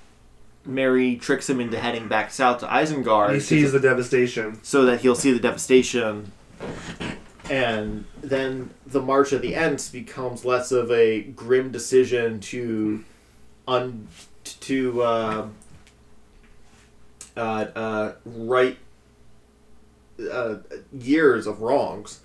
Merry 0.64 1.16
tricks 1.16 1.48
him 1.48 1.60
into 1.60 1.78
heading 1.78 2.08
back 2.08 2.30
south 2.30 2.60
to 2.60 2.66
Isengard 2.66 3.34
he 3.34 3.40
sees 3.40 3.72
the 3.72 3.80
devastation. 3.80 4.58
so 4.64 4.86
that 4.86 5.00
he'll 5.00 5.14
see 5.14 5.30
the 5.30 5.38
devastation. 5.38 6.32
And 7.50 8.06
then 8.22 8.70
the 8.86 9.02
March 9.02 9.32
of 9.32 9.42
the 9.42 9.54
Ents 9.54 9.90
becomes 9.90 10.46
less 10.46 10.72
of 10.72 10.90
a 10.90 11.22
grim 11.22 11.70
decision 11.70 12.40
to 12.40 13.04
un 13.66 14.08
to 14.44 15.02
uh, 15.02 15.48
uh, 17.36 17.40
uh, 17.40 18.12
right 18.24 18.78
uh, 20.32 20.56
years 20.92 21.46
of 21.46 21.60
wrongs 21.60 22.20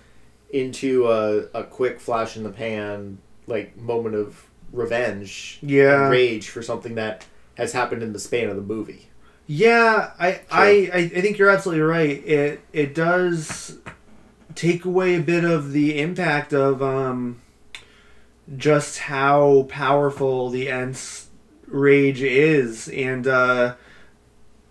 into 0.54 1.08
a, 1.08 1.38
a 1.52 1.64
quick 1.64 2.00
flash 2.00 2.36
in 2.36 2.42
the 2.44 2.50
pan 2.50 3.18
like 3.46 3.76
moment 3.76 4.14
of 4.14 4.48
revenge 4.72 5.58
Yeah. 5.62 6.02
and 6.04 6.10
rage 6.10 6.48
for 6.48 6.62
something 6.62 6.94
that 6.94 7.26
has 7.56 7.72
happened 7.72 8.02
in 8.02 8.12
the 8.12 8.18
span 8.18 8.48
of 8.48 8.56
the 8.56 8.62
movie 8.62 9.08
Yeah, 9.46 10.12
I, 10.18 10.40
I, 10.50 10.90
I, 10.92 10.98
I 11.16 11.20
think 11.20 11.38
you're 11.38 11.50
absolutely 11.50 11.82
right. 11.82 12.24
It 12.26 12.60
it 12.72 12.94
does 12.94 13.78
take 14.54 14.84
away 14.84 15.16
a 15.16 15.20
bit 15.20 15.44
of 15.44 15.72
the 15.72 15.98
impact 16.00 16.52
of 16.54 16.82
um, 16.82 17.40
just 18.56 18.98
how 18.98 19.66
powerful 19.68 20.50
the 20.50 20.68
Ents 20.70 21.28
rage 21.66 22.22
is, 22.22 22.88
and 22.88 23.26
uh, 23.26 23.74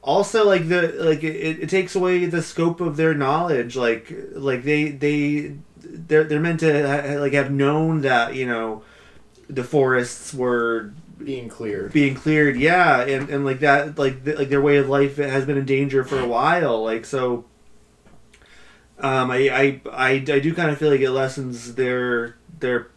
also 0.02 0.46
like 0.46 0.68
the 0.70 0.94
like 1.00 1.24
it, 1.24 1.60
it 1.64 1.70
takes 1.70 1.96
away 1.96 2.26
the 2.26 2.42
scope 2.42 2.82
of 2.82 2.98
their 2.98 3.14
knowledge. 3.14 3.76
Like 3.76 4.12
like 4.34 4.64
they 4.64 4.90
they 4.92 5.56
they're 5.84 6.24
they're 6.24 6.40
meant 6.40 6.60
to 6.62 6.88
ha- 6.88 7.20
like 7.20 7.34
have 7.34 7.52
known 7.52 8.02
that 8.02 8.36
you 8.36 8.46
know 8.46 8.84
the 9.50 9.64
forests 9.64 10.34
were 10.34 10.92
being 11.24 11.48
cleared 11.50 11.92
being 11.94 12.16
cleared 12.16 12.58
yeah 12.58 13.02
and, 13.02 13.30
and 13.30 13.46
like 13.46 13.60
that 13.60 13.98
like 13.98 14.24
th- 14.26 14.38
like 14.38 14.50
their 14.50 14.62
way 14.62 14.78
of 14.78 14.90
life 14.90 15.18
has 15.18 15.46
been 15.46 15.58
in 15.58 15.66
danger 15.66 16.04
for 16.04 16.20
a 16.20 16.28
while 16.28 16.84
like 16.84 17.06
so 17.06 17.46
um 19.00 19.32
i 19.32 19.50
i 19.50 19.82
i, 19.92 20.10
I 20.12 20.40
do 20.40 20.54
kind 20.54 20.70
of 20.70 20.78
feel 20.78 20.90
like 20.90 21.02
it 21.02 21.12
lessens 21.12 21.76
their 21.76 22.36
their 22.60 22.88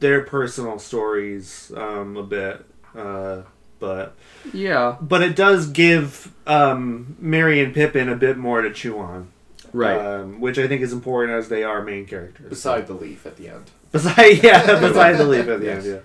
their 0.00 0.22
personal 0.22 0.78
stories 0.78 1.70
um 1.76 2.16
a 2.16 2.22
bit 2.22 2.64
uh 2.96 3.42
but 3.80 4.16
Yeah. 4.52 4.96
but 5.00 5.22
it 5.22 5.36
does 5.36 5.68
give 5.68 6.32
um 6.46 7.16
merry 7.20 7.62
and 7.62 7.72
pippin 7.72 8.08
a 8.08 8.16
bit 8.16 8.36
more 8.36 8.60
to 8.62 8.72
chew 8.72 8.98
on 8.98 9.28
Right. 9.72 9.98
um, 9.98 10.40
which 10.40 10.58
i 10.58 10.66
think 10.68 10.82
is 10.82 10.92
important 10.92 11.36
as 11.38 11.48
they 11.48 11.62
are 11.64 11.82
main 11.82 12.06
characters 12.06 12.48
beside 12.48 12.86
the 12.86 12.94
leaf 12.94 13.26
at 13.26 13.36
the 13.36 13.48
end 13.48 13.70
beside 13.92 14.42
yeah 14.42 14.64
beside 14.80 15.12
the 15.18 15.24
leaf 15.24 15.48
at 15.48 15.60
the 15.60 15.66
Yes. 15.66 15.84
end 15.84 15.94
yeah 15.94 16.00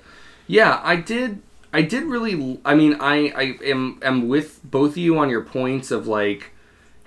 Yeah, 0.48 0.82
I 0.84 0.98
did. 0.98 1.42
I 1.72 1.82
did 1.84 2.04
really. 2.04 2.60
I 2.66 2.76
mean, 2.76 2.98
I 3.00 3.16
I 3.44 3.46
am 3.64 4.00
am 4.04 4.28
with 4.28 4.60
both 4.64 4.92
of 4.92 4.98
you 4.98 5.18
on 5.18 5.30
your 5.30 5.42
points 5.42 5.90
of 5.90 6.06
like 6.06 6.52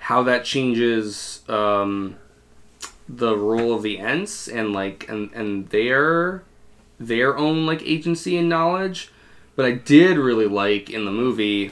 how 0.09 0.23
that 0.23 0.43
changes 0.43 1.41
um, 1.47 2.15
the 3.07 3.37
role 3.37 3.73
of 3.75 3.83
the 3.83 3.99
Ents 3.99 4.47
and 4.47 4.73
like 4.73 5.07
and 5.07 5.31
and 5.33 5.69
their 5.69 6.43
their 6.99 7.37
own 7.37 7.65
like 7.67 7.81
agency 7.83 8.35
and 8.37 8.49
knowledge. 8.49 9.11
But 9.55 9.65
I 9.67 9.71
did 9.73 10.17
really 10.17 10.47
like 10.47 10.89
in 10.89 11.05
the 11.05 11.11
movie, 11.11 11.71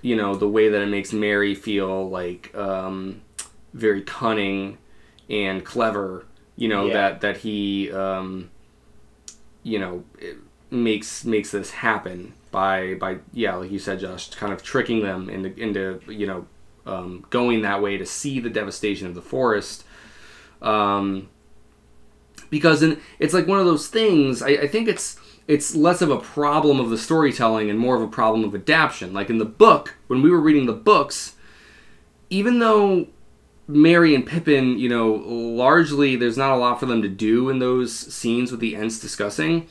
you 0.00 0.16
know, 0.16 0.34
the 0.34 0.48
way 0.48 0.70
that 0.70 0.80
it 0.80 0.88
makes 0.88 1.12
Merry 1.12 1.54
feel 1.54 2.08
like 2.08 2.54
um, 2.56 3.20
very 3.74 4.02
cunning 4.02 4.78
and 5.30 5.64
clever. 5.64 6.26
You 6.56 6.68
know 6.68 6.86
Yeah. 6.86 6.94
that 6.94 7.20
that 7.22 7.36
he. 7.38 7.90
Um, 7.92 8.50
you 9.64 9.78
know 9.78 10.04
makes 10.70 11.24
makes 11.24 11.50
this 11.50 11.70
happen 11.70 12.32
by 12.50 12.94
by 12.94 13.18
yeah 13.32 13.54
like 13.56 13.70
you 13.70 13.78
said 13.78 13.98
Josh 14.00 14.30
kind 14.30 14.52
of 14.52 14.62
tricking 14.62 15.02
them 15.02 15.28
into 15.28 15.52
into 15.60 16.00
you 16.08 16.26
know 16.26 16.46
um, 16.86 17.26
going 17.28 17.62
that 17.62 17.82
way 17.82 17.98
to 17.98 18.06
see 18.06 18.40
the 18.40 18.48
devastation 18.48 19.06
of 19.06 19.14
the 19.14 19.20
forest 19.20 19.84
um, 20.62 21.28
because 22.50 22.82
in, 22.82 22.98
it's 23.18 23.34
like 23.34 23.46
one 23.46 23.58
of 23.58 23.66
those 23.66 23.88
things 23.88 24.42
I, 24.42 24.50
I 24.50 24.68
think 24.68 24.88
it's 24.88 25.18
it's 25.46 25.74
less 25.74 26.00
of 26.00 26.10
a 26.10 26.18
problem 26.18 26.80
of 26.80 26.88
the 26.88 26.98
storytelling 26.98 27.68
and 27.68 27.78
more 27.78 27.96
of 27.96 28.02
a 28.02 28.08
problem 28.08 28.44
of 28.44 28.54
adaptation 28.54 29.12
like 29.12 29.28
in 29.28 29.38
the 29.38 29.44
book 29.44 29.96
when 30.06 30.22
we 30.22 30.30
were 30.30 30.40
reading 30.40 30.66
the 30.66 30.72
books 30.72 31.34
even 32.30 32.58
though 32.58 33.08
Merry 33.68 34.14
and 34.14 34.26
Pippin, 34.26 34.78
you 34.78 34.88
know, 34.88 35.12
largely 35.12 36.16
there's 36.16 36.38
not 36.38 36.52
a 36.52 36.56
lot 36.56 36.80
for 36.80 36.86
them 36.86 37.02
to 37.02 37.08
do 37.08 37.50
in 37.50 37.58
those 37.58 37.94
scenes 37.94 38.50
with 38.50 38.60
the 38.60 38.74
Ents 38.74 38.98
discussing. 38.98 39.68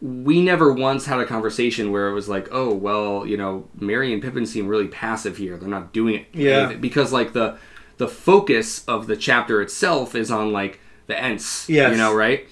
We 0.00 0.42
never 0.42 0.72
once 0.72 1.06
had 1.06 1.20
a 1.20 1.26
conversation 1.26 1.92
where 1.92 2.08
it 2.08 2.14
was 2.14 2.28
like, 2.28 2.48
oh, 2.50 2.74
well, 2.74 3.24
you 3.24 3.36
know, 3.36 3.68
Merry 3.74 4.12
and 4.12 4.20
Pippin 4.20 4.44
seem 4.44 4.66
really 4.66 4.88
passive 4.88 5.36
here. 5.36 5.56
They're 5.56 5.68
not 5.68 5.92
doing 5.92 6.16
it. 6.16 6.26
Yeah. 6.32 6.72
Because 6.74 7.12
like 7.12 7.32
the 7.32 7.58
the 7.96 8.08
focus 8.08 8.84
of 8.86 9.06
the 9.06 9.16
chapter 9.16 9.60
itself 9.62 10.14
is 10.14 10.30
on 10.30 10.52
like 10.52 10.80
the 11.06 11.16
Ents. 11.16 11.68
Yes. 11.68 11.92
You 11.92 11.98
know, 11.98 12.14
right? 12.14 12.48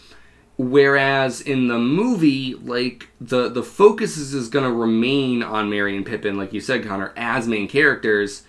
Whereas 0.56 1.40
in 1.40 1.68
the 1.68 1.78
movie, 1.78 2.54
like 2.54 3.08
the 3.20 3.48
the 3.48 3.62
focus 3.62 4.16
is, 4.16 4.34
is 4.34 4.48
gonna 4.48 4.72
remain 4.72 5.42
on 5.42 5.68
Merry 5.68 5.96
and 5.96 6.06
Pippin, 6.06 6.36
like 6.36 6.52
you 6.52 6.60
said, 6.60 6.84
Connor, 6.84 7.12
as 7.16 7.48
main 7.48 7.66
characters 7.68 8.44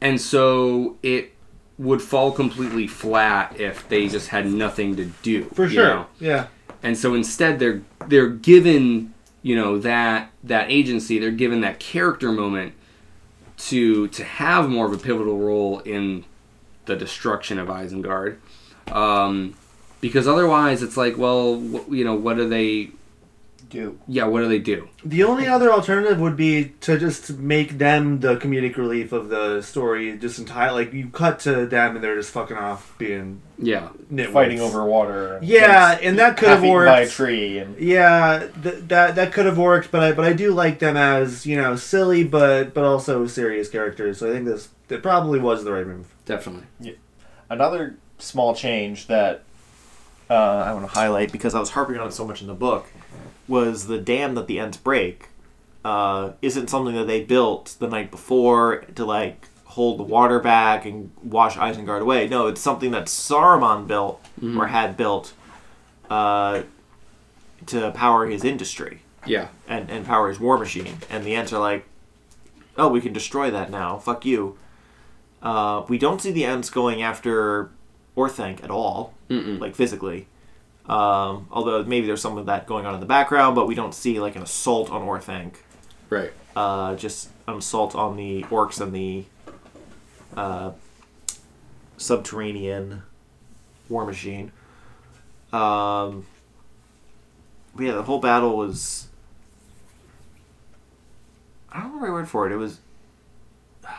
and 0.00 0.20
so 0.20 0.96
it 1.02 1.32
would 1.80 2.02
fall 2.02 2.30
completely 2.30 2.86
flat 2.86 3.58
if 3.58 3.88
they 3.88 4.06
just 4.06 4.28
had 4.28 4.44
nothing 4.46 4.96
to 4.96 5.06
do 5.22 5.44
for 5.54 5.66
sure 5.66 5.84
know? 5.88 6.06
yeah 6.18 6.46
and 6.82 6.96
so 6.96 7.14
instead 7.14 7.58
they're 7.58 7.80
they're 8.06 8.28
given 8.28 9.14
you 9.42 9.56
know 9.56 9.78
that 9.78 10.30
that 10.44 10.70
agency 10.70 11.18
they're 11.18 11.30
given 11.30 11.62
that 11.62 11.80
character 11.80 12.30
moment 12.30 12.74
to 13.56 14.08
to 14.08 14.22
have 14.22 14.68
more 14.68 14.84
of 14.86 14.92
a 14.92 14.98
pivotal 14.98 15.38
role 15.38 15.78
in 15.80 16.22
the 16.84 16.94
destruction 16.96 17.58
of 17.58 17.68
Isengard 17.68 18.36
um, 18.92 19.54
because 20.02 20.28
otherwise 20.28 20.82
it's 20.82 20.98
like 20.98 21.16
well 21.16 21.58
wh- 21.58 21.90
you 21.90 22.04
know 22.04 22.14
what 22.14 22.38
are 22.38 22.48
they 22.48 22.90
do 23.70 23.98
yeah 24.08 24.24
what 24.24 24.40
do 24.40 24.48
they 24.48 24.58
do 24.58 24.88
The 25.04 25.22
only 25.24 25.46
other 25.46 25.70
alternative 25.72 26.18
would 26.20 26.36
be 26.36 26.72
to 26.82 26.98
just 26.98 27.30
make 27.38 27.78
them 27.78 28.20
the 28.20 28.36
comedic 28.36 28.76
relief 28.76 29.12
of 29.12 29.28
the 29.30 29.62
story, 29.62 30.18
just 30.18 30.38
entire 30.38 30.72
like 30.72 30.92
you 30.92 31.08
cut 31.08 31.38
to 31.40 31.64
them 31.66 31.94
and 31.94 32.04
they're 32.04 32.16
just 32.16 32.30
fucking 32.32 32.56
off 32.56 32.94
being 32.98 33.40
yeah 33.58 33.88
nitwits. 34.12 34.32
fighting 34.32 34.60
over 34.60 34.84
water 34.84 35.36
and 35.36 35.46
Yeah, 35.46 35.98
and 36.02 36.18
that 36.18 36.36
could 36.36 36.48
have 36.50 36.64
eaten 36.64 36.84
by 36.84 37.00
a 37.00 37.02
worked. 37.04 37.12
tree 37.12 37.58
and 37.58 37.78
Yeah, 37.78 38.48
th- 38.62 38.84
that 38.88 39.14
that 39.14 39.32
could 39.32 39.46
have 39.46 39.56
worked, 39.58 39.90
but 39.90 40.02
I 40.02 40.12
but 40.12 40.24
I 40.24 40.32
do 40.34 40.52
like 40.52 40.78
them 40.80 40.96
as 40.96 41.46
you 41.46 41.56
know 41.56 41.76
silly 41.76 42.24
but 42.24 42.74
but 42.74 42.84
also 42.84 43.26
serious 43.26 43.68
characters. 43.68 44.18
So 44.18 44.28
I 44.28 44.32
think 44.34 44.44
this 44.46 44.68
that 44.88 45.02
probably 45.02 45.38
was 45.38 45.64
the 45.64 45.72
right 45.72 45.86
move. 45.86 46.12
definitely 46.26 46.64
Yeah. 46.80 46.94
another 47.48 47.96
small 48.18 48.54
change 48.54 49.06
that 49.06 49.44
uh, 50.28 50.34
I 50.68 50.72
want 50.74 50.84
to 50.86 50.92
highlight 50.92 51.32
because 51.32 51.54
I 51.56 51.60
was 51.60 51.70
harping 51.70 51.96
on 51.98 52.06
it 52.08 52.12
so 52.12 52.24
much 52.26 52.40
in 52.40 52.46
the 52.46 52.54
book 52.54 52.86
was 53.50 53.86
the 53.88 53.98
dam 53.98 54.34
that 54.36 54.46
the 54.46 54.58
Ents 54.58 54.78
break 54.78 55.28
uh, 55.84 56.32
isn't 56.40 56.68
something 56.70 56.94
that 56.94 57.06
they 57.06 57.22
built 57.22 57.76
the 57.80 57.88
night 57.88 58.10
before 58.10 58.84
to 58.94 59.04
like 59.04 59.46
hold 59.64 59.98
the 59.98 60.02
water 60.04 60.38
back 60.40 60.84
and 60.86 61.10
wash 61.22 61.56
Isengard 61.56 62.00
away. 62.00 62.26
No, 62.28 62.46
it's 62.46 62.60
something 62.60 62.90
that 62.92 63.06
Saruman 63.06 63.86
built 63.86 64.24
or 64.58 64.66
had 64.68 64.96
built 64.96 65.32
uh, 66.08 66.62
to 67.66 67.90
power 67.92 68.26
his 68.26 68.42
industry 68.44 69.02
Yeah. 69.26 69.48
and, 69.68 69.90
and 69.90 70.04
power 70.06 70.28
his 70.28 70.40
war 70.40 70.58
machine. 70.58 70.98
And 71.08 71.24
the 71.24 71.34
Ents 71.36 71.52
are 71.52 71.60
like, 71.60 71.84
oh, 72.76 72.88
we 72.88 73.00
can 73.00 73.12
destroy 73.12 73.50
that 73.50 73.70
now. 73.70 73.98
Fuck 73.98 74.24
you. 74.24 74.56
Uh, 75.42 75.84
we 75.88 75.98
don't 75.98 76.20
see 76.20 76.32
the 76.32 76.44
Ents 76.44 76.68
going 76.70 77.00
after 77.02 77.70
Orthanc 78.16 78.62
at 78.64 78.70
all, 78.70 79.14
Mm-mm. 79.28 79.60
like 79.60 79.74
physically. 79.74 80.26
Um, 80.90 81.46
although 81.52 81.84
maybe 81.84 82.08
there's 82.08 82.20
some 82.20 82.36
of 82.36 82.46
that 82.46 82.66
going 82.66 82.84
on 82.84 82.94
in 82.94 83.00
the 83.00 83.06
background, 83.06 83.54
but 83.54 83.68
we 83.68 83.76
don't 83.76 83.94
see 83.94 84.18
like 84.18 84.34
an 84.34 84.42
assault 84.42 84.90
on 84.90 85.02
Orthanc. 85.02 85.54
Right. 86.10 86.32
Uh, 86.56 86.96
just 86.96 87.30
an 87.46 87.58
assault 87.58 87.94
on 87.94 88.16
the 88.16 88.42
orcs 88.44 88.80
and 88.80 88.92
the 88.92 89.24
uh, 90.36 90.72
subterranean 91.96 93.04
war 93.88 94.04
machine. 94.04 94.50
Um, 95.52 96.26
but 97.76 97.84
yeah, 97.84 97.92
the 97.92 98.02
whole 98.02 98.18
battle 98.18 98.56
was. 98.56 99.06
I 101.70 101.82
don't 101.82 101.92
know 101.92 102.00
the 102.00 102.06
right 102.06 102.12
word 102.12 102.28
for 102.28 102.48
it. 102.48 102.52
It 102.52 102.56
was. 102.56 102.80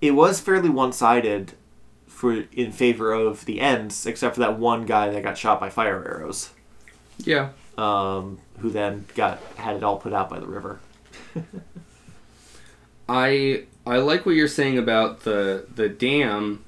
It 0.00 0.10
was 0.10 0.38
fairly 0.38 0.68
one-sided, 0.68 1.54
for 2.24 2.44
in 2.52 2.72
favor 2.72 3.12
of 3.12 3.44
the 3.44 3.60
Ents, 3.60 4.06
except 4.06 4.34
for 4.34 4.40
that 4.40 4.58
one 4.58 4.86
guy 4.86 5.10
that 5.10 5.22
got 5.22 5.36
shot 5.38 5.60
by 5.60 5.68
fire 5.70 6.02
arrows, 6.04 6.50
Yeah. 7.18 7.50
um, 7.76 8.38
who 8.60 8.70
then 8.70 9.04
got 9.14 9.40
had 9.56 9.76
it 9.76 9.82
all 9.84 9.98
put 9.98 10.12
out 10.12 10.30
by 10.30 10.40
the 10.40 10.46
river. 10.46 10.80
I 13.08 13.64
I 13.86 13.98
like 13.98 14.24
what 14.24 14.34
you're 14.34 14.48
saying 14.48 14.78
about 14.78 15.20
the 15.24 15.66
the 15.74 15.88
dam. 15.88 16.64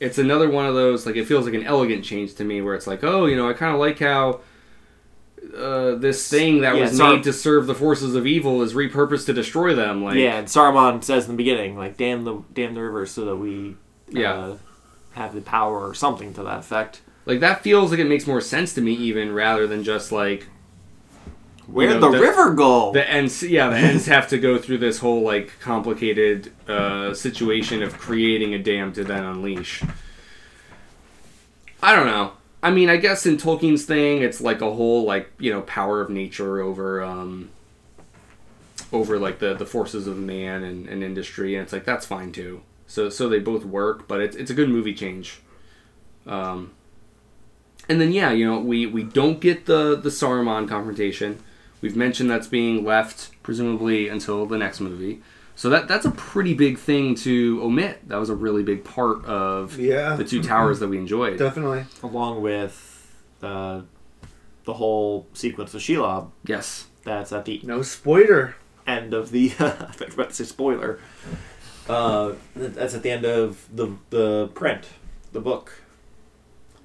It's 0.00 0.18
another 0.18 0.50
one 0.50 0.66
of 0.66 0.74
those 0.74 1.06
like 1.06 1.16
it 1.16 1.26
feels 1.26 1.46
like 1.46 1.54
an 1.54 1.64
elegant 1.64 2.04
change 2.04 2.34
to 2.36 2.44
me 2.44 2.60
where 2.62 2.74
it's 2.74 2.86
like 2.86 3.02
oh 3.02 3.26
you 3.26 3.36
know 3.36 3.48
I 3.48 3.54
kind 3.54 3.74
of 3.74 3.80
like 3.80 3.98
how 3.98 4.40
uh, 5.56 5.94
this 5.96 6.28
thing 6.28 6.60
that 6.62 6.74
Yeah, 6.76 6.82
was 6.82 7.00
our- 7.00 7.14
made 7.14 7.24
to 7.24 7.32
serve 7.32 7.66
the 7.66 7.74
forces 7.74 8.14
of 8.14 8.26
evil 8.26 8.62
is 8.62 8.72
repurposed 8.74 9.26
to 9.26 9.32
destroy 9.32 9.74
them 9.74 10.02
like 10.04 10.16
yeah, 10.16 10.36
and 10.38 10.46
Saruman 10.48 11.02
says 11.02 11.24
in 11.26 11.32
the 11.32 11.36
beginning, 11.36 11.76
like, 11.76 11.96
"Damn 11.96 12.24
the 12.24 12.42
damn 12.52 12.74
the 12.74 12.80
river," 12.82 13.04
so 13.06 13.24
that 13.26 13.36
we 13.36 13.76
Yeah. 14.08 14.54
Have 15.14 15.34
the 15.34 15.40
power 15.40 15.86
or 15.88 15.94
something 15.94 16.34
to 16.34 16.42
that 16.42 16.58
effect. 16.60 17.00
like 17.26 17.40
that 17.40 17.62
feels 17.62 17.90
like 17.90 18.00
it 18.00 18.08
makes 18.08 18.26
more 18.26 18.40
sense 18.40 18.74
to 18.74 18.80
me 18.80 18.92
even 18.92 19.32
rather 19.32 19.66
than 19.66 19.82
just 19.84 20.10
like 20.12 20.46
Where'd 21.66 21.98
know, 22.00 22.10
the, 22.10 22.18
the- 22.18 22.22
river 22.22 22.52
go? 22.52 22.92
the 22.92 23.08
Ents 23.10 23.42
yeah 23.42 23.68
the 23.70 23.76
Ents 23.76 24.06
have 24.06 24.28
to 24.28 24.38
go 24.38 24.58
through 24.58 24.78
this 24.78 24.98
whole 24.98 25.22
like 25.22 25.58
complicated 25.60 26.52
uh, 26.68 27.14
situation 27.14 27.82
of 27.82 27.96
creating 27.96 28.52
a 28.54 28.58
dam 28.58 28.92
to 28.94 29.04
then 29.04 29.24
unleash 29.24 29.82
i 31.82 31.94
don't 31.94 32.06
know 32.06 32.32
i 32.62 32.70
mean 32.70 32.88
i 32.90 32.96
guess 32.96 33.24
in 33.26 33.36
tolkien's 33.36 33.84
thing 33.84 34.22
it's 34.22 34.40
like 34.40 34.60
a 34.60 34.72
whole 34.72 35.04
like 35.04 35.30
you 35.38 35.52
know 35.52 35.60
power 35.62 36.00
of 36.00 36.10
nature 36.10 36.60
over 36.60 37.02
um 37.02 37.48
over 38.92 39.18
like 39.18 39.38
the 39.38 39.54
the 39.54 39.66
forces 39.66 40.06
of 40.06 40.16
man 40.18 40.62
and, 40.64 40.88
and 40.88 41.02
industry 41.02 41.54
and 41.54 41.64
it's 41.64 41.72
like 41.72 41.84
that's 41.84 42.06
fine 42.06 42.32
too 42.32 42.62
so 42.86 43.08
so 43.08 43.28
they 43.28 43.38
both 43.38 43.64
work 43.64 44.06
but 44.08 44.20
it's, 44.20 44.36
it's 44.36 44.50
a 44.50 44.54
good 44.54 44.68
movie 44.68 44.94
change 44.94 45.40
um 46.26 46.72
and 47.88 48.00
then 48.00 48.12
yeah 48.12 48.30
you 48.30 48.44
know 48.46 48.58
we 48.60 48.86
we 48.86 49.02
don't 49.02 49.40
get 49.40 49.66
the 49.66 49.96
the 49.96 50.08
saruman 50.10 50.68
confrontation 50.68 51.38
We've 51.80 51.96
mentioned 51.96 52.30
that's 52.30 52.46
being 52.46 52.82
left 52.82 53.30
presumably 53.42 54.08
until 54.08 54.46
the 54.46 54.56
next 54.56 54.80
movie. 54.80 55.20
So 55.54 55.68
that 55.68 55.86
that's 55.86 56.06
a 56.06 56.10
pretty 56.12 56.54
big 56.54 56.78
thing 56.78 57.14
to 57.16 57.60
omit. 57.62 58.08
That 58.08 58.16
was 58.16 58.30
a 58.30 58.34
really 58.34 58.62
big 58.62 58.84
part 58.84 59.22
of 59.26 59.78
Yeah. 59.78 60.16
the 60.16 60.24
two 60.24 60.42
towers 60.42 60.80
that 60.80 60.88
we 60.88 60.96
enjoyed. 60.96 61.36
Definitely. 61.38 61.84
Along 62.02 62.40
with 62.40 63.12
uh, 63.42 63.82
the 64.64 64.72
whole 64.72 65.26
sequence 65.34 65.74
of 65.74 65.82
Shelob 65.82 66.30
Yes. 66.46 66.86
that's 67.02 67.32
at 67.32 67.44
the 67.44 67.60
No 67.64 67.82
spoiler. 67.82 68.54
end 68.86 69.12
of 69.12 69.30
the. 69.30 69.52
I 69.60 69.92
was 70.06 70.14
about 70.14 70.30
to 70.30 70.34
say 70.36 70.44
spoiler. 70.44 71.00
Uh, 71.88 72.32
that's 72.56 72.94
at 72.94 73.02
the 73.02 73.10
end 73.10 73.24
of 73.24 73.66
the 73.74 73.94
the 74.10 74.48
print, 74.54 74.86
the 75.32 75.40
book. 75.40 75.72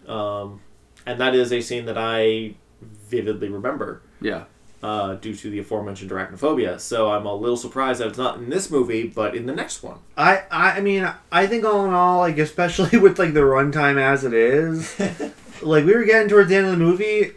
Um, 0.07 0.61
and 1.05 1.19
that 1.21 1.35
is 1.35 1.51
a 1.53 1.61
scene 1.61 1.85
that 1.85 1.97
I 1.97 2.55
vividly 2.81 3.49
remember. 3.49 4.01
Yeah. 4.21 4.45
uh, 4.83 5.15
due 5.15 5.35
to 5.35 5.49
the 5.49 5.59
aforementioned 5.59 6.09
arachnophobia. 6.11 6.79
So 6.79 7.11
I'm 7.11 7.25
a 7.25 7.33
little 7.35 7.57
surprised 7.57 7.99
that 8.01 8.07
it's 8.09 8.17
not 8.17 8.37
in 8.37 8.49
this 8.49 8.69
movie, 8.71 9.07
but 9.07 9.35
in 9.35 9.45
the 9.45 9.53
next 9.53 9.83
one. 9.83 9.99
I, 10.17 10.43
I 10.51 10.71
I 10.77 10.81
mean 10.81 11.09
I 11.31 11.47
think 11.47 11.63
all 11.65 11.85
in 11.85 11.93
all 11.93 12.19
like 12.19 12.37
especially 12.37 12.97
with 13.05 13.19
like 13.19 13.33
the 13.33 13.41
runtime 13.41 13.97
as 13.99 14.23
it 14.23 14.33
is 14.33 14.97
like 15.61 15.85
we 15.85 15.93
were 15.95 16.03
getting 16.05 16.27
towards 16.29 16.49
the 16.49 16.55
end 16.55 16.65
of 16.67 16.71
the 16.71 16.77
movie 16.77 17.31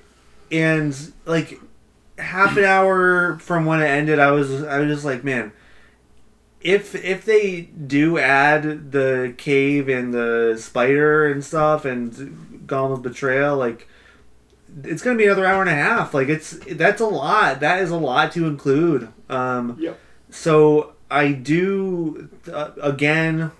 and 0.50 0.94
like 1.24 1.58
half 2.18 2.56
an 2.56 2.64
hour 2.64 3.38
from 3.38 3.64
when 3.64 3.80
it 3.80 3.86
ended 3.86 4.18
I 4.18 4.30
was 4.32 4.62
I 4.64 4.78
was 4.80 4.88
just 4.88 5.04
like 5.04 5.24
man 5.24 5.52
if 6.64 6.94
if 6.94 7.24
they 7.24 7.62
do 7.62 8.18
add 8.18 8.92
the 8.92 9.34
cave 9.36 9.88
and 9.88 10.12
the 10.14 10.56
spider 10.58 11.26
and 11.30 11.44
stuff 11.44 11.84
and 11.84 12.64
Gollum's 12.66 13.00
betrayal 13.00 13.56
like 13.56 13.88
it's 14.84 15.02
gonna 15.02 15.18
be 15.18 15.26
another 15.26 15.44
hour 15.44 15.60
and 15.60 15.70
a 15.70 15.74
half 15.74 16.14
like 16.14 16.28
it's 16.28 16.52
that's 16.72 17.00
a 17.00 17.06
lot 17.06 17.60
that 17.60 17.80
is 17.82 17.90
a 17.90 17.96
lot 17.96 18.32
to 18.32 18.46
include 18.46 19.08
um 19.28 19.76
Yep. 19.78 19.98
so 20.30 20.94
I 21.10 21.32
do 21.32 22.30
uh, 22.50 22.70
again 22.80 23.50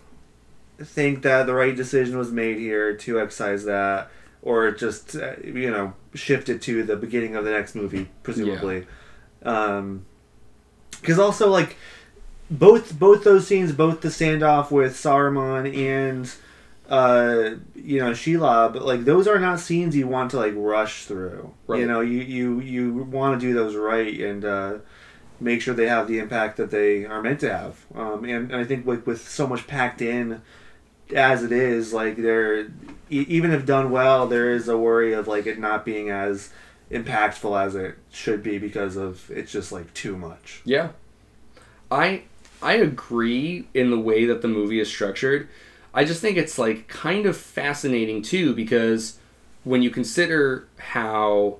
think 0.82 1.22
that 1.22 1.46
the 1.46 1.54
right 1.54 1.76
decision 1.76 2.16
was 2.18 2.32
made 2.32 2.56
here 2.58 2.96
to 2.96 3.20
excise 3.20 3.64
that, 3.64 4.10
or 4.40 4.70
just 4.70 5.14
uh, 5.16 5.34
you 5.44 5.70
know 5.70 5.92
shift 6.14 6.48
it 6.48 6.62
to 6.62 6.82
the 6.82 6.96
beginning 6.96 7.36
of 7.36 7.44
the 7.44 7.50
next 7.50 7.74
movie, 7.74 8.08
presumably. 8.22 8.86
Um, 9.42 10.06
because 11.00 11.18
also 11.18 11.48
like 11.50 11.76
both 12.58 12.98
both 12.98 13.24
those 13.24 13.46
scenes, 13.46 13.72
both 13.72 14.00
the 14.00 14.08
standoff 14.08 14.70
with 14.70 14.94
Saruman 14.94 15.76
and 15.76 16.32
uh 16.88 17.56
you 17.74 18.00
know 18.00 18.10
Shelob, 18.10 18.80
like 18.80 19.04
those 19.04 19.26
are 19.26 19.38
not 19.38 19.60
scenes 19.60 19.96
you 19.96 20.06
want 20.06 20.30
to 20.32 20.36
like 20.36 20.54
rush 20.56 21.04
through. 21.04 21.54
Right. 21.66 21.80
You 21.80 21.86
know, 21.86 22.00
you 22.00 22.20
you 22.20 22.60
you 22.60 22.94
want 22.94 23.40
to 23.40 23.46
do 23.46 23.54
those 23.54 23.74
right 23.74 24.20
and. 24.20 24.44
uh 24.44 24.78
make 25.40 25.60
sure 25.60 25.74
they 25.74 25.88
have 25.88 26.06
the 26.06 26.20
impact 26.20 26.56
that 26.56 26.70
they 26.70 27.04
are 27.04 27.20
meant 27.20 27.40
to 27.40 27.52
have. 27.52 27.84
Um, 27.96 28.24
and, 28.24 28.52
and 28.52 28.54
I 28.54 28.62
think 28.62 28.86
with, 28.86 29.04
with 29.06 29.28
so 29.28 29.44
much 29.44 29.66
packed 29.66 30.00
in 30.00 30.40
as 31.12 31.42
it 31.42 31.50
is, 31.50 31.92
like 31.92 32.16
they're 32.16 32.68
even 33.10 33.50
if 33.50 33.66
done 33.66 33.90
well, 33.90 34.28
there 34.28 34.52
is 34.52 34.68
a 34.68 34.78
worry 34.78 35.12
of 35.12 35.26
like 35.26 35.46
it 35.46 35.58
not 35.58 35.84
being 35.84 36.10
as 36.10 36.50
impactful 36.92 37.60
as 37.60 37.74
it 37.74 37.96
should 38.12 38.44
be 38.44 38.58
because 38.58 38.96
of 38.96 39.28
it's 39.32 39.50
just 39.50 39.72
like 39.72 39.92
too 39.94 40.16
much. 40.16 40.62
Yeah. 40.64 40.90
I 41.90 42.22
I 42.62 42.74
agree 42.74 43.66
in 43.74 43.90
the 43.90 43.98
way 43.98 44.24
that 44.26 44.42
the 44.42 44.48
movie 44.48 44.80
is 44.80 44.88
structured. 44.88 45.48
I 45.94 46.04
just 46.04 46.20
think 46.20 46.36
it's 46.38 46.58
like 46.58 46.88
kind 46.88 47.26
of 47.26 47.36
fascinating 47.36 48.22
too 48.22 48.54
because 48.54 49.18
when 49.64 49.82
you 49.82 49.90
consider 49.90 50.68
how 50.78 51.58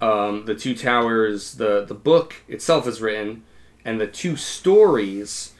um, 0.00 0.44
the 0.46 0.54
two 0.54 0.74
towers, 0.74 1.54
the 1.56 1.84
the 1.84 1.94
book 1.94 2.36
itself 2.48 2.86
is 2.86 3.00
written, 3.00 3.42
and 3.84 4.00
the 4.00 4.06
two 4.06 4.36
stories, 4.36 5.52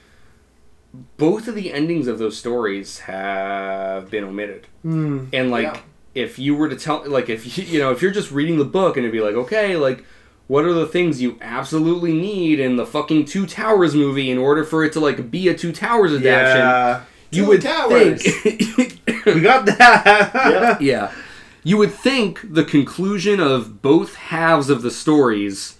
both 1.17 1.49
of 1.49 1.55
the 1.55 1.73
endings 1.73 2.07
of 2.07 2.19
those 2.19 2.37
stories 2.39 3.01
have 3.01 4.11
been 4.11 4.25
omitted. 4.25 4.67
Hmm. 4.83 5.27
And 5.33 5.51
like, 5.51 5.65
Yeah. 5.65 5.81
if 6.15 6.39
you 6.39 6.55
were 6.55 6.69
to 6.69 6.77
tell, 6.77 7.05
like, 7.09 7.29
if 7.29 7.59
you, 7.59 7.65
you 7.65 7.79
know, 7.79 7.91
if 7.91 8.01
you're 8.01 8.11
just 8.11 8.31
reading 8.31 8.59
the 8.59 8.65
book 8.65 8.97
and 8.97 9.05
it'd 9.05 9.13
be 9.13 9.21
like, 9.21 9.35
okay, 9.35 9.77
like, 9.77 10.05
what 10.49 10.65
are 10.65 10.73
the 10.73 10.87
things 10.87 11.23
you 11.23 11.39
absolutely 11.41 12.13
need 12.13 12.59
in 12.59 12.77
the 12.77 12.85
fucking 12.87 13.27
Two 13.27 13.47
Towers 13.47 13.95
movie 13.95 14.31
in 14.31 14.39
order 14.39 14.65
for 14.65 14.83
it 14.85 14.93
to 14.95 15.01
like 15.01 15.31
be 15.31 15.49
a 15.49 15.55
Two 15.55 15.73
Towers 15.73 16.13
adaptation? 16.13 16.57
Yeah, 16.59 17.03
You 17.31 17.43
Two 17.45 17.49
would 17.49 17.63
Towers. 17.63 18.23
think, 18.43 19.01
we 19.27 19.41
got 19.41 19.67
that. 19.67 20.31
Yeah. 20.35 20.79
yeah, 20.81 21.13
you 21.65 21.77
would 21.77 21.93
think 21.93 22.41
the 22.43 22.65
conclusion 22.65 23.41
of 23.41 23.81
both 23.83 24.15
halves 24.17 24.69
of 24.71 24.83
the 24.83 24.91
stories 24.91 25.77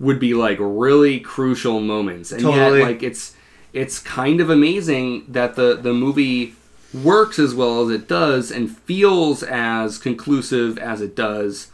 would 0.00 0.18
be 0.20 0.34
like 0.34 0.58
really 0.60 1.18
crucial 1.20 1.80
moments, 1.80 2.30
and 2.32 2.42
Totally. 2.42 2.78
yet 2.80 2.86
like 2.86 3.02
it's 3.02 3.34
it's 3.72 3.98
kind 3.98 4.40
of 4.40 4.50
amazing 4.50 5.24
that 5.28 5.54
the 5.56 5.76
the 5.76 5.92
movie 5.92 6.54
works 6.94 7.38
as 7.38 7.54
well 7.54 7.82
as 7.82 7.90
it 7.90 8.08
does 8.08 8.50
and 8.50 8.74
feels 8.78 9.42
as 9.42 9.98
conclusive 9.98 10.78
as 10.78 11.00
it 11.02 11.14
does 11.14 11.68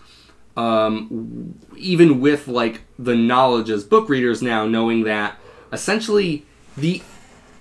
um, 0.57 1.59
even 1.77 2.21
with 2.21 2.47
like 2.47 2.83
the 2.99 3.17
knowledge 3.17 3.71
as 3.71 3.85
book 3.85 4.09
readers 4.09 4.43
now 4.43 4.67
knowing 4.67 5.05
that 5.05 5.37
essentially 5.73 6.47
the 6.77 7.03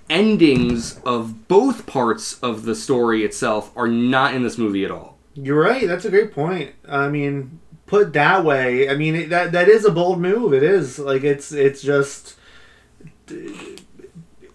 endings 0.08 1.00
of 1.00 1.48
both 1.48 1.86
parts 1.86 2.38
of 2.40 2.64
the 2.64 2.74
story 2.74 3.24
itself 3.24 3.72
are 3.76 3.88
not 3.88 4.34
in 4.34 4.42
this 4.42 4.58
movie 4.58 4.84
at 4.84 4.90
all 4.90 5.18
You're 5.34 5.60
right. 5.60 5.86
That's 5.88 6.04
a 6.04 6.10
great 6.10 6.32
point. 6.32 6.74
I 6.88 7.08
mean, 7.08 7.60
put 7.86 8.12
that 8.12 8.44
way, 8.44 8.88
I 8.88 8.96
mean 8.96 9.14
it, 9.14 9.28
that 9.30 9.52
that 9.52 9.68
is 9.68 9.84
a 9.84 9.90
bold 9.90 10.20
move. 10.20 10.52
It 10.52 10.62
is 10.62 10.98
like 10.98 11.24
it's 11.24 11.52
it's 11.52 11.82
just 11.82 12.36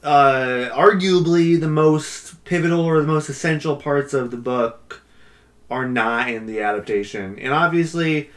uh, 0.03 0.69
arguably 0.71 1.59
the 1.59 1.67
most 1.67 2.43
pivotal 2.45 2.81
or 2.81 3.01
the 3.01 3.07
most 3.07 3.29
essential 3.29 3.75
parts 3.75 4.13
of 4.13 4.31
the 4.31 4.37
book 4.37 5.01
are 5.69 5.87
not 5.87 6.29
in 6.29 6.45
the 6.45 6.61
adaptation, 6.61 7.37
and 7.39 7.53
obviously. 7.53 8.29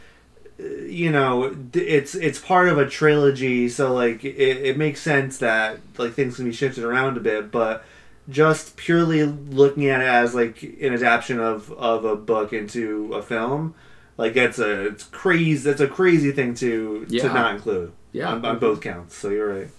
uh, 0.59 0.63
You 0.85 1.11
know, 1.11 1.55
it's 1.73 2.13
it's 2.15 2.37
part 2.39 2.69
of 2.69 2.77
a 2.77 2.87
trilogy, 2.87 3.67
so 3.69 3.91
like 3.93 4.23
it, 4.23 4.57
it 4.69 4.77
makes 4.77 5.01
sense 5.01 5.39
that 5.39 5.79
like 5.97 6.13
things 6.13 6.35
can 6.35 6.45
be 6.45 6.53
shifted 6.53 6.83
around 6.83 7.17
a 7.17 7.19
bit. 7.19 7.51
But 7.51 7.83
just 8.29 8.77
purely 8.77 9.23
looking 9.25 9.89
at 9.89 9.99
it 10.01 10.07
as 10.07 10.35
like 10.35 10.61
an 10.63 10.93
adaptation 10.93 11.39
of 11.39 11.71
of 11.73 12.05
a 12.05 12.15
book 12.15 12.53
into 12.53 13.13
a 13.15 13.21
film, 13.23 13.73
like 14.17 14.35
that's 14.35 14.59
a 14.59 14.85
it's 14.87 15.03
crazy. 15.05 15.63
That's 15.67 15.81
a 15.81 15.87
crazy 15.87 16.31
thing 16.31 16.53
to 16.55 17.05
Yeah. 17.09 17.23
to 17.23 17.27
not 17.33 17.55
include. 17.55 17.91
Yeah. 18.11 18.29
on, 18.31 18.45
on 18.45 18.59
both 18.59 18.79
counts. 18.79 19.15
So 19.17 19.29
you're 19.29 19.51
right. 19.57 19.69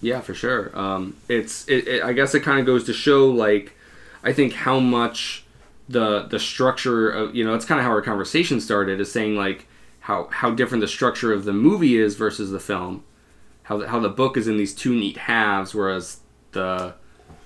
Yeah, 0.00 0.20
for 0.20 0.32
sure. 0.34 0.70
Um, 0.78 1.16
it's 1.28 1.66
it, 1.68 1.88
it, 1.88 2.02
I 2.04 2.12
guess 2.12 2.34
it 2.36 2.40
kind 2.44 2.60
of 2.60 2.66
goes 2.66 2.84
to 2.84 2.92
show 2.92 3.26
like 3.28 3.72
I 4.22 4.32
think 4.32 4.52
how 4.52 4.78
much 4.78 5.44
the 5.88 6.22
the 6.22 6.38
structure 6.38 7.10
of 7.10 7.34
you 7.34 7.44
know 7.44 7.54
it's 7.54 7.64
kind 7.64 7.78
of 7.80 7.84
how 7.84 7.90
our 7.92 8.02
conversation 8.02 8.60
started 8.60 9.00
is 9.00 9.10
saying 9.12 9.34
like 9.36 9.66
how 10.00 10.28
how 10.30 10.50
different 10.50 10.80
the 10.80 10.88
structure 10.88 11.32
of 11.32 11.44
the 11.44 11.52
movie 11.52 11.96
is 11.96 12.16
versus 12.16 12.50
the 12.50 12.60
film. 12.60 13.04
How 13.64 13.76
the, 13.78 13.88
how 13.88 14.00
the 14.00 14.08
book 14.08 14.36
is 14.36 14.48
in 14.48 14.56
these 14.56 14.74
two 14.74 14.92
neat 14.94 15.16
halves, 15.16 15.74
whereas 15.74 16.20
the 16.52 16.94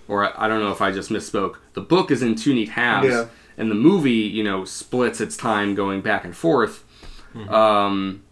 or 0.09 0.25
I, 0.25 0.47
I 0.47 0.49
don't 0.49 0.61
know 0.61 0.71
if 0.73 0.81
I 0.81 0.91
just 0.93 1.11
misspoke. 1.11 1.57
The 1.75 1.81
book 1.83 2.11
is 2.11 2.23
in 2.23 2.35
two 2.37 2.55
neat 2.55 2.71
halves, 2.71 3.09
Yeah. 3.09 3.27
and 3.59 3.71
the 3.71 3.75
movie 3.75 4.13
you 4.13 4.43
know 4.43 4.65
splits 4.65 5.21
its 5.21 5.37
time 5.37 5.75
going 5.75 6.01
back 6.01 6.25
and 6.25 6.35
forth. 6.37 6.85
Um, 7.51 8.23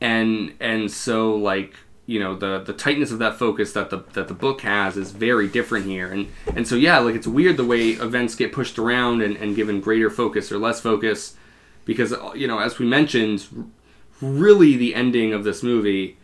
and 0.00 0.54
and 0.60 0.90
so 0.90 1.34
like 1.34 1.74
you 2.06 2.20
know 2.20 2.34
the 2.34 2.60
the 2.60 2.72
tightness 2.72 3.10
of 3.10 3.18
that 3.18 3.38
focus 3.38 3.72
that 3.72 3.90
the 3.90 4.04
that 4.12 4.28
the 4.28 4.34
book 4.34 4.60
has 4.62 4.96
is 4.96 5.10
very 5.10 5.48
different 5.48 5.86
here. 5.86 6.10
And 6.10 6.30
and 6.54 6.66
so 6.66 6.74
yeah 6.74 6.98
like 6.98 7.14
it's 7.14 7.26
weird 7.26 7.56
the 7.56 7.64
way 7.64 7.90
events 7.90 8.34
get 8.34 8.52
pushed 8.52 8.78
around 8.78 9.22
and, 9.22 9.36
and 9.36 9.56
given 9.56 9.80
greater 9.80 10.10
focus 10.10 10.52
or 10.52 10.58
less 10.58 10.80
focus 10.80 11.36
because 11.84 12.14
you 12.34 12.46
know 12.46 12.58
as 12.58 12.78
we 12.78 12.86
mentioned 12.86 13.72
really 14.20 14.76
the 14.76 14.94
ending 14.94 15.32
of 15.32 15.44
this 15.44 15.62
movie 15.62 16.16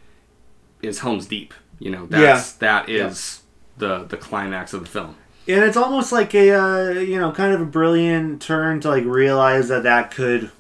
is 0.83 1.01
Helm's 1.01 1.27
Deep 1.27 1.55
you 1.79 1.91
know 1.91 2.07
that's 2.07 2.53
that 2.53 2.89
is 2.89 3.41
the 3.81 4.05
the 4.05 4.17
climax 4.17 4.73
of 4.73 4.81
the 4.83 4.89
film. 4.89 5.17
And 5.49 5.65
it's 5.65 5.77
almost 5.77 6.13
like 6.13 6.33
a 6.35 6.53
uh, 6.53 6.91
you 6.93 7.19
know 7.19 7.33
kind 7.33 7.53
of 7.53 7.61
a 7.61 7.65
brilliant 7.65 8.41
turn 8.41 8.81
to 8.81 8.89
like 8.89 9.05
realize 9.05 9.69
that 9.69 9.83
that 9.83 10.13
could 10.13 10.53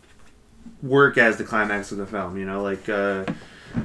work 0.82 1.16
as 1.16 1.36
the 1.36 1.44
climax 1.44 1.92
of 1.92 1.98
the 1.98 2.06
film. 2.06 2.36
You 2.36 2.46
know, 2.46 2.62
like 2.62 2.88
uh, 2.88 3.26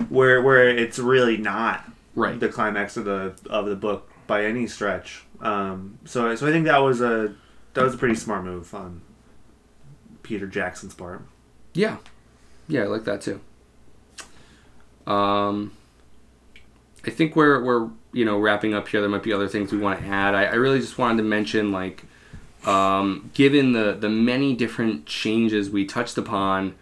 where 0.10 0.42
where 0.42 0.68
it's 0.68 1.00
really 1.00 1.38
not 1.38 1.90
right 2.16 2.40
the 2.40 2.50
climax 2.50 2.98
of 2.98 3.06
the 3.06 3.36
of 3.50 3.66
the 3.66 3.76
book 3.76 4.12
by 4.28 4.46
any 4.46 4.68
stretch. 4.68 5.24
Um, 5.42 6.00
so 6.06 6.36
so 6.36 6.48
I 6.48 6.52
think 6.52 6.66
that 6.66 6.80
was 6.80 7.02
a 7.02 7.36
that 7.74 7.84
was 7.84 7.94
a 7.94 7.98
pretty 7.98 8.16
smart 8.16 8.44
move 8.44 8.74
on 8.74 9.02
Peter 10.24 10.48
Jackson's 10.48 10.94
part. 10.94 11.22
Yeah, 11.74 11.98
yeah, 12.68 12.84
I 12.84 12.86
like 12.86 13.04
that 13.04 13.22
too. 13.22 13.42
Um, 15.06 15.74
I 17.06 17.12
think 17.12 17.36
we're 17.36 17.64
we're 17.64 17.90
you 18.14 18.26
know 18.26 18.40
wrapping 18.40 18.74
up 18.74 18.88
here. 18.88 19.02
There 19.02 19.10
might 19.10 19.24
be 19.24 19.34
other 19.34 19.48
things 19.48 19.72
we 19.72 19.78
want 19.78 20.00
to 20.00 20.06
add. 20.06 20.34
I, 20.34 20.46
I 20.46 20.56
really 20.56 20.80
just 20.80 20.98
wanted 20.98 21.18
to 21.18 21.24
mention 21.24 21.72
like, 21.72 22.04
um, 22.66 23.30
given 23.34 23.74
the 23.74 23.94
the 23.94 24.10
many 24.10 24.56
different 24.56 25.06
changes 25.06 25.70
we 25.70 25.86
touched 25.86 26.18
upon, 26.18 26.76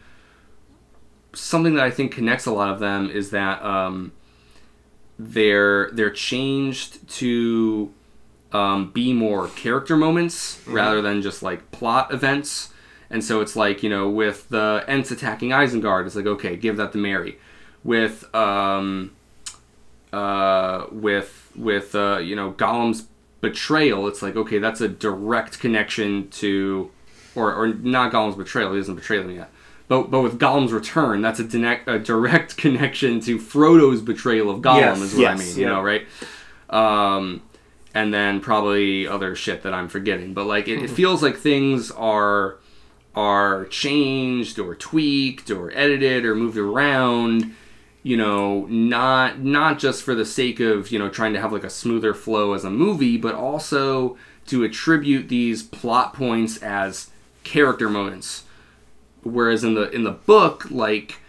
something 1.34 1.76
that 1.76 1.84
I 1.84 1.92
think 1.92 2.12
connects 2.12 2.46
a 2.46 2.52
lot 2.52 2.70
of 2.70 2.80
them 2.80 3.10
is 3.10 3.32
that 3.32 3.64
um, 3.64 4.12
they're 5.20 5.90
they're 5.92 6.12
changed 6.12 7.08
to 7.20 7.94
um, 8.54 8.92
be 8.92 9.14
more 9.14 9.48
character 9.50 9.98
moments 9.98 10.62
rather 10.68 11.02
than 11.02 11.22
just 11.22 11.42
like 11.44 11.72
plot 11.72 12.14
events. 12.14 12.70
And 13.10 13.24
so 13.24 13.42
it's 13.42 13.56
like, 13.56 13.84
you 13.84 13.90
know, 13.90 14.10
with 14.10 14.50
the 14.50 14.84
Ents 14.88 15.12
attacking 15.12 15.50
Isengard, 15.50 16.06
it's 16.06 16.16
like, 16.16 16.26
okay, 16.26 16.56
give 16.56 16.78
that 16.78 16.92
to 16.94 16.98
Merry. 16.98 17.38
With, 17.84 18.34
um, 18.34 19.12
uh, 20.12 20.86
with, 20.92 21.52
with, 21.56 21.94
uh, 21.94 22.18
you 22.18 22.36
know, 22.36 22.54
Gollum's 22.54 23.08
betrayal, 23.42 24.08
it's 24.08 24.22
like, 24.22 24.36
okay, 24.36 24.58
that's 24.58 24.82
a 24.82 24.88
direct 24.88 25.60
connection 25.60 26.30
to, 26.30 26.90
or, 27.36 27.54
or 27.54 27.68
not 27.68 28.12
Gollum's 28.12 28.36
betrayal, 28.36 28.72
he 28.72 28.80
doesn't 28.80 28.96
betray 28.96 29.18
them 29.18 29.30
yet. 29.30 29.52
But, 29.94 30.10
but 30.10 30.22
with 30.22 30.40
Gollum's 30.40 30.74
return, 30.74 31.22
that's 31.22 31.40
a, 31.40 31.44
direct 31.44 31.88
a 31.88 32.00
direct 32.00 32.58
connection 32.64 33.20
to 33.22 33.38
Frodo's 33.38 34.02
betrayal 34.02 34.50
of 34.50 34.62
Gollum, 34.62 34.80
Yes, 34.80 35.02
is 35.02 35.14
what 35.14 35.22
yes, 35.22 35.40
I 35.40 35.44
mean, 35.44 35.58
you 35.60 35.66
know, 35.68 35.82
right? 35.82 36.08
Um, 36.70 37.44
and 37.94 38.12
then 38.12 38.40
probably 38.40 39.08
other 39.08 39.36
shit 39.36 39.62
that 39.62 39.74
I'm 39.74 39.88
forgetting. 39.88 40.34
But 40.34 40.46
like, 40.46 40.68
it, 40.68 40.82
it 40.82 40.90
feels 40.90 41.22
like 41.22 41.38
things 41.38 41.92
are 41.92 42.58
are 43.16 43.66
changed 43.66 44.58
or 44.58 44.74
tweaked 44.74 45.52
or 45.52 45.72
edited 45.78 46.26
or 46.26 46.34
moved 46.34 46.58
around. 46.58 47.54
You 48.02 48.18
know, 48.18 48.66
not 48.66 49.42
not 49.42 49.78
just 49.78 50.02
for 50.02 50.16
the 50.16 50.26
sake 50.26 50.60
of 50.60 50.90
you 50.90 50.98
know 50.98 51.10
trying 51.10 51.34
to 51.34 51.40
have 51.40 51.54
like 51.54 51.64
a 51.64 51.70
smoother 51.70 52.16
flow 52.16 52.54
as 52.54 52.64
a 52.64 52.72
movie, 52.72 53.18
but 53.18 53.36
also 53.36 54.18
to 54.48 54.64
attribute 54.64 55.30
these 55.30 55.62
plot 55.62 56.14
points 56.16 56.58
as 56.64 57.12
character 57.44 57.90
moments. 57.92 58.46
Whereas 59.24 59.64
in 59.64 59.74
the 59.76 59.90
in 59.92 60.04
the 60.04 60.12
book, 60.12 60.70
like 60.70 61.20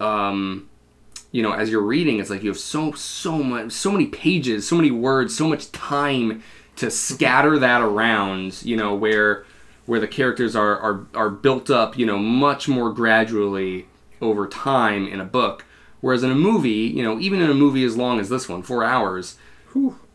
um, 0.00 0.68
you 1.32 1.42
know, 1.42 1.52
as 1.52 1.70
you're 1.70 1.82
reading, 1.82 2.18
it's 2.18 2.30
like 2.30 2.42
you 2.42 2.50
have 2.50 2.58
so 2.58 2.92
so 2.92 3.42
much, 3.42 3.72
so 3.72 3.90
many 3.90 4.06
pages, 4.06 4.68
so 4.68 4.76
many 4.76 4.90
words, 4.90 5.36
so 5.36 5.48
much 5.48 5.70
time 5.72 6.42
to 6.76 6.90
scatter 6.90 7.58
that 7.58 7.82
around. 7.82 8.62
You 8.62 8.76
know, 8.76 8.94
where 8.94 9.44
where 9.86 10.00
the 10.00 10.08
characters 10.08 10.56
are 10.56 10.78
are 10.78 11.06
are 11.14 11.30
built 11.30 11.70
up, 11.70 11.98
you 11.98 12.06
know, 12.06 12.18
much 12.18 12.68
more 12.68 12.92
gradually 12.92 13.86
over 14.20 14.46
time 14.46 15.06
in 15.06 15.20
a 15.20 15.24
book. 15.24 15.64
Whereas 16.00 16.22
in 16.22 16.30
a 16.30 16.36
movie, 16.36 16.70
you 16.70 17.02
know, 17.02 17.18
even 17.18 17.40
in 17.40 17.50
a 17.50 17.54
movie 17.54 17.84
as 17.84 17.96
long 17.96 18.20
as 18.20 18.28
this 18.28 18.48
one, 18.48 18.62
four 18.62 18.84
hours, 18.84 19.36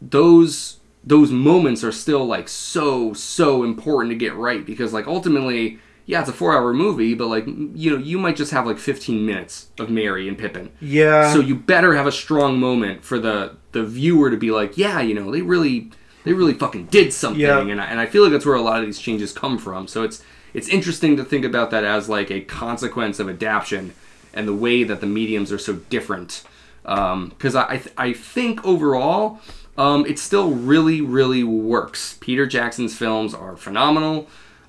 those 0.01 0.79
those 1.03 1.31
moments 1.31 1.83
are 1.83 1.91
still 1.91 2.25
like 2.25 2.47
so 2.47 3.13
so 3.13 3.63
important 3.63 4.11
to 4.11 4.17
get 4.17 4.35
right 4.35 4.65
because 4.65 4.93
like 4.93 5.07
ultimately 5.07 5.79
yeah 6.11 6.19
it's 6.19 6.29
a 6.29 6.33
four 6.33 6.53
hour 6.53 6.73
movie 6.73 7.13
but 7.13 7.27
like 7.27 7.45
you 7.47 7.89
know 7.89 7.95
you 7.97 8.19
might 8.19 8.35
just 8.35 8.51
have 8.51 8.67
like 8.67 8.77
15 8.77 9.25
minutes 9.25 9.67
of 9.79 9.89
merry 9.89 10.27
and 10.27 10.37
pippin. 10.37 10.69
Yeah. 10.81 11.31
so 11.33 11.39
you 11.39 11.55
better 11.55 11.95
have 11.95 12.05
a 12.05 12.11
strong 12.11 12.59
moment 12.59 13.05
for 13.05 13.17
the 13.17 13.55
the 13.71 13.83
viewer 13.83 14.29
to 14.29 14.35
be 14.35 14.51
like 14.51 14.77
yeah 14.77 14.99
you 14.99 15.13
know 15.15 15.31
they 15.31 15.41
really 15.41 15.89
they 16.25 16.33
really 16.33 16.53
fucking 16.53 16.87
did 16.87 17.13
something. 17.13 17.39
Yeah. 17.41 17.59
and, 17.61 17.81
I, 17.81 17.85
and 17.85 17.99
i 17.99 18.05
feel 18.05 18.23
like 18.23 18.33
that's 18.33 18.45
where 18.45 18.55
a 18.55 18.61
lot 18.61 18.81
of 18.81 18.85
these 18.85 18.99
changes 18.99 19.31
come 19.31 19.57
from. 19.57 19.87
So 19.87 20.03
it's 20.03 20.21
it's 20.53 20.67
interesting 20.67 21.15
to 21.15 21.23
think 21.23 21.45
about 21.45 21.71
that 21.71 21.85
as 21.85 22.09
like 22.09 22.29
a 22.29 22.41
consequence 22.41 23.17
of 23.21 23.29
adaptation 23.29 23.93
and 24.33 24.45
the 24.47 24.53
way 24.53 24.83
that 24.83 24.99
the 24.99 25.07
mediums 25.07 25.49
are 25.51 25.57
so 25.57 25.73
different. 25.89 26.43
Because 26.83 27.55
I, 27.55 27.65
I, 27.69 27.77
th- 27.77 27.95
I 27.97 28.11
think 28.13 28.65
overall 28.65 29.39
um, 29.77 30.05
it 30.05 30.19
still 30.19 30.51
really 30.51 30.99
really 30.99 31.43
works. 31.45 32.17
Peter 32.19 32.45
jackson's 32.45 32.97
films 32.97 33.33
are 33.33 33.55
phenomenal. 33.55 34.27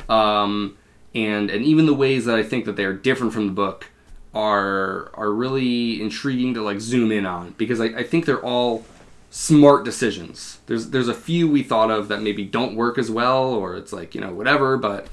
Um, 0.09 0.77
and 1.15 1.51
and 1.51 1.65
even 1.65 1.87
the 1.87 1.95
ways 1.95 2.25
that 2.25 2.37
i 2.37 2.43
think 2.43 2.65
that 2.65 2.77
they're 2.77 2.93
different 2.93 3.33
from 3.33 3.47
the 3.47 3.53
book 3.53 3.91
are 4.35 5.11
are 5.15 5.31
really 5.31 6.01
intriguing 6.01 6.55
to 6.55 6.63
like 6.63 6.81
zoom 6.81 7.13
in 7.13 7.27
on 7.27 7.55
because 7.59 7.81
I, 7.81 7.87
I 7.87 8.03
think 8.03 8.25
they're 8.25 8.43
all 8.43 8.85
smart 9.31 9.85
decisions. 9.85 10.59
There's 10.67 10.91
there's 10.91 11.09
a 11.09 11.15
few 11.15 11.49
we 11.49 11.63
thought 11.63 11.91
of 11.91 12.09
that 12.09 12.23
maybe 12.23 12.45
don't 12.45 12.75
work 12.75 12.99
as 12.99 13.11
well 13.11 13.45
or 13.45 13.77
it's 13.77 13.93
like 13.93 14.15
you 14.15 14.21
know 14.21 14.33
whatever 14.33 14.77
but 14.77 15.09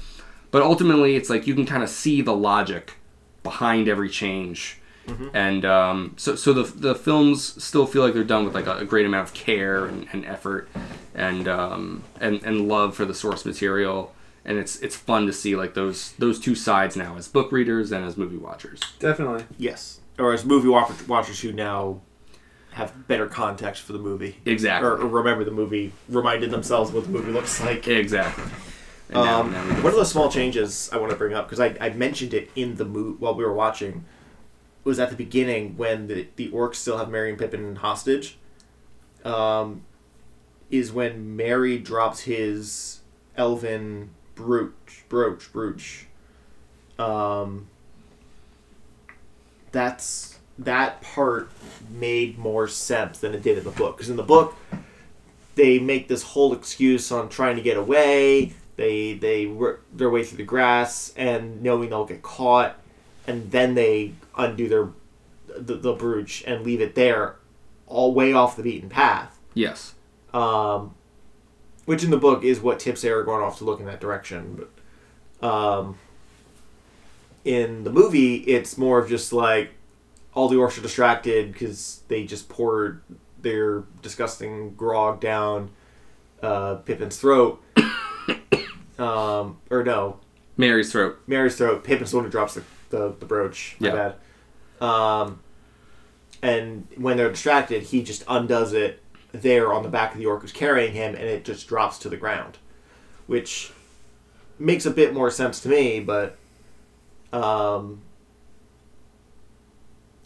but 0.50 0.62
ultimately 0.62 1.16
it's 1.16 1.30
like 1.30 1.46
you 1.46 1.54
can 1.54 1.66
kind 1.66 1.82
of 1.82 1.90
see 1.90 2.22
the 2.22 2.34
logic 2.34 2.94
behind 3.42 3.88
every 3.88 4.08
change. 4.08 4.78
And 5.34 5.64
um, 5.64 6.14
so 6.16 6.34
so 6.34 6.52
the, 6.52 6.62
the 6.62 6.94
films 6.94 7.62
still 7.62 7.86
feel 7.86 8.02
like 8.02 8.14
they're 8.14 8.24
done 8.24 8.44
with 8.44 8.54
like 8.54 8.66
a, 8.66 8.78
a 8.78 8.84
great 8.84 9.06
amount 9.06 9.28
of 9.28 9.34
care 9.34 9.86
and, 9.86 10.06
and 10.12 10.24
effort 10.24 10.68
and 11.14 11.48
um, 11.48 12.04
and 12.20 12.42
and 12.42 12.68
love 12.68 12.94
for 12.94 13.04
the 13.04 13.14
source 13.14 13.44
material 13.44 14.14
and 14.44 14.58
it's 14.58 14.78
it's 14.80 14.96
fun 14.96 15.26
to 15.26 15.32
see 15.32 15.54
like 15.56 15.74
those 15.74 16.12
those 16.12 16.38
two 16.40 16.54
sides 16.54 16.96
now 16.96 17.16
as 17.16 17.28
book 17.28 17.52
readers 17.52 17.92
and 17.92 18.04
as 18.04 18.16
movie 18.16 18.36
watchers 18.38 18.80
Definitely. 18.98 19.44
Yes. 19.58 20.00
Or 20.18 20.32
as 20.32 20.44
movie 20.44 20.68
wa- 20.68 20.90
watchers 21.08 21.40
who 21.40 21.52
now 21.52 22.00
have 22.72 23.06
better 23.08 23.26
context 23.26 23.82
for 23.82 23.92
the 23.92 23.98
movie. 23.98 24.36
exactly 24.46 24.88
Or, 24.88 24.92
or 24.98 25.06
remember 25.08 25.44
the 25.44 25.50
movie, 25.50 25.92
reminded 26.08 26.50
themselves 26.50 26.92
what 26.92 27.04
the 27.04 27.10
movie 27.10 27.32
looks 27.32 27.60
like. 27.60 27.86
exactly 27.88 28.44
And 29.10 29.24
now- 29.24 29.40
Um, 29.40 29.52
now 29.52 29.64
we- 29.64 29.74
one 29.82 29.86
of 29.92 29.98
the 29.98 30.04
small 30.04 30.30
changes 30.30 30.88
I 30.92 30.96
want 30.98 31.10
to 31.10 31.16
bring 31.16 31.34
up 31.34 31.46
because 31.48 31.60
I, 31.60 31.76
I 31.80 31.90
mentioned 31.90 32.32
it 32.34 32.50
in 32.54 32.76
the 32.76 32.84
movie 32.84 33.16
while 33.18 33.34
we 33.34 33.44
were 33.44 33.52
watching 33.54 34.04
was 34.84 34.98
at 34.98 35.10
the 35.10 35.16
beginning 35.16 35.76
when 35.76 36.06
the 36.06 36.28
the 36.36 36.48
orcs 36.50 36.76
still 36.76 36.96
have 36.98 37.10
Merry 37.10 37.28
and 37.30 37.38
Pippin 37.38 37.76
hostage. 37.76 38.38
Um, 39.24 39.82
is 40.70 40.92
when 40.92 41.36
Merry 41.36 41.76
drops 41.78 42.20
his 42.20 43.00
elven 43.36 44.10
brooch, 44.40 45.04
brooch, 45.08 45.52
brooch. 45.52 46.06
Um, 46.98 47.68
that's 49.72 50.38
that 50.58 51.00
part 51.00 51.50
made 51.90 52.38
more 52.38 52.68
sense 52.68 53.18
than 53.18 53.34
it 53.34 53.42
did 53.42 53.58
in 53.58 53.64
the 53.64 53.70
book. 53.70 53.96
Because 53.96 54.10
in 54.10 54.16
the 54.16 54.22
book, 54.22 54.56
they 55.54 55.78
make 55.78 56.08
this 56.08 56.22
whole 56.22 56.52
excuse 56.52 57.10
on 57.10 57.28
trying 57.28 57.56
to 57.56 57.62
get 57.62 57.76
away. 57.76 58.54
They 58.76 59.14
they 59.14 59.46
work 59.46 59.84
their 59.92 60.10
way 60.10 60.24
through 60.24 60.38
the 60.38 60.44
grass 60.44 61.12
and 61.16 61.62
knowing 61.62 61.90
they'll 61.90 62.06
get 62.06 62.22
caught, 62.22 62.78
and 63.26 63.50
then 63.50 63.74
they 63.74 64.14
undo 64.36 64.68
their 64.68 64.88
the, 65.46 65.74
the 65.74 65.92
brooch 65.92 66.42
and 66.46 66.64
leave 66.64 66.80
it 66.80 66.94
there, 66.94 67.36
all 67.86 68.14
way 68.14 68.32
off 68.32 68.56
the 68.56 68.62
beaten 68.62 68.88
path. 68.88 69.38
Yes. 69.54 69.94
Um, 70.32 70.94
which 71.90 72.04
in 72.04 72.10
the 72.10 72.16
book 72.16 72.44
is 72.44 72.60
what 72.60 72.78
tips 72.78 73.02
Aragorn 73.02 73.44
off 73.44 73.58
to 73.58 73.64
look 73.64 73.80
in 73.80 73.86
that 73.86 73.98
direction. 73.98 74.64
But 75.40 75.44
um, 75.44 75.98
in 77.44 77.82
the 77.82 77.90
movie, 77.90 78.36
it's 78.36 78.78
more 78.78 79.00
of 79.00 79.08
just 79.08 79.32
like 79.32 79.72
all 80.32 80.48
the 80.48 80.54
orcs 80.54 80.78
are 80.78 80.82
distracted 80.82 81.52
because 81.52 82.02
they 82.06 82.22
just 82.22 82.48
poured 82.48 83.02
their 83.42 83.80
disgusting 84.02 84.74
grog 84.76 85.18
down 85.20 85.70
uh, 86.40 86.76
Pippin's 86.76 87.18
throat. 87.18 87.60
um, 89.00 89.58
or 89.68 89.82
no, 89.82 90.20
Merry's 90.56 90.92
throat. 90.92 91.20
Merry's 91.26 91.56
throat. 91.56 91.82
Pippin's 91.82 92.12
the 92.12 92.18
one 92.18 92.24
who 92.24 92.30
drops 92.30 92.54
the, 92.54 92.62
the, 92.90 93.16
the 93.18 93.26
brooch. 93.26 93.74
My 93.80 93.88
Yeah. 93.88 94.14
bad. 94.80 94.86
Um, 94.88 95.40
and 96.40 96.86
when 96.96 97.16
they're 97.16 97.30
distracted, 97.30 97.82
he 97.82 98.04
just 98.04 98.22
undoes 98.28 98.74
it 98.74 98.99
there 99.32 99.72
on 99.72 99.82
the 99.82 99.88
back 99.88 100.12
of 100.12 100.18
the 100.18 100.26
orc 100.26 100.42
who's 100.42 100.52
carrying 100.52 100.92
him, 100.92 101.14
and 101.14 101.24
it 101.24 101.44
just 101.44 101.68
drops 101.68 101.98
to 101.98 102.08
the 102.08 102.16
ground, 102.16 102.58
which 103.26 103.72
makes 104.58 104.86
a 104.86 104.90
bit 104.90 105.14
more 105.14 105.30
sense 105.30 105.60
to 105.60 105.68
me. 105.68 106.00
But 106.00 106.36
um, 107.32 108.02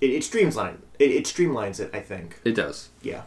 it, 0.00 0.10
it 0.10 0.22
streamlines 0.22 0.78
it, 0.98 1.10
it 1.10 1.24
streamlines 1.24 1.80
it. 1.80 1.90
I 1.92 2.00
think. 2.00 2.40
It 2.44 2.54
does. 2.54 2.88
Yeah. 3.02 3.22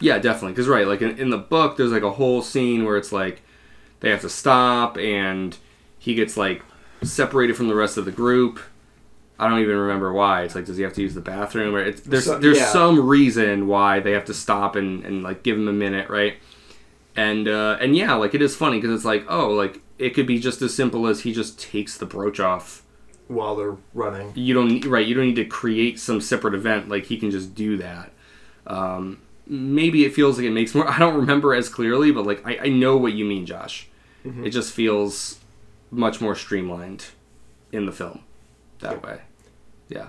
Yeah, 0.00 0.18
definitely. 0.18 0.52
Because 0.52 0.68
right, 0.68 0.86
like 0.86 1.02
in, 1.02 1.18
in 1.18 1.30
the 1.30 1.38
book, 1.38 1.76
there's 1.76 1.92
like 1.92 2.02
a 2.02 2.12
whole 2.12 2.42
scene 2.42 2.84
where 2.84 2.96
it's 2.96 3.12
like 3.12 3.42
they 4.00 4.10
have 4.10 4.22
to 4.22 4.30
stop, 4.30 4.96
and 4.96 5.56
he 5.98 6.14
gets 6.14 6.36
like 6.36 6.62
separated 7.02 7.56
from 7.56 7.68
the 7.68 7.74
rest 7.74 7.96
of 7.96 8.04
the 8.04 8.12
group. 8.12 8.60
I 9.40 9.48
don't 9.48 9.60
even 9.60 9.76
remember 9.76 10.12
why. 10.12 10.42
It's 10.42 10.54
like, 10.54 10.66
does 10.66 10.76
he 10.76 10.82
have 10.82 10.92
to 10.94 11.02
use 11.02 11.14
the 11.14 11.20
bathroom? 11.20 11.74
Or 11.74 11.80
it's, 11.80 12.00
there's 12.02 12.26
So- 12.26 12.38
there's 12.38 12.58
yeah. 12.58 12.66
some 12.66 13.06
reason 13.08 13.66
why 13.66 14.00
they 14.00 14.12
have 14.12 14.26
to 14.26 14.34
stop 14.34 14.76
and, 14.76 15.04
and 15.04 15.22
like 15.22 15.42
give 15.42 15.56
him 15.56 15.66
a 15.68 15.72
minute, 15.72 16.08
right? 16.10 16.34
And 17.16 17.48
uh, 17.48 17.76
and 17.80 17.96
yeah, 17.96 18.14
like 18.14 18.34
it 18.34 18.42
is 18.42 18.54
funny 18.54 18.78
because 18.78 18.94
it's 18.94 19.04
like, 19.04 19.24
oh, 19.28 19.48
like 19.50 19.80
it 19.98 20.10
could 20.10 20.26
be 20.26 20.38
just 20.38 20.62
as 20.62 20.74
simple 20.74 21.06
as 21.06 21.22
he 21.22 21.32
just 21.32 21.58
takes 21.58 21.96
the 21.96 22.06
brooch 22.06 22.38
off. 22.38 22.82
While 23.28 23.56
they're 23.56 23.76
running. 23.94 24.32
You 24.34 24.54
don't 24.54 24.68
need, 24.68 24.84
right. 24.86 25.06
You 25.06 25.14
don't 25.14 25.26
need 25.26 25.36
to 25.36 25.44
create 25.44 25.98
some 26.00 26.20
separate 26.20 26.54
event. 26.54 26.88
Like 26.88 27.06
he 27.06 27.16
can 27.18 27.30
just 27.30 27.54
do 27.54 27.76
that. 27.78 28.12
Um, 28.66 29.18
maybe 29.46 30.04
it 30.04 30.14
feels 30.14 30.36
like 30.36 30.46
it 30.46 30.50
makes 30.52 30.74
more. 30.74 30.88
I 30.90 30.98
don't 30.98 31.14
remember 31.16 31.54
as 31.54 31.68
clearly, 31.68 32.10
but 32.12 32.26
like 32.26 32.46
I, 32.46 32.58
I 32.64 32.68
know 32.68 32.96
what 32.96 33.12
you 33.14 33.24
mean, 33.24 33.46
Josh. 33.46 33.88
It 34.44 34.50
just 34.50 34.72
feels 34.74 35.38
much 35.90 36.20
more 36.20 36.34
streamlined 36.36 37.06
in 37.72 37.86
the 37.86 37.92
film 37.92 38.22
that 38.80 39.02
way. 39.02 39.20
Yeah. 39.90 40.08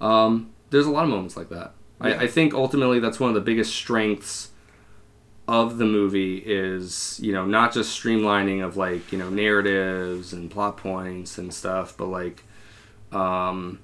Um, 0.00 0.52
there's 0.70 0.86
a 0.86 0.90
lot 0.90 1.04
of 1.04 1.10
moments 1.10 1.36
like 1.36 1.48
that. 1.48 1.72
Yeah. 2.02 2.08
I, 2.08 2.22
I 2.22 2.26
think 2.26 2.52
ultimately 2.52 3.00
that's 3.00 3.18
one 3.18 3.30
of 3.30 3.34
the 3.34 3.40
biggest 3.40 3.74
strengths 3.74 4.50
of 5.46 5.76
the 5.76 5.84
movie 5.84 6.38
is 6.38 7.20
you 7.22 7.30
know 7.30 7.44
not 7.44 7.72
just 7.72 8.02
streamlining 8.02 8.64
of 8.64 8.78
like 8.78 9.12
you 9.12 9.18
know 9.18 9.28
narratives 9.28 10.32
and 10.32 10.50
plot 10.50 10.76
points 10.76 11.38
and 11.38 11.52
stuff, 11.54 11.96
but 11.96 12.06
like 12.06 12.42
um, 13.12 13.78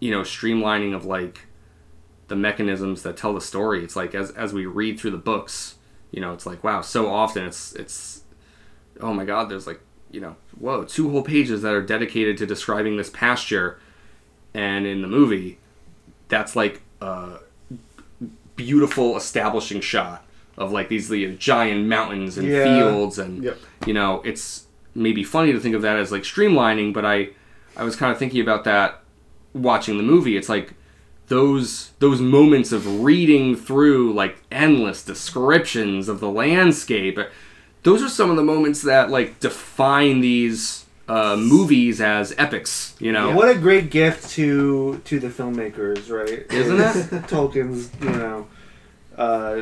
you 0.00 0.10
know 0.10 0.20
streamlining 0.20 0.94
of 0.94 1.04
like 1.04 1.46
the 2.28 2.36
mechanisms 2.36 3.02
that 3.02 3.16
tell 3.16 3.34
the 3.34 3.40
story. 3.40 3.82
It's 3.84 3.96
like 3.96 4.14
as 4.14 4.30
as 4.32 4.52
we 4.52 4.66
read 4.66 5.00
through 5.00 5.12
the 5.12 5.18
books, 5.18 5.76
you 6.10 6.20
know, 6.20 6.32
it's 6.32 6.46
like 6.46 6.62
wow, 6.62 6.80
so 6.82 7.08
often 7.08 7.46
it's 7.46 7.74
it's 7.74 8.22
oh 9.00 9.12
my 9.12 9.24
god, 9.24 9.48
there's 9.48 9.66
like 9.66 9.80
you 10.16 10.22
know 10.22 10.34
whoa 10.58 10.82
two 10.84 11.10
whole 11.10 11.22
pages 11.22 11.60
that 11.60 11.74
are 11.74 11.82
dedicated 11.82 12.38
to 12.38 12.46
describing 12.46 12.96
this 12.96 13.10
pasture, 13.10 13.78
and 14.54 14.86
in 14.86 15.02
the 15.02 15.08
movie, 15.08 15.58
that's 16.28 16.56
like 16.56 16.80
a 17.02 17.40
beautiful 18.56 19.16
establishing 19.16 19.80
shot 19.82 20.24
of 20.56 20.72
like 20.72 20.88
these 20.88 21.08
the 21.10 21.34
giant 21.36 21.86
mountains 21.86 22.38
and 22.38 22.48
Yeah. 22.48 22.64
fields 22.64 23.18
and 23.18 23.44
Yep. 23.44 23.58
you 23.86 23.92
know 23.92 24.22
it's 24.24 24.66
maybe 24.94 25.22
funny 25.22 25.52
to 25.52 25.60
think 25.60 25.74
of 25.74 25.82
that 25.82 25.96
as 25.98 26.10
like 26.10 26.22
streamlining 26.22 26.94
but 26.94 27.04
i 27.04 27.28
i 27.76 27.84
was 27.84 27.94
kind 27.96 28.10
of 28.10 28.18
thinking 28.18 28.40
about 28.40 28.64
that 28.64 29.02
watching 29.52 29.98
the 29.98 30.02
movie 30.02 30.38
it's 30.38 30.48
like 30.48 30.72
those 31.28 31.90
those 31.98 32.20
moments 32.22 32.72
of 32.72 33.02
reading 33.02 33.54
through 33.54 34.14
like 34.14 34.38
endless 34.50 35.04
descriptions 35.04 36.08
of 36.08 36.20
the 36.20 36.30
landscape 36.30 37.18
those 37.86 38.02
are 38.02 38.08
some 38.08 38.30
of 38.30 38.36
the 38.36 38.42
moments 38.42 38.82
that 38.82 39.10
like 39.10 39.38
define 39.40 40.20
these 40.20 40.84
uh, 41.08 41.36
movies 41.36 42.00
as 42.00 42.34
epics 42.36 42.96
you 42.98 43.12
know 43.12 43.26
What 43.38 43.48
a 43.48 43.58
great 43.66 43.90
gift 43.90 44.30
to 44.36 44.98
to 45.10 45.14
the 45.24 45.28
filmmakers, 45.38 46.10
right? 46.10 46.42
Isn't 46.60 46.80
it? 46.88 47.22
Tolkien's, 47.32 47.82
you 48.02 48.10
know, 48.22 48.38
uh, 49.16 49.54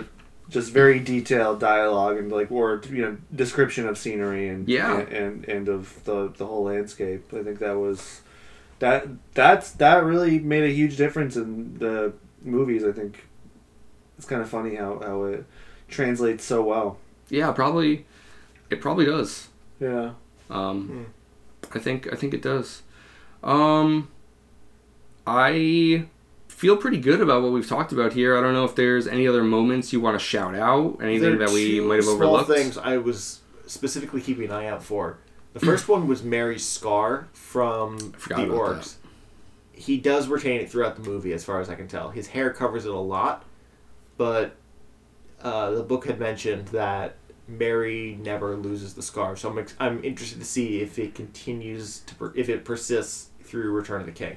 just 0.49 0.73
very 0.73 0.99
detailed 1.01 1.61
dialogue 1.61 2.17
and 2.21 2.33
like 2.33 2.51
or 2.51 2.81
you 2.91 3.03
know 3.05 3.17
description 3.43 3.87
of 3.91 3.99
scenery 3.99 4.49
and 4.49 4.69
Yeah. 4.69 5.01
and, 5.01 5.09
and 5.13 5.49
and 5.55 5.69
of 5.69 5.83
the 6.05 6.19
the 6.39 6.47
whole 6.47 6.65
landscape. 6.73 7.23
I 7.35 7.43
think 7.43 7.59
that 7.59 7.77
was 7.87 8.23
that 8.79 9.07
that's 9.35 9.69
that 9.73 9.99
really 10.11 10.39
made 10.39 10.65
a 10.65 10.73
huge 10.81 10.97
difference 10.97 11.37
in 11.37 11.79
the 11.79 12.13
movies. 12.43 12.83
I 12.85 12.93
think 12.93 13.13
it's 14.17 14.27
kind 14.27 14.41
of 14.43 14.49
funny 14.49 14.77
how 14.77 14.99
how 15.09 15.25
it 15.25 15.45
translates 15.89 16.43
so 16.53 16.59
well. 16.73 16.89
yeah 17.29 17.53
probably 17.53 18.05
it 18.75 18.81
probably 18.81 19.07
does 19.07 19.49
Yeah. 19.81 20.13
Um, 20.51 21.07
I 21.75 21.79
think 21.79 22.13
I 22.13 22.17
think 22.17 22.35
it 22.35 22.43
does. 22.43 22.83
Um, 23.43 24.09
I 25.27 26.07
feel 26.49 26.77
pretty 26.77 26.99
good 26.99 27.21
about 27.21 27.43
what 27.43 27.53
we've 27.53 27.69
talked 27.69 27.93
about 27.93 28.13
here. 28.13 28.37
I 28.37 28.41
don't 28.41 28.53
know 28.53 28.65
if 28.65 28.75
there's 28.75 29.07
any 29.07 29.27
other 29.27 29.43
moments 29.43 29.93
you 29.93 30.01
want 30.01 30.19
to 30.19 30.25
shout 30.25 30.55
out, 30.55 30.99
anything 31.03 31.39
that 31.39 31.51
we 31.51 31.81
might 31.81 31.97
have 31.97 32.09
overlooked. 32.09 32.19
small 32.19 32.37
overlooked. 32.37 32.59
things 32.59 32.79
I 32.79 32.99
was 32.99 33.41
specifically 33.67 34.21
keeping 34.21 34.45
an 34.45 34.53
eye 34.53 34.67
out 34.67 34.83
for. 34.83 35.19
The 35.55 35.61
first 35.61 35.89
one 35.89 36.09
was 36.09 36.23
Merry's 36.23 36.67
scar 36.67 37.29
from 37.33 37.99
the 37.99 38.19
forgot 38.19 38.45
about 38.45 38.57
orcs. 38.57 38.97
He 39.73 39.99
does 39.99 40.29
retain 40.29 40.61
it 40.61 40.71
throughout 40.71 40.97
the 40.97 41.09
movie, 41.09 41.33
as 41.33 41.45
far 41.45 41.61
as 41.61 41.69
I 41.69 41.75
can 41.75 41.89
tell. 41.89 42.11
His 42.11 42.29
hair 42.29 42.51
covers 42.53 42.87
it 42.87 42.93
a 42.93 42.99
lot, 42.99 43.45
but 44.17 44.57
uh, 45.43 45.71
the 45.71 45.83
book 45.83 46.07
had 46.07 46.19
mentioned 46.19 46.69
that 46.69 47.17
Merry 47.47 48.19
never 48.21 48.57
loses 48.57 48.95
the 48.95 49.03
scarf. 49.03 49.39
So 49.41 49.51
I'm 49.51 49.59
ex- 49.59 49.75
I'm 49.79 50.03
interested 50.05 50.39
to 50.39 50.45
see 50.45 50.81
if 50.81 50.99
it 50.99 51.15
continues 51.15 52.01
to 52.01 52.15
per- 52.15 52.33
if 52.35 52.49
it 52.49 52.65
persists 52.65 53.29
through 53.43 53.71
Return 53.73 54.01
of 54.01 54.07
the 54.07 54.13
King. 54.13 54.37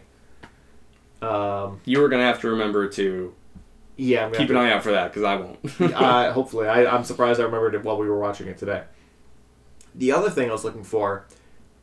Um, 1.22 1.80
You 1.86 2.02
were 2.02 2.10
gonna 2.10 2.24
have 2.26 2.42
to 2.42 2.50
remember 2.50 2.88
to 2.90 3.34
yeah, 3.96 4.30
keep 4.30 4.50
an 4.50 4.56
to- 4.56 4.60
eye 4.62 4.72
out 4.72 4.84
for 4.84 4.92
that 4.92 5.12
because 5.12 5.24
I 5.24 5.36
won't. 5.36 5.60
uh, 5.94 6.32
hopefully, 6.34 6.68
I, 6.68 6.86
I'm 6.86 7.04
surprised 7.04 7.40
I 7.40 7.44
remembered 7.44 7.76
it 7.76 7.84
while 7.84 7.98
we 7.98 8.08
were 8.10 8.20
watching 8.20 8.48
it 8.48 8.58
today. 8.58 8.84
The 9.96 10.12
other 10.12 10.30
thing 10.30 10.50
I 10.50 10.52
was 10.54 10.64
looking 10.64 10.84
for 10.84 11.26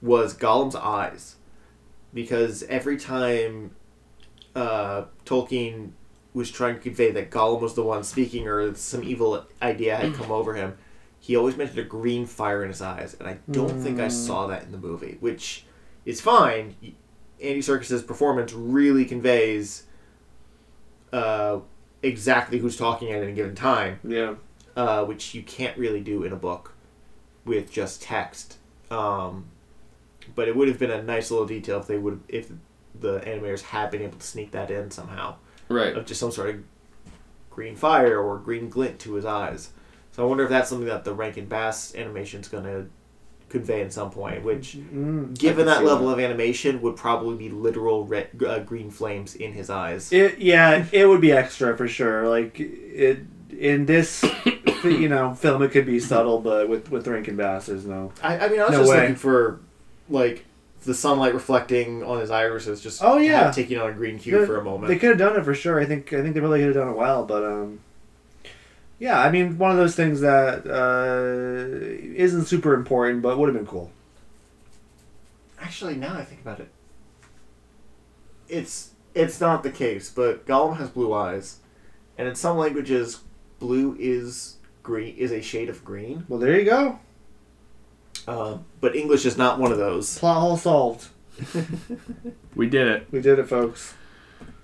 was 0.01 0.37
Gollum's 0.37 0.77
eyes, 0.77 1.37
because 2.13 2.63
every 2.65 2.97
time 2.97 3.73
uh, 4.55 5.05
Tolkien 5.25 5.91
was 6.33 6.51
trying 6.51 6.75
to 6.75 6.81
convey 6.81 7.11
that 7.13 7.31
Gollum 7.31 7.61
was 7.61 7.75
the 7.75 7.83
one 7.83 8.05
speaking 8.05 8.47
or 8.47 8.75
some 8.77 9.03
evil 9.03 9.45
idea 9.63 9.97
had 9.97 10.15
come 10.15 10.31
over 10.31 10.55
him, 10.55 10.77
he 11.25 11.37
always 11.37 11.57
mentioned 11.57 11.79
a 11.79 11.85
green 11.85 12.27
fire 12.27 12.63
in 12.63 12.69
his 12.69 12.83
eyes, 12.83 13.17
and 13.19 13.27
I 13.27 13.39
don't 13.51 13.81
think 13.81 13.99
I 13.99 14.09
saw 14.09 14.47
that 14.49 14.65
in 14.65 14.73
the 14.73 14.79
movie, 14.79 15.17
which 15.21 15.65
is 16.05 16.21
fine. 16.21 16.77
Andy 17.43 17.63
Serkis's 17.63 18.03
performance 18.03 18.53
really 18.53 19.07
conveys 19.07 19.85
uh, 21.15 21.61
exactly 22.03 22.59
who's 22.59 22.77
talking 22.77 23.11
at 23.11 23.23
any 23.23 23.33
given 23.33 23.55
time 23.55 24.01
Yeah. 24.05 24.35
uh, 24.77 25.07
which 25.07 25.35
you 25.35 25.43
can't 25.43 25.79
really 25.79 26.03
do 26.03 26.25
in 26.25 26.33
a 26.33 26.37
book 26.37 26.75
with 27.47 27.73
just 27.73 28.03
text. 28.03 28.59
Um, 28.91 29.47
but 30.35 30.47
it 30.47 30.55
would 30.55 30.69
have 30.69 30.79
been 30.79 30.91
a 30.91 31.03
nice 31.03 31.31
little 31.31 31.47
detail 31.47 31.79
if 31.81 31.87
they 31.87 31.97
would 31.97 32.21
if 32.29 32.51
the 33.01 33.21
animators 33.21 33.63
had 33.63 33.91
been 33.91 34.03
able 34.03 34.19
to 34.19 34.27
sneak 34.27 34.51
that 34.51 34.71
in 34.71 34.91
somehow 34.91 35.37
right. 35.71 35.97
of 35.97 36.05
just 36.05 36.21
some 36.21 36.31
sort 36.31 36.51
of 36.51 36.63
green 37.49 37.77
fire 37.77 38.19
or 38.21 38.37
green 38.39 38.69
glint 38.69 38.99
to 39.01 39.15
his 39.15 39.25
eyes. 39.25 39.71
So 40.15 40.23
I 40.25 40.27
wonder 40.27 40.45
if 40.45 40.51
that's 40.51 40.69
something 40.69 40.87
that 40.87 41.05
the 41.05 41.13
Rankin 41.13 41.47
Bass 41.47 41.95
animation 41.95 42.41
is 42.41 42.49
going 42.49 42.65
to 42.65 42.87
convey 43.49 43.83
at 43.83 43.93
some 43.93 44.11
point, 44.11 44.43
which 44.45 44.77
Mm, 44.77 45.37
given 45.39 45.67
that 45.67 45.79
see 45.79 45.85
level 45.85 46.09
of 46.09 46.19
animation 46.21 46.81
would 46.83 46.97
probably 46.97 47.37
be 47.37 47.49
literal 47.49 48.05
red, 48.07 48.29
uh, 48.47 48.61
green 48.61 48.91
flames 48.91 49.35
in 49.35 49.53
his 49.53 49.71
eyes. 49.71 50.13
It 50.13 50.39
yeah, 50.39 50.87
it 50.93 51.07
would 51.07 51.21
be 51.21 51.33
extra 51.33 51.77
for 51.77 51.89
sure. 51.89 52.29
Like 52.29 52.59
it 52.61 53.19
in 53.59 53.87
this 53.87 54.25
you 54.85 55.09
know, 55.09 55.35
film 55.35 55.63
it 55.63 55.71
could 55.73 55.87
be 55.87 55.99
subtle, 56.01 56.41
but 56.41 56.69
with 56.69 56.91
with 56.91 57.07
Rankin 57.07 57.37
Bass, 57.37 57.67
there's 57.67 57.85
no. 57.87 58.13
I, 58.23 58.39
I 58.39 58.49
mean, 58.49 58.61
I 58.61 58.65
was 58.65 58.73
No 58.73 58.79
just 58.81 58.91
way. 58.91 59.01
looking 59.01 59.17
for 59.17 59.61
like 60.09 60.45
the 60.85 60.95
sunlight 60.95 61.33
reflecting 61.35 62.03
on 62.05 62.21
his 62.21 62.31
irises, 62.31 62.81
just 62.81 63.03
Oh, 63.03 63.17
yeah. 63.19 63.37
kind 63.39 63.49
of 63.49 63.55
taking 63.55 63.79
on 63.79 63.89
a 63.91 63.93
green 63.95 64.19
hue 64.19 64.45
for 64.47 64.59
a 64.59 64.65
moment. 64.65 64.89
They 64.89 64.99
could 64.99 65.11
have 65.11 65.19
done 65.19 65.37
it 65.37 65.45
for 65.45 65.55
sure. 65.55 65.81
I 65.81 65.87
think 65.87 66.13
I 66.13 66.23
think 66.23 66.35
they 66.35 66.41
really 66.41 66.59
could 66.61 66.67
have 66.75 66.85
done 66.85 66.89
it 66.89 66.97
well, 66.97 67.25
but 67.25 67.43
um, 67.45 67.81
yeah. 68.99 69.21
I 69.21 69.31
mean, 69.31 69.59
one 69.59 69.71
of 69.71 69.77
those 69.77 69.95
things 69.97 70.21
that 70.21 70.67
uh, 70.67 72.15
isn't 72.17 72.45
super 72.47 72.75
important, 72.75 73.23
but 73.23 73.39
would 73.39 73.49
have 73.49 73.57
been 73.57 73.67
cool. 73.67 73.91
Actually, 75.61 75.95
now 75.97 76.15
I 76.17 76.25
think 76.25 76.41
about 76.43 76.61
it, 76.61 76.69
it's 78.49 78.91
it's 79.15 79.41
not 79.41 79.63
the 79.63 79.71
case. 79.71 80.11
But 80.11 80.47
Gollum 80.47 80.77
has 80.77 80.91
blue 80.91 81.13
eyes, 81.15 81.59
and 82.19 82.29
in 82.29 82.35
some 82.35 82.59
languages, 82.59 83.21
blue 83.59 83.97
is 83.99 84.57
green 84.83 85.17
is 85.17 85.33
a 85.33 85.41
shade 85.41 85.69
of 85.71 85.85
green. 85.85 86.25
Well, 86.29 86.39
there 86.39 86.59
you 86.59 86.65
go. 86.67 86.99
Uh, 88.27 88.59
but 88.81 88.95
English 88.97 89.25
is 89.27 89.37
not 89.37 89.59
one 89.59 89.73
of 89.73 89.79
those. 89.79 90.19
Plot 90.19 90.41
hole 90.41 90.57
solved. 90.57 91.09
We 92.55 92.69
did 92.69 92.87
it. 92.87 93.09
We 93.11 93.21
did 93.21 93.41
it, 93.41 93.49
folks. 93.49 93.95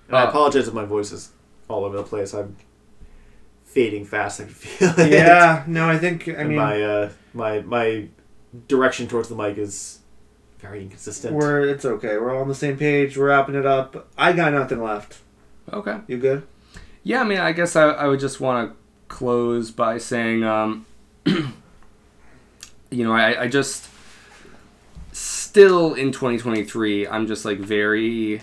And 0.07 0.17
I 0.17 0.23
Uh, 0.23 0.29
apologize 0.29 0.69
if 0.69 0.75
my 0.75 0.85
voice 0.85 1.11
is 1.11 1.33
all 1.69 1.85
over 1.85 1.97
the 1.97 2.05
place. 2.05 2.33
I'm 2.33 2.57
fading 3.71 4.05
fast. 4.05 4.41
I 4.41 4.45
can 4.45 4.53
feel 4.55 5.01
it. 5.01 5.13
Yeah. 5.13 5.65
No, 5.67 5.89
I 5.89 5.99
think 5.99 6.29
I 6.29 6.33
and 6.33 6.49
mean 6.51 6.59
my 6.59 6.83
uh, 6.83 7.11
my 7.33 7.61
my 7.61 8.09
direction 8.69 9.07
towards 9.07 9.29
the 9.29 9.35
mic 9.37 9.57
is 9.59 10.01
very 10.59 10.83
inconsistent. 10.83 11.35
we're 11.35 11.61
it's 11.69 11.85
okay. 11.85 12.19
We're 12.19 12.35
all 12.35 12.43
on 12.43 12.49
the 12.49 12.55
same 12.55 12.77
page. 12.77 13.17
We're 13.17 13.29
wrapping 13.29 13.55
it 13.55 13.67
up. 13.67 14.09
I 14.19 14.33
got 14.33 14.53
nothing 14.53 14.83
left. 14.83 15.19
Okay. 15.73 15.99
You 16.07 16.19
good? 16.19 16.47
Yeah, 17.03 17.21
I 17.23 17.25
mean, 17.25 17.39
I 17.39 17.53
guess 17.53 17.77
I, 17.77 17.85
I 17.85 18.07
would 18.09 18.21
just 18.21 18.41
want 18.41 18.71
to 18.71 18.77
close 19.09 19.71
by 19.71 19.97
saying, 19.99 20.45
um, 20.45 20.85
you 21.25 21.55
know, 22.91 23.13
I, 23.13 23.43
I 23.43 23.49
just 23.49 23.89
still 25.13 25.95
in 25.95 26.13
2023, 26.13 27.07
I'm 27.07 27.27
just 27.27 27.45
like 27.45 27.59
very, 27.59 28.43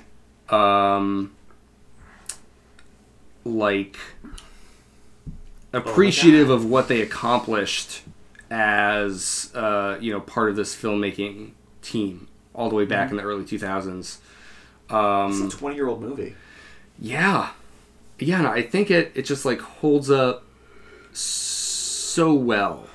um, 0.50 1.36
like 3.46 3.98
appreciative 5.78 6.50
of 6.50 6.66
what 6.66 6.88
they 6.88 7.02
accomplished 7.02 8.02
as, 8.50 9.52
uh, 9.56 9.98
you 10.00 10.12
know, 10.12 10.20
part 10.22 10.50
of 10.50 10.56
this 10.56 10.76
filmmaking 10.76 11.52
team 11.82 12.28
all 12.54 12.70
the 12.70 12.76
way 12.76 12.86
back 12.86 13.12
in 13.12 13.18
the 13.18 13.24
early 13.24 13.44
2000s. 13.44 14.00
it's 14.00 14.20
Um, 14.94 15.48
a 15.48 15.50
20 15.50 15.76
year 15.76 15.88
old 15.88 16.02
movie. 16.02 16.36
yeah, 17.00 17.50
yeah, 18.20 18.40
and 18.40 18.48
I 18.48 18.62
think 18.62 18.90
it 18.90 19.12
it 19.16 19.24
just 19.24 19.46
like 19.46 19.60
holds 19.62 20.10
up 20.10 20.44
so 21.14 22.34
well. 22.34 22.88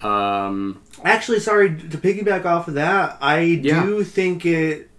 Um, 0.00 0.82
Actually, 1.04 1.40
sorry 1.40 1.68
to 1.68 1.98
piggyback 1.98 2.44
off 2.44 2.68
of 2.68 2.74
that. 2.74 3.16
I 3.20 3.40
Yeah. 3.40 3.84
do 3.84 4.04
think 4.04 4.44
it. 4.46 4.90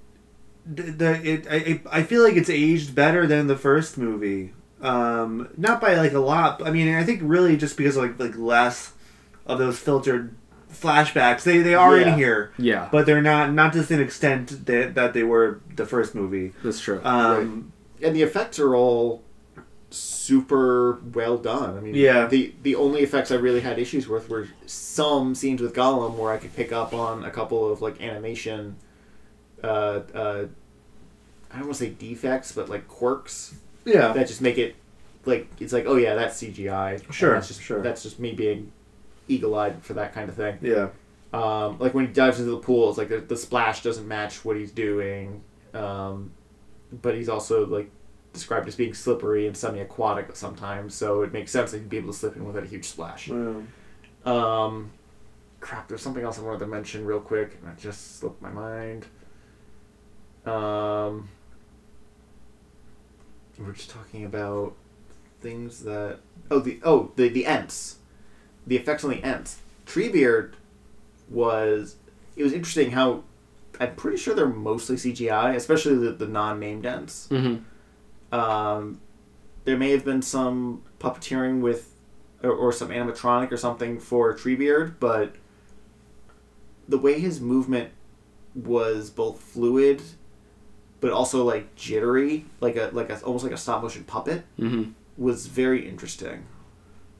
The, 0.66 0.84
the 0.84 1.30
it 1.32 1.48
I, 1.49 1.99
I 1.99 2.03
feel 2.03 2.24
like 2.24 2.36
it's 2.36 2.49
aged 2.49 2.95
better 2.95 3.28
than 3.28 3.48
the 3.48 3.56
first 3.57 3.98
movie. 3.98 4.52
Um, 4.81 5.49
not 5.57 5.80
by 5.81 5.95
like 5.95 6.14
a 6.14 6.19
lot. 6.19 6.60
but 6.60 6.68
I 6.68 6.72
mean, 6.72 6.93
I 6.95 7.03
think 7.03 7.22
really 7.23 7.57
just 7.57 7.77
because 7.77 7.95
of 7.97 8.03
like 8.03 8.19
like 8.19 8.38
less 8.38 8.93
of 9.45 9.57
those 9.60 9.80
filtered 9.80 10.35
flashbacks. 10.72 11.43
They 11.43 11.60
they 11.60 11.73
are 11.76 11.97
Yeah. 11.97 12.07
in 12.11 12.18
here, 12.18 12.52
yeah, 12.57 12.89
but 12.91 13.06
they're 13.06 13.22
not 13.22 13.53
not 13.53 13.72
to 13.73 13.80
the 13.80 13.85
same 13.85 14.02
extent 14.02 14.65
that 14.65 14.95
that 14.95 15.14
they 15.14 15.23
were 15.23 15.61
the 15.76 15.85
first 15.85 16.14
movie. 16.14 16.52
that's 16.64 16.80
true. 16.81 16.99
Um, 17.03 17.72
and 18.03 18.15
the 18.15 18.22
effects 18.23 18.60
are 18.60 18.76
all 18.76 19.23
super 19.89 20.99
well 21.14 21.38
done. 21.38 21.77
I 21.77 21.80
mean, 21.80 21.95
Yeah. 21.95 22.27
The 22.27 22.53
the 22.64 22.76
only 22.76 23.02
effects 23.02 23.31
I 23.31 23.35
really 23.35 23.61
had 23.61 23.80
issues 23.80 24.07
with 24.07 24.30
were 24.30 24.47
some 24.65 25.35
scenes 25.35 25.61
with 25.61 25.73
Gollum 25.73 26.15
where 26.15 26.31
I 26.31 26.38
could 26.38 26.53
pick 26.56 26.72
up 26.73 26.93
on 26.93 27.23
a 27.23 27.31
couple 27.31 27.72
of 27.72 27.81
like 27.81 28.02
animation. 28.02 28.76
Uh, 29.64 30.02
uh, 30.14 30.45
I 31.52 31.57
don't 31.57 31.68
want 31.68 31.77
to 31.77 31.85
say 31.85 31.89
defects, 31.91 32.52
but 32.52 32.68
like 32.69 32.88
quirks 32.89 33.56
yeah, 33.86 34.12
that 34.14 34.28
just 34.28 34.41
make 34.41 34.57
it 34.57 34.76
like 35.26 35.48
it's 35.60 35.74
like 35.74 35.86
oh 35.88 35.95
yeah 35.95 36.16
that's 36.16 36.41
CGI. 36.41 37.12
Sure, 37.14 37.34
that's 37.34 37.48
just, 37.48 37.62
sure. 37.62 37.82
That's 37.82 38.03
just 38.03 38.20
me 38.20 38.34
being 38.34 38.72
eagle-eyed 39.28 39.84
for 39.84 39.94
that 39.94 40.14
kind 40.14 40.30
of 40.30 40.36
thing. 40.36 40.57
yeah, 40.62 40.90
Um, 41.34 41.80
like 41.80 41.94
when 41.95 42.06
he 42.07 42.14
dives 42.14 42.40
into 42.40 42.52
the 42.52 42.57
pool, 42.60 42.90
it's 42.90 42.98
like 42.98 43.10
the, 43.10 43.18
the 43.18 43.36
splash 43.38 43.82
doesn't 43.82 44.07
match 44.07 44.45
what 44.45 44.56
he's 44.56 44.72
doing. 44.72 45.41
Um, 45.74 46.32
but 46.91 47.16
he's 47.16 47.28
also 47.28 47.66
like 47.66 47.90
described 48.34 48.68
as 48.68 48.76
being 48.76 48.94
slippery 48.94 49.48
and 49.48 49.57
semi-aquatic 49.57 50.36
sometimes, 50.36 50.94
so 50.94 51.24
it 51.24 51.34
makes 51.34 51.52
sense 51.52 51.72
that 51.72 51.80
he'd 51.80 51.90
be 51.90 51.98
able 51.98 52.12
to 52.14 52.18
slip 52.18 52.36
in 52.36 52.45
without 52.45 52.64
a 52.64 52.68
huge 52.68 52.86
splash. 52.86 53.30
Well, 53.30 53.64
Um, 54.26 54.91
crap, 55.60 55.88
there's 55.88 56.02
something 56.02 56.24
else 56.24 56.38
I 56.38 56.41
wanted 56.44 56.60
to 56.60 56.68
mention 56.68 57.03
real 57.06 57.20
quick, 57.20 57.57
and 57.64 57.72
it 57.72 57.82
just 57.82 58.20
slipped 58.20 58.41
my 58.41 58.52
mind. 58.52 59.07
Um, 60.45 61.30
we 63.57 63.65
we're 63.65 63.73
just 63.73 63.90
talking 63.90 64.26
about 64.26 64.73
things 65.41 65.84
that 65.84 66.19
oh 66.52 66.60
the 66.60 66.80
oh 66.84 67.11
the 67.15 67.30
the 67.30 67.45
Ents, 67.45 67.98
the 68.65 68.76
effects 68.76 69.03
on 69.03 69.11
the 69.11 69.23
Ents. 69.23 69.60
Treebeard 69.86 70.53
was 71.30 71.98
it 72.36 72.44
was 72.44 72.53
interesting 72.53 72.91
how 72.91 73.23
I'm 73.80 73.95
pretty 73.95 74.18
sure 74.18 74.34
they're 74.34 74.48
mostly 74.48 74.95
CGI, 74.95 75.56
especially 75.56 75.95
the, 75.95 76.11
the 76.11 76.27
non-named 76.27 76.86
Ents. 76.86 77.27
mm-hmm. 77.30 77.64
Um, 78.34 78.99
there 79.64 79.77
may 79.77 79.91
have 79.91 80.06
been 80.06 80.22
some 80.22 80.84
puppeteering 80.99 81.61
with, 81.61 81.94
or, 82.44 82.52
or 82.52 82.72
some 82.72 82.90
animatronic 82.90 83.52
or 83.52 83.57
something 83.57 83.99
for 83.99 84.36
Treebeard, 84.36 84.95
but 84.99 85.36
the 86.88 86.98
way 86.98 87.19
his 87.19 87.41
movement 87.41 87.91
was 88.53 89.10
both 89.10 89.40
fluid, 89.40 90.02
but 91.01 91.11
also 91.11 91.43
like 91.43 91.76
jittery, 91.76 92.45
like 92.61 92.76
a 92.76 92.89
like 92.93 93.09
a 93.09 93.19
almost 93.22 93.43
like 93.43 93.53
a 93.53 93.57
stop 93.57 93.81
motion 93.84 94.03
puppet, 94.03 94.43
Mm-hmm. 94.59 94.91
was 95.17 95.47
very 95.47 95.88
interesting 95.88 96.45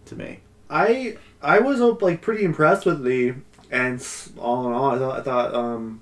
to 0.06 0.16
me. 0.16 0.40
I 0.70 1.18
I 1.42 1.60
was 1.60 1.80
uh, 1.82 1.94
like 2.02 2.22
pretty 2.22 2.44
impressed 2.44 2.86
with 2.86 3.04
the 3.04 3.36
Ents. 3.72 4.32
All 4.40 4.68
in 4.68 4.74
all, 4.74 4.92
I 4.92 4.98
thought 5.00 5.20
I 5.20 5.22
thought 5.22 5.54
um, 5.54 6.02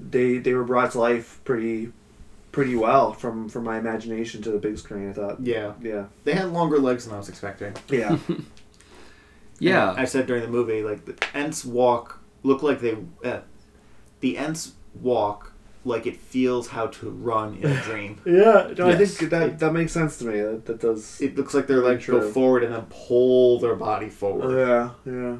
they 0.00 0.38
they 0.38 0.52
were 0.54 0.64
brought 0.64 0.92
to 0.92 0.98
life 1.00 1.40
pretty 1.44 1.92
pretty 2.50 2.76
well 2.76 3.14
from 3.14 3.48
from 3.48 3.64
my 3.64 3.78
imagination 3.78 4.42
to 4.42 4.50
the 4.50 4.58
big 4.58 4.76
screen. 4.78 5.08
I 5.08 5.12
thought, 5.14 5.40
Yeah, 5.40 5.72
yeah, 5.80 6.06
they 6.24 6.34
had 6.34 6.52
longer 6.52 6.78
legs 6.78 7.06
than 7.06 7.14
I 7.14 7.18
was 7.18 7.30
expecting. 7.30 7.74
yeah, 7.88 8.18
Yeah, 9.58 9.90
And 9.90 10.00
I 10.00 10.04
said 10.04 10.26
during 10.26 10.42
the 10.42 10.48
movie, 10.48 10.82
like 10.82 11.04
the 11.04 11.14
Ents 11.34 11.64
walk 11.64 12.20
look 12.42 12.62
like 12.62 12.80
they, 12.80 12.96
uh, 13.24 13.40
the 14.20 14.36
Ents 14.36 14.72
walk 15.00 15.51
like 15.84 16.06
it 16.06 16.16
feels 16.16 16.68
how 16.68 16.86
to 16.86 17.10
run 17.10 17.56
in 17.56 17.70
a 17.70 17.80
dream. 17.82 18.20
yeah. 18.26 18.72
No, 18.78 18.88
I 18.88 18.96
think 19.04 19.30
that 19.30 19.58
that 19.58 19.72
makes 19.72 19.92
sense 19.92 20.18
to 20.18 20.24
me. 20.26 20.40
That, 20.40 20.66
that 20.66 20.80
does. 20.80 21.20
It 21.20 21.36
looks 21.36 21.54
like 21.54 21.66
their 21.66 21.82
legs 21.82 22.06
go 22.06 22.20
True. 22.20 22.32
forward 22.32 22.62
and 22.64 22.72
then 22.74 22.86
pull 22.88 23.58
their 23.58 23.74
body 23.74 24.08
forward. 24.08 24.56
yeah, 24.56 24.90
yeah, 25.04 25.36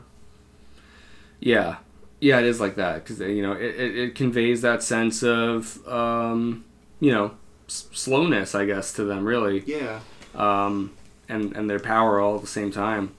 yeah, 1.41 1.77
yeah. 2.21 2.39
It 2.39 2.47
is 2.47 2.61
like 2.61 2.77
that 2.77 3.05
because 3.05 3.21
you 3.21 3.43
know 3.43 3.53
it, 3.53 3.75
it, 3.75 3.99
it 3.99 4.15
conveys 4.15 4.63
that 4.63 4.83
sense 4.83 5.23
of 5.23 5.87
um, 5.89 6.65
you 7.01 7.13
know 7.13 7.33
s- 7.69 7.87
slowness, 7.93 8.55
I 8.55 8.65
guess, 8.65 8.93
to 8.95 9.05
them 9.05 9.25
really. 9.25 9.63
Yeah. 9.67 10.01
um, 10.35 10.93
and 11.29 11.55
and 11.57 11.69
their 11.71 11.81
power 11.81 12.21
all 12.21 12.35
at 12.37 12.41
the 12.41 12.47
same 12.47 12.71
time. 12.71 13.15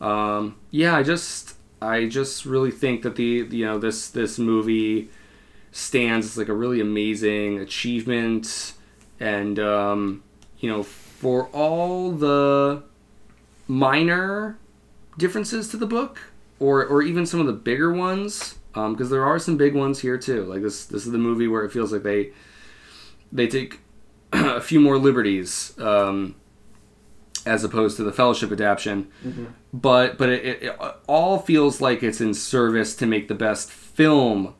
Um, 0.00 0.56
yeah, 0.70 0.94
I 0.96 1.02
just 1.02 1.54
I 1.82 2.06
just 2.06 2.44
really 2.46 2.70
think 2.70 3.02
that 3.02 3.16
the 3.16 3.46
you 3.50 3.64
know 3.66 3.78
this 3.78 4.08
this 4.10 4.38
movie 4.38 5.08
stands 5.76 6.26
as 6.26 6.38
like 6.38 6.48
a 6.48 6.54
really 6.54 6.80
amazing 6.80 7.58
achievement, 7.58 8.72
and 9.20 9.58
um, 9.58 10.22
you 10.58 10.70
know 10.70 10.82
for 10.82 11.48
all 11.48 12.12
the 12.12 12.82
minor 13.68 14.58
differences 15.18 15.68
to 15.68 15.76
the 15.76 15.86
book, 15.86 16.32
or 16.58 16.84
or 16.84 17.02
even 17.02 17.26
some 17.26 17.40
of 17.40 17.46
the 17.46 17.52
bigger 17.52 17.92
ones, 17.92 18.54
because 18.72 19.10
there 19.10 19.24
are 19.24 19.38
some 19.38 19.58
big 19.58 19.74
ones 19.74 20.00
here 20.00 20.16
too. 20.16 20.44
Like 20.44 20.62
this 20.62 20.86
this 20.86 21.04
is 21.04 21.12
the 21.12 21.18
movie 21.18 21.46
where 21.46 21.62
it 21.62 21.72
feels 21.72 21.92
like 21.92 22.02
they 22.02 22.32
they 23.30 23.46
take 23.46 23.80
a 24.32 24.60
few 24.60 24.80
more 24.80 24.98
liberties. 24.98 25.78
Um, 25.78 26.36
as 27.44 27.62
opposed 27.62 27.96
to 27.96 28.02
the 28.02 28.10
fellowship 28.10 28.50
adaptation 28.50 29.06
but 29.72 30.18
but 30.18 30.28
it, 30.28 30.44
it, 30.44 30.62
it 30.64 30.76
all 31.06 31.38
feels 31.38 31.80
like 31.80 32.02
it's 32.02 32.20
in 32.20 32.34
service 32.34 32.96
to 32.96 33.06
make 33.06 33.28
the 33.28 33.36
best 33.36 33.70
film 33.70 34.52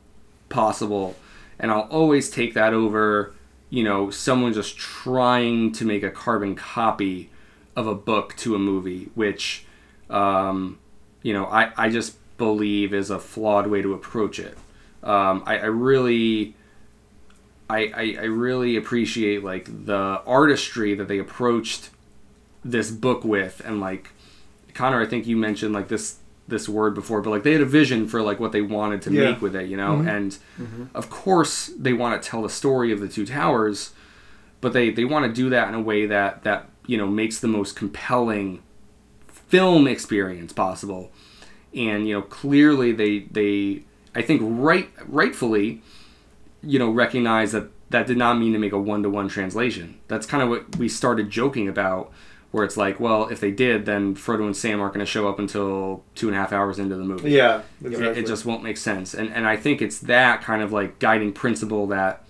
possible. 0.49 1.15
And 1.59 1.71
i'll 1.71 1.87
always 1.89 2.29
take 2.29 2.53
that 2.53 2.73
over 2.73 3.33
you 3.69 3.83
know 3.83 4.11
someone 4.11 4.53
just 4.53 4.77
trying 4.77 5.71
to 5.73 5.85
make 5.85 6.03
a 6.03 6.11
carbon 6.11 6.55
copy 6.55 7.29
of 7.75 7.87
a 7.87 7.95
book 7.95 8.35
to 8.37 8.55
a 8.55 8.59
movie 8.59 9.09
which 9.15 9.65
um, 10.09 10.77
you 11.23 11.33
know 11.33 11.45
I, 11.45 11.71
I 11.75 11.89
just 11.89 12.15
believe 12.37 12.93
is 12.93 13.09
a 13.09 13.19
flawed 13.19 13.67
way 13.67 13.81
to 13.81 13.93
approach 13.93 14.39
it. 14.39 14.57
Um, 15.03 15.43
I, 15.45 15.57
I 15.57 15.65
really 15.65 16.55
I, 17.69 17.91
I, 17.93 18.17
I 18.21 18.25
really 18.25 18.77
appreciate 18.77 19.43
like 19.43 19.85
the 19.85 20.21
artistry 20.25 20.95
that 20.95 21.07
they 21.07 21.19
approached 21.19 21.89
this 22.63 22.91
book 22.91 23.25
with. 23.25 23.61
And 23.65 23.81
like 23.81 24.11
Connor, 24.73 25.01
I 25.01 25.05
think 25.05 25.27
you 25.27 25.35
mentioned 25.35 25.73
like 25.73 25.89
this 25.89 26.17
this 26.47 26.69
word 26.69 26.93
before, 26.93 27.21
but 27.21 27.29
like 27.29 27.43
they 27.43 27.53
had 27.53 27.61
a 27.61 27.65
vision 27.65 28.07
for 28.07 28.21
like 28.21 28.39
what 28.39 28.51
they 28.51 28.61
wanted 28.61 29.01
to 29.03 29.11
Yeah. 29.11 29.31
make 29.31 29.41
with 29.41 29.55
it, 29.55 29.67
you 29.69 29.77
know, 29.77 29.97
mm-hmm. 29.97 30.07
and 30.07 30.37
mm-hmm. 30.59 30.83
of 30.95 31.09
course 31.09 31.67
they 31.77 31.93
want 31.93 32.21
to 32.21 32.29
tell 32.29 32.41
the 32.41 32.49
story 32.49 32.91
of 32.91 32.99
the 32.99 33.07
two 33.07 33.25
towers, 33.25 33.91
but 34.61 34.73
they 34.73 34.89
they 34.89 35.05
want 35.05 35.25
to 35.25 35.31
do 35.31 35.49
that 35.49 35.67
in 35.67 35.75
a 35.75 35.81
way 35.81 36.05
that 36.05 36.43
that 36.43 36.69
you 36.85 36.97
know 36.97 37.07
makes 37.07 37.39
the 37.39 37.47
most 37.47 37.75
compelling 37.75 38.61
film 39.27 39.87
experience 39.87 40.53
possible, 40.53 41.11
and 41.73 42.07
you 42.07 42.13
know 42.13 42.21
clearly 42.21 42.91
they 42.91 43.19
they 43.31 43.83
I 44.15 44.21
think 44.21 44.41
right 44.43 44.89
rightfully 45.05 45.81
you 46.63 46.79
know 46.79 46.89
recognize 46.89 47.51
that 47.51 47.69
that 47.89 48.07
did 48.07 48.17
not 48.17 48.37
mean 48.37 48.53
to 48.53 48.59
make 48.59 48.73
a 48.73 48.79
one 48.79 49.03
to 49.03 49.09
one 49.09 49.27
translation. 49.27 49.99
That's 50.07 50.25
kind 50.25 50.43
of 50.43 50.49
what 50.49 50.75
we 50.77 50.89
started 50.89 51.29
joking 51.29 51.67
about, 51.67 52.11
where 52.51 52.63
it's 52.63 52.77
like, 52.77 52.99
well, 52.99 53.27
if 53.27 53.39
they 53.41 53.51
did, 53.51 53.85
then 53.85 54.15
Frodo 54.15 54.45
and 54.45 54.55
Sam 54.55 54.79
aren't 54.79 54.93
going 54.93 55.05
to 55.05 55.11
show 55.11 55.27
up 55.27 55.37
until 55.37 56.03
two 56.15 56.27
and 56.27 56.35
a 56.35 56.39
half 56.39 56.53
hours 56.53 56.79
into 56.79 56.95
the 56.95 57.03
movie. 57.03 57.31
Yeah, 57.31 57.61
It- 57.83 57.87
exactly. 57.87 58.21
It, 58.21 58.27
just 58.27 58.45
won't 58.45 58.63
make 58.63 58.77
sense, 58.77 59.13
and 59.13 59.29
and 59.33 59.45
I 59.45 59.57
think 59.57 59.81
it's 59.81 59.99
that 59.99 60.41
kind 60.41 60.61
of 60.61 60.71
like 60.71 60.99
guiding 60.99 61.33
principle 61.33 61.87
that 61.87 62.23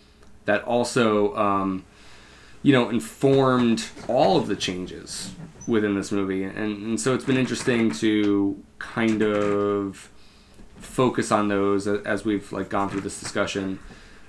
that 0.46 0.64
also 0.64 1.36
um, 1.36 1.86
you 2.64 2.74
know 2.74 2.90
informed 2.90 3.86
all 4.08 4.38
of 4.38 4.48
the 4.48 4.56
changes 4.56 5.34
within 5.68 5.96
this 5.96 6.12
movie, 6.12 6.44
and 6.44 6.56
and 6.58 7.00
so 7.00 7.14
it's 7.14 7.26
been 7.26 7.38
interesting 7.38 7.92
to 7.92 8.62
kind 8.80 9.22
of 9.22 10.10
focus 10.78 11.32
on 11.32 11.48
those 11.48 11.88
as 11.88 12.24
we've 12.26 12.52
like 12.52 12.70
gone 12.70 12.90
through 12.90 13.02
this 13.02 13.20
discussion 13.20 13.80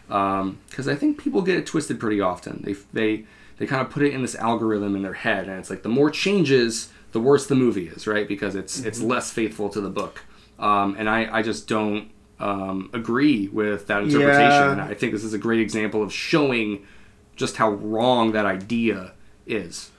because 0.07 0.89
I 0.89 0.95
think 0.95 1.19
people 1.19 1.43
get 1.43 1.57
it 1.59 1.67
twisted 1.67 2.01
pretty 2.01 2.21
often. 2.21 2.63
They 2.65 2.75
they 2.93 3.27
they 3.59 3.67
kind 3.67 3.83
of 3.85 3.91
put 3.91 4.03
it 4.03 4.13
in 4.15 4.23
this 4.23 4.35
algorithm 4.37 4.97
in 4.97 5.03
their 5.03 5.15
head, 5.15 5.49
and 5.49 5.59
it's 5.59 5.71
like 5.71 5.83
the 5.83 5.89
more 5.89 6.11
changes, 6.11 6.91
the 7.13 7.21
worse 7.21 7.47
the 7.47 7.55
movie 7.55 7.89
is, 7.89 8.07
right? 8.07 8.27
Because 8.27 8.55
it's 8.55 8.81
it's 8.81 9.01
less 9.01 9.31
faithful 9.33 9.69
to 9.71 9.81
the 9.81 9.91
book, 9.91 10.23
um, 10.59 10.97
and 10.99 11.09
I 11.09 11.29
I 11.39 11.43
just 11.43 11.69
don't 11.69 12.11
um, 12.41 12.89
agree 12.93 13.49
with 13.49 13.89
that 13.89 14.03
interpretation. 14.05 14.51
Yeah. 14.51 14.73
And 14.73 14.81
I 14.81 14.95
think 14.95 15.13
this 15.13 15.25
is 15.25 15.35
a 15.35 15.39
great 15.39 15.61
example 15.61 16.03
of 16.03 16.13
showing 16.13 16.87
just 17.37 17.57
how 17.57 17.71
wrong 17.71 18.33
that 18.33 18.47
idea 18.47 19.13
is. 19.47 19.91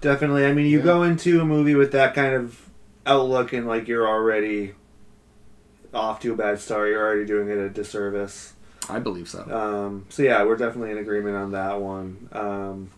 Definitely. 0.00 0.46
I 0.46 0.52
mean, 0.52 0.66
you 0.66 0.78
Yeah. 0.78 0.84
go 0.84 1.02
into 1.02 1.40
a 1.40 1.44
movie 1.44 1.74
with 1.74 1.92
that 1.92 2.14
kind 2.14 2.34
of 2.34 2.68
outlook, 3.06 3.52
and 3.52 3.66
like 3.66 3.88
you're 3.88 4.06
already 4.08 4.74
off 5.92 6.20
to 6.20 6.32
a 6.32 6.36
bad 6.36 6.60
start. 6.60 6.88
You're 6.90 7.04
already 7.04 7.26
doing 7.26 7.48
it 7.48 7.58
a 7.58 7.68
disservice. 7.68 8.52
I 8.88 8.98
believe 8.98 9.28
so. 9.28 9.42
Um, 9.50 10.06
so 10.08 10.22
yeah, 10.22 10.44
we're 10.44 10.56
definitely 10.56 10.90
in 10.92 10.98
agreement 10.98 11.36
on 11.36 11.52
that 11.52 11.80
one. 11.80 12.28
Um, 12.32 12.90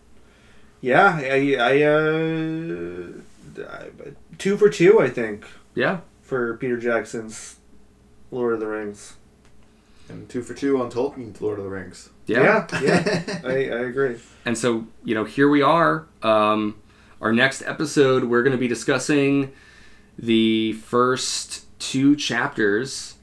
yeah, 0.83 1.17
I, 1.21 1.55
I, 1.57 1.81
uh, 1.81 3.07
two 4.37 4.57
for 4.57 4.69
two, 4.69 4.99
I 4.99 5.09
think, 5.09 5.45
Yeah, 5.75 6.01
for 6.21 6.57
Peter 6.57 6.77
Jackson's 6.77 7.55
Lord 8.31 8.53
of 8.53 8.59
the 8.59 8.67
Rings. 8.67 9.15
And 10.09 10.27
two 10.27 10.41
for 10.41 10.53
two 10.53 10.81
on 10.81 10.91
Tolkien's 10.91 11.39
Lord 11.39 11.57
of 11.57 11.63
the 11.63 11.71
Rings. 11.71 12.09
yeah. 12.27 12.67
yeah, 12.73 12.81
yeah, 12.81 13.41
I, 13.45 13.49
I 13.49 13.79
agree. 13.85 14.17
And 14.43 14.57
so, 14.57 14.85
you 15.05 15.15
know, 15.15 15.23
here 15.23 15.47
we 15.47 15.61
are. 15.61 16.05
Um, 16.21 16.81
our 17.21 17.31
next 17.31 17.61
episode, 17.61 18.25
we're 18.25 18.43
going 18.43 18.51
to 18.51 18.57
be 18.57 18.67
discussing 18.67 19.53
the 20.19 20.73
first 20.73 21.63
two 21.79 22.17
chapters 22.17 23.15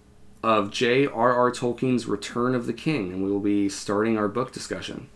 of 0.42 0.70
J.R.R. 0.70 1.50
Tolkien's 1.52 2.06
Return 2.06 2.54
of 2.54 2.64
the 2.66 2.72
King, 2.72 3.12
and 3.12 3.22
we 3.22 3.30
will 3.30 3.40
be 3.40 3.68
starting 3.68 4.16
our 4.16 4.28
book 4.28 4.50
discussion. 4.50 5.10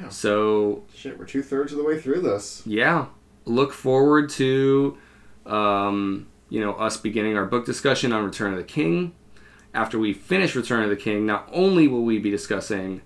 Yeah. 0.00 0.08
So, 0.10 0.84
Shit, 0.94 1.18
we're 1.18 1.24
two 1.24 1.42
thirds 1.42 1.72
of 1.72 1.78
the 1.78 1.84
way 1.84 2.00
through 2.00 2.20
this. 2.20 2.62
yeah, 2.66 3.06
look 3.44 3.72
forward 3.72 4.28
to, 4.30 4.96
um, 5.46 6.28
you 6.48 6.60
know, 6.60 6.72
us 6.74 6.96
beginning 6.96 7.36
our 7.36 7.44
book 7.46 7.64
discussion 7.66 8.12
on 8.12 8.24
Return 8.24 8.52
of 8.52 8.58
the 8.58 8.64
King. 8.64 9.14
After 9.74 9.98
we 9.98 10.12
finish 10.12 10.54
Return 10.54 10.82
of 10.82 10.90
the 10.90 10.96
King, 10.96 11.26
not 11.26 11.48
only 11.52 11.88
will 11.88 12.02
we 12.04 12.18
be 12.18 12.30
discussing 12.30 13.02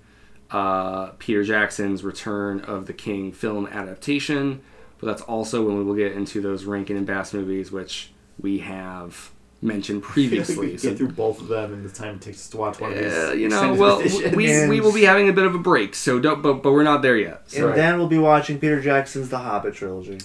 uh, 0.51 1.09
Peter 1.19 1.43
Jackson's 1.43 2.05
Return 2.05 2.61
of 2.61 2.87
the 2.87 2.93
King 2.93 3.33
film 3.33 3.67
adaptation, 3.67 4.61
but 4.99 5.07
that's 5.07 5.23
also 5.23 5.65
when 5.65 5.77
we 5.79 5.85
will 5.85 5.95
get 5.95 6.13
into 6.13 6.41
those 6.41 6.65
Rankin 6.65 6.97
and 6.97 7.07
Bass 7.07 7.33
movies, 7.33 7.73
which 7.73 8.13
we 8.41 8.59
have 8.61 9.33
mentioned 9.63 10.03
previously. 10.15 10.73
we 10.73 10.77
So, 10.77 10.89
get 10.91 10.99
through 10.99 11.13
both 11.13 11.41
of 11.41 11.49
them 11.49 11.73
in 11.73 11.83
the 11.85 11.89
time 11.89 12.17
it 12.17 12.21
takes 12.21 12.39
us 12.39 12.49
to 12.51 12.57
watch 12.57 12.81
one 12.81 12.93
of 12.93 12.99
these. 12.99 13.13
uh, 13.13 13.33
you 13.33 13.49
know, 13.49 13.73
well, 13.75 14.03
we, 14.35 14.69
we 14.69 14.81
will 14.81 14.93
be 14.93 15.05
having 15.05 15.29
a 15.29 15.33
bit 15.33 15.45
of 15.47 15.55
a 15.55 15.59
break, 15.59 15.95
so 15.95 16.19
don't, 16.19 16.43
but, 16.43 16.55
but 16.63 16.73
we're 16.73 16.83
not 16.83 17.01
there 17.03 17.17
yet. 17.17 17.49
So 17.51 17.69
And 17.69 17.79
then 17.79 17.99
we'll 17.99 18.09
be 18.09 18.19
watching 18.19 18.59
Peter 18.59 18.81
Jackson's 18.81 19.29
The 19.29 19.39
Hobbit 19.39 19.75
trilogy. 19.75 20.19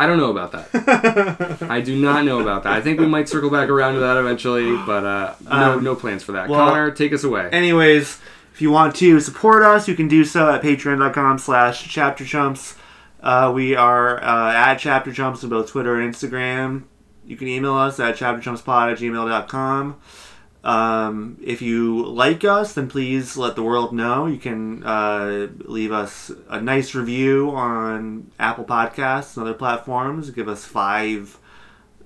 I 0.00 0.06
don't 0.06 0.18
know 0.18 0.30
about 0.30 0.52
that. 0.52 1.58
I 1.68 1.80
do 1.80 2.00
not 2.00 2.24
know 2.24 2.38
about 2.38 2.62
that. 2.62 2.72
I 2.72 2.80
think 2.80 3.00
we 3.00 3.06
might 3.08 3.28
circle 3.28 3.50
back 3.50 3.68
around 3.68 3.94
to 3.94 4.00
that 4.00 4.16
eventually, 4.16 4.76
but 4.86 5.04
uh, 5.04 5.34
no, 5.44 5.50
Um, 5.74 5.82
no 5.82 5.96
plans 5.96 6.22
for 6.22 6.30
that. 6.32 6.48
well- 6.48 6.68
Connor, 6.68 6.92
take 6.92 7.12
us 7.12 7.24
away. 7.24 7.48
Anyways, 7.50 8.20
if 8.54 8.62
you 8.62 8.70
want 8.70 8.94
to 8.96 9.18
support 9.18 9.64
us, 9.64 9.88
you 9.88 9.96
can 9.96 10.06
do 10.06 10.24
so 10.24 10.52
at 10.52 10.62
patreon.com 10.62 11.38
slash 11.38 11.88
chapterchumps. 11.92 12.76
Uh, 13.20 13.50
we 13.52 13.74
are 13.74 14.22
uh, 14.22 14.52
at 14.52 14.76
chapterchumps 14.76 15.42
on 15.42 15.50
both 15.50 15.68
Twitter 15.68 15.98
and 16.00 16.14
Instagram. 16.14 16.84
You 17.28 17.36
can 17.36 17.46
email 17.46 17.74
us 17.74 18.00
at 18.00 18.16
chapterchumpspod 18.16 18.92
at 18.92 18.98
gmail.com. 18.98 20.00
Um, 20.64 21.38
if 21.44 21.60
you 21.60 22.06
like 22.06 22.42
us, 22.42 22.72
then 22.72 22.88
please 22.88 23.36
let 23.36 23.54
the 23.54 23.62
world 23.62 23.92
know. 23.92 24.26
You 24.26 24.38
can 24.38 24.82
uh, 24.82 25.48
leave 25.60 25.92
us 25.92 26.32
a 26.48 26.60
nice 26.60 26.94
review 26.94 27.50
on 27.50 28.32
Apple 28.38 28.64
Podcasts 28.64 29.36
and 29.36 29.46
other 29.46 29.56
platforms. 29.56 30.30
Give 30.30 30.48
us 30.48 30.64
five 30.64 31.38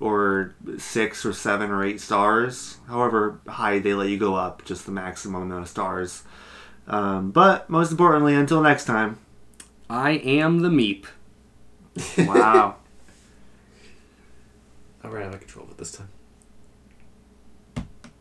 or 0.00 0.56
six 0.76 1.24
or 1.24 1.32
seven 1.32 1.70
or 1.70 1.84
eight 1.84 2.00
stars, 2.00 2.78
however 2.88 3.40
high 3.46 3.78
they 3.78 3.94
let 3.94 4.08
you 4.08 4.18
go 4.18 4.34
up, 4.34 4.64
just 4.64 4.86
the 4.86 4.92
maximum 4.92 5.42
amount 5.42 5.62
of 5.62 5.68
stars. 5.68 6.24
Um, 6.88 7.30
but 7.30 7.70
most 7.70 7.92
importantly, 7.92 8.34
until 8.34 8.60
next 8.60 8.86
time. 8.86 9.18
I 9.88 10.12
am 10.12 10.60
the 10.60 10.68
Meep. 10.68 11.06
Wow. 12.26 12.76
All 15.04 15.10
right, 15.10 15.24
I'm 15.26 15.32
in 15.32 15.38
control 15.40 15.64
of 15.64 15.72
it 15.72 15.78
this 15.78 15.90
time. 15.92 16.11